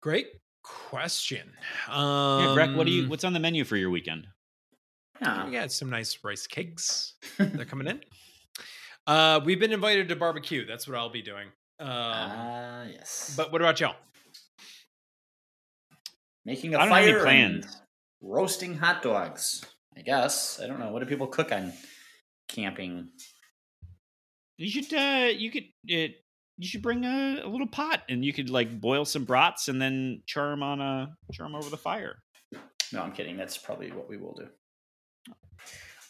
Great 0.00 0.26
question. 0.62 1.52
Um, 1.88 2.40
Yeah, 2.44 2.54
Greg, 2.54 2.74
what 2.76 2.86
do 2.86 2.92
you? 2.92 3.08
What's 3.08 3.24
on 3.24 3.32
the 3.32 3.40
menu 3.40 3.64
for 3.64 3.76
your 3.76 3.90
weekend? 3.90 4.26
Yeah. 5.20 5.44
We 5.46 5.52
got 5.52 5.70
some 5.72 5.88
nice 5.90 6.18
rice 6.24 6.46
cakes. 6.46 7.14
They're 7.38 7.64
coming 7.64 7.86
in. 7.86 8.00
Uh, 9.06 9.40
we've 9.44 9.60
been 9.60 9.72
invited 9.72 10.08
to 10.08 10.16
barbecue. 10.16 10.64
That's 10.66 10.86
what 10.88 10.96
I'll 10.96 11.10
be 11.10 11.22
doing. 11.22 11.48
Um, 11.80 11.88
Ah, 11.88 12.84
yes. 12.84 13.34
but 13.36 13.50
what 13.52 13.60
about 13.60 13.80
y'all? 13.80 13.96
making 16.44 16.74
a 16.74 16.78
I 16.78 16.84
don't 16.86 16.94
have 16.94 17.02
any 17.04 17.12
fire 17.12 17.26
and 17.26 17.62
plans. 17.62 17.80
roasting 18.20 18.76
hot 18.76 19.02
dogs. 19.02 19.64
I 19.96 20.00
guess. 20.02 20.60
I 20.62 20.66
don't 20.66 20.80
know. 20.80 20.90
What 20.90 21.00
do 21.00 21.06
people 21.06 21.26
cook 21.26 21.52
on 21.52 21.72
camping? 22.48 23.08
You 24.56 24.68
should. 24.70 24.92
Uh, 24.94 25.28
you 25.36 25.50
could. 25.50 25.64
It, 25.86 26.21
you 26.62 26.68
should 26.68 26.82
bring 26.82 27.04
a, 27.04 27.40
a 27.44 27.48
little 27.48 27.66
pot, 27.66 28.02
and 28.08 28.24
you 28.24 28.32
could 28.32 28.48
like 28.48 28.80
boil 28.80 29.04
some 29.04 29.24
brats, 29.24 29.68
and 29.68 29.80
then 29.82 30.22
char 30.26 30.50
them 30.50 30.62
on 30.62 30.80
a 30.80 31.14
char 31.32 31.46
'em 31.46 31.54
over 31.54 31.68
the 31.70 31.76
fire. 31.76 32.22
No, 32.92 33.02
I'm 33.02 33.12
kidding. 33.12 33.36
That's 33.36 33.58
probably 33.58 33.90
what 33.90 34.08
we 34.08 34.16
will 34.16 34.34
do. 34.34 34.48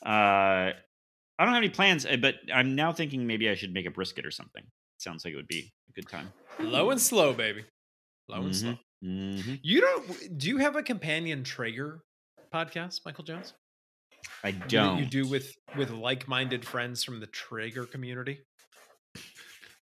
Uh, 0.05 0.73
I 1.39 1.45
don't 1.45 1.49
have 1.55 1.57
any 1.62 1.70
plans, 1.70 2.05
uh, 2.05 2.16
but 2.20 2.35
I'm 2.53 2.74
now 2.74 2.93
thinking 2.93 3.27
maybe 3.27 3.49
I 3.49 3.55
should 3.55 3.73
make 3.73 3.87
a 3.87 3.91
brisket 3.91 4.27
or 4.27 4.31
something. 4.31 4.65
Sounds 4.99 5.24
like 5.24 5.33
it 5.33 5.37
would 5.37 5.49
be 5.49 5.73
a 5.89 5.93
good 5.93 6.09
time. 6.09 6.33
Low 6.61 6.91
and 6.91 7.01
slow, 7.01 7.33
baby. 7.33 7.65
Low 8.29 8.43
and 8.43 8.53
Mhm. 8.53 8.55
slow. 8.55 8.79
hmm 9.03 9.55
You 9.62 9.81
don't? 9.81 10.39
Do 10.39 10.49
you 10.49 10.59
have 10.59 10.77
a 10.77 10.83
companion 10.83 11.45
Traeger 11.45 12.03
podcast, 12.53 13.01
Michael 13.05 13.24
Jones? 13.24 13.55
I 14.45 14.51
don't. 14.53 14.99
you 14.99 15.07
do 15.07 15.27
with 15.27 15.53
with 15.77 15.91
like-minded 15.91 16.65
friends 16.65 17.03
from 17.03 17.20
the 17.20 17.27
Traeger 17.29 17.87
community? 17.87 18.41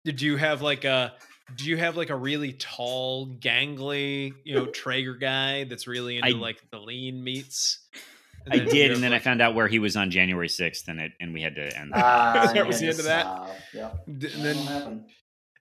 Did 0.05 0.21
you 0.23 0.37
have 0.37 0.63
like 0.63 0.85
a? 0.85 1.15
Do 1.57 1.65
you 1.65 1.77
have 1.79 1.97
like 1.97 2.11
a 2.11 2.17
really 2.17 2.53
tall, 2.53 3.27
gangly, 3.27 4.33
you 4.45 4.55
know, 4.55 4.67
Traeger 4.67 5.15
guy 5.17 5.65
that's 5.65 5.87
really 5.89 6.17
into 6.17 6.29
I- 6.29 6.33
like 6.33 6.63
the 6.71 6.79
lean 6.79 7.23
meats? 7.25 7.79
I 8.51 8.57
then 8.57 8.67
you 8.67 8.73
did, 8.73 8.89
have, 8.89 8.95
and 8.97 9.05
then 9.05 9.13
I 9.13 9.19
found 9.19 9.43
out 9.43 9.55
where 9.55 9.69
he 9.69 9.79
was 9.79 9.97
on 9.97 10.11
January 10.11 10.49
6th, 10.49 10.89
and 10.89 10.99
it 10.99 11.13
and 11.21 11.35
we 11.35 11.43
had 11.43 11.57
to 11.57 11.77
end. 11.77 11.93
Ah, 11.95 12.51
That 12.55 12.67
was 12.67 12.81
the 12.81 12.89
end 12.89 12.99
of 12.99 13.05
that? 13.05 13.27
uh, 13.27 13.47
yeah. 13.75 13.91
D- 14.07 14.29
then 14.35 15.05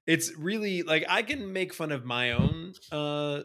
it's 0.07 0.31
really 0.37 0.83
like 0.83 1.03
I 1.09 1.21
can 1.23 1.51
make 1.51 1.73
fun 1.73 1.91
of 1.91 2.05
my 2.05 2.31
own 2.31 2.73
uh 2.91 3.41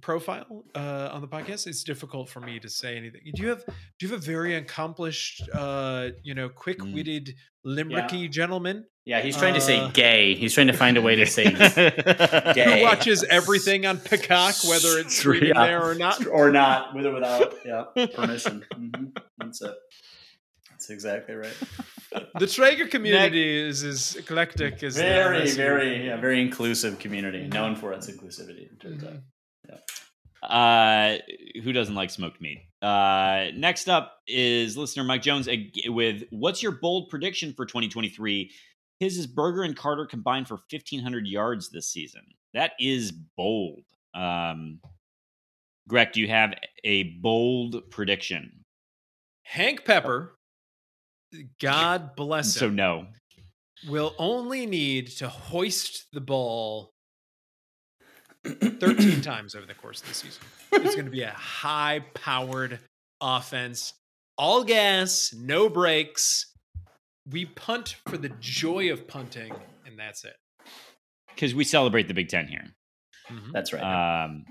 profile 0.00 0.64
uh 0.74 1.10
on 1.12 1.20
the 1.20 1.28
podcast. 1.28 1.66
It's 1.66 1.84
difficult 1.84 2.28
for 2.30 2.40
me 2.40 2.58
to 2.60 2.68
say 2.70 2.96
anything. 2.96 3.20
Do 3.34 3.42
you 3.42 3.48
have 3.50 3.64
do 3.66 3.72
you 4.06 4.08
have 4.08 4.20
a 4.20 4.24
very 4.24 4.54
accomplished 4.54 5.42
uh 5.52 6.08
you 6.22 6.34
know 6.34 6.48
quick-witted 6.48 7.34
limericky 7.66 8.30
gentleman 8.30 8.86
Yeah, 9.06 9.20
he's 9.20 9.36
trying 9.36 9.52
to 9.54 9.60
say 9.60 9.78
Uh, 9.80 9.88
gay. 9.88 10.34
He's 10.34 10.54
trying 10.54 10.68
to 10.68 10.72
find 10.72 10.96
a 10.96 11.02
way 11.02 11.14
to 11.16 11.26
say. 11.26 11.44
Gay. 12.54 12.78
who 12.78 12.82
watches 12.84 13.22
everything 13.24 13.84
on 13.84 13.98
Peacock 13.98 14.54
whether 14.66 14.98
it's 14.98 15.14
streaming 15.18 15.50
Yeah. 15.50 15.66
there 15.66 15.82
or 15.82 15.94
not? 15.94 16.26
or 16.26 16.50
not, 16.50 16.94
with 16.94 17.04
or 17.04 17.12
without 17.12 17.54
yeah 17.66 17.84
permission. 18.14 18.64
Mhm. 18.72 19.14
That's 19.38 19.60
it. 19.60 19.74
That's 20.70 20.88
exactly 20.90 21.34
right. 21.34 21.54
The 22.38 22.46
Traeger 22.46 22.86
community 22.86 23.56
is 23.58 23.82
as 23.84 24.16
eclectic 24.16 24.82
as 24.82 24.96
Very, 24.96 25.40
MSU. 25.42 25.56
very, 25.56 26.06
yeah, 26.06 26.16
very 26.16 26.40
inclusive 26.40 26.98
community, 26.98 27.46
known 27.48 27.74
for 27.76 27.92
its 27.92 28.08
inclusivity. 28.10 28.70
It 28.72 28.80
turns 28.80 29.04
out. 29.04 29.20
Uh, 30.42 31.16
who 31.62 31.72
doesn't 31.72 31.94
like 31.94 32.10
smoked 32.10 32.38
meat? 32.40 32.66
Uh, 32.82 33.46
next 33.54 33.88
up 33.88 34.18
is 34.28 34.76
listener 34.76 35.02
Mike 35.02 35.22
Jones 35.22 35.48
with 35.86 36.24
what's 36.30 36.62
your 36.62 36.72
bold 36.72 37.08
prediction 37.08 37.54
for 37.54 37.64
2023? 37.64 38.50
His 39.04 39.18
is 39.18 39.26
Berger 39.26 39.64
and 39.64 39.76
Carter 39.76 40.06
combined 40.06 40.48
for 40.48 40.54
1,500 40.70 41.26
yards 41.26 41.68
this 41.68 41.88
season. 41.88 42.22
That 42.54 42.72
is 42.80 43.12
bold. 43.12 43.82
Um, 44.14 44.80
Greg, 45.86 46.12
do 46.12 46.22
you 46.22 46.28
have 46.28 46.54
a 46.84 47.02
bold 47.20 47.90
prediction? 47.90 48.64
Hank 49.42 49.84
Pepper, 49.84 50.38
God 51.60 52.12
bless 52.16 52.56
him. 52.56 52.60
So 52.60 52.66
him, 52.68 52.76
no. 52.76 53.06
will 53.86 54.14
only 54.16 54.64
need 54.64 55.08
to 55.18 55.28
hoist 55.28 56.06
the 56.14 56.22
ball 56.22 56.94
13 58.46 59.20
times 59.20 59.54
over 59.54 59.66
the 59.66 59.74
course 59.74 60.00
of 60.00 60.08
the 60.08 60.14
season. 60.14 60.42
It's 60.72 60.94
going 60.94 61.04
to 61.04 61.10
be 61.10 61.24
a 61.24 61.30
high 61.30 62.06
powered 62.14 62.78
offense, 63.20 63.92
all 64.38 64.64
gas, 64.64 65.34
no 65.36 65.68
brakes. 65.68 66.53
We 67.30 67.46
punt 67.46 67.96
for 68.06 68.18
the 68.18 68.28
joy 68.40 68.92
of 68.92 69.06
punting, 69.08 69.52
and 69.86 69.98
that's 69.98 70.24
it. 70.24 70.36
Because 71.34 71.54
we 71.54 71.64
celebrate 71.64 72.08
the 72.08 72.14
Big 72.14 72.28
Ten 72.28 72.46
here. 72.46 72.64
Mhm. 73.28 73.52
That's 73.52 73.72
right. 73.72 74.24
Um, 74.24 74.44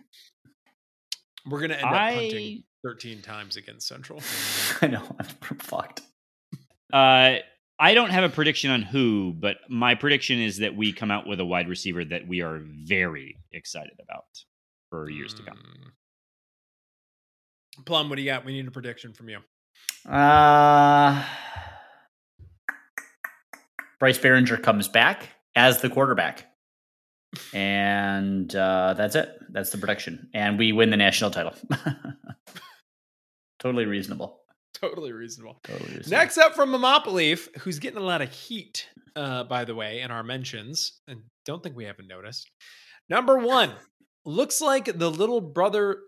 We're 1.45 1.60
going 1.60 1.70
to 1.72 1.78
end 1.78 1.86
up 1.86 1.91
punting 1.91 2.64
13 2.84 3.22
times 3.22 3.58
against 3.58 3.88
Central. 3.88 4.22
I 4.82 4.88
know. 4.88 5.04
I'm 5.20 5.26
fucked. 5.60 6.02
Uh, 6.91 7.38
I 7.80 7.94
don't 7.94 8.12
have 8.12 8.24
a 8.24 8.30
prediction 8.30 8.72
on 8.72 8.82
who, 8.82 9.34
but 9.34 9.58
my 9.70 9.95
prediction 9.95 10.40
is 10.40 10.58
that 10.60 10.76
we 10.76 10.94
come 10.94 11.12
out 11.12 11.28
with 11.28 11.40
a 11.40 11.45
wide 11.45 11.68
receiver 11.68 12.06
that 12.06 12.28
we 12.28 12.41
are 12.41 12.62
very 12.64 13.38
excited 13.52 14.00
about 14.02 14.26
for 14.90 15.10
years 15.10 15.34
to 15.36 15.44
come. 15.44 15.58
Mm. 15.58 15.91
Plum, 17.86 18.10
what 18.10 18.16
do 18.18 18.22
you 18.22 18.30
got? 18.30 18.45
We 18.45 18.54
need 18.54 18.68
a 18.68 18.72
prediction 18.72 19.14
from 19.14 19.30
you. 19.30 19.40
Uh, 20.08 21.26
Bryce 24.04 24.20
Baringer 24.20 24.62
comes 24.62 24.90
back 24.90 25.30
as 25.56 25.80
the 25.80 25.90
quarterback. 25.90 26.48
And 27.54 28.54
uh, 28.54 28.96
that's 28.96 29.16
it. 29.16 29.40
That's 29.50 29.70
the 29.70 29.78
prediction. 29.78 30.30
And 30.34 30.60
we 30.60 30.74
win 30.74 30.90
the 30.90 30.98
national 30.98 31.32
title. 31.32 31.54
totally 33.60 33.86
reasonable. 33.86 34.42
Totally 34.74 35.14
reasonable. 35.14 35.58
Totally 35.64 35.96
reasonable. 35.96 36.18
Next 36.18 36.38
up 36.38 36.54
from 36.54 36.74
Leaf, 37.14 37.48
who's 37.60 37.80
getting 37.80 37.98
a 37.98 38.04
lot 38.04 38.22
of 38.22 38.30
heat, 38.30 38.90
uh, 39.16 39.46
by 39.46 39.64
the 39.64 39.74
way, 39.74 40.02
in 40.02 40.12
our 40.12 40.22
mentions, 40.22 41.00
and 41.08 41.22
don't 41.46 41.64
think 41.64 41.78
we 41.78 41.86
haven't 41.86 42.10
noticed. 42.10 42.52
Number 43.08 43.38
one, 43.38 43.72
looks 44.26 44.60
like 44.60 45.00
the 45.00 45.10
little 45.10 45.40
brother. 45.40 46.00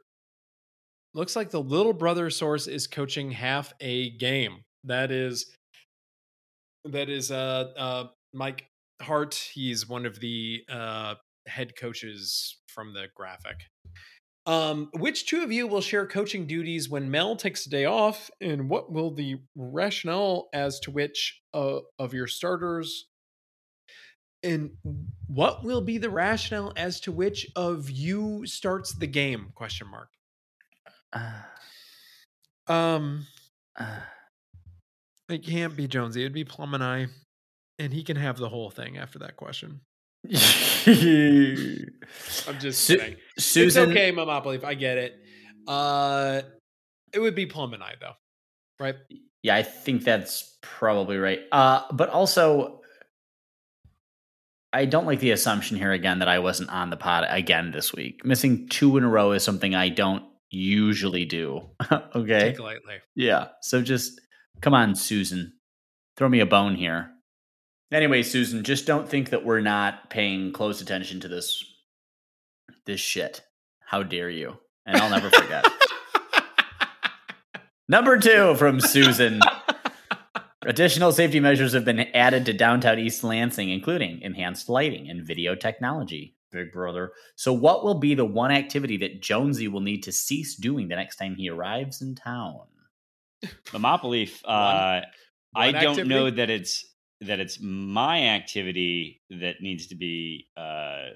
Looks 1.13 1.37
like 1.37 1.49
the 1.49 1.61
little 1.61 1.93
brother 1.93 2.29
source 2.29 2.67
is 2.67 2.87
coaching 2.87 3.31
half 3.31 3.71
a 3.79 4.09
game. 4.17 4.65
That 4.83 5.11
is, 5.11 5.45
that 6.85 7.09
is 7.09 7.31
uh, 7.31 7.71
uh, 7.77 8.07
Mike 8.33 8.65
Hart. 9.01 9.35
He's 9.53 9.87
one 9.87 10.05
of 10.05 10.19
the 10.19 10.63
uh, 10.69 11.15
head 11.47 11.75
coaches 11.75 12.57
from 12.67 12.93
the 12.93 13.07
graphic. 13.15 13.57
Um, 14.47 14.89
which 14.93 15.25
two 15.25 15.41
of 15.43 15.51
you 15.51 15.65
will 15.67 15.81
share 15.81 16.05
coaching 16.05 16.45
duties 16.45 16.87
when 16.87 17.09
Mel 17.09 17.35
takes 17.35 17.65
a 17.65 17.69
day 17.69 17.85
off, 17.85 18.29
and 18.39 18.69
what 18.69 18.91
will 18.91 19.11
the 19.11 19.37
rationale 19.55 20.49
as 20.53 20.79
to 20.81 20.91
which 20.91 21.41
uh, 21.53 21.79
of 21.97 22.13
your 22.13 22.27
starters 22.27 23.07
And 24.43 24.77
what 25.27 25.63
will 25.63 25.81
be 25.81 25.97
the 25.97 26.09
rationale 26.09 26.71
as 26.75 26.99
to 27.01 27.11
which 27.11 27.47
of 27.55 27.89
you 27.89 28.45
starts 28.45 28.93
the 28.93 29.07
game? 29.07 29.51
Question 29.55 29.87
mark. 29.89 30.09
Uh, 31.11 31.41
Um, 32.67 33.27
uh, 33.77 34.01
it 35.29 35.43
can't 35.45 35.75
be 35.75 35.87
Jonesy. 35.87 36.21
It'd 36.21 36.33
be 36.33 36.43
Plum 36.43 36.73
and 36.73 36.83
I, 36.83 37.07
and 37.79 37.93
he 37.93 38.03
can 38.03 38.17
have 38.17 38.37
the 38.37 38.49
whole 38.49 38.69
thing 38.69 38.97
after 38.97 39.19
that 39.19 39.37
question. 39.37 39.81
I'm 40.25 40.31
just 42.59 42.81
Su- 42.83 42.97
kidding. 42.97 43.15
Susan, 43.37 43.83
It's 43.83 43.91
okay, 43.91 44.11
Mama 44.11 44.41
Leaf. 44.47 44.63
I 44.63 44.73
get 44.73 44.97
it. 44.97 45.15
Uh, 45.67 46.41
it 47.13 47.19
would 47.19 47.35
be 47.35 47.45
Plum 47.45 47.73
and 47.73 47.83
I 47.83 47.93
though, 47.99 48.13
right? 48.79 48.95
Yeah, 49.43 49.55
I 49.55 49.63
think 49.63 50.03
that's 50.03 50.57
probably 50.61 51.17
right. 51.17 51.41
Uh, 51.51 51.83
but 51.91 52.09
also, 52.09 52.81
I 54.73 54.85
don't 54.85 55.05
like 55.05 55.19
the 55.19 55.31
assumption 55.31 55.77
here 55.77 55.91
again 55.91 56.19
that 56.19 56.27
I 56.27 56.39
wasn't 56.39 56.69
on 56.69 56.89
the 56.89 56.97
pod 56.97 57.25
again 57.29 57.71
this 57.71 57.93
week. 57.93 58.25
Missing 58.25 58.67
two 58.69 58.97
in 58.97 59.03
a 59.03 59.07
row 59.09 59.31
is 59.31 59.43
something 59.43 59.75
I 59.75 59.89
don't 59.89 60.23
usually 60.49 61.25
do. 61.25 61.61
okay. 62.15 62.39
Take 62.51 62.59
lightly. 62.59 62.95
Yeah. 63.15 63.49
So 63.61 63.81
just 63.81 64.19
come 64.61 64.73
on, 64.73 64.95
Susan. 64.95 65.53
Throw 66.17 66.29
me 66.29 66.39
a 66.39 66.45
bone 66.45 66.75
here. 66.75 67.11
Anyway, 67.91 68.23
Susan, 68.23 68.63
just 68.63 68.85
don't 68.85 69.07
think 69.07 69.29
that 69.29 69.45
we're 69.45 69.61
not 69.61 70.09
paying 70.09 70.51
close 70.51 70.81
attention 70.81 71.19
to 71.21 71.27
this 71.27 71.63
this 72.85 72.99
shit. 72.99 73.41
How 73.85 74.03
dare 74.03 74.29
you? 74.29 74.57
And 74.85 74.97
I'll 74.97 75.09
never 75.09 75.29
forget. 75.29 75.65
Number 77.87 78.17
two 78.17 78.55
from 78.55 78.79
Susan. 78.79 79.39
Additional 80.65 81.11
safety 81.11 81.39
measures 81.39 81.73
have 81.73 81.85
been 81.85 81.99
added 81.99 82.45
to 82.47 82.53
downtown 82.53 82.97
East 82.97 83.23
Lansing, 83.23 83.69
including 83.69 84.21
enhanced 84.21 84.67
lighting 84.67 85.09
and 85.09 85.25
video 85.25 85.53
technology. 85.53 86.35
Big 86.51 86.71
brother. 86.71 87.11
So, 87.35 87.53
what 87.53 87.83
will 87.83 87.99
be 87.99 88.15
the 88.15 88.25
one 88.25 88.51
activity 88.51 88.97
that 88.97 89.21
Jonesy 89.21 89.67
will 89.67 89.81
need 89.81 90.01
to 90.03 90.11
cease 90.11 90.55
doing 90.55 90.87
the 90.87 90.95
next 90.95 91.17
time 91.17 91.35
he 91.35 91.49
arrives 91.49 92.01
in 92.01 92.15
town? 92.15 92.61
Monopoly. 93.73 94.31
Uh, 94.43 95.01
I 95.55 95.71
one 95.71 95.73
don't 95.73 96.07
know 96.07 96.29
that 96.29 96.49
it's 96.49 96.85
that 97.21 97.39
it's 97.39 97.59
my 97.61 98.27
activity 98.27 99.21
that 99.29 99.61
needs 99.61 99.87
to 99.87 99.95
be 99.95 100.47
uh, 100.57 101.11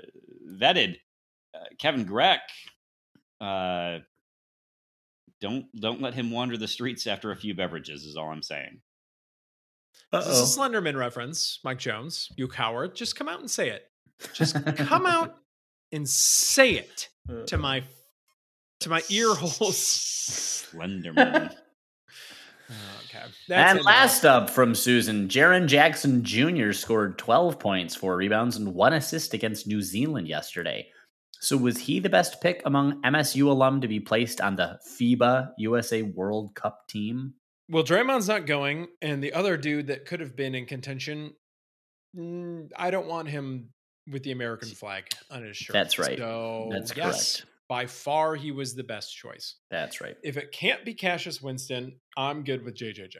vetted. 0.47 0.97
Uh, 1.53 1.65
Kevin 1.77 2.05
Greck. 2.05 2.41
Uh, 3.41 3.99
don't 5.41 5.65
don't 5.79 6.01
let 6.01 6.13
him 6.13 6.31
wander 6.31 6.57
the 6.57 6.67
streets 6.67 7.07
after 7.07 7.31
a 7.31 7.35
few 7.35 7.53
beverages. 7.53 8.03
Is 8.03 8.15
all 8.15 8.29
I'm 8.29 8.43
saying. 8.43 8.81
This 10.11 10.27
is 10.27 10.57
a 10.57 10.59
Slenderman 10.59 10.97
reference, 10.97 11.59
Mike 11.63 11.77
Jones. 11.77 12.29
You 12.35 12.47
coward. 12.47 12.95
Just 12.95 13.15
come 13.15 13.29
out 13.29 13.41
and 13.41 13.51
say 13.51 13.69
it. 13.69 13.89
Just 14.33 14.55
come 14.75 15.05
out 15.05 15.35
and 15.91 16.07
say 16.09 16.71
it 16.71 17.09
to 17.47 17.57
my 17.57 17.83
to 18.81 18.89
my 18.89 19.01
ear 19.09 19.33
holes. 19.33 19.77
Slenderman. 20.71 21.53
Okay. 23.05 23.25
and 23.49 23.79
it 23.79 23.85
last 23.85 24.25
up 24.25 24.49
from 24.49 24.75
Susan, 24.75 25.27
Jaren 25.27 25.67
Jackson 25.67 26.23
Jr. 26.23 26.71
scored 26.71 27.17
12 27.17 27.59
points, 27.59 27.95
four 27.95 28.15
rebounds, 28.15 28.57
and 28.57 28.75
one 28.75 28.93
assist 28.93 29.33
against 29.33 29.67
New 29.67 29.81
Zealand 29.81 30.27
yesterday. 30.27 30.87
So 31.41 31.57
was 31.57 31.77
he 31.77 31.99
the 31.99 32.09
best 32.09 32.41
pick 32.41 32.61
among 32.65 33.01
MSU 33.01 33.47
alum 33.47 33.81
to 33.81 33.87
be 33.87 33.99
placed 33.99 34.41
on 34.41 34.55
the 34.55 34.77
FIBA 34.87 35.53
USA 35.57 36.01
World 36.03 36.53
Cup 36.53 36.87
team? 36.87 37.33
Well, 37.69 37.83
Draymond's 37.83 38.27
not 38.27 38.45
going, 38.45 38.87
and 39.01 39.23
the 39.23 39.33
other 39.33 39.55
dude 39.55 39.87
that 39.87 40.05
could 40.05 40.19
have 40.19 40.35
been 40.35 40.53
in 40.53 40.65
contention, 40.65 41.33
mm, 42.17 42.69
I 42.75 42.91
don't 42.91 43.07
want 43.07 43.29
him 43.29 43.69
with 44.11 44.23
the 44.23 44.31
American 44.31 44.69
flag 44.69 45.05
on 45.29 45.43
his 45.43 45.55
shirt. 45.55 45.73
That's 45.73 45.97
right. 45.97 46.17
So 46.17 46.69
That's 46.71 46.95
yes, 46.95 47.41
correct. 47.41 47.45
By 47.69 47.85
far 47.85 48.35
he 48.35 48.51
was 48.51 48.75
the 48.75 48.83
best 48.83 49.15
choice. 49.15 49.55
That's 49.71 50.01
right. 50.01 50.17
If 50.23 50.35
it 50.35 50.51
can't 50.51 50.83
be 50.83 50.93
Cassius 50.93 51.41
Winston, 51.41 51.93
I'm 52.17 52.43
good 52.43 52.65
with 52.65 52.75
JJJ. 52.75 53.15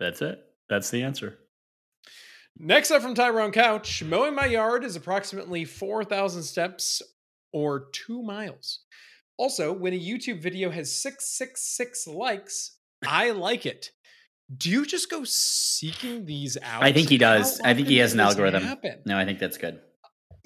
That's 0.00 0.22
it. 0.22 0.38
That's 0.70 0.88
the 0.90 1.02
answer. 1.02 1.38
Next 2.56 2.90
up 2.90 3.02
from 3.02 3.14
Tyrone 3.14 3.52
Couch, 3.52 4.02
mowing 4.02 4.34
my 4.34 4.46
yard 4.46 4.84
is 4.84 4.96
approximately 4.96 5.64
4,000 5.64 6.42
steps 6.42 7.02
or 7.52 7.88
two 7.92 8.22
miles. 8.22 8.80
Also, 9.36 9.72
when 9.72 9.92
a 9.92 10.00
YouTube 10.00 10.40
video 10.40 10.70
has 10.70 10.94
666 11.00 12.06
likes, 12.06 12.76
I 13.06 13.30
like 13.30 13.66
it. 13.66 13.90
Do 14.56 14.70
you 14.70 14.86
just 14.86 15.10
go 15.10 15.22
seeking 15.24 16.24
these 16.24 16.56
out? 16.62 16.82
I 16.82 16.92
think 16.92 17.08
he 17.08 17.18
does. 17.18 17.60
I 17.60 17.74
think 17.74 17.88
he 17.88 17.98
has 17.98 18.14
an 18.14 18.20
algorithm. 18.20 18.62
happen? 18.62 19.02
No, 19.04 19.18
I 19.18 19.24
think 19.24 19.38
that's 19.38 19.58
good. 19.58 19.80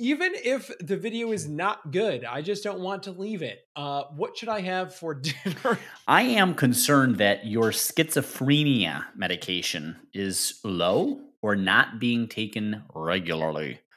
Even 0.02 0.32
if 0.34 0.68
the 0.80 0.96
video 0.96 1.30
is 1.30 1.48
not 1.48 1.92
good, 1.92 2.24
I 2.24 2.42
just 2.42 2.64
don't 2.64 2.80
want 2.80 3.04
to 3.04 3.12
leave 3.12 3.40
it. 3.40 3.60
Uh, 3.76 4.02
what 4.16 4.36
should 4.36 4.48
I 4.48 4.60
have 4.60 4.92
for 4.92 5.14
dinner? 5.44 5.78
I 6.08 6.22
am 6.22 6.54
concerned 6.54 7.18
that 7.18 7.46
your 7.46 7.70
schizophrenia 7.70 9.04
medication 9.14 9.94
is 10.12 10.58
low 10.64 11.20
or 11.40 11.54
not 11.54 12.00
being 12.00 12.26
taken 12.28 12.82
regularly. 12.94 13.80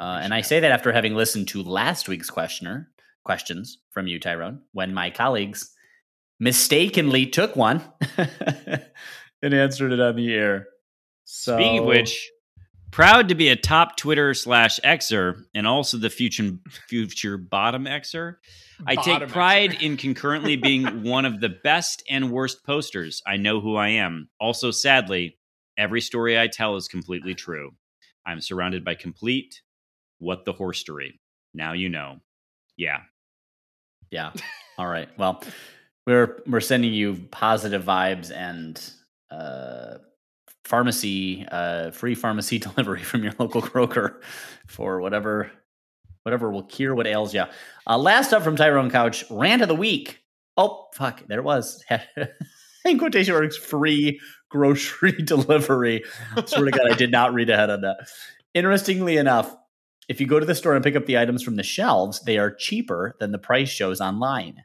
Uh, 0.00 0.18
and 0.20 0.34
I 0.34 0.40
say 0.40 0.58
that 0.58 0.72
after 0.72 0.90
having 0.90 1.14
listened 1.14 1.46
to 1.48 1.62
last 1.62 2.08
week's 2.08 2.30
questioner 2.30 2.90
questions 3.22 3.78
from 3.90 4.08
you, 4.08 4.18
Tyrone, 4.18 4.62
when 4.72 4.92
my 4.92 5.10
colleagues 5.10 5.72
mistakenly 6.40 7.26
took 7.26 7.54
one 7.54 7.84
and 8.16 9.54
answered 9.54 9.92
it 9.92 10.00
on 10.00 10.16
the 10.16 10.34
air. 10.34 10.66
So, 11.24 11.56
Speaking 11.56 11.78
of 11.80 11.84
which, 11.84 12.30
proud 12.92 13.28
to 13.30 13.34
be 13.34 13.48
a 13.48 13.56
top 13.56 13.96
Twitter 13.96 14.32
slash 14.34 14.78
Xer 14.84 15.42
and 15.54 15.66
also 15.66 15.96
the 15.96 16.10
future 16.10 16.52
future 16.88 17.36
bottom 17.36 17.86
Xer. 17.86 18.36
I 18.86 18.94
take 18.94 19.28
pride 19.28 19.70
extra. 19.72 19.86
in 19.86 19.96
concurrently 19.96 20.56
being 20.56 21.02
one 21.02 21.24
of 21.24 21.40
the 21.40 21.48
best 21.48 22.04
and 22.08 22.30
worst 22.30 22.64
posters. 22.64 23.20
I 23.26 23.36
know 23.36 23.60
who 23.60 23.74
I 23.74 23.88
am. 23.88 24.28
Also, 24.38 24.70
sadly, 24.70 25.38
every 25.76 26.00
story 26.00 26.38
I 26.38 26.46
tell 26.46 26.76
is 26.76 26.86
completely 26.86 27.34
true. 27.34 27.72
I'm 28.24 28.40
surrounded 28.40 28.84
by 28.84 28.94
complete 28.94 29.62
what 30.18 30.44
the 30.44 30.54
horstory. 30.54 31.18
Now 31.54 31.72
you 31.72 31.88
know. 31.88 32.20
Yeah. 32.76 33.00
Yeah. 34.10 34.32
All 34.78 34.86
right. 34.86 35.08
Well, 35.18 35.42
we're 36.06 36.42
we're 36.46 36.60
sending 36.60 36.92
you 36.92 37.26
positive 37.30 37.84
vibes 37.84 38.30
and 38.30 38.80
uh, 39.30 39.98
pharmacy, 40.64 41.46
uh, 41.50 41.90
free 41.90 42.14
pharmacy 42.14 42.58
delivery 42.58 43.02
from 43.02 43.22
your 43.22 43.32
local 43.38 43.62
Kroger 43.62 44.16
for 44.66 45.00
whatever 45.00 45.50
whatever 46.22 46.50
will 46.50 46.62
cure 46.62 46.94
what 46.94 47.06
ails 47.06 47.34
you. 47.34 47.44
Uh, 47.86 47.98
last 47.98 48.32
up 48.32 48.42
from 48.42 48.54
Tyrone 48.54 48.90
Couch, 48.90 49.24
rant 49.28 49.62
of 49.62 49.68
the 49.68 49.74
week. 49.74 50.20
Oh 50.56 50.86
fuck, 50.94 51.26
there 51.26 51.40
it 51.40 51.44
was. 51.44 51.84
In 52.84 52.98
quotation 52.98 53.34
marks, 53.34 53.56
free 53.56 54.20
grocery 54.48 55.12
delivery. 55.24 56.04
Swear 56.46 56.66
to 56.66 56.70
God, 56.70 56.90
I 56.90 56.94
did 56.94 57.10
not 57.10 57.32
read 57.32 57.50
ahead 57.50 57.70
on 57.70 57.80
that. 57.82 58.08
Interestingly 58.54 59.16
enough, 59.16 59.56
if 60.08 60.20
you 60.20 60.26
go 60.26 60.38
to 60.38 60.46
the 60.46 60.54
store 60.54 60.74
and 60.74 60.84
pick 60.84 60.96
up 60.96 61.06
the 61.06 61.18
items 61.18 61.42
from 61.42 61.56
the 61.56 61.62
shelves, 61.62 62.20
they 62.20 62.38
are 62.38 62.50
cheaper 62.50 63.16
than 63.18 63.32
the 63.32 63.38
price 63.38 63.70
shows 63.70 64.00
online. 64.00 64.62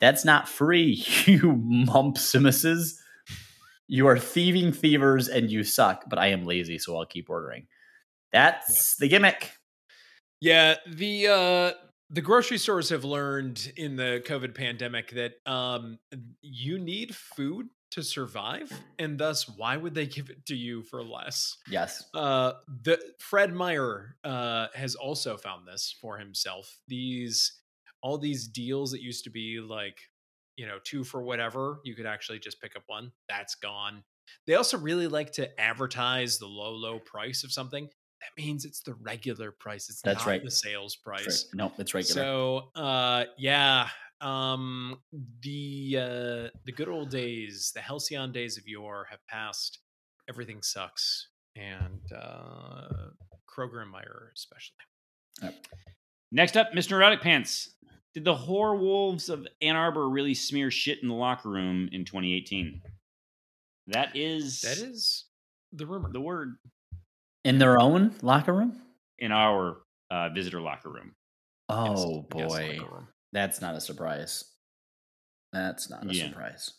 That's 0.00 0.24
not 0.24 0.48
free, 0.48 1.04
you 1.26 1.40
mumpsimuses. 1.40 2.98
You 3.92 4.06
are 4.06 4.18
thieving 4.18 4.72
thievers 4.72 5.28
and 5.28 5.50
you 5.50 5.62
suck, 5.64 6.04
but 6.08 6.18
I 6.18 6.28
am 6.28 6.46
lazy, 6.46 6.78
so 6.78 6.96
I'll 6.96 7.04
keep 7.04 7.28
ordering. 7.28 7.66
That's 8.32 8.96
the 8.96 9.06
gimmick. 9.06 9.52
Yeah, 10.40 10.76
the 10.86 11.28
uh 11.28 11.72
the 12.08 12.22
grocery 12.22 12.56
stores 12.56 12.88
have 12.88 13.04
learned 13.04 13.70
in 13.76 13.96
the 13.96 14.24
COVID 14.26 14.54
pandemic 14.54 15.10
that 15.10 15.34
um 15.44 15.98
you 16.40 16.78
need 16.78 17.14
food 17.14 17.66
to 17.90 18.02
survive, 18.02 18.72
and 18.98 19.18
thus 19.18 19.46
why 19.46 19.76
would 19.76 19.94
they 19.94 20.06
give 20.06 20.30
it 20.30 20.46
to 20.46 20.56
you 20.56 20.82
for 20.84 21.04
less? 21.04 21.58
Yes. 21.68 22.02
Uh 22.14 22.52
the 22.66 22.98
Fred 23.18 23.52
Meyer 23.52 24.16
uh 24.24 24.68
has 24.74 24.94
also 24.94 25.36
found 25.36 25.68
this 25.68 25.94
for 26.00 26.16
himself. 26.16 26.78
These 26.88 27.60
all 28.00 28.16
these 28.16 28.48
deals 28.48 28.90
that 28.92 29.02
used 29.02 29.24
to 29.24 29.30
be 29.30 29.60
like, 29.60 29.98
you 30.62 30.68
know, 30.68 30.78
two 30.84 31.02
for 31.02 31.24
whatever, 31.24 31.80
you 31.82 31.96
could 31.96 32.06
actually 32.06 32.38
just 32.38 32.62
pick 32.62 32.76
up 32.76 32.84
one. 32.86 33.10
That's 33.28 33.56
gone. 33.56 34.04
They 34.46 34.54
also 34.54 34.78
really 34.78 35.08
like 35.08 35.32
to 35.32 35.60
advertise 35.60 36.38
the 36.38 36.46
low, 36.46 36.70
low 36.70 37.00
price 37.00 37.42
of 37.42 37.50
something. 37.50 37.86
That 37.86 38.40
means 38.40 38.64
it's 38.64 38.80
the 38.80 38.94
regular 38.94 39.50
price. 39.50 39.90
It's 39.90 40.00
That's 40.02 40.20
not 40.20 40.26
right. 40.28 40.44
the 40.44 40.52
sales 40.52 40.96
That's 41.04 41.24
price. 41.24 41.46
right. 41.52 41.58
No, 41.58 41.72
it's 41.78 41.92
regular. 41.94 42.14
So 42.14 42.68
uh 42.80 43.24
yeah. 43.36 43.88
Um 44.20 45.00
the 45.40 45.96
uh 45.98 46.48
the 46.64 46.72
good 46.76 46.88
old 46.88 47.10
days, 47.10 47.72
the 47.74 47.80
halcyon 47.80 48.30
days 48.30 48.56
of 48.56 48.68
yore 48.68 49.08
have 49.10 49.26
passed. 49.26 49.80
Everything 50.28 50.62
sucks. 50.62 51.26
And 51.56 52.02
uh 52.16 53.08
Kroger 53.52 53.82
and 53.82 53.90
Meyer 53.90 54.30
especially. 54.36 54.76
Next 56.30 56.56
up, 56.56 56.70
Mr. 56.72 56.92
Erotic 56.92 57.20
Pants. 57.20 57.70
Did 58.14 58.24
the 58.24 58.34
whore 58.34 58.78
wolves 58.78 59.28
of 59.28 59.46
Ann 59.62 59.74
Arbor 59.76 60.08
really 60.08 60.34
smear 60.34 60.70
shit 60.70 61.02
in 61.02 61.08
the 61.08 61.14
locker 61.14 61.48
room 61.48 61.88
in 61.92 62.04
2018? 62.04 62.80
That 63.88 64.14
is 64.14 64.60
That 64.62 64.78
is 64.78 65.24
the 65.72 65.86
rumor. 65.86 66.12
the 66.12 66.20
word. 66.20 66.56
In 67.44 67.58
their 67.58 67.78
own 67.80 68.14
locker 68.22 68.52
room? 68.52 68.80
in 69.18 69.30
our 69.30 69.78
uh, 70.10 70.28
visitor 70.30 70.60
locker 70.60 70.90
room. 70.90 71.14
Oh 71.68 72.26
Yes, 72.34 72.48
boy, 72.50 72.76
locker 72.80 72.94
room. 72.94 73.08
that's 73.32 73.60
not 73.60 73.74
a 73.76 73.80
surprise. 73.80 74.44
That's 75.52 75.88
not 75.90 76.04
a 76.10 76.12
Yeah. 76.14 76.28
surprise. 76.28 76.70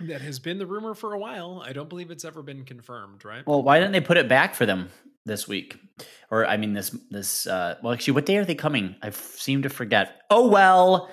That 0.00 0.20
has 0.22 0.38
been 0.38 0.58
the 0.58 0.66
rumor 0.66 0.94
for 0.94 1.12
a 1.12 1.18
while. 1.18 1.62
I 1.64 1.72
don't 1.72 1.88
believe 1.88 2.10
it's 2.10 2.24
ever 2.24 2.42
been 2.42 2.64
confirmed, 2.64 3.24
right? 3.24 3.46
Well, 3.46 3.62
why 3.62 3.78
didn't 3.78 3.92
they 3.92 4.00
put 4.00 4.16
it 4.16 4.28
back 4.28 4.54
for 4.54 4.66
them 4.66 4.88
this 5.24 5.46
week? 5.46 5.78
Or 6.30 6.46
I 6.46 6.56
mean, 6.56 6.72
this 6.72 6.90
this. 7.10 7.46
Uh, 7.46 7.76
well, 7.82 7.92
actually, 7.92 8.14
what 8.14 8.26
day 8.26 8.36
are 8.38 8.44
they 8.44 8.56
coming? 8.56 8.96
I 9.02 9.08
f- 9.08 9.36
seem 9.36 9.62
to 9.62 9.68
forget. 9.68 10.22
Oh 10.30 10.48
well. 10.48 11.10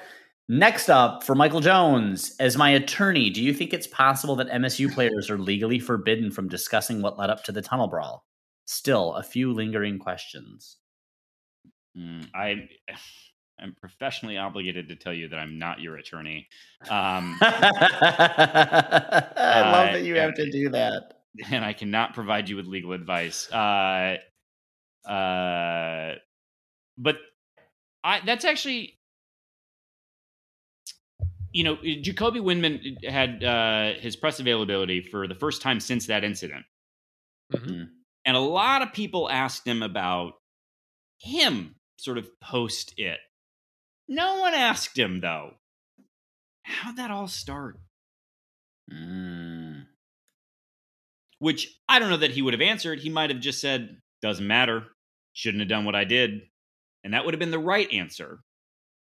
Next 0.50 0.90
up 0.90 1.24
for 1.24 1.34
Michael 1.34 1.62
Jones 1.62 2.36
as 2.38 2.58
my 2.58 2.72
attorney, 2.72 3.30
do 3.30 3.42
you 3.42 3.54
think 3.54 3.74
it's 3.74 3.88
possible 3.88 4.36
that 4.36 4.50
MSU 4.50 4.92
players 4.94 5.30
are 5.30 5.38
legally 5.38 5.80
forbidden 5.80 6.30
from 6.30 6.50
discussing 6.50 7.02
what 7.02 7.18
led 7.18 7.30
up 7.30 7.44
to 7.46 7.54
the 7.54 7.62
tunnel 7.62 7.88
brawl? 7.88 8.26
Still, 8.66 9.14
a 9.14 9.24
few 9.24 9.54
lingering 9.54 9.98
questions. 10.00 10.78
Mm, 11.98 12.28
I 12.36 12.68
I'm 13.62 13.76
professionally 13.80 14.38
obligated 14.38 14.90
to 14.90 14.96
tell 14.96 15.14
you 15.14 15.28
that 15.30 15.38
I'm 15.38 15.60
not 15.60 15.80
your 15.80 15.98
attorney. 15.98 16.48
Um, 16.90 17.38
I 17.42 18.12
love 19.72 19.90
Uh, 19.90 19.94
that 19.94 20.04
you 20.04 20.16
yeah. 20.16 20.24
have 20.24 20.34
to 20.36 20.50
do 20.50 20.70
that. 20.70 21.20
and 21.52 21.64
I 21.64 21.74
cannot 21.74 22.14
provide 22.14 22.50
you 22.50 22.56
with 22.58 22.66
legal 22.66 22.92
advice. 22.94 23.52
Uh, 23.52 24.18
uh, 25.08 26.16
but 26.98 27.18
I 28.04 28.22
that's 28.26 28.46
actually, 28.46 29.00
you 31.54 31.64
know, 31.64 31.78
Jacoby 32.02 32.40
Windmon 32.40 33.04
had 33.06 33.44
uh, 33.44 33.94
his 34.00 34.16
press 34.16 34.40
availability 34.40 35.02
for 35.02 35.28
the 35.28 35.36
first 35.36 35.62
time 35.62 35.80
since 35.80 36.08
that 36.08 36.24
incident, 36.24 36.66
Mhm. 37.54 37.90
and 38.26 38.38
a 38.38 38.42
lot 38.42 38.82
of 38.82 38.92
people 38.94 39.30
asked 39.30 39.66
him 39.66 39.84
about 39.84 40.34
him, 41.20 41.76
sort 41.98 42.18
of 42.18 42.28
post 42.42 42.94
it. 42.98 43.20
No 44.08 44.40
one 44.40 44.54
asked 44.54 44.98
him 44.98 45.22
though. 45.22 45.52
How'd 46.64 46.98
that 46.98 47.12
all 47.12 47.28
start? 47.28 47.80
Mm. 48.92 49.86
which 51.40 51.80
I 51.90 52.00
don't 52.00 52.10
know 52.10 52.18
that 52.18 52.32
he 52.32 52.42
would 52.42 52.54
have 52.54 52.62
answered. 52.62 53.00
He 53.00 53.10
might 53.10 53.30
have 53.30 53.40
just 53.40 53.62
said, 53.62 53.98
doesn't 54.22 54.46
matter, 54.46 54.84
shouldn't 55.34 55.62
have 55.62 55.70
done 55.70 55.86
what 55.86 55.96
I 55.96 56.04
did. 56.04 56.42
And 57.04 57.14
that 57.14 57.26
would 57.26 57.34
have 57.34 57.40
been 57.40 57.52
the 57.52 57.60
right 57.60 57.92
answer. 57.92 58.42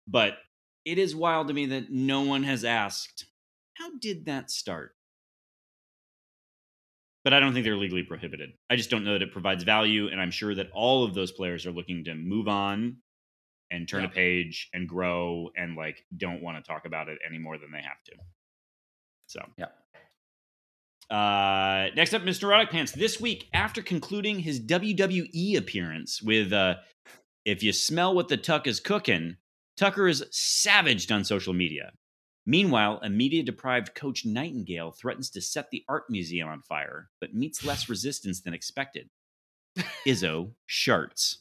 But 0.08 0.38
it 0.84 0.98
is 0.98 1.14
wild 1.14 1.48
to 1.48 1.54
me 1.54 1.66
that 1.66 1.90
no 1.90 2.22
one 2.22 2.44
has 2.44 2.64
asked, 2.64 3.26
how 3.74 3.90
did 4.00 4.26
that 4.26 4.50
start? 4.50 4.92
But 7.24 7.34
I 7.34 7.40
don't 7.40 7.52
think 7.52 7.64
they're 7.64 7.76
legally 7.76 8.04
prohibited. 8.04 8.50
I 8.70 8.76
just 8.76 8.90
don't 8.90 9.04
know 9.04 9.14
that 9.14 9.22
it 9.22 9.32
provides 9.32 9.64
value. 9.64 10.08
And 10.08 10.20
I'm 10.20 10.30
sure 10.30 10.54
that 10.54 10.70
all 10.72 11.04
of 11.04 11.14
those 11.14 11.32
players 11.32 11.66
are 11.66 11.72
looking 11.72 12.04
to 12.04 12.14
move 12.14 12.48
on 12.48 12.98
and 13.70 13.88
turn 13.88 14.02
Yeah. 14.02 14.08
a 14.10 14.12
page 14.12 14.68
and 14.72 14.88
grow 14.88 15.50
and 15.56 15.76
like 15.76 16.04
don't 16.16 16.42
want 16.42 16.56
to 16.62 16.68
talk 16.68 16.84
about 16.86 17.08
it 17.08 17.18
any 17.26 17.38
more 17.38 17.58
than 17.58 17.72
they 17.72 17.82
have 17.82 18.02
to. 18.04 18.12
So, 19.26 19.40
Yeah. 19.58 21.16
uh, 21.16 21.90
next 21.96 22.14
up, 22.14 22.22
Mr. 22.22 22.44
Erotic 22.44 22.70
Pants. 22.70 22.92
This 22.92 23.20
week, 23.20 23.48
after 23.52 23.82
concluding 23.82 24.40
his 24.40 24.60
WWE 24.60 25.56
appearance 25.56 26.22
with 26.22 26.52
uh, 26.52 26.76
If 27.44 27.62
You 27.62 27.72
Smell 27.72 28.14
What 28.14 28.28
the 28.28 28.36
Tuck 28.36 28.66
is 28.66 28.80
Cooking, 28.80 29.36
Tucker 29.76 30.06
is 30.08 30.24
savaged 30.30 31.10
on 31.10 31.24
social 31.24 31.52
media. 31.52 31.92
Meanwhile, 32.46 33.00
a 33.02 33.08
media 33.08 33.42
deprived 33.42 33.94
Coach 33.94 34.24
Nightingale 34.26 34.92
threatens 34.92 35.30
to 35.30 35.40
set 35.40 35.70
the 35.70 35.82
art 35.88 36.04
museum 36.10 36.48
on 36.48 36.60
fire, 36.60 37.08
but 37.20 37.34
meets 37.34 37.64
less 37.64 37.88
resistance 37.88 38.42
than 38.42 38.52
expected. 38.54 39.08
Izzo 40.06 40.52
sharts. 40.70 41.38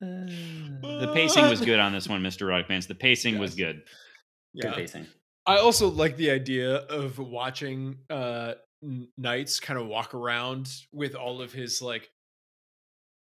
The 0.00 1.10
pacing 1.14 1.48
was 1.48 1.60
good 1.60 1.78
on 1.78 1.92
this 1.92 2.08
one, 2.08 2.22
Mr. 2.22 2.66
Pants. 2.66 2.86
The 2.86 2.94
pacing 2.94 3.38
was 3.38 3.56
Yes. 3.58 3.74
good. 3.74 3.82
Good 4.60 4.74
pacing. 4.74 5.06
I 5.46 5.56
also 5.58 5.88
like 5.88 6.16
the 6.16 6.30
idea 6.30 6.76
of 6.76 7.18
watching 7.18 7.98
uh 8.10 8.54
Knights 9.16 9.60
kind 9.60 9.78
of 9.78 9.86
walk 9.86 10.12
around 10.14 10.68
with 10.92 11.14
all 11.14 11.40
of 11.40 11.52
his 11.52 11.80
like 11.80 12.10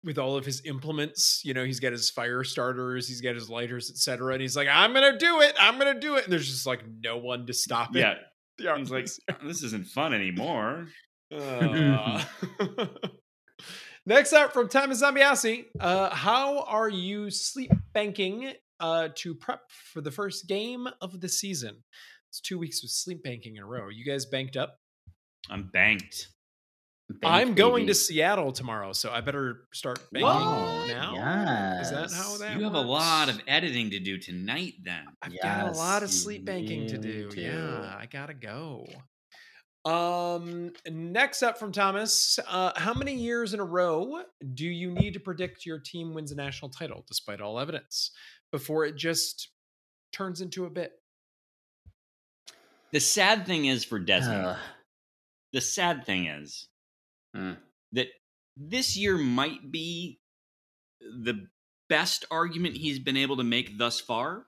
with 0.03 0.17
all 0.17 0.35
of 0.37 0.45
his 0.45 0.61
implements. 0.65 1.41
You 1.43 1.53
know, 1.53 1.63
he's 1.65 1.79
got 1.79 1.91
his 1.91 2.09
fire 2.09 2.43
starters, 2.43 3.07
he's 3.07 3.21
got 3.21 3.35
his 3.35 3.49
lighters, 3.49 3.89
etc. 3.91 4.33
And 4.33 4.41
he's 4.41 4.55
like, 4.55 4.67
"I'm 4.71 4.93
gonna 4.93 5.17
do 5.17 5.41
it! 5.41 5.53
I'm 5.59 5.77
gonna 5.77 5.99
do 5.99 6.15
it!" 6.15 6.23
And 6.23 6.33
there's 6.33 6.47
just 6.49 6.65
like 6.65 6.83
no 7.03 7.17
one 7.17 7.45
to 7.47 7.53
stop 7.53 7.95
it. 7.95 7.99
Yeah. 7.99 8.15
Yeah, 8.59 8.77
He's 8.77 8.91
like, 8.91 9.07
this 9.43 9.63
isn't 9.63 9.87
fun 9.87 10.13
anymore. 10.13 10.87
Uh. 11.33 12.23
Next 14.11 14.33
up 14.33 14.51
from 14.51 14.67
Thomas 14.67 15.01
Zambiasi, 15.01 15.67
uh, 15.79 16.13
how 16.13 16.63
are 16.63 16.89
you 16.89 17.29
sleep 17.29 17.71
banking 17.93 18.51
uh, 18.81 19.07
to 19.15 19.33
prep 19.33 19.61
for 19.93 20.01
the 20.01 20.11
first 20.11 20.49
game 20.49 20.85
of 20.99 21.21
the 21.21 21.29
season? 21.29 21.77
It's 22.27 22.41
two 22.41 22.59
weeks 22.59 22.83
of 22.83 22.89
sleep 22.89 23.23
banking 23.23 23.55
in 23.55 23.63
a 23.63 23.65
row. 23.65 23.87
You 23.87 24.03
guys 24.03 24.25
banked 24.25 24.57
up? 24.57 24.75
I'm 25.49 25.69
banked. 25.71 26.27
Bank, 27.09 27.23
I'm 27.23 27.55
going 27.55 27.87
to. 27.87 27.93
Seattle 27.93 28.51
tomorrow, 28.51 28.91
so 28.91 29.11
I 29.11 29.21
better 29.21 29.61
start 29.73 29.99
banking 30.11 30.27
Whoa, 30.27 30.87
now. 30.87 31.79
Is 31.79 31.91
that 31.91 32.11
how 32.11 32.35
that 32.39 32.57
you 32.57 32.65
have 32.65 32.73
a 32.73 32.81
lot 32.81 33.29
of 33.29 33.39
editing 33.47 33.91
to 33.91 33.99
do 34.01 34.17
tonight, 34.17 34.73
then. 34.83 35.05
I've 35.21 35.41
got 35.41 35.73
a 35.73 35.77
lot 35.77 36.03
of 36.03 36.11
sleep 36.11 36.43
banking 36.43 36.85
to 36.87 36.97
do. 36.97 37.29
do. 37.29 37.41
Yeah, 37.41 37.95
I 37.97 38.07
gotta 38.07 38.33
go. 38.33 38.87
Um, 39.83 40.73
next 40.87 41.41
up 41.41 41.57
from 41.57 41.71
Thomas, 41.71 42.37
uh, 42.47 42.71
how 42.75 42.93
many 42.93 43.15
years 43.15 43.53
in 43.53 43.59
a 43.59 43.65
row 43.65 44.23
do 44.53 44.67
you 44.67 44.91
need 44.91 45.13
to 45.13 45.19
predict 45.19 45.65
your 45.65 45.79
team 45.79 46.13
wins 46.13 46.31
a 46.31 46.35
national 46.35 46.69
title, 46.69 47.03
despite 47.07 47.41
all 47.41 47.59
evidence, 47.59 48.11
before 48.51 48.85
it 48.85 48.95
just 48.95 49.49
turns 50.11 50.39
into 50.41 50.65
a 50.65 50.69
bit? 50.69 50.93
The 52.91 52.99
sad 52.99 53.45
thing 53.47 53.65
is 53.65 53.83
for 53.83 53.97
Desmond, 53.99 54.45
Ugh. 54.45 54.59
the 55.53 55.61
sad 55.61 56.05
thing 56.05 56.27
is 56.27 56.67
Mm. 57.35 57.57
that 57.93 58.07
this 58.57 58.97
year 58.97 59.17
might 59.17 59.71
be 59.71 60.19
the 60.99 61.47
best 61.89 62.25
argument 62.29 62.75
he's 62.77 62.99
been 62.99 63.17
able 63.17 63.37
to 63.37 63.43
make 63.43 63.77
thus 63.77 63.99
far. 63.99 64.47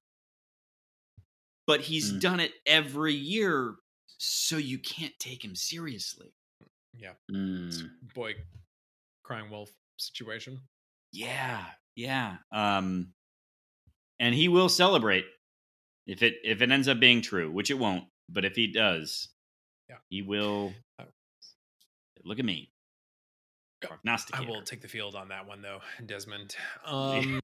But 1.65 1.81
he's 1.81 2.11
Mm. 2.11 2.19
done 2.21 2.39
it 2.41 2.53
every 2.65 3.13
year, 3.13 3.75
so 4.25 4.57
you 4.57 4.79
can't 4.79 5.13
take 5.19 5.43
him 5.43 5.55
seriously. 5.55 6.33
Yeah, 6.95 7.13
Mm. 7.31 7.89
boy, 8.13 8.35
crying 9.23 9.49
wolf 9.49 9.69
situation. 9.97 10.61
Yeah, 11.11 11.65
yeah. 11.95 12.37
Um, 12.51 13.13
and 14.19 14.33
he 14.33 14.47
will 14.47 14.69
celebrate 14.69 15.25
if 16.07 16.21
it 16.23 16.35
if 16.43 16.61
it 16.61 16.71
ends 16.71 16.87
up 16.87 16.99
being 16.99 17.21
true, 17.21 17.51
which 17.51 17.69
it 17.71 17.79
won't. 17.79 18.05
But 18.29 18.45
if 18.45 18.55
he 18.55 18.67
does, 18.67 19.29
Yeah. 19.89 19.97
he 20.09 20.21
will. 20.21 20.73
Uh, 20.99 21.05
Look 22.23 22.39
at 22.39 22.45
me, 22.45 22.71
I 24.33 24.41
will 24.47 24.61
take 24.61 24.79
the 24.81 24.87
field 24.87 25.13
on 25.15 25.27
that 25.29 25.45
one 25.45 25.61
though, 25.61 25.81
Desmond. 26.05 26.55
Um, 26.85 27.41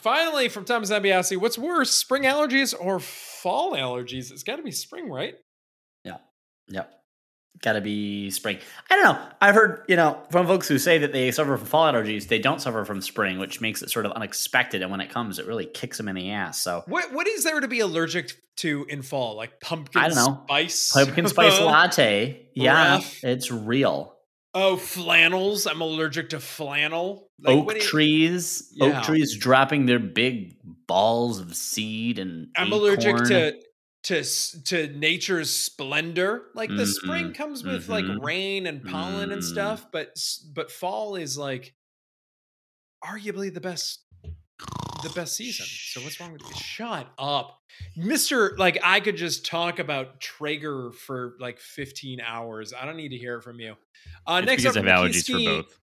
finally, 0.00 0.48
from 0.48 0.64
Thomas 0.64 0.90
Zambiasi, 0.90 1.36
what's 1.36 1.58
worse, 1.58 1.90
spring 1.90 2.22
allergies 2.22 2.72
or 2.78 3.00
fall 3.00 3.72
allergies? 3.72 4.30
It's 4.30 4.44
got 4.44 4.56
to 4.56 4.62
be 4.62 4.70
spring, 4.70 5.10
right? 5.10 5.34
Yep. 6.68 6.90
Gotta 7.62 7.80
be 7.80 8.30
spring. 8.30 8.58
I 8.90 8.96
don't 8.96 9.04
know. 9.04 9.26
I've 9.40 9.54
heard, 9.54 9.84
you 9.88 9.94
know, 9.96 10.20
from 10.30 10.46
folks 10.46 10.66
who 10.66 10.76
say 10.76 10.98
that 10.98 11.12
they 11.12 11.30
suffer 11.30 11.56
from 11.56 11.66
fall 11.66 11.90
allergies, 11.92 12.26
they 12.26 12.40
don't 12.40 12.60
suffer 12.60 12.84
from 12.84 13.00
spring, 13.00 13.38
which 13.38 13.60
makes 13.60 13.80
it 13.80 13.90
sort 13.90 14.06
of 14.06 14.12
unexpected. 14.12 14.82
And 14.82 14.90
when 14.90 15.00
it 15.00 15.08
comes, 15.08 15.38
it 15.38 15.46
really 15.46 15.64
kicks 15.66 15.96
them 15.96 16.08
in 16.08 16.16
the 16.16 16.32
ass. 16.32 16.60
So 16.60 16.82
What 16.88 17.12
what 17.12 17.28
is 17.28 17.44
there 17.44 17.60
to 17.60 17.68
be 17.68 17.80
allergic 17.80 18.32
to 18.56 18.84
in 18.88 19.02
fall? 19.02 19.36
Like 19.36 19.60
pumpkin 19.60 20.02
I 20.02 20.08
don't 20.08 20.16
know. 20.16 20.42
spice, 20.46 20.92
pumpkin 20.92 21.28
spice 21.28 21.60
latte. 21.60 22.48
Yeah, 22.54 23.00
it's 23.22 23.50
real. 23.52 24.10
Oh, 24.52 24.76
flannels. 24.76 25.66
I'm 25.66 25.80
allergic 25.80 26.30
to 26.30 26.40
flannel. 26.40 27.28
Like, 27.40 27.56
oak 27.56 27.66
what 27.66 27.76
you- 27.76 27.82
trees. 27.82 28.68
Yeah. 28.74 28.98
Oak 28.98 29.04
trees 29.04 29.36
dropping 29.36 29.86
their 29.86 29.98
big 30.00 30.56
balls 30.86 31.40
of 31.40 31.54
seed 31.54 32.18
and 32.18 32.48
I'm 32.56 32.72
allergic 32.72 33.16
to 33.16 33.54
to 34.04 34.24
to 34.64 34.88
nature's 34.88 35.54
splendor. 35.54 36.50
Like 36.54 36.76
the 36.76 36.86
spring 36.86 37.32
Mhm, 37.32 37.34
comes 37.34 37.64
with 37.64 37.88
mhm, 37.88 37.88
like 37.88 38.06
rain 38.08 38.66
and 38.66 38.84
pollen 38.84 39.32
and 39.32 39.42
mm. 39.42 39.44
stuff, 39.44 39.86
but 39.92 40.16
but 40.54 40.70
fall 40.70 41.16
is 41.16 41.38
like 41.38 41.74
arguably 43.04 43.52
the 43.52 43.60
best 43.60 44.04
the 45.02 45.10
best 45.10 45.36
season. 45.36 45.68
So 45.86 46.00
what's 46.02 46.20
wrong 46.20 46.32
with 46.32 46.48
you? 46.48 46.54
Shut 46.54 47.12
up. 47.18 47.60
Mister 47.96 48.56
like 48.56 48.78
I 48.82 49.00
could 49.00 49.16
just 49.16 49.44
talk 49.46 49.78
about 49.78 50.20
Traeger 50.20 50.92
for 50.92 51.36
like 51.40 51.58
15 51.58 52.20
hours. 52.20 52.72
I 52.72 52.84
don't 52.84 52.96
need 52.96 53.10
to 53.10 53.18
hear 53.18 53.38
it 53.38 53.42
from 53.42 53.60
you. 53.60 53.76
Uh 54.26 54.40
It's 54.40 54.46
next 54.46 54.64
because 54.64 54.76
up 54.76 54.76
I 54.76 54.80
have 54.80 54.86
allergies 54.86 55.14
Ski 55.14 55.32
for 55.32 55.40
both. 55.40 55.80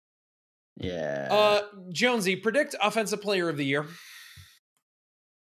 Yeah. 0.77 1.27
Uh 1.29 1.61
Jonesy, 1.91 2.35
predict 2.35 2.75
offensive 2.81 3.21
player 3.21 3.49
of 3.49 3.57
the 3.57 3.65
year. 3.65 3.87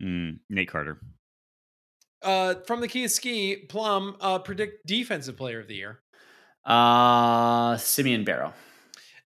Mm, 0.02 0.40
Nate 0.49 0.68
Carter. 0.69 0.99
Uh 2.24 2.56
from 2.66 2.82
the 2.82 2.88
Key 2.88 3.06
of 3.06 3.12
Ski, 3.12 3.56
Plum, 3.58 4.16
uh 4.22 4.40
predict 4.40 4.86
defensive 4.86 5.38
player 5.38 5.60
of 5.60 5.68
the 5.68 5.76
year. 5.76 6.00
Uh, 6.66 7.76
Simeon 7.78 8.24
Barrow. 8.24 8.54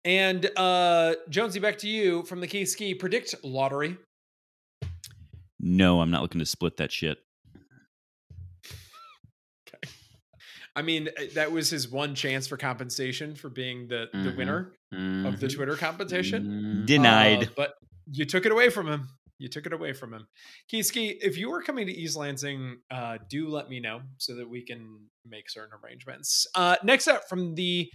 And 0.05 0.49
uh 0.57 1.15
Jonesy, 1.29 1.59
back 1.59 1.77
to 1.79 1.87
you 1.87 2.23
from 2.23 2.39
the 2.41 2.47
Key 2.47 2.63
of 2.63 2.67
Ski. 2.67 2.93
Predict 2.93 3.35
lottery. 3.43 3.97
No, 5.59 6.01
I'm 6.01 6.11
not 6.11 6.21
looking 6.21 6.39
to 6.39 6.45
split 6.45 6.77
that 6.77 6.91
shit. 6.91 7.17
I 10.75 10.81
mean, 10.81 11.07
uh, 11.09 11.23
that 11.35 11.51
was 11.51 11.69
his 11.69 11.87
one 11.87 12.15
chance 12.15 12.47
for 12.47 12.57
compensation 12.57 13.35
for 13.35 13.49
being 13.49 13.87
the 13.87 14.09
the 14.11 14.31
Mhm. 14.31 14.35
winner 14.37 14.73
of 15.27 15.39
the 15.39 15.47
Mhm. 15.47 15.55
Twitter 15.55 15.75
competition. 15.75 16.83
Mhm. 16.83 16.85
Denied. 16.87 17.43
Uh, 17.43 17.51
but 17.55 17.75
you 18.11 18.25
took 18.25 18.45
it 18.45 18.51
away 18.51 18.69
from 18.69 18.87
him. 18.87 19.07
You 19.43 19.49
took 19.49 19.65
it 19.65 19.73
away 19.73 19.91
from 19.91 20.13
him. 20.13 20.25
Keyski, 20.71 21.17
if 21.19 21.37
you 21.37 21.51
are 21.53 21.61
coming 21.61 21.85
to 21.85 21.91
East 21.91 22.15
Lansing, 22.15 22.77
uh, 22.89 23.17
do 23.29 23.49
let 23.49 23.67
me 23.67 23.81
know 23.81 23.99
so 24.15 24.35
that 24.35 24.47
we 24.47 24.61
can 24.65 25.01
make 25.25 25.49
certain 25.49 25.77
arrangements. 25.83 26.47
Uh, 26.55 26.77
next 26.81 27.09
up 27.09 27.27
from 27.27 27.53
the 27.55 27.91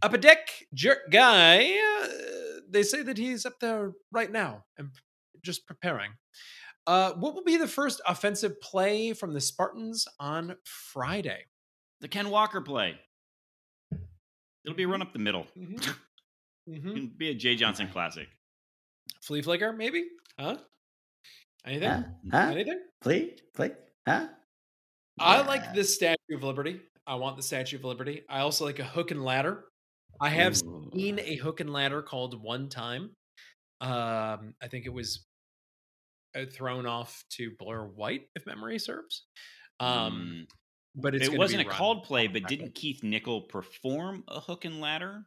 Upper 0.00 0.16
Deck 0.16 0.48
Jerk 0.72 1.10
Guy, 1.12 1.66
uh, 1.66 2.06
they 2.70 2.82
say 2.82 3.02
that 3.02 3.18
he's 3.18 3.44
up 3.44 3.60
there 3.60 3.92
right 4.10 4.32
now 4.32 4.64
and 4.78 4.88
just 5.44 5.66
preparing. 5.66 6.12
Uh, 6.86 7.12
what 7.12 7.34
will 7.34 7.44
be 7.44 7.58
the 7.58 7.68
first 7.68 8.00
offensive 8.08 8.58
play 8.62 9.12
from 9.12 9.34
the 9.34 9.40
Spartans 9.42 10.08
on 10.18 10.56
Friday? 10.64 11.44
The 12.00 12.08
Ken 12.08 12.30
Walker 12.30 12.62
play. 12.62 12.98
It'll 14.64 14.74
be 14.76 14.84
a 14.84 14.88
run 14.88 15.02
up 15.02 15.12
the 15.12 15.18
middle. 15.18 15.46
Mhm. 15.54 15.94
Mhm. 16.68 16.96
It'll 16.96 17.16
be 17.16 17.28
a 17.30 17.34
Jay 17.34 17.54
Johnson 17.54 17.86
classic. 17.92 18.26
Flea 19.22 19.40
flicker, 19.42 19.72
maybe? 19.72 20.06
Huh? 20.36 20.56
Anything? 21.66 21.88
Huh? 21.88 22.02
Huh? 22.30 22.50
Anything? 22.52 22.80
Play? 23.00 23.36
Play? 23.54 23.72
Huh? 24.06 24.28
I 25.18 25.36
Yeah. 25.40 25.46
like 25.46 25.74
this 25.74 25.94
Statue 25.94 26.36
of 26.36 26.42
Liberty. 26.42 26.80
I 27.06 27.14
want 27.16 27.36
the 27.36 27.42
Statue 27.42 27.76
of 27.76 27.84
Liberty. 27.84 28.24
I 28.28 28.40
also 28.40 28.64
like 28.64 28.78
a 28.78 28.84
hook 28.84 29.10
and 29.10 29.24
ladder. 29.24 29.64
I 30.20 30.28
have 30.30 30.56
Ooh. 30.64 30.90
seen 30.94 31.18
a 31.18 31.36
hook 31.36 31.60
and 31.60 31.72
ladder 31.72 32.02
called 32.02 32.40
one 32.42 32.68
time. 32.68 33.14
Um, 33.80 34.54
I 34.62 34.68
think 34.68 34.86
it 34.86 34.92
was 34.92 35.26
uh, 36.34 36.46
thrown 36.50 36.86
off 36.86 37.24
to 37.30 37.50
Blair 37.58 37.84
White, 37.84 38.28
if 38.34 38.46
memory 38.46 38.78
serves. 38.78 39.26
Um, 39.80 40.46
Mm. 40.46 41.02
but 41.02 41.14
it's 41.14 41.28
it 41.28 41.36
wasn't 41.36 41.62
a 41.62 41.66
run 41.68 41.76
called 41.76 42.04
play, 42.04 42.26
but 42.26 42.46
didn't 42.46 42.74
Keith 42.74 43.02
Nichol 43.02 43.42
perform 43.42 44.24
a 44.28 44.40
hook 44.40 44.64
and 44.64 44.80
ladder? 44.80 45.24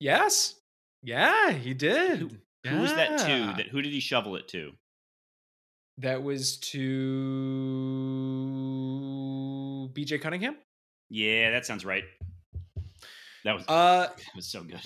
Yes, 0.00 0.54
yeah, 1.02 1.50
he 1.52 1.74
did. 1.74 2.18
Who, 2.18 2.30
who 2.66 2.80
was 2.80 2.92
that 2.94 3.18
to? 3.20 3.54
That 3.56 3.68
who 3.68 3.82
did 3.82 3.92
he 3.92 4.00
shovel 4.00 4.36
it 4.36 4.48
to? 4.48 4.72
That 6.00 6.22
was 6.22 6.56
to 6.58 6.78
BJ 9.94 10.20
Cunningham. 10.20 10.56
Yeah, 11.08 11.50
that 11.50 11.66
sounds 11.66 11.84
right. 11.84 12.04
That 13.44 13.54
was 13.56 13.64
Uh, 13.68 14.06
that 14.08 14.36
was 14.36 14.46
so 14.46 14.62
good. 14.62 14.80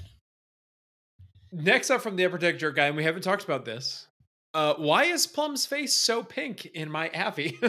Next 1.52 1.90
up 1.90 2.00
from 2.00 2.16
the 2.16 2.24
Upper 2.24 2.38
Deck 2.38 2.58
Jerk 2.58 2.76
guy, 2.76 2.86
and 2.86 2.96
we 2.96 3.04
haven't 3.04 3.22
talked 3.22 3.44
about 3.44 3.64
this. 3.64 4.08
Uh, 4.54 4.74
why 4.74 5.04
is 5.04 5.26
Plum's 5.26 5.66
face 5.66 5.92
so 5.94 6.22
pink 6.22 6.66
in 6.66 6.90
my 6.90 7.10
Avi? 7.10 7.58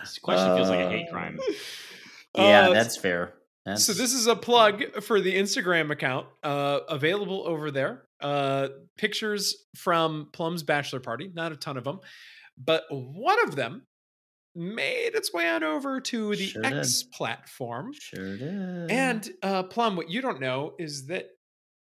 This 0.00 0.18
question 0.22 0.56
feels 0.56 0.68
like 0.68 0.80
a 0.80 0.88
hate 0.90 1.10
crime. 1.10 1.38
Yeah, 2.34 2.70
Uh, 2.70 2.72
that's 2.72 2.96
fair. 2.96 3.34
That's, 3.66 3.84
So 3.84 3.92
this 3.92 4.14
is 4.14 4.26
a 4.26 4.34
plug 4.34 5.02
for 5.02 5.20
the 5.20 5.36
Instagram 5.36 5.92
account, 5.92 6.26
uh, 6.42 6.80
available 6.88 7.42
over 7.46 7.70
there. 7.70 8.04
Uh, 8.22 8.68
pictures 8.96 9.66
from 9.76 10.28
Plum's 10.32 10.62
bachelor 10.62 11.00
party, 11.00 11.30
not 11.34 11.52
a 11.52 11.56
ton 11.56 11.76
of 11.76 11.84
them, 11.84 12.00
but 12.56 12.84
one 12.90 13.42
of 13.44 13.56
them 13.56 13.82
made 14.54 15.14
its 15.14 15.32
way 15.32 15.48
on 15.48 15.62
over 15.62 16.00
to 16.00 16.36
the 16.36 16.46
Sure 16.46 16.64
X 16.64 17.02
platform. 17.02 17.92
sure 17.94 18.36
did. 18.36 18.90
And 18.90 19.30
uh, 19.42 19.62
Plum, 19.64 19.96
what 19.96 20.10
you 20.10 20.20
don't 20.20 20.40
know 20.40 20.74
is 20.78 21.06
that 21.06 21.28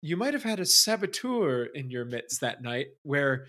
you 0.01 0.17
might 0.17 0.33
have 0.33 0.43
had 0.43 0.59
a 0.59 0.65
saboteur 0.65 1.65
in 1.65 1.89
your 1.89 2.05
midst 2.05 2.41
that 2.41 2.61
night 2.61 2.87
where 3.03 3.45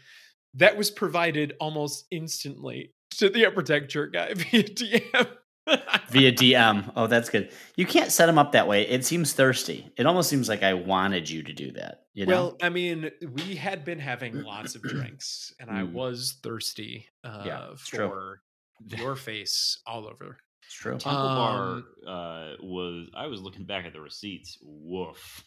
that 0.55 0.77
was 0.77 0.91
provided 0.91 1.55
almost 1.61 2.07
instantly 2.11 2.93
to 3.13 3.29
the 3.29 3.47
Upper 3.47 3.63
Deck 3.63 3.89
Jerk 3.89 4.13
guy 4.13 4.35
via 4.35 4.63
DM. 4.63 5.29
via 6.11 6.33
DM. 6.33 6.93
Oh, 6.97 7.07
that's 7.07 7.29
good. 7.29 7.51
You 7.77 7.87
can't 7.87 8.13
set 8.13 8.27
them 8.27 8.39
up 8.39 8.53
that 8.53 8.69
way. 8.69 8.87
It 8.89 9.05
seems 9.05 9.33
thirsty. 9.33 9.91
It 9.97 10.07
almost 10.07 10.29
seems 10.31 10.49
like 10.49 10.63
I 10.63 10.75
wanted 10.75 11.29
you 11.29 11.43
to 11.43 11.53
do 11.53 11.73
that. 11.73 12.03
You 12.15 12.27
know? 12.27 12.33
Well, 12.33 12.57
I 12.63 12.69
mean, 12.69 13.11
we 13.33 13.57
had 13.57 13.85
been 13.85 13.99
having 13.99 14.43
lots 14.43 14.75
of 14.75 14.83
drinks, 14.83 15.53
and 15.61 15.71
I 15.71 15.83
Mm. 15.83 15.93
was 15.93 16.39
thirsty 16.43 17.07
uh, 17.25 17.43
Yeah, 17.47 17.69
it's 17.73 17.87
true. 17.89 18.09
for 18.09 18.43
your 18.87 19.17
face 19.17 19.81
all 19.87 20.07
over. 20.07 20.39
it's 20.65 20.75
true. 20.75 20.99
Temple 20.99 21.13
Um, 21.21 21.85
Bar 22.05 22.13
uh, 22.53 22.55
was. 22.61 23.09
I 23.17 23.27
was 23.27 23.41
looking 23.43 23.65
back 23.65 23.85
at 23.87 23.93
the 23.93 24.01
receipts. 24.01 24.59
Woof. 24.63 25.45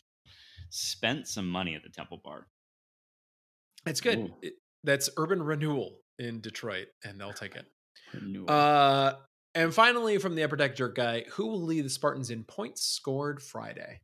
Spent 0.69 1.27
some 1.27 1.49
money 1.49 1.75
at 1.75 1.83
the 1.83 1.89
Temple 1.89 2.21
Bar. 2.23 2.45
That's 3.85 4.01
good. 4.01 4.17
Ooh. 4.19 4.35
It- 4.41 4.53
that's 4.83 5.09
Urban 5.17 5.43
Renewal 5.43 5.99
in 6.19 6.39
Detroit, 6.39 6.87
and 7.03 7.19
they'll 7.19 7.33
take 7.33 7.55
it. 7.55 7.65
Renewal. 8.13 8.49
Uh, 8.49 9.15
and 9.55 9.73
finally, 9.73 10.17
from 10.17 10.35
the 10.35 10.43
Upper 10.43 10.55
Deck 10.55 10.75
Jerk 10.75 10.95
guy, 10.95 11.25
who 11.31 11.47
will 11.47 11.61
lead 11.61 11.85
the 11.85 11.89
Spartans 11.89 12.29
in 12.29 12.43
points 12.43 12.83
scored 12.83 13.41
Friday? 13.41 13.99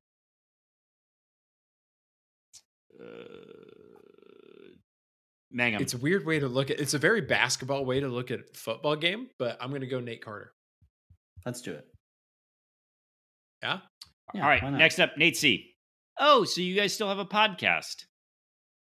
Uh, 2.99 3.05
Mangham. 5.53 5.81
It's 5.81 5.93
a 5.93 5.97
weird 5.97 6.25
way 6.25 6.39
to 6.39 6.47
look 6.47 6.69
at. 6.69 6.79
It's 6.79 6.93
a 6.93 6.99
very 6.99 7.21
basketball 7.21 7.85
way 7.85 7.99
to 7.99 8.07
look 8.07 8.31
at 8.31 8.39
a 8.39 8.43
football 8.53 8.95
game, 8.95 9.27
but 9.39 9.57
I'm 9.61 9.69
going 9.69 9.81
to 9.81 9.87
go 9.87 9.99
Nate 9.99 10.23
Carter. 10.23 10.53
Let's 11.45 11.61
do 11.61 11.73
it. 11.73 11.85
Yeah. 13.61 13.79
Yeah, 14.33 14.41
All 14.43 14.49
right. 14.49 14.63
Next 14.71 14.99
up, 14.99 15.17
Nate 15.17 15.37
C. 15.37 15.75
Oh, 16.19 16.43
so 16.45 16.61
you 16.61 16.75
guys 16.75 16.93
still 16.93 17.07
have 17.07 17.19
a 17.19 17.25
podcast? 17.25 18.05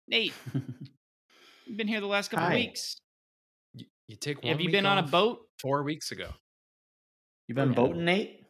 Nate, 0.08 0.34
you've 1.66 1.78
been 1.78 1.88
here 1.88 2.02
the 2.02 2.08
last 2.08 2.30
couple 2.32 2.48
Hi. 2.48 2.56
weeks. 2.56 2.98
You, 3.74 3.86
you 4.08 4.16
take. 4.16 4.44
One 4.44 4.52
Have 4.52 4.60
you 4.60 4.66
week 4.68 4.74
been 4.74 4.86
on 4.86 4.98
a 4.98 5.04
boat? 5.04 5.40
four 5.60 5.84
weeks 5.84 6.12
ago? 6.12 6.30
You 7.50 7.56
been 7.56 7.74
boating, 7.74 8.06
Nate? 8.06 8.46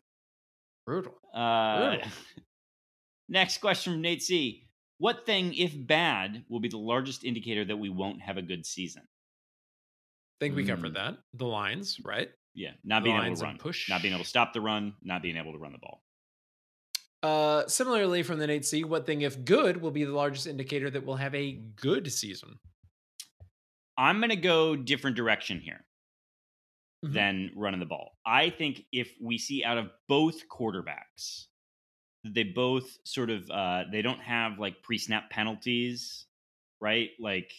Brutal. 0.85 1.13
Uh, 1.33 1.89
Brutal. 1.91 2.11
next 3.29 3.59
question 3.59 3.93
from 3.93 4.01
Nate 4.01 4.21
C. 4.21 4.67
What 4.97 5.25
thing, 5.25 5.53
if 5.53 5.71
bad, 5.75 6.43
will 6.49 6.59
be 6.59 6.67
the 6.67 6.77
largest 6.77 7.23
indicator 7.23 7.63
that 7.63 7.77
we 7.77 7.89
won't 7.89 8.21
have 8.21 8.37
a 8.37 8.41
good 8.41 8.65
season? 8.65 9.03
think 10.41 10.55
we 10.55 10.65
covered 10.65 10.91
Mm. 10.91 10.95
that. 10.95 11.17
The 11.33 11.45
lines, 11.45 11.99
right? 12.03 12.29
Yeah, 12.53 12.71
not 12.83 13.03
being 13.03 13.15
able 13.15 13.35
to 13.35 13.43
run, 13.43 13.57
push. 13.57 13.89
not 13.89 14.01
being 14.01 14.13
able 14.13 14.23
to 14.23 14.29
stop 14.29 14.53
the 14.53 14.61
run, 14.61 14.93
not 15.01 15.21
being 15.21 15.35
able 15.37 15.51
to 15.53 15.57
run 15.57 15.71
the 15.73 15.77
ball. 15.77 16.01
Uh, 17.21 17.67
similarly, 17.67 18.23
from 18.23 18.39
the 18.39 18.47
Nate 18.47 18.65
C, 18.65 18.83
what 18.85 19.05
thing, 19.05 19.21
if 19.21 19.43
good, 19.43 19.81
will 19.81 19.91
be 19.91 20.05
the 20.05 20.13
largest 20.13 20.47
indicator 20.47 20.89
that 20.89 21.05
we'll 21.05 21.17
have 21.17 21.35
a 21.35 21.51
good 21.51 22.11
season? 22.11 22.57
I'm 23.97 24.19
going 24.19 24.29
to 24.29 24.37
go 24.37 24.77
different 24.77 25.17
direction 25.17 25.59
here 25.59 25.85
Mhm. 27.03 27.13
than 27.13 27.51
running 27.55 27.79
the 27.79 27.85
ball. 27.85 28.19
I 28.25 28.49
think 28.49 28.85
if 28.91 29.15
we 29.21 29.37
see 29.37 29.63
out 29.63 29.77
of 29.77 29.91
both 30.07 30.47
quarterbacks, 30.49 31.47
they 32.25 32.43
both 32.43 32.97
sort 33.05 33.29
of 33.29 33.49
uh, 33.51 33.85
they 33.91 34.01
don't 34.01 34.21
have 34.21 34.59
like 34.59 34.83
pre-snap 34.83 35.29
penalties, 35.31 36.27
right? 36.81 37.11
Like 37.19 37.53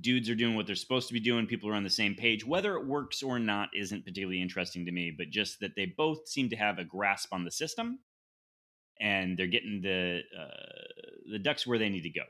dudes 0.00 0.30
are 0.30 0.34
doing 0.36 0.56
what 0.56 0.66
they're 0.66 0.76
supposed 0.76 1.08
to 1.08 1.14
be 1.14 1.20
doing. 1.20 1.46
People 1.46 1.70
are 1.70 1.74
on 1.74 1.84
the 1.84 1.90
same 1.90 2.14
page. 2.14 2.44
Whether 2.46 2.76
it 2.76 2.86
works 2.86 3.22
or 3.22 3.38
not 3.38 3.70
isn't 3.74 4.04
particularly 4.04 4.42
interesting 4.42 4.86
to 4.86 4.92
me, 4.92 5.10
but 5.10 5.30
just 5.30 5.60
that 5.60 5.76
they 5.76 5.86
both 5.86 6.28
seem 6.28 6.50
to 6.50 6.56
have 6.56 6.78
a 6.78 6.84
grasp 6.84 7.32
on 7.32 7.44
the 7.44 7.50
system 7.52 8.00
and 9.00 9.38
they're 9.38 9.46
getting 9.46 9.80
the 9.80 10.22
uh, 10.38 11.30
the 11.30 11.38
ducks 11.38 11.66
where 11.66 11.78
they 11.78 11.88
need 11.88 12.02
to 12.02 12.10
go. 12.10 12.24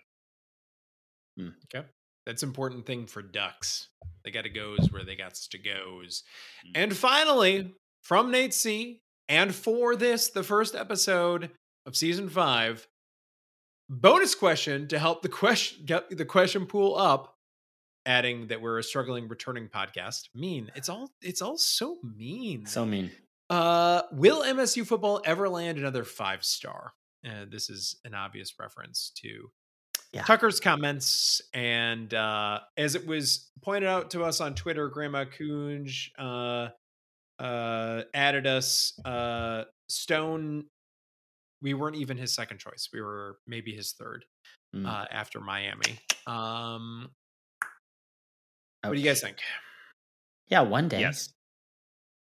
That's 2.26 2.42
important 2.42 2.86
thing 2.86 3.06
for 3.06 3.22
ducks. 3.22 3.88
They 4.24 4.30
got 4.30 4.44
to 4.44 4.50
goes 4.50 4.92
where 4.92 5.04
they 5.04 5.16
got 5.16 5.34
to 5.34 5.58
goes. 5.58 6.22
Mm. 6.66 6.70
And 6.74 6.96
finally, 6.96 7.74
from 8.02 8.30
Nate 8.30 8.54
C, 8.54 9.00
and 9.28 9.54
for 9.54 9.96
this, 9.96 10.28
the 10.28 10.42
first 10.42 10.74
episode 10.74 11.50
of 11.86 11.96
season 11.96 12.28
five, 12.28 12.86
bonus 13.88 14.34
question 14.34 14.88
to 14.88 14.98
help 14.98 15.22
the 15.22 15.28
question 15.28 15.84
get 15.86 16.16
the 16.16 16.24
question 16.24 16.66
pool 16.66 16.96
up. 16.96 17.36
Adding 18.06 18.46
that 18.46 18.62
we're 18.62 18.78
a 18.78 18.82
struggling 18.82 19.28
returning 19.28 19.68
podcast. 19.68 20.30
Mean. 20.34 20.70
It's 20.74 20.88
all 20.88 21.10
it's 21.20 21.42
all 21.42 21.58
so 21.58 21.98
mean. 22.02 22.64
So 22.64 22.86
mean. 22.86 23.10
Uh, 23.50 24.02
will 24.12 24.42
MSU 24.42 24.86
football 24.86 25.20
ever 25.24 25.48
land 25.48 25.76
another 25.76 26.04
five 26.04 26.42
star? 26.42 26.94
Uh, 27.26 27.44
this 27.50 27.68
is 27.68 27.96
an 28.04 28.14
obvious 28.14 28.54
reference 28.58 29.12
to 29.16 29.50
Yeah. 30.12 30.22
Tucker's 30.24 30.58
comments, 30.58 31.40
and 31.54 32.12
uh, 32.12 32.60
as 32.76 32.96
it 32.96 33.06
was 33.06 33.50
pointed 33.62 33.88
out 33.88 34.10
to 34.10 34.24
us 34.24 34.40
on 34.40 34.54
Twitter, 34.54 34.88
Grandma 34.88 35.24
Coonj 35.24 36.08
uh, 36.18 36.68
uh, 37.40 38.02
added 38.12 38.46
us 38.46 38.98
uh, 39.04 39.64
Stone. 39.88 40.64
We 41.62 41.74
weren't 41.74 41.96
even 41.96 42.16
his 42.16 42.34
second 42.34 42.58
choice. 42.58 42.88
We 42.92 43.00
were 43.02 43.38
maybe 43.46 43.72
his 43.74 43.92
third 43.92 44.24
Mm. 44.74 44.86
uh, 44.86 45.04
after 45.10 45.40
Miami. 45.40 45.98
Um, 46.28 47.08
what 48.84 48.92
do 48.94 48.98
you 49.00 49.04
guys 49.04 49.20
think? 49.20 49.38
Yeah, 50.46 50.60
one 50.60 50.86
day. 50.88 51.00
Yes. 51.00 51.32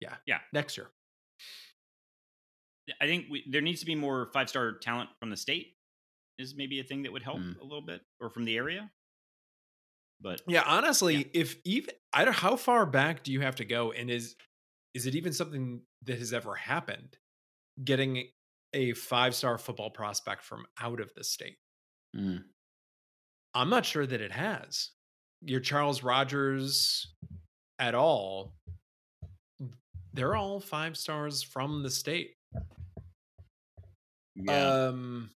Yeah, 0.00 0.14
Yeah. 0.26 0.38
next 0.52 0.78
year. 0.78 0.88
I 3.02 3.06
think 3.06 3.26
we, 3.30 3.44
there 3.50 3.60
needs 3.60 3.80
to 3.80 3.86
be 3.86 3.94
more 3.94 4.30
five 4.32 4.48
star 4.48 4.72
talent 4.78 5.10
from 5.20 5.28
the 5.28 5.36
state. 5.36 5.74
Is 6.42 6.54
maybe 6.54 6.80
a 6.80 6.84
thing 6.84 7.02
that 7.04 7.12
would 7.12 7.22
help 7.22 7.38
Mm. 7.38 7.58
a 7.60 7.62
little 7.64 7.80
bit, 7.82 8.02
or 8.20 8.28
from 8.30 8.44
the 8.44 8.56
area. 8.56 8.90
But 10.20 10.42
Yeah, 10.46 10.62
honestly, 10.66 11.16
Yeah. 11.16 11.30
if 11.34 11.56
even 11.64 11.94
I 12.12 12.24
don't 12.24 12.34
how 12.34 12.56
far 12.56 12.84
back 12.86 13.22
do 13.24 13.32
you 13.32 13.40
have 13.40 13.56
to 13.56 13.64
go 13.64 13.92
and 13.92 14.10
is 14.10 14.36
is 14.94 15.06
it 15.06 15.14
even 15.14 15.32
something 15.32 15.86
that 16.02 16.18
has 16.18 16.32
ever 16.34 16.54
happened 16.54 17.16
getting 17.82 18.30
a 18.74 18.92
five-star 18.92 19.56
football 19.56 19.90
prospect 19.90 20.42
from 20.42 20.66
out 20.78 21.00
of 21.00 21.12
the 21.14 21.24
state? 21.24 21.58
Mm. 22.14 22.44
I'm 23.54 23.70
not 23.70 23.86
sure 23.86 24.06
that 24.06 24.20
it 24.20 24.32
has. 24.32 24.90
Your 25.40 25.60
Charles 25.60 26.02
Rogers 26.02 27.06
at 27.78 27.94
all. 27.94 28.54
They're 30.12 30.36
all 30.36 30.60
five 30.60 30.96
stars 30.98 31.42
from 31.42 31.82
the 31.82 31.90
state. 31.90 32.36
yeah, 34.34 34.86
Um 34.88 35.30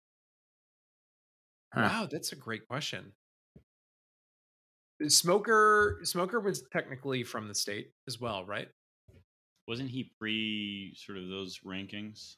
Huh. 1.75 1.81
Wow, 1.91 2.09
that's 2.11 2.33
a 2.33 2.37
great 2.37 2.67
question. 2.69 3.13
Smoker 5.09 6.01
Smoker 6.05 6.39
was 6.41 6.63
technically 6.73 7.25
from 7.25 7.49
the 7.49 7.55
state 7.55 7.91
as 8.07 8.21
well, 8.21 8.45
right? 8.45 8.69
wasn't 9.69 9.89
he 9.89 10.11
pre 10.19 10.93
sort 10.97 11.17
of 11.19 11.29
those 11.29 11.61
rankings? 11.65 12.35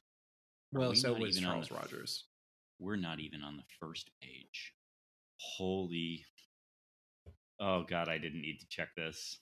Well, 0.72 0.90
we 0.90 0.96
so 0.96 1.14
was 1.14 1.38
Charles 1.40 1.68
the- 1.68 1.74
Rogers. 1.74 2.24
We're 2.78 2.96
not 2.96 3.18
even 3.20 3.42
on 3.42 3.56
the 3.56 3.62
first 3.80 4.10
page. 4.22 4.72
Holy. 5.40 6.24
Oh 7.60 7.82
God, 7.88 8.08
I 8.08 8.18
didn't 8.18 8.42
need 8.42 8.58
to 8.60 8.66
check 8.68 8.88
this. 8.96 9.38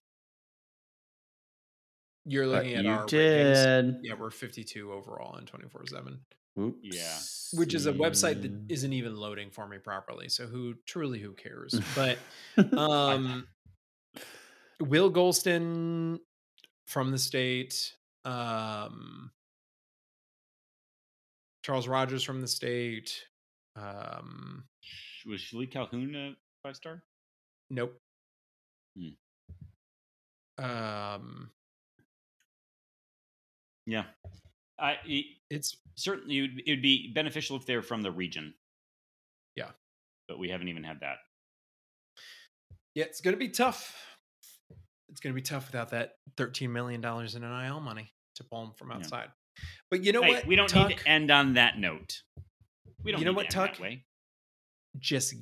You're 2.24 2.46
But 2.46 2.64
looking 2.64 2.74
at 2.76 2.84
you 2.84 2.90
our 2.90 3.04
rankings. 3.04 3.08
did. 3.08 3.96
Yeah, 4.02 4.14
we're 4.14 4.30
52 4.30 4.92
overall 4.92 5.36
in 5.38 5.44
24/7, 5.46 6.18
Oops. 6.58 6.78
Yeah. 6.82 7.58
which 7.58 7.72
is 7.74 7.86
a 7.86 7.92
website 7.92 8.42
that 8.42 8.52
isn't 8.68 8.92
even 8.92 9.16
loading 9.16 9.50
for 9.50 9.66
me 9.66 9.78
properly. 9.78 10.28
So 10.28 10.46
who 10.46 10.74
truly 10.86 11.18
who 11.18 11.32
cares? 11.32 11.78
But 11.94 12.18
um 12.78 13.46
Will 14.80 15.10
Gholston 15.10 16.18
from 16.86 17.10
the 17.10 17.18
state, 17.18 17.94
um 18.24 19.30
Charles 21.62 21.88
Rogers 21.88 22.22
from 22.22 22.40
the 22.40 22.48
state. 22.48 23.24
Um 23.76 24.64
Was 25.26 25.40
Shilique 25.40 25.70
Calhoun 25.72 26.14
a 26.14 26.36
five 26.62 26.76
star? 26.76 27.02
nope. 27.70 27.98
Hmm. 28.98 30.64
Um 30.64 31.50
Yeah. 33.86 34.04
I 34.78 34.96
it, 35.06 35.24
it's 35.50 35.76
certainly 35.94 36.38
it 36.66 36.70
would, 36.70 36.82
be 36.82 37.12
beneficial 37.14 37.56
if 37.56 37.66
they're 37.66 37.82
from 37.82 38.02
the 38.02 38.10
region. 38.10 38.54
Yeah. 39.56 39.70
But 40.28 40.38
we 40.38 40.48
haven't 40.48 40.68
even 40.68 40.84
had 40.84 41.00
that. 41.00 41.16
yeah, 42.94 43.04
it's 43.04 43.20
gonna 43.20 43.36
be 43.36 43.48
tough. 43.48 43.96
It's 45.08 45.20
gonna 45.20 45.34
be 45.34 45.42
tough 45.42 45.66
without 45.66 45.90
that 45.90 46.14
thirteen 46.36 46.72
million 46.72 47.00
dollars 47.00 47.34
in 47.34 47.42
NIL 47.42 47.80
money 47.80 48.12
to 48.36 48.44
pull 48.44 48.64
them 48.64 48.74
from 48.74 48.90
Yeah. 48.90 48.96
outside. 48.96 49.28
But 49.90 50.02
you 50.02 50.12
know 50.12 50.22
hey, 50.22 50.34
what? 50.34 50.46
we 50.46 50.56
don't 50.56 50.68
Tuck? 50.68 50.88
need 50.88 50.98
to 50.98 51.08
end 51.08 51.30
on 51.30 51.54
that 51.54 51.78
note. 51.78 52.22
We 53.02 53.12
don't 53.12 53.20
You 53.20 53.26
know 53.26 53.32
what, 53.32 53.50
to 53.50 53.56
Tuck? 53.56 53.78
just 54.98 55.34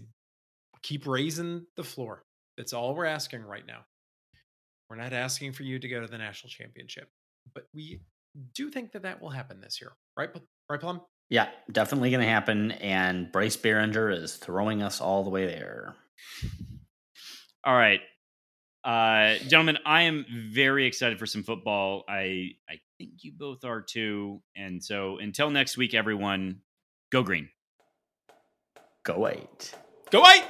keep 0.83 1.07
raising 1.07 1.67
the 1.77 1.85
floor. 1.85 2.25
That's 2.57 2.73
all 2.73 2.95
we're 2.95 3.05
asking 3.05 3.43
right 3.43 3.67
now. 3.67 3.85
We're 4.89 4.97
not 4.97 5.13
asking 5.13 5.53
for 5.53 5.63
you 5.63 5.79
to 5.79 5.89
go 5.89 6.01
to 6.01 6.07
the 6.09 6.19
national 6.19 6.51
championship, 6.51 7.09
but 7.55 7.69
we 7.73 8.01
do 8.55 8.65
you 8.65 8.71
think 8.71 8.93
that 8.93 9.03
that 9.03 9.21
will 9.21 9.31
happen 9.31 9.61
this 9.61 9.81
year, 9.81 9.93
right? 10.17 10.33
Pl- 10.33 10.43
Right, 10.69 10.81
Plum? 10.81 11.01
Yeah, 11.29 11.49
definitely 11.73 12.11
going 12.11 12.21
to 12.25 12.29
happen. 12.29 12.71
And 12.71 13.33
Bryce 13.33 13.57
Baringer 13.57 14.17
is 14.17 14.37
throwing 14.37 14.83
us 14.83 15.01
all 15.01 15.25
the 15.25 15.31
way 15.31 15.47
there. 15.47 15.95
All 17.65 17.75
right. 17.75 18.01
Uh 18.83 19.35
gentlemen, 19.49 19.77
I 19.85 20.03
am 20.03 20.25
very 20.31 20.87
excited 20.87 21.19
for 21.19 21.27
some 21.27 21.43
football. 21.43 22.05
I 22.09 22.53
I 22.69 22.81
think 22.97 23.11
you 23.23 23.33
both 23.37 23.65
are 23.65 23.83
too. 23.83 24.41
And 24.57 24.83
so 24.83 25.19
until 25.19 25.51
next 25.51 25.77
week 25.77 25.93
everyone, 25.93 26.61
go 27.13 27.23
green. 27.23 27.51
Go 29.05 29.19
white. 29.19 29.75
Go 30.11 30.21
white! 30.21 30.45